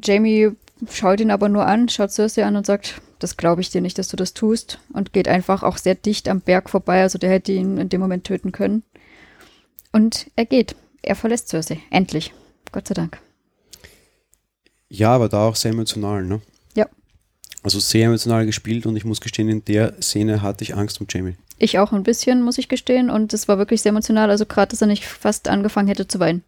Jamie 0.03 0.53
schaut 0.91 1.21
ihn 1.21 1.31
aber 1.31 1.49
nur 1.49 1.67
an, 1.67 1.89
schaut 1.89 2.13
Cersei 2.13 2.45
an 2.45 2.57
und 2.57 2.67
sagt, 2.67 3.03
das 3.19 3.37
glaube 3.37 3.61
ich 3.61 3.71
dir 3.71 3.81
nicht, 3.81 3.99
dass 3.99 4.09
du 4.09 4.17
das 4.17 4.35
tust. 4.35 4.79
Und 4.93 5.13
geht 5.13 5.29
einfach 5.29 5.63
auch 5.63 5.77
sehr 5.77 5.97
dicht 5.97 6.29
am 6.29 6.41
Berg 6.41 6.71
vorbei, 6.71 7.03
also 7.03 7.19
der 7.19 7.31
hätte 7.31 7.53
ihn 7.53 7.79
in 7.79 7.89
dem 7.89 8.01
Moment 8.01 8.25
töten 8.25 8.53
können. 8.53 8.85
Und 9.93 10.31
er 10.37 10.47
geht. 10.47 10.77
Er 11.05 11.17
verlässt 11.17 11.49
Cersei. 11.49 11.81
Endlich. 11.91 12.33
Gott 12.73 12.89
sei 12.89 12.95
Dank. 12.95 13.19
Ja, 14.89 15.11
aber 15.11 15.29
da 15.29 15.49
auch 15.49 15.57
sehr 15.57 15.73
emotional, 15.73 16.25
ne? 16.25 16.41
Ja. 16.75 16.87
Also 17.63 17.81
sehr 17.81 18.07
emotional 18.07 18.47
gespielt 18.47 18.87
und 18.87 18.97
ich 18.97 19.05
muss 19.05 19.21
gestehen, 19.21 19.49
in 19.49 19.65
der 19.65 20.01
Szene 20.01 20.43
hatte 20.43 20.65
ich 20.65 20.75
Angst 20.75 21.01
um 21.01 21.07
Jamie. 21.11 21.37
Ich 21.59 21.79
auch 21.79 21.93
ein 21.93 22.03
bisschen, 22.03 22.43
muss 22.43 22.59
ich 22.59 22.69
gestehen. 22.69 23.11
Und 23.11 23.33
es 23.33 23.49
war 23.49 23.59
wirklich 23.59 23.83
sehr 23.83 23.91
emotional. 23.91 24.31
Also 24.31 24.47
gerade, 24.47 24.71
dass 24.71 24.81
er 24.81 24.87
nicht 24.87 25.07
fast 25.07 25.49
angefangen 25.49 25.89
hätte 25.89 26.09
zu 26.09 26.19
weinen. 26.21 26.43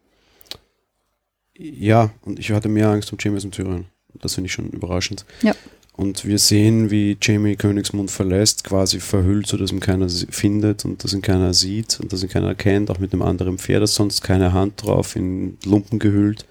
Ja, 1.56 2.10
und 2.22 2.38
ich 2.38 2.50
hatte 2.50 2.68
mehr 2.68 2.88
Angst 2.88 3.12
um 3.12 3.18
Jamie 3.20 3.36
als 3.36 3.44
um 3.44 3.50
Tyrion. 3.50 3.86
Das 4.14 4.34
finde 4.34 4.46
ich 4.46 4.52
schon 4.52 4.70
überraschend. 4.70 5.24
Ja. 5.42 5.54
Und 5.96 6.26
wir 6.26 6.38
sehen, 6.38 6.90
wie 6.90 7.16
Jamie 7.20 7.56
Königsmund 7.56 8.10
verlässt, 8.10 8.64
quasi 8.64 9.00
verhüllt, 9.00 9.46
sodass 9.46 9.72
ihn 9.72 9.80
keiner 9.80 10.08
findet 10.08 10.84
und 10.84 11.02
dass 11.02 11.14
ihn 11.14 11.22
keiner 11.22 11.54
sieht 11.54 11.98
und 12.00 12.12
dass 12.12 12.22
ihn 12.22 12.28
keiner 12.28 12.48
erkennt, 12.48 12.90
auch 12.90 12.98
mit 12.98 13.12
einem 13.12 13.22
anderen 13.22 13.56
Pferd, 13.56 13.82
das 13.82 13.94
sonst 13.94 14.20
keine 14.20 14.52
Hand 14.52 14.82
drauf, 14.82 15.16
in 15.16 15.56
Lumpen 15.64 15.98
gehüllt. 15.98 16.44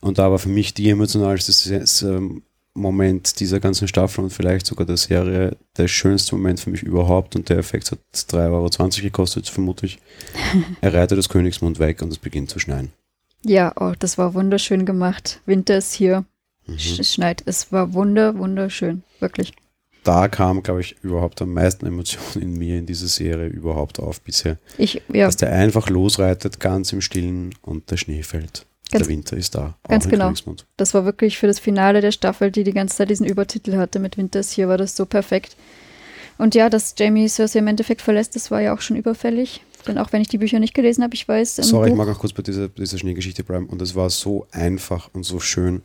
Und 0.00 0.18
da 0.18 0.30
war 0.30 0.40
für 0.40 0.48
mich 0.48 0.74
die 0.74 0.90
emotionalste 0.90 1.52
Moment 2.76 3.38
dieser 3.38 3.60
ganzen 3.60 3.86
Staffel 3.86 4.24
und 4.24 4.30
vielleicht 4.30 4.66
sogar 4.66 4.84
der 4.84 4.96
Serie 4.96 5.56
der 5.76 5.86
schönste 5.86 6.34
Moment 6.34 6.58
für 6.58 6.70
mich 6.70 6.82
überhaupt 6.82 7.36
und 7.36 7.48
der 7.48 7.58
Effekt 7.58 7.92
hat 7.92 8.00
3,20 8.14 8.40
Euro 8.50 9.02
gekostet, 9.02 9.48
vermutlich. 9.48 10.00
er 10.80 10.92
reitet 10.92 11.16
das 11.16 11.28
Königsmund 11.28 11.78
weg 11.78 12.02
und 12.02 12.10
es 12.10 12.18
beginnt 12.18 12.50
zu 12.50 12.58
schneien. 12.58 12.90
Ja, 13.44 13.72
oh, 13.76 13.92
das 13.96 14.18
war 14.18 14.34
wunderschön 14.34 14.86
gemacht. 14.86 15.40
Winter 15.46 15.78
ist 15.78 15.92
hier. 15.92 16.24
Mhm. 16.66 16.76
Es 16.76 17.12
schneit. 17.12 17.42
Es 17.46 17.72
war 17.72 17.92
wunder, 17.92 18.38
wunderschön. 18.38 19.02
Wirklich. 19.20 19.52
da 20.02 20.28
kam, 20.28 20.62
glaube 20.62 20.80
ich, 20.82 20.96
überhaupt 21.02 21.40
am 21.42 21.52
meisten 21.54 21.86
Emotionen 21.86 22.42
in 22.42 22.58
mir 22.58 22.78
in 22.78 22.86
dieser 22.86 23.06
Serie 23.06 23.46
überhaupt 23.48 23.98
auf 23.98 24.20
bisher. 24.20 24.58
Ich, 24.78 25.00
ja, 25.12 25.26
Dass 25.26 25.36
der 25.36 25.52
einfach 25.52 25.88
losreitet, 25.88 26.60
ganz 26.60 26.92
im 26.92 27.00
Stillen 27.00 27.54
und 27.62 27.90
der 27.90 27.96
Schnee 27.96 28.22
fällt. 28.22 28.66
Ganz- 28.90 29.04
der 29.04 29.08
Winter 29.08 29.36
ist 29.36 29.54
da. 29.54 29.76
ganz 29.88 30.08
genau. 30.08 30.32
Das 30.76 30.92
war 30.94 31.04
wirklich 31.06 31.38
für 31.38 31.46
das 31.46 31.58
Finale 31.58 32.00
der 32.02 32.12
Staffel, 32.12 32.50
die 32.50 32.64
die 32.64 32.72
ganze 32.74 32.96
Zeit 32.98 33.10
diesen 33.10 33.26
Übertitel 33.26 33.76
hatte 33.76 33.98
mit 33.98 34.18
Winter 34.18 34.40
ist 34.40 34.52
hier, 34.52 34.68
war 34.68 34.76
das 34.78 34.94
so 34.94 35.06
perfekt. 35.06 35.56
Und 36.36 36.54
ja, 36.54 36.68
dass 36.68 36.94
Jamie 36.98 37.28
Cersei 37.28 37.60
im 37.60 37.66
Endeffekt 37.68 38.02
verlässt, 38.02 38.36
das 38.36 38.50
war 38.50 38.60
ja 38.60 38.74
auch 38.74 38.80
schon 38.80 38.96
überfällig. 38.96 39.62
Denn 39.86 39.98
auch 39.98 40.12
wenn 40.12 40.22
ich 40.22 40.28
die 40.28 40.38
Bücher 40.38 40.58
nicht 40.58 40.74
gelesen 40.74 41.02
habe, 41.04 41.14
ich 41.14 41.26
weiß, 41.28 41.56
Sorry, 41.56 41.88
ich 41.88 41.94
Buch, 41.94 42.04
mag 42.04 42.14
auch 42.14 42.18
kurz 42.18 42.32
bei 42.32 42.42
dieser, 42.42 42.68
dieser 42.68 42.98
Schneegeschichte 42.98 43.44
bleiben. 43.44 43.66
Und 43.66 43.80
es 43.82 43.94
war 43.94 44.10
so 44.10 44.46
einfach 44.50 45.10
und 45.12 45.24
so 45.24 45.40
schön. 45.40 45.82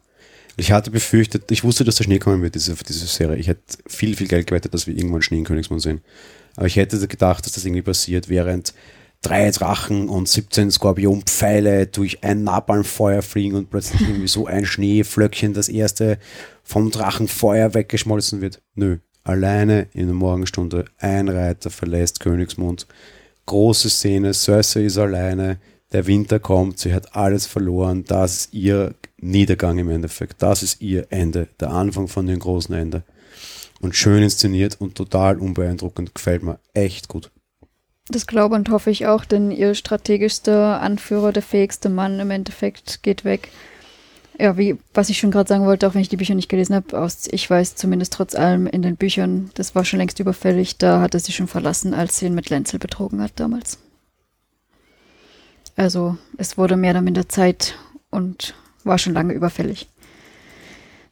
Ich 0.59 0.73
hatte 0.73 0.91
befürchtet, 0.91 1.49
ich 1.51 1.63
wusste, 1.63 1.85
dass 1.85 1.95
der 1.95 2.03
Schnee 2.03 2.19
kommen 2.19 2.41
wird, 2.41 2.53
diese, 2.53 2.75
diese 2.75 3.05
Serie. 3.05 3.37
Ich 3.37 3.47
hätte 3.47 3.61
viel, 3.87 4.17
viel 4.17 4.27
Geld 4.27 4.47
gewettet, 4.47 4.73
dass 4.73 4.87
wir 4.87 4.95
irgendwann 4.95 5.21
Schnee 5.21 5.37
in 5.37 5.45
Königsmund 5.45 5.81
sehen. 5.81 6.01
Aber 6.57 6.67
ich 6.67 6.75
hätte 6.75 7.07
gedacht, 7.07 7.45
dass 7.45 7.53
das 7.53 7.63
irgendwie 7.63 7.81
passiert, 7.81 8.27
während 8.27 8.73
drei 9.21 9.49
Drachen 9.51 10.09
und 10.09 10.27
17 10.27 10.69
Skorpionpfeile 10.69 11.87
durch 11.87 12.25
ein 12.25 12.43
Napalmfeuer 12.43 13.21
fliegen 13.21 13.55
und 13.55 13.69
plötzlich 13.69 14.01
irgendwie 14.01 14.27
so 14.27 14.47
ein 14.47 14.65
Schneeflöckchen, 14.65 15.53
das 15.53 15.69
erste 15.69 16.19
vom 16.63 16.91
Drachenfeuer 16.91 17.73
weggeschmolzen 17.73 18.41
wird. 18.41 18.61
Nö, 18.75 18.97
alleine 19.23 19.87
in 19.93 20.07
der 20.07 20.15
Morgenstunde 20.15 20.85
ein 20.97 21.29
Reiter 21.29 21.69
verlässt 21.69 22.19
Königsmund. 22.19 22.85
Große 23.45 23.89
Szene, 23.89 24.33
Cersei 24.33 24.83
ist 24.83 24.97
alleine, 24.97 25.57
der 25.91 26.07
Winter 26.07 26.39
kommt, 26.39 26.79
sie 26.79 26.93
hat 26.93 27.15
alles 27.15 27.45
verloren, 27.45 28.03
das 28.05 28.33
ist 28.33 28.53
ihr 28.53 28.95
Niedergang 29.17 29.77
im 29.79 29.89
Endeffekt, 29.89 30.41
das 30.41 30.63
ist 30.63 30.81
ihr 30.81 31.07
Ende, 31.09 31.47
der 31.59 31.71
Anfang 31.71 32.07
von 32.07 32.27
dem 32.27 32.39
großen 32.39 32.73
Ende. 32.75 33.03
Und 33.81 33.95
schön 33.95 34.21
inszeniert 34.21 34.79
und 34.79 34.95
total 34.95 35.37
unbeeindruckend, 35.37 36.13
gefällt 36.13 36.43
mir 36.43 36.59
echt 36.73 37.07
gut. 37.07 37.31
Das 38.09 38.27
glaube 38.27 38.55
und 38.55 38.69
hoffe 38.69 38.89
ich 38.89 39.05
auch, 39.05 39.23
denn 39.23 39.51
ihr 39.51 39.75
strategischster 39.75 40.81
Anführer, 40.81 41.31
der 41.31 41.43
fähigste 41.43 41.89
Mann 41.89 42.19
im 42.19 42.31
Endeffekt 42.31 43.03
geht 43.03 43.23
weg. 43.23 43.49
Ja, 44.39 44.57
wie, 44.57 44.77
was 44.93 45.09
ich 45.09 45.19
schon 45.19 45.31
gerade 45.31 45.47
sagen 45.47 45.65
wollte, 45.65 45.87
auch 45.87 45.93
wenn 45.93 46.01
ich 46.01 46.09
die 46.09 46.17
Bücher 46.17 46.33
nicht 46.33 46.49
gelesen 46.49 46.75
habe, 46.75 47.07
ich 47.31 47.49
weiß 47.49 47.75
zumindest 47.75 48.13
trotz 48.13 48.35
allem 48.35 48.67
in 48.67 48.81
den 48.81 48.95
Büchern, 48.95 49.51
das 49.53 49.75
war 49.75 49.85
schon 49.85 49.99
längst 49.99 50.19
überfällig, 50.19 50.77
da 50.77 51.01
hat 51.01 51.13
er 51.13 51.19
sie 51.19 51.33
schon 51.33 51.47
verlassen, 51.47 51.93
als 51.93 52.17
sie 52.17 52.25
ihn 52.27 52.35
mit 52.35 52.49
Lenzel 52.49 52.79
betrogen 52.79 53.21
hat 53.21 53.33
damals. 53.35 53.77
Also 55.79 56.17
es 56.35 56.57
wurde 56.57 56.75
mehr 56.75 56.91
oder 56.91 57.01
minder 57.01 57.29
Zeit 57.29 57.75
und 58.09 58.53
war 58.83 58.97
schon 58.97 59.13
lange 59.13 59.33
überfällig. 59.33 59.87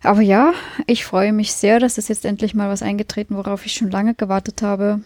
Aber 0.04 0.20
ja, 0.20 0.52
ich 0.88 1.06
freue 1.06 1.32
mich 1.32 1.54
sehr, 1.54 1.80
dass 1.80 1.98
es 1.98 2.10
jetzt 2.10 2.26
endlich 2.26 2.54
mal 2.54 2.68
was 2.68 2.82
eingetreten, 2.82 3.38
worauf 3.38 3.66
ich 3.66 3.76
schon 3.76 3.90
lange 3.90 4.14
gewartet 4.14 4.62
habe. 4.62 5.00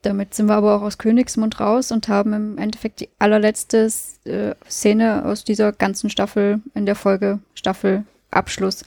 Damit 0.00 0.32
sind 0.32 0.46
wir 0.46 0.54
aber 0.54 0.74
auch 0.74 0.80
aus 0.80 0.96
Königsmund 0.96 1.60
raus 1.60 1.92
und 1.92 2.08
haben 2.08 2.32
im 2.32 2.56
Endeffekt 2.56 3.00
die 3.00 3.10
allerletzte 3.18 3.92
äh, 4.24 4.54
Szene 4.66 5.26
aus 5.26 5.44
dieser 5.44 5.72
ganzen 5.72 6.08
Staffel 6.08 6.62
in 6.74 6.86
der 6.86 6.94
Folge 6.94 7.40
Staffel 7.54 8.06
Abschluss 8.30 8.82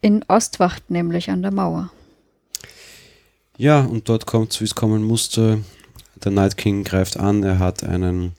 in 0.00 0.24
Ostwacht, 0.26 0.90
nämlich 0.90 1.30
an 1.30 1.42
der 1.42 1.52
Mauer. 1.52 1.92
Ja, 3.56 3.82
und 3.82 4.08
dort 4.08 4.26
kommt 4.26 4.60
wie 4.60 4.64
es 4.64 4.74
kommen 4.74 5.04
musste. 5.04 5.62
Der 6.16 6.32
Night 6.32 6.56
King 6.56 6.82
greift 6.82 7.16
an, 7.16 7.44
er 7.44 7.60
hat 7.60 7.84
einen 7.84 8.34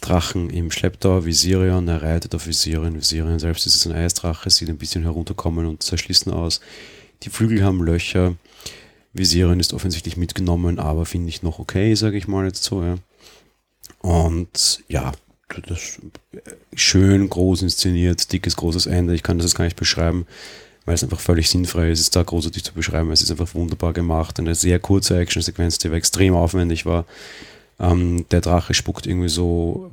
Drachen 0.00 0.50
im 0.50 0.70
Schlepptau, 0.70 1.24
Visirion, 1.24 1.88
er 1.88 2.02
reitet 2.02 2.34
auf 2.34 2.46
Visirion. 2.46 2.96
Visirion 2.96 3.38
selbst 3.38 3.66
ist 3.66 3.86
ein 3.86 3.92
Eisdrache, 3.92 4.50
sieht 4.50 4.68
ein 4.68 4.78
bisschen 4.78 5.02
herunterkommen 5.02 5.66
und 5.66 5.82
zerschlissen 5.82 6.32
aus. 6.32 6.60
Die 7.22 7.30
Flügel 7.30 7.64
haben 7.64 7.82
Löcher. 7.82 8.34
Visirion 9.12 9.60
ist 9.60 9.72
offensichtlich 9.72 10.16
mitgenommen, 10.16 10.78
aber 10.78 11.06
finde 11.06 11.30
ich 11.30 11.42
noch 11.42 11.58
okay, 11.58 11.94
sage 11.94 12.18
ich 12.18 12.28
mal 12.28 12.44
jetzt 12.44 12.62
so. 12.62 12.82
Ja. 12.82 12.96
Und 14.00 14.84
ja, 14.88 15.12
das 15.66 15.98
schön 16.74 17.28
groß 17.28 17.62
inszeniert, 17.62 18.32
dickes, 18.32 18.56
großes 18.56 18.86
Ende. 18.86 19.14
Ich 19.14 19.22
kann 19.22 19.38
das 19.38 19.46
jetzt 19.46 19.56
gar 19.56 19.64
nicht 19.64 19.76
beschreiben, 19.76 20.26
weil 20.84 20.94
es 20.94 21.02
einfach 21.02 21.20
völlig 21.20 21.48
sinnfrei 21.48 21.90
ist, 21.90 22.00
es 22.00 22.10
da 22.10 22.22
großartig 22.22 22.64
zu 22.64 22.74
beschreiben. 22.74 23.10
Es 23.10 23.22
ist 23.22 23.30
einfach 23.30 23.54
wunderbar 23.54 23.92
gemacht. 23.92 24.38
Eine 24.38 24.54
sehr 24.54 24.78
kurze 24.78 25.18
Actionsequenz, 25.18 25.78
die 25.78 25.88
extrem 25.88 26.34
aufwendig 26.34 26.84
war. 26.84 27.06
Ähm, 27.78 28.24
der 28.30 28.40
Drache 28.40 28.72
spuckt 28.72 29.06
irgendwie 29.06 29.28
so 29.28 29.90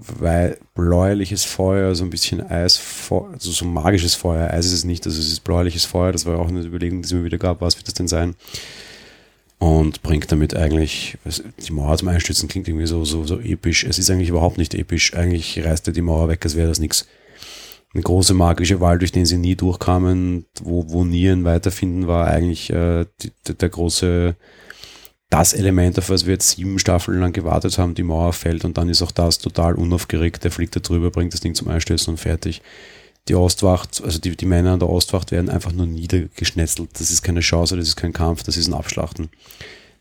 bläuliches 0.74 1.44
Feuer, 1.44 1.96
so 1.96 2.06
ein 2.06 2.10
bisschen 2.10 2.42
Eis, 2.42 2.82
also 3.10 3.52
so 3.52 3.66
magisches 3.66 4.16
Feuer. 4.16 4.50
Eis 4.52 4.66
ist 4.66 4.74
es 4.74 4.84
nicht, 4.86 5.06
also 5.06 5.20
es 5.20 5.28
ist 5.28 5.44
bläuliches 5.44 5.84
Feuer. 5.84 6.14
Das 6.14 6.26
war 6.26 6.40
auch 6.40 6.48
eine 6.48 6.62
Überlegung, 6.62 7.02
die 7.02 7.06
es 7.06 7.14
mir 7.14 7.26
wieder 7.26 7.38
gab. 7.38 7.60
Was 7.62 7.76
wird 7.76 7.88
das 7.88 7.94
denn 7.94 8.08
sein? 8.08 8.36
Und 9.60 10.02
bringt 10.02 10.32
damit 10.32 10.56
eigentlich, 10.56 11.18
die 11.26 11.72
Mauer 11.72 11.98
zum 11.98 12.10
Einstürzen 12.10 12.50
klingt 12.50 12.68
irgendwie 12.68 12.88
so, 12.88 13.06
so, 13.06 13.26
so 13.26 13.40
episch. 13.40 13.84
Es 13.86 13.98
ist 13.98 14.10
eigentlich 14.10 14.30
überhaupt 14.30 14.58
nicht 14.58 14.74
episch. 14.76 15.14
Eigentlich 15.14 15.64
reißt 15.64 15.88
er 15.88 15.94
die 15.94 16.02
Mauer 16.02 16.28
weg, 16.30 16.40
als 16.44 16.56
wäre 16.56 16.68
das 16.68 16.80
nichts. 16.80 17.08
Eine 17.94 18.04
große 18.04 18.34
magische 18.34 18.82
Wald, 18.82 19.02
durch 19.02 19.12
den 19.12 19.26
sie 19.26 19.38
nie 19.38 19.56
durchkamen, 19.56 20.46
wo, 20.62 20.90
wo 20.90 21.06
nie 21.06 21.30
ein 21.30 21.44
Weiterfinden 21.44 22.08
war, 22.08 22.28
eigentlich 22.28 22.72
äh, 22.72 23.06
die, 23.22 23.32
der 23.54 23.70
große 23.70 24.36
das 25.34 25.54
Element, 25.54 25.98
auf 25.98 26.12
was 26.12 26.28
wir 26.28 26.34
jetzt 26.34 26.52
sieben 26.52 26.78
Staffeln 26.78 27.20
lang 27.20 27.34
gewartet 27.34 27.80
haben, 27.80 27.96
die 27.96 28.04
Mauer 28.04 28.34
fällt 28.34 28.66
und 28.66 28.78
dann 28.78 28.88
ist 28.88 29.02
auch 29.02 29.10
das 29.10 29.40
total 29.40 29.74
unaufgeregt. 29.74 30.44
Der 30.44 30.52
fliegt 30.52 30.76
da 30.76 30.80
drüber, 30.80 31.10
bringt 31.10 31.34
das 31.34 31.42
Ding 31.42 31.56
zum 31.56 31.70
Einstürzen 31.70 32.14
und 32.14 32.20
fertig. 32.20 32.62
Die 33.28 33.34
Ostwacht, 33.34 34.04
also 34.04 34.20
die, 34.20 34.38
die 34.38 34.46
Männer 34.46 34.74
an 34.74 34.80
der 34.80 34.90
Ostwacht 34.90 35.32
werden 35.32 35.50
einfach 35.50 35.72
nur 35.72 35.88
niedergeschnetzelt. 35.88 36.92
Das 36.94 37.10
ist 37.10 37.24
keine 37.24 37.40
Chance, 37.40 37.76
das 37.76 37.88
ist 37.88 37.96
kein 37.96 38.14
Kampf, 38.14 38.44
das 38.44 38.58
ist 38.58 38.68
ein 38.68 38.76
Abschlachten. 38.76 39.30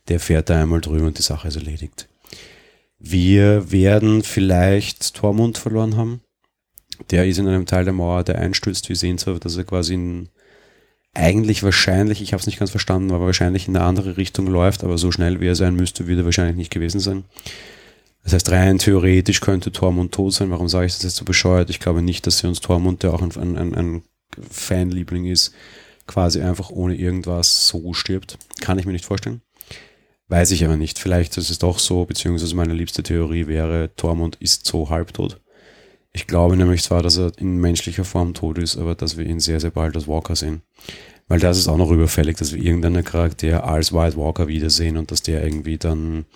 Der 0.08 0.20
fährt 0.20 0.50
da 0.50 0.60
einmal 0.60 0.82
drüber 0.82 1.06
und 1.06 1.16
die 1.16 1.22
Sache 1.22 1.48
ist 1.48 1.56
erledigt. 1.56 2.08
Wir 2.98 3.72
werden 3.72 4.22
vielleicht 4.24 5.14
Tormund 5.14 5.56
verloren 5.56 5.96
haben. 5.96 6.20
Der 7.10 7.26
ist 7.26 7.38
in 7.38 7.48
einem 7.48 7.64
Teil 7.64 7.84
der 7.84 7.94
Mauer, 7.94 8.22
der 8.22 8.38
einstürzt. 8.38 8.90
Wir 8.90 8.96
sehen 8.96 9.16
zwar, 9.16 9.38
dass 9.38 9.56
er 9.56 9.64
quasi 9.64 9.94
in 9.94 10.28
eigentlich 11.14 11.62
wahrscheinlich, 11.62 12.22
ich 12.22 12.32
habe 12.32 12.40
es 12.40 12.46
nicht 12.46 12.58
ganz 12.58 12.70
verstanden, 12.70 13.12
aber 13.12 13.26
wahrscheinlich 13.26 13.68
in 13.68 13.76
eine 13.76 13.84
andere 13.84 14.16
Richtung 14.16 14.46
läuft, 14.46 14.82
aber 14.82 14.96
so 14.98 15.12
schnell 15.12 15.40
wie 15.40 15.46
er 15.46 15.54
sein 15.54 15.74
müsste, 15.74 16.06
wird 16.06 16.18
er 16.18 16.24
wahrscheinlich 16.24 16.56
nicht 16.56 16.72
gewesen 16.72 17.00
sein. 17.00 17.24
Das 18.24 18.32
heißt, 18.32 18.50
rein 18.50 18.78
theoretisch 18.78 19.40
könnte 19.40 19.72
Tormund 19.72 20.12
tot 20.12 20.32
sein. 20.32 20.50
Warum 20.50 20.68
sage 20.68 20.86
ich 20.86 20.92
das 20.92 21.02
jetzt 21.02 21.16
so 21.16 21.24
bescheuert? 21.24 21.70
Ich 21.70 21.80
glaube 21.80 22.02
nicht, 22.02 22.26
dass 22.26 22.38
sie 22.38 22.46
uns 22.46 22.60
Tormund, 22.60 23.02
der 23.02 23.12
auch 23.12 23.20
ein, 23.20 23.56
ein, 23.56 23.74
ein 23.74 24.02
Fanliebling 24.50 25.26
ist, 25.26 25.52
quasi 26.06 26.40
einfach 26.40 26.70
ohne 26.70 26.94
irgendwas 26.94 27.66
so 27.66 27.92
stirbt. 27.92 28.38
Kann 28.60 28.78
ich 28.78 28.86
mir 28.86 28.92
nicht 28.92 29.04
vorstellen. 29.04 29.42
Weiß 30.28 30.52
ich 30.52 30.64
aber 30.64 30.76
nicht. 30.76 30.98
Vielleicht 30.98 31.36
ist 31.36 31.50
es 31.50 31.58
doch 31.58 31.78
so, 31.78 32.04
beziehungsweise 32.06 32.54
meine 32.54 32.74
liebste 32.74 33.02
Theorie 33.02 33.48
wäre, 33.48 33.90
Tormund 33.96 34.36
ist 34.36 34.66
so 34.66 34.88
halbtot. 34.88 35.40
Ich 36.14 36.26
glaube 36.26 36.56
nämlich 36.56 36.82
zwar, 36.82 37.02
dass 37.02 37.16
er 37.16 37.32
in 37.38 37.56
menschlicher 37.56 38.04
Form 38.04 38.34
tot 38.34 38.58
ist, 38.58 38.76
aber 38.76 38.94
dass 38.94 39.16
wir 39.16 39.24
ihn 39.24 39.40
sehr, 39.40 39.60
sehr 39.60 39.70
bald 39.70 39.96
als 39.96 40.06
Walker 40.06 40.36
sehen. 40.36 40.62
Weil 41.28 41.40
das 41.40 41.56
ist 41.56 41.68
auch 41.68 41.78
noch 41.78 41.90
überfällig, 41.90 42.36
dass 42.36 42.52
wir 42.52 42.62
irgendeinen 42.62 43.04
Charakter 43.04 43.64
als 43.64 43.92
White 43.92 44.18
Walker 44.18 44.48
wiedersehen 44.48 44.98
und 44.98 45.10
dass 45.10 45.22
der 45.22 45.42
irgendwie 45.42 45.78
dann, 45.78 46.26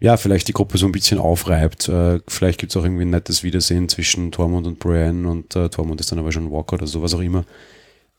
ja, 0.00 0.16
vielleicht 0.16 0.48
die 0.48 0.52
Gruppe 0.52 0.78
so 0.78 0.86
ein 0.86 0.92
bisschen 0.92 1.20
aufreibt. 1.20 1.88
Äh, 1.88 2.18
vielleicht 2.26 2.58
gibt 2.58 2.72
es 2.72 2.76
auch 2.76 2.82
irgendwie 2.82 3.04
ein 3.04 3.10
nettes 3.10 3.44
Wiedersehen 3.44 3.88
zwischen 3.88 4.32
Tormund 4.32 4.66
und 4.66 4.80
Brienne 4.80 5.30
und 5.30 5.54
äh, 5.54 5.68
Tormund 5.68 6.00
ist 6.00 6.10
dann 6.10 6.18
aber 6.18 6.32
schon 6.32 6.50
Walker 6.50 6.74
oder 6.74 6.88
sowas 6.88 7.14
auch 7.14 7.20
immer. 7.20 7.44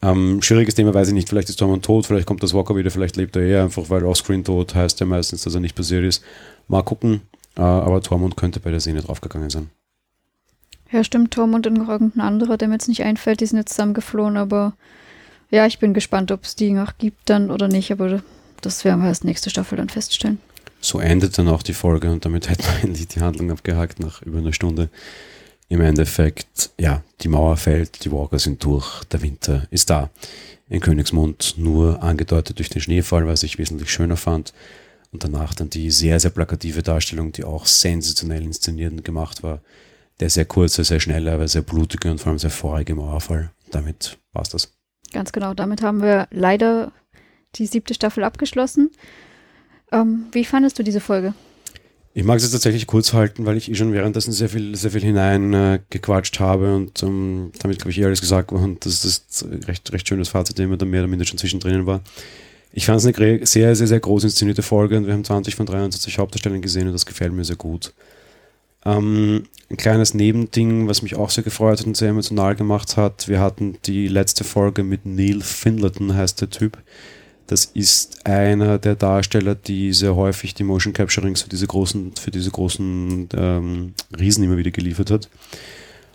Ähm, 0.01 0.41
schwieriges 0.41 0.75
Thema 0.75 0.93
weiß 0.93 1.09
ich 1.09 1.13
nicht. 1.13 1.27
Vielleicht 1.27 1.49
ist 1.49 1.57
Tormund 1.57 1.83
tot, 1.83 2.05
vielleicht 2.05 2.25
kommt 2.25 2.43
das 2.43 2.53
Walker 2.53 2.77
wieder, 2.77 2.91
vielleicht 2.91 3.17
lebt 3.17 3.35
er 3.35 3.43
eher 3.43 3.63
einfach, 3.63 3.89
weil 3.89 4.05
Offscreen 4.05 4.45
tot 4.45 4.73
heißt 4.73 5.01
ja 5.01 5.05
meistens, 5.05 5.43
dass 5.43 5.53
er 5.53 5.59
nicht 5.59 5.75
passiert 5.75 6.05
ist. 6.05 6.23
Mal 6.69 6.83
gucken. 6.83 7.21
Äh, 7.57 7.61
aber 7.61 8.01
Tormund 8.01 8.37
könnte 8.37 8.61
bei 8.61 8.71
der 8.71 8.79
Szene 8.79 9.01
draufgegangen 9.01 9.49
sein. 9.49 9.69
Ja, 10.91 11.03
stimmt, 11.03 11.33
Tormund 11.33 11.67
und 11.67 11.77
irgendein 11.77 12.21
anderer, 12.21 12.57
der 12.57 12.67
mir 12.67 12.75
jetzt 12.75 12.89
nicht 12.89 13.03
einfällt, 13.03 13.39
die 13.39 13.45
sind 13.45 13.57
jetzt 13.57 13.71
zusammengeflohen, 13.71 14.35
aber 14.35 14.73
ja, 15.49 15.65
ich 15.65 15.79
bin 15.79 15.93
gespannt, 15.93 16.31
ob 16.31 16.43
es 16.43 16.55
die 16.55 16.71
noch 16.71 16.97
gibt 16.97 17.29
dann 17.29 17.49
oder 17.49 17.67
nicht, 17.67 17.91
aber 17.91 18.21
das 18.61 18.83
werden 18.83 19.01
wir 19.01 19.07
erst 19.07 19.23
nächste 19.23 19.49
Staffel 19.49 19.77
dann 19.77 19.89
feststellen. 19.89 20.39
So 20.81 20.99
endet 20.99 21.37
dann 21.37 21.47
auch 21.47 21.63
die 21.63 21.73
Folge 21.73 22.11
und 22.11 22.25
damit 22.25 22.49
hätten 22.49 22.63
wir 22.63 22.83
endlich 22.83 23.07
die 23.07 23.21
Handlung 23.21 23.51
abgehakt 23.51 23.99
nach 23.99 24.21
über 24.21 24.39
einer 24.39 24.53
Stunde. 24.53 24.89
Im 25.69 25.79
Endeffekt, 25.79 26.71
ja, 26.77 27.01
die 27.21 27.29
Mauer 27.29 27.55
fällt, 27.55 28.03
die 28.03 28.11
Walker 28.11 28.39
sind 28.39 28.61
durch, 28.63 29.05
der 29.05 29.21
Winter 29.21 29.67
ist 29.71 29.89
da. 29.89 30.09
In 30.67 30.81
Königsmund 30.81 31.55
nur 31.57 32.03
angedeutet 32.03 32.59
durch 32.59 32.69
den 32.69 32.81
Schneefall, 32.81 33.25
was 33.25 33.43
ich 33.43 33.57
wesentlich 33.57 33.89
schöner 33.89 34.17
fand. 34.17 34.53
Und 35.13 35.23
danach 35.23 35.53
dann 35.53 35.69
die 35.69 35.91
sehr, 35.91 36.19
sehr 36.19 36.31
plakative 36.31 36.83
Darstellung, 36.83 37.31
die 37.31 37.45
auch 37.45 37.65
sensationell 37.65 38.43
inszeniert 38.43 38.91
und 38.91 39.05
gemacht 39.05 39.43
war 39.43 39.61
der 40.19 40.29
sehr 40.29 40.45
kurze, 40.45 40.83
sehr 40.83 40.99
schnelle, 40.99 41.31
aber 41.31 41.47
sehr 41.47 41.61
blutige 41.61 42.11
und 42.11 42.19
vor 42.19 42.29
allem 42.29 42.39
sehr 42.39 42.49
feurige 42.49 42.95
Mauerfall. 42.95 43.51
Damit 43.71 44.17
war's 44.33 44.49
das. 44.49 44.73
Ganz 45.11 45.31
genau. 45.31 45.53
Damit 45.53 45.81
haben 45.81 46.01
wir 46.01 46.27
leider 46.31 46.91
die 47.55 47.65
siebte 47.65 47.93
Staffel 47.93 48.23
abgeschlossen. 48.23 48.91
Ähm, 49.91 50.25
wie 50.31 50.45
fandest 50.45 50.79
du 50.79 50.83
diese 50.83 51.01
Folge? 51.01 51.33
Ich 52.13 52.25
mag 52.25 52.37
es 52.37 52.43
jetzt 52.43 52.51
tatsächlich 52.51 52.87
kurz 52.87 53.13
halten, 53.13 53.45
weil 53.45 53.55
ich 53.55 53.71
eh 53.71 53.75
schon 53.75 53.93
währenddessen 53.93 54.33
sehr 54.33 54.49
viel, 54.49 54.75
sehr 54.75 54.91
viel 54.91 55.01
hineingequatscht 55.01 56.37
äh, 56.37 56.39
habe 56.43 56.75
und 56.75 57.01
ähm, 57.03 57.51
damit, 57.59 57.77
glaube 57.77 57.91
ich, 57.91 57.99
eh 57.99 58.05
alles 58.05 58.19
gesagt 58.19 58.51
war 58.51 58.61
und 58.61 58.85
das 58.85 59.05
ist 59.05 59.43
ein 59.43 59.63
recht, 59.63 59.91
recht 59.93 60.07
schönes 60.07 60.27
Fazit, 60.27 60.57
dem 60.57 60.77
da 60.77 60.85
mehr 60.85 61.01
oder 61.01 61.07
minder 61.07 61.25
schon 61.25 61.37
zwischendrin 61.37 61.85
war. 61.85 62.01
Ich 62.73 62.85
fand 62.85 62.99
es 62.99 63.05
eine 63.05 63.45
sehr, 63.45 63.75
sehr, 63.75 63.87
sehr 63.87 63.99
groß 63.99 64.25
inszenierte 64.25 64.61
Folge 64.61 64.97
und 64.97 65.05
wir 65.05 65.13
haben 65.13 65.23
20 65.23 65.55
von 65.55 65.65
23 65.65 66.19
Hauptdarstellern 66.19 66.61
gesehen 66.61 66.87
und 66.87 66.93
das 66.93 67.05
gefällt 67.05 67.31
mir 67.31 67.45
sehr 67.45 67.55
gut. 67.55 67.93
Ähm, 68.85 69.43
ein 69.69 69.77
kleines 69.77 70.13
Nebending, 70.13 70.87
was 70.87 71.01
mich 71.01 71.15
auch 71.15 71.29
sehr 71.29 71.43
gefreut 71.43 71.79
hat 71.79 71.87
und 71.87 71.95
sehr 71.95 72.09
emotional 72.09 72.55
gemacht 72.55 72.97
hat. 72.97 73.27
Wir 73.27 73.39
hatten 73.39 73.77
die 73.85 74.07
letzte 74.07 74.43
Folge 74.43 74.83
mit 74.83 75.05
Neil 75.05 75.41
Finlayton, 75.41 76.13
heißt 76.13 76.41
der 76.41 76.49
Typ. 76.49 76.77
Das 77.47 77.65
ist 77.65 78.25
einer 78.25 78.77
der 78.77 78.95
Darsteller, 78.95 79.55
die 79.55 79.93
sehr 79.93 80.15
häufig 80.15 80.53
die 80.53 80.63
Motion 80.63 80.93
Capturings 80.93 81.41
für 81.41 81.49
diese 81.49 81.67
großen, 81.67 82.13
für 82.15 82.31
diese 82.31 82.49
großen 82.51 83.29
ähm, 83.35 83.93
Riesen 84.17 84.43
immer 84.43 84.57
wieder 84.57 84.71
geliefert 84.71 85.11
hat. 85.11 85.29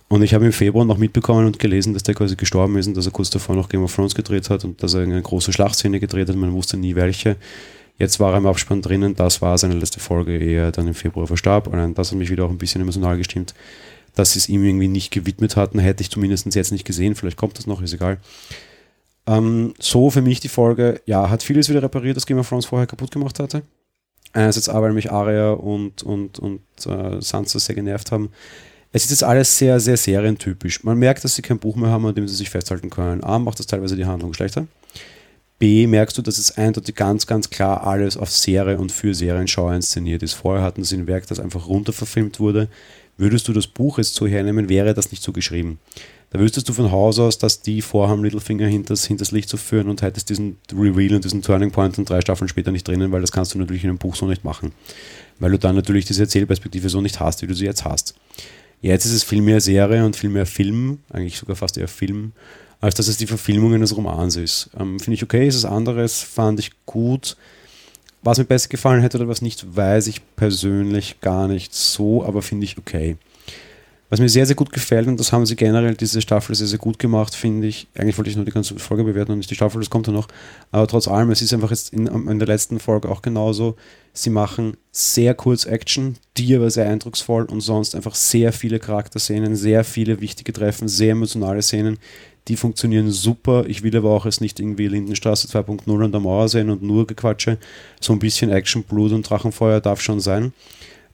Und 0.08 0.22
ich 0.22 0.34
habe 0.34 0.46
im 0.46 0.52
Februar 0.52 0.84
noch 0.84 0.98
mitbekommen 0.98 1.46
und 1.46 1.58
gelesen, 1.58 1.92
dass 1.92 2.04
der 2.04 2.14
quasi 2.14 2.36
gestorben 2.36 2.78
ist 2.78 2.86
und 2.86 2.96
dass 2.96 3.06
er 3.06 3.12
kurz 3.12 3.28
davor 3.28 3.56
noch 3.56 3.68
Game 3.68 3.82
of 3.82 3.94
Thrones 3.94 4.14
gedreht 4.14 4.48
hat 4.50 4.64
und 4.64 4.82
dass 4.82 4.94
er 4.94 5.02
eine 5.02 5.20
große 5.20 5.52
Schlachtszene 5.52 5.98
gedreht 5.98 6.28
hat. 6.28 6.36
Man 6.36 6.52
wusste 6.52 6.76
nie 6.76 6.94
welche. 6.94 7.36
Jetzt 7.98 8.20
war 8.20 8.32
er 8.32 8.38
im 8.38 8.46
Abspann 8.46 8.82
drinnen, 8.82 9.14
das 9.14 9.40
war 9.40 9.56
seine 9.56 9.74
letzte 9.74 10.00
Folge, 10.00 10.38
ehe 10.38 10.60
er 10.60 10.72
dann 10.72 10.86
im 10.86 10.94
Februar 10.94 11.26
verstarb. 11.26 11.66
Und 11.66 11.94
das 11.94 12.10
hat 12.10 12.18
mich 12.18 12.30
wieder 12.30 12.44
auch 12.44 12.50
ein 12.50 12.58
bisschen 12.58 12.82
emotional 12.82 13.16
gestimmt, 13.16 13.54
dass 14.14 14.32
sie 14.32 14.38
es 14.38 14.48
ihm 14.48 14.64
irgendwie 14.64 14.88
nicht 14.88 15.10
gewidmet 15.10 15.56
hatten. 15.56 15.78
Hätte 15.78 16.02
ich 16.02 16.10
zumindest 16.10 16.54
jetzt 16.54 16.72
nicht 16.72 16.84
gesehen, 16.84 17.14
vielleicht 17.14 17.38
kommt 17.38 17.58
das 17.58 17.66
noch, 17.66 17.80
ist 17.80 17.94
egal. 17.94 18.18
Ähm, 19.26 19.74
so 19.78 20.10
für 20.10 20.22
mich 20.22 20.40
die 20.40 20.48
Folge, 20.48 21.00
ja, 21.06 21.30
hat 21.30 21.42
vieles 21.42 21.68
wieder 21.68 21.82
repariert, 21.82 22.16
das 22.16 22.26
Game 22.26 22.38
of 22.38 22.48
Thrones 22.48 22.66
vorher 22.66 22.86
kaputt 22.86 23.10
gemacht 23.10 23.38
hatte. 23.40 23.62
Einerseits 24.32 24.68
weil 24.68 24.92
mich 24.92 25.10
Arya 25.10 25.52
und, 25.52 26.02
und, 26.02 26.38
und 26.38 26.60
äh, 26.84 27.20
Sansa 27.22 27.58
sehr 27.58 27.74
genervt 27.74 28.12
haben. 28.12 28.30
Es 28.92 29.04
ist 29.04 29.10
jetzt 29.10 29.24
alles 29.24 29.56
sehr, 29.56 29.80
sehr 29.80 29.96
serientypisch. 29.96 30.84
Man 30.84 30.98
merkt, 30.98 31.24
dass 31.24 31.34
sie 31.34 31.42
kein 31.42 31.58
Buch 31.58 31.76
mehr 31.76 31.90
haben, 31.90 32.06
an 32.06 32.14
dem 32.14 32.28
sie 32.28 32.34
sich 32.34 32.50
festhalten 32.50 32.90
können. 32.90 33.24
A, 33.24 33.38
macht 33.38 33.58
das 33.58 33.66
teilweise 33.66 33.96
die 33.96 34.04
Handlung 34.04 34.34
schlechter. 34.34 34.66
B, 35.58 35.86
merkst 35.86 36.18
du, 36.18 36.22
dass 36.22 36.38
es 36.38 36.58
eindeutig 36.58 36.94
ganz, 36.94 37.26
ganz 37.26 37.48
klar 37.48 37.86
alles 37.86 38.16
auf 38.16 38.30
Serie 38.30 38.78
und 38.78 38.92
für 38.92 39.14
Serienschau 39.14 39.70
inszeniert 39.70 40.22
ist. 40.22 40.34
Vorher 40.34 40.62
hatten 40.62 40.84
sie 40.84 40.96
ein 40.96 41.06
Werk, 41.06 41.26
das 41.26 41.40
einfach 41.40 41.66
runterverfilmt 41.66 42.40
wurde. 42.40 42.68
Würdest 43.16 43.48
du 43.48 43.54
das 43.54 43.66
Buch 43.66 43.96
jetzt 43.96 44.14
so 44.14 44.26
hernehmen, 44.26 44.68
wäre 44.68 44.92
das 44.92 45.10
nicht 45.10 45.22
so 45.22 45.32
geschrieben. 45.32 45.78
Da 46.30 46.40
wüsstest 46.40 46.68
du 46.68 46.74
von 46.74 46.90
Haus 46.90 47.18
aus, 47.18 47.38
dass 47.38 47.62
die 47.62 47.80
vorhaben, 47.80 48.22
Littlefinger 48.22 48.66
hinters, 48.66 49.06
hinters 49.06 49.30
Licht 49.30 49.48
zu 49.48 49.56
führen 49.56 49.88
und 49.88 50.02
hättest 50.02 50.28
diesen 50.28 50.58
Reveal 50.70 51.14
und 51.14 51.24
diesen 51.24 51.40
Turning 51.40 51.70
Point 51.70 51.96
und 51.98 52.10
drei 52.10 52.20
Staffeln 52.20 52.48
später 52.48 52.72
nicht 52.72 52.86
drinnen, 52.86 53.12
weil 53.12 53.22
das 53.22 53.32
kannst 53.32 53.54
du 53.54 53.58
natürlich 53.58 53.84
in 53.84 53.90
einem 53.90 53.98
Buch 53.98 54.16
so 54.16 54.26
nicht 54.26 54.44
machen. 54.44 54.72
Weil 55.38 55.52
du 55.52 55.58
dann 55.58 55.76
natürlich 55.76 56.04
diese 56.04 56.24
Erzählperspektive 56.24 56.90
so 56.90 57.00
nicht 57.00 57.20
hast, 57.20 57.40
wie 57.40 57.46
du 57.46 57.54
sie 57.54 57.64
jetzt 57.64 57.84
hast. 57.84 58.14
Jetzt 58.82 59.06
ist 59.06 59.12
es 59.12 59.24
viel 59.24 59.40
mehr 59.40 59.60
Serie 59.60 60.04
und 60.04 60.16
viel 60.16 60.28
mehr 60.28 60.46
Film, 60.46 60.98
eigentlich 61.10 61.38
sogar 61.38 61.56
fast 61.56 61.78
eher 61.78 61.88
Film, 61.88 62.32
als 62.86 62.94
dass 62.94 63.08
es 63.08 63.16
die 63.16 63.26
Verfilmung 63.26 63.74
eines 63.74 63.96
Romans 63.96 64.36
ist. 64.36 64.70
Ähm, 64.78 65.00
Finde 65.00 65.14
ich 65.16 65.24
okay, 65.24 65.48
ist 65.48 65.56
es 65.56 65.64
anderes, 65.64 66.22
fand 66.22 66.60
ich 66.60 66.70
gut. 66.86 67.36
Was 68.22 68.38
mir 68.38 68.44
besser 68.44 68.68
gefallen 68.68 69.02
hätte 69.02 69.18
oder 69.18 69.26
was 69.26 69.42
nicht, 69.42 69.76
weiß 69.76 70.06
ich 70.06 70.22
persönlich 70.36 71.20
gar 71.20 71.48
nicht 71.48 71.74
so, 71.74 72.24
aber 72.24 72.42
finde 72.42 72.64
ich 72.64 72.78
okay. 72.78 73.16
Was 74.08 74.20
mir 74.20 74.28
sehr, 74.28 74.46
sehr 74.46 74.54
gut 74.54 74.72
gefällt, 74.72 75.08
und 75.08 75.18
das 75.18 75.32
haben 75.32 75.46
sie 75.46 75.56
generell 75.56 75.96
diese 75.96 76.22
Staffel 76.22 76.54
sehr, 76.54 76.68
sehr 76.68 76.78
gut 76.78 77.00
gemacht, 77.00 77.34
finde 77.34 77.66
ich. 77.66 77.88
Eigentlich 77.96 78.16
wollte 78.18 78.30
ich 78.30 78.36
nur 78.36 78.44
die 78.44 78.52
ganze 78.52 78.78
Folge 78.78 79.02
bewerten 79.02 79.32
und 79.32 79.38
nicht 79.38 79.50
die 79.50 79.56
Staffel, 79.56 79.80
das 79.80 79.90
kommt 79.90 80.06
ja 80.06 80.12
noch. 80.12 80.28
Aber 80.70 80.86
trotz 80.86 81.08
allem, 81.08 81.32
es 81.32 81.42
ist 81.42 81.52
einfach 81.52 81.70
jetzt 81.70 81.92
in, 81.92 82.06
in 82.06 82.38
der 82.38 82.46
letzten 82.46 82.78
Folge 82.78 83.08
auch 83.08 83.20
genauso. 83.20 83.74
Sie 84.12 84.30
machen 84.30 84.76
sehr 84.92 85.34
kurz 85.34 85.64
Action, 85.64 86.18
die 86.36 86.54
aber 86.54 86.70
sehr 86.70 86.88
eindrucksvoll 86.88 87.46
und 87.46 87.62
sonst 87.62 87.96
einfach 87.96 88.14
sehr 88.14 88.52
viele 88.52 88.78
Charakterszenen, 88.78 89.56
sehr 89.56 89.82
viele 89.82 90.20
wichtige 90.20 90.52
Treffen, 90.52 90.86
sehr 90.86 91.10
emotionale 91.10 91.62
Szenen, 91.62 91.98
die 92.48 92.56
funktionieren 92.56 93.10
super. 93.10 93.64
Ich 93.66 93.82
will 93.82 93.96
aber 93.96 94.10
auch 94.10 94.24
jetzt 94.24 94.40
nicht 94.40 94.60
irgendwie 94.60 94.86
Lindenstraße 94.86 95.48
2.0 95.48 96.04
an 96.04 96.12
der 96.12 96.20
Mauer 96.20 96.48
sehen 96.48 96.70
und 96.70 96.82
nur 96.82 97.06
Gequatsche. 97.06 97.58
So 98.00 98.12
ein 98.12 98.18
bisschen 98.18 98.50
Action, 98.50 98.84
Blut 98.84 99.12
und 99.12 99.28
Drachenfeuer 99.28 99.80
darf 99.80 100.00
schon 100.00 100.20
sein. 100.20 100.52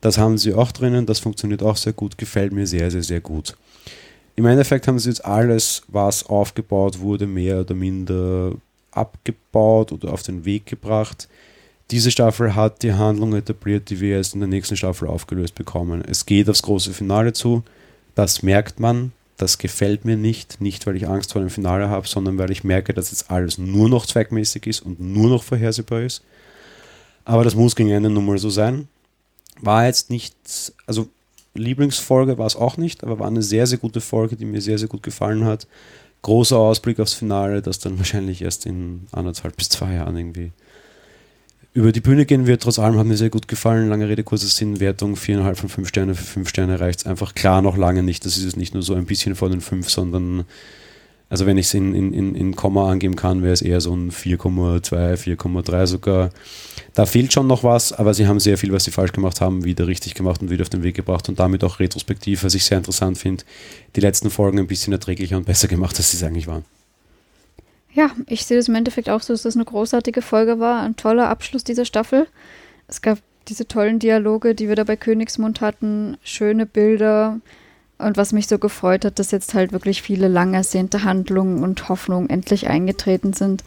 Das 0.00 0.18
haben 0.18 0.36
sie 0.36 0.52
auch 0.52 0.72
drinnen, 0.72 1.06
das 1.06 1.20
funktioniert 1.20 1.62
auch 1.62 1.76
sehr 1.76 1.92
gut, 1.92 2.18
gefällt 2.18 2.52
mir 2.52 2.66
sehr, 2.66 2.90
sehr, 2.90 3.04
sehr 3.04 3.20
gut. 3.20 3.56
Im 4.34 4.46
Endeffekt 4.46 4.88
haben 4.88 4.98
sie 4.98 5.10
jetzt 5.10 5.24
alles, 5.24 5.82
was 5.88 6.26
aufgebaut 6.26 6.98
wurde, 6.98 7.26
mehr 7.26 7.60
oder 7.60 7.74
minder 7.74 8.52
abgebaut 8.90 9.92
oder 9.92 10.12
auf 10.12 10.22
den 10.22 10.44
Weg 10.44 10.66
gebracht. 10.66 11.28
Diese 11.90 12.10
Staffel 12.10 12.54
hat 12.54 12.82
die 12.82 12.94
Handlung 12.94 13.34
etabliert, 13.34 13.90
die 13.90 14.00
wir 14.00 14.16
erst 14.16 14.34
in 14.34 14.40
der 14.40 14.48
nächsten 14.48 14.76
Staffel 14.76 15.08
aufgelöst 15.08 15.54
bekommen. 15.54 16.02
Es 16.06 16.26
geht 16.26 16.48
aufs 16.48 16.62
große 16.62 16.92
Finale 16.92 17.32
zu, 17.32 17.62
das 18.14 18.42
merkt 18.42 18.80
man, 18.80 19.12
das 19.36 19.58
gefällt 19.58 20.04
mir 20.04 20.16
nicht, 20.16 20.60
nicht 20.60 20.86
weil 20.86 20.96
ich 20.96 21.08
Angst 21.08 21.32
vor 21.32 21.40
dem 21.40 21.50
Finale 21.50 21.88
habe, 21.88 22.06
sondern 22.06 22.38
weil 22.38 22.50
ich 22.50 22.64
merke, 22.64 22.94
dass 22.94 23.10
jetzt 23.10 23.30
alles 23.30 23.58
nur 23.58 23.88
noch 23.88 24.06
zweckmäßig 24.06 24.66
ist 24.66 24.80
und 24.80 25.00
nur 25.00 25.28
noch 25.28 25.42
vorhersehbar 25.42 26.02
ist. 26.02 26.22
Aber 27.24 27.44
das 27.44 27.54
muss 27.54 27.76
gegen 27.76 27.90
Ende 27.90 28.10
nun 28.10 28.26
mal 28.26 28.38
so 28.38 28.50
sein. 28.50 28.88
War 29.60 29.86
jetzt 29.86 30.10
nicht, 30.10 30.34
also 30.86 31.08
Lieblingsfolge 31.54 32.38
war 32.38 32.46
es 32.46 32.56
auch 32.56 32.76
nicht, 32.76 33.02
aber 33.04 33.18
war 33.18 33.26
eine 33.26 33.42
sehr, 33.42 33.66
sehr 33.66 33.78
gute 33.78 34.00
Folge, 34.00 34.36
die 34.36 34.44
mir 34.44 34.60
sehr, 34.60 34.78
sehr 34.78 34.88
gut 34.88 35.02
gefallen 35.02 35.44
hat. 35.44 35.66
Großer 36.22 36.56
Ausblick 36.56 37.00
aufs 37.00 37.14
Finale, 37.14 37.62
das 37.62 37.78
dann 37.78 37.98
wahrscheinlich 37.98 38.42
erst 38.42 38.66
in 38.66 39.06
anderthalb 39.12 39.56
bis 39.56 39.68
zwei 39.68 39.94
Jahren 39.94 40.16
irgendwie 40.16 40.52
über 41.74 41.92
die 41.92 42.00
Bühne 42.00 42.26
gehen 42.26 42.46
wird. 42.46 42.62
Trotz 42.62 42.78
allem 42.78 42.98
hat 42.98 43.06
mir 43.06 43.16
sehr 43.16 43.30
gut 43.30 43.48
gefallen. 43.48 43.88
Lange 43.88 44.08
Rede, 44.08 44.24
kurzer 44.24 44.46
Sinn, 44.46 44.80
Wertung 44.80 45.14
4,5 45.14 45.54
von 45.54 45.68
5 45.68 45.88
Sterne. 45.88 46.14
Für 46.14 46.24
5 46.24 46.48
Sterne 46.48 46.80
reicht 46.80 47.00
es 47.00 47.06
einfach 47.06 47.34
klar 47.34 47.62
noch 47.62 47.76
lange 47.76 48.02
nicht. 48.02 48.24
Das 48.24 48.36
ist 48.36 48.44
es 48.44 48.56
nicht 48.56 48.74
nur 48.74 48.82
so 48.82 48.94
ein 48.94 49.06
bisschen 49.06 49.34
vor 49.34 49.48
den 49.48 49.60
5, 49.60 49.88
sondern 49.88 50.44
also 51.32 51.46
wenn 51.46 51.56
ich 51.56 51.64
es 51.64 51.72
in, 51.72 51.94
in, 51.94 52.34
in 52.34 52.56
Komma 52.56 52.90
angeben 52.90 53.16
kann, 53.16 53.42
wäre 53.42 53.54
es 53.54 53.62
eher 53.62 53.80
so 53.80 53.96
ein 53.96 54.10
4,2, 54.10 55.16
4,3 55.16 55.86
sogar. 55.86 56.28
Da 56.92 57.06
fehlt 57.06 57.32
schon 57.32 57.46
noch 57.46 57.64
was, 57.64 57.94
aber 57.94 58.12
sie 58.12 58.26
haben 58.26 58.38
sehr 58.38 58.58
viel, 58.58 58.70
was 58.70 58.84
sie 58.84 58.90
falsch 58.90 59.12
gemacht 59.12 59.40
haben, 59.40 59.64
wieder 59.64 59.86
richtig 59.86 60.12
gemacht 60.12 60.42
und 60.42 60.50
wieder 60.50 60.60
auf 60.60 60.68
den 60.68 60.82
Weg 60.82 60.94
gebracht 60.94 61.30
und 61.30 61.40
damit 61.40 61.64
auch 61.64 61.80
retrospektiv, 61.80 62.44
was 62.44 62.54
ich 62.54 62.66
sehr 62.66 62.76
interessant 62.76 63.16
finde, 63.16 63.44
die 63.96 64.00
letzten 64.00 64.28
Folgen 64.28 64.58
ein 64.58 64.66
bisschen 64.66 64.92
erträglicher 64.92 65.38
und 65.38 65.46
besser 65.46 65.68
gemacht, 65.68 65.96
als 65.96 66.10
sie 66.10 66.18
es 66.18 66.22
eigentlich 66.22 66.48
waren. 66.48 66.66
Ja, 67.94 68.10
ich 68.26 68.46
sehe 68.46 68.56
das 68.56 68.68
im 68.68 68.74
Endeffekt 68.74 69.10
auch 69.10 69.20
so, 69.20 69.34
dass 69.34 69.42
das 69.42 69.54
eine 69.54 69.66
großartige 69.66 70.22
Folge 70.22 70.58
war, 70.58 70.82
ein 70.82 70.96
toller 70.96 71.28
Abschluss 71.28 71.62
dieser 71.62 71.84
Staffel. 71.84 72.26
Es 72.88 73.02
gab 73.02 73.18
diese 73.48 73.68
tollen 73.68 73.98
Dialoge, 73.98 74.54
die 74.54 74.68
wir 74.68 74.76
da 74.76 74.84
bei 74.84 74.96
Königsmund 74.96 75.60
hatten, 75.60 76.16
schöne 76.22 76.64
Bilder. 76.64 77.40
Und 77.98 78.16
was 78.16 78.32
mich 78.32 78.48
so 78.48 78.58
gefreut 78.58 79.04
hat, 79.04 79.18
dass 79.18 79.30
jetzt 79.30 79.54
halt 79.54 79.72
wirklich 79.72 80.02
viele 80.02 80.28
lang 80.28 80.54
ersehnte 80.54 81.04
Handlungen 81.04 81.62
und 81.62 81.88
Hoffnungen 81.88 82.30
endlich 82.30 82.66
eingetreten 82.66 83.32
sind. 83.32 83.62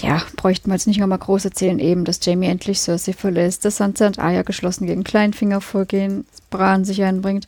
Ja, 0.00 0.22
bräuchten 0.36 0.68
wir 0.68 0.74
jetzt 0.74 0.86
nicht 0.86 1.00
nochmal 1.00 1.18
groß 1.18 1.44
erzählen, 1.44 1.78
eben, 1.78 2.04
dass 2.04 2.24
Jamie 2.24 2.48
endlich 2.48 2.80
Cersei 2.80 3.12
verlässt, 3.12 3.64
dass 3.64 3.76
Sansa 3.76 4.06
und 4.06 4.18
Arya 4.18 4.42
geschlossen 4.42 4.86
gegen 4.86 5.04
Kleinfinger 5.04 5.60
vorgehen, 5.60 6.26
Bran 6.48 6.84
sich 6.84 7.02
einbringt, 7.02 7.46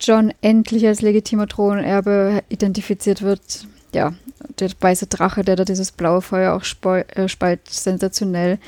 John 0.00 0.32
endlich 0.40 0.86
als 0.86 1.00
legitimer 1.00 1.46
Thronerbe 1.46 2.42
identifiziert 2.48 3.22
wird, 3.22 3.66
ja, 3.94 4.14
der 4.58 4.70
weiße 4.78 5.06
Drache, 5.06 5.42
der 5.44 5.56
da 5.56 5.64
dieses 5.64 5.92
blaue 5.92 6.22
Feuer 6.22 6.54
auch 6.54 6.64
äh, 6.94 7.28
speit, 7.28 7.60
sensationell. 7.68 8.58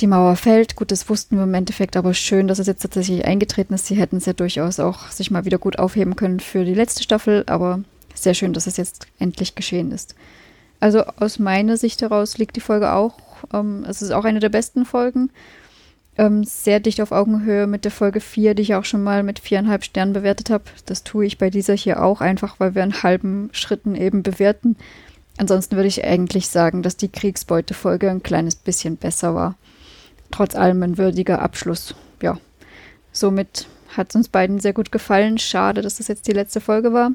Die 0.00 0.06
Mauer 0.06 0.36
fällt, 0.36 0.76
gut, 0.76 0.90
das 0.90 1.08
wussten 1.10 1.36
wir 1.36 1.44
im 1.44 1.54
Endeffekt, 1.54 1.96
aber 1.96 2.14
schön, 2.14 2.48
dass 2.48 2.58
es 2.58 2.66
jetzt 2.66 2.80
tatsächlich 2.80 3.24
eingetreten 3.26 3.74
ist. 3.74 3.86
Sie 3.86 3.96
hätten 3.96 4.16
es 4.16 4.26
ja 4.26 4.32
durchaus 4.32 4.80
auch 4.80 5.08
sich 5.10 5.30
mal 5.30 5.44
wieder 5.44 5.58
gut 5.58 5.78
aufheben 5.78 6.16
können 6.16 6.40
für 6.40 6.64
die 6.64 6.74
letzte 6.74 7.02
Staffel, 7.02 7.44
aber 7.46 7.82
sehr 8.14 8.34
schön, 8.34 8.54
dass 8.54 8.66
es 8.66 8.78
jetzt 8.78 9.06
endlich 9.18 9.54
geschehen 9.54 9.92
ist. 9.92 10.14
Also 10.80 11.04
aus 11.04 11.38
meiner 11.38 11.76
Sicht 11.76 12.00
heraus 12.00 12.38
liegt 12.38 12.56
die 12.56 12.60
Folge 12.60 12.92
auch, 12.92 13.18
ähm, 13.52 13.84
es 13.86 14.00
ist 14.00 14.12
auch 14.12 14.24
eine 14.24 14.40
der 14.40 14.48
besten 14.48 14.86
Folgen 14.86 15.30
ähm, 16.16 16.44
sehr 16.44 16.80
dicht 16.80 17.00
auf 17.00 17.12
Augenhöhe 17.12 17.66
mit 17.66 17.84
der 17.84 17.92
Folge 17.92 18.20
4, 18.20 18.54
die 18.54 18.62
ich 18.62 18.74
auch 18.74 18.84
schon 18.84 19.02
mal 19.02 19.22
mit 19.22 19.38
viereinhalb 19.38 19.84
Sternen 19.84 20.12
bewertet 20.12 20.50
habe. 20.50 20.64
Das 20.86 21.04
tue 21.04 21.26
ich 21.26 21.38
bei 21.38 21.50
dieser 21.50 21.74
hier 21.74 22.02
auch 22.02 22.20
einfach, 22.20 22.56
weil 22.58 22.74
wir 22.74 22.82
in 22.82 23.02
halben 23.02 23.50
Schritten 23.52 23.94
eben 23.94 24.22
bewerten. 24.22 24.76
Ansonsten 25.38 25.76
würde 25.76 25.88
ich 25.88 26.04
eigentlich 26.04 26.48
sagen, 26.48 26.82
dass 26.82 26.96
die 26.96 27.08
Kriegsbeute-Folge 27.08 28.10
ein 28.10 28.22
kleines 28.22 28.56
bisschen 28.56 28.96
besser 28.96 29.34
war. 29.34 29.56
Trotz 30.30 30.54
allem 30.54 30.82
ein 30.82 30.98
würdiger 30.98 31.40
Abschluss. 31.40 31.94
Ja, 32.22 32.38
somit 33.12 33.66
hat 33.96 34.10
es 34.10 34.16
uns 34.16 34.28
beiden 34.28 34.60
sehr 34.60 34.72
gut 34.72 34.92
gefallen. 34.92 35.38
Schade, 35.38 35.82
dass 35.82 35.96
das 35.96 36.08
jetzt 36.08 36.28
die 36.28 36.32
letzte 36.32 36.60
Folge 36.60 36.92
war. 36.92 37.12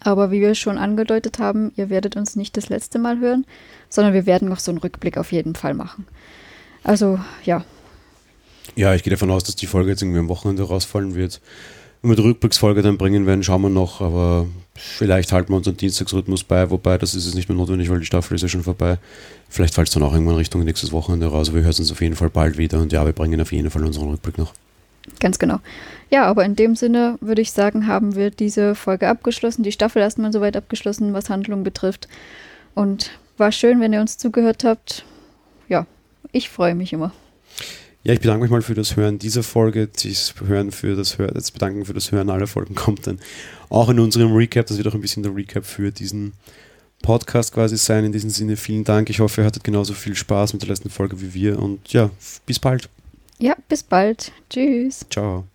Aber 0.00 0.30
wie 0.30 0.40
wir 0.40 0.54
schon 0.54 0.78
angedeutet 0.78 1.38
haben, 1.38 1.72
ihr 1.76 1.90
werdet 1.90 2.16
uns 2.16 2.36
nicht 2.36 2.56
das 2.56 2.68
letzte 2.68 2.98
Mal 2.98 3.18
hören, 3.18 3.46
sondern 3.88 4.14
wir 4.14 4.26
werden 4.26 4.48
noch 4.48 4.58
so 4.58 4.70
einen 4.70 4.78
Rückblick 4.78 5.18
auf 5.18 5.30
jeden 5.30 5.54
Fall 5.54 5.74
machen. 5.74 6.06
Also 6.82 7.20
ja, 7.44 7.64
ja, 8.76 8.94
ich 8.94 9.02
gehe 9.02 9.10
davon 9.10 9.30
aus, 9.30 9.44
dass 9.44 9.56
die 9.56 9.66
Folge 9.66 9.90
jetzt 9.90 10.02
irgendwie 10.02 10.18
am 10.18 10.28
Wochenende 10.28 10.62
rausfallen 10.62 11.14
wird. 11.14 11.40
Wenn 12.02 12.10
wir 12.10 12.16
die 12.16 12.22
Rückblicksfolge 12.22 12.82
dann 12.82 12.98
bringen 12.98 13.26
werden, 13.26 13.42
schauen 13.42 13.62
wir 13.62 13.70
noch, 13.70 14.00
aber 14.00 14.46
vielleicht 14.74 15.32
halten 15.32 15.52
wir 15.52 15.56
unseren 15.56 15.76
Dienstagsrhythmus 15.76 16.44
bei, 16.44 16.70
wobei 16.70 16.98
das 16.98 17.14
ist 17.14 17.24
es 17.24 17.34
nicht 17.34 17.48
mehr 17.48 17.56
notwendig, 17.56 17.88
weil 17.88 18.00
die 18.00 18.06
Staffel 18.06 18.34
ist 18.34 18.42
ja 18.42 18.48
schon 18.48 18.62
vorbei. 18.62 18.98
Vielleicht 19.48 19.74
fällt 19.74 19.88
es 19.88 19.94
dann 19.94 20.02
auch 20.02 20.12
irgendwann 20.12 20.36
Richtung 20.36 20.64
nächstes 20.64 20.92
Wochenende 20.92 21.28
raus. 21.28 21.54
Wir 21.54 21.62
hören 21.62 21.74
uns 21.78 21.90
auf 21.90 22.00
jeden 22.02 22.16
Fall 22.16 22.28
bald 22.28 22.58
wieder 22.58 22.80
und 22.80 22.92
ja, 22.92 23.06
wir 23.06 23.12
bringen 23.12 23.40
auf 23.40 23.52
jeden 23.52 23.70
Fall 23.70 23.84
unseren 23.84 24.10
Rückblick 24.10 24.36
noch. 24.36 24.52
Ganz 25.20 25.38
genau. 25.38 25.60
Ja, 26.10 26.24
aber 26.26 26.44
in 26.44 26.56
dem 26.56 26.76
Sinne 26.76 27.18
würde 27.20 27.42
ich 27.42 27.52
sagen, 27.52 27.86
haben 27.86 28.14
wir 28.14 28.30
diese 28.30 28.74
Folge 28.74 29.08
abgeschlossen, 29.08 29.62
die 29.62 29.72
Staffel 29.72 30.02
erstmal 30.02 30.32
soweit 30.32 30.56
abgeschlossen, 30.56 31.12
was 31.12 31.30
Handlung 31.30 31.64
betrifft. 31.64 32.08
Und 32.74 33.10
war 33.36 33.52
schön, 33.52 33.80
wenn 33.80 33.92
ihr 33.92 34.00
uns 34.00 34.18
zugehört 34.18 34.64
habt. 34.64 35.04
Ja, 35.68 35.86
ich 36.32 36.48
freue 36.50 36.74
mich 36.74 36.92
immer. 36.92 37.12
Ja, 38.06 38.12
ich 38.12 38.20
bedanke 38.20 38.42
mich 38.42 38.50
mal 38.50 38.60
für 38.60 38.74
das 38.74 38.96
Hören 38.96 39.18
dieser 39.18 39.42
Folge. 39.42 39.88
Das 39.88 40.34
Hören 40.46 40.72
für 40.72 40.94
das 40.94 41.16
Hören, 41.16 41.32
das 41.32 41.50
Bedanken 41.50 41.86
für 41.86 41.94
das 41.94 42.12
Hören 42.12 42.28
aller 42.28 42.46
Folgen 42.46 42.74
kommt 42.74 43.06
dann 43.06 43.18
auch 43.70 43.88
in 43.88 43.98
unserem 43.98 44.32
Recap. 44.32 44.66
Das 44.66 44.76
wird 44.76 44.86
auch 44.86 44.94
ein 44.94 45.00
bisschen 45.00 45.22
der 45.22 45.34
Recap 45.34 45.64
für 45.64 45.90
diesen 45.90 46.34
Podcast 47.00 47.54
quasi 47.54 47.78
sein. 47.78 48.04
In 48.04 48.12
diesem 48.12 48.28
Sinne 48.28 48.56
vielen 48.56 48.84
Dank. 48.84 49.08
Ich 49.08 49.20
hoffe, 49.20 49.40
ihr 49.40 49.46
hattet 49.46 49.64
genauso 49.64 49.94
viel 49.94 50.14
Spaß 50.14 50.52
mit 50.52 50.60
der 50.60 50.68
letzten 50.68 50.90
Folge 50.90 51.22
wie 51.22 51.32
wir. 51.32 51.58
Und 51.58 51.94
ja, 51.94 52.10
bis 52.44 52.58
bald. 52.58 52.90
Ja, 53.38 53.56
bis 53.68 53.82
bald. 53.82 54.32
Tschüss. 54.50 55.06
Ciao. 55.10 55.46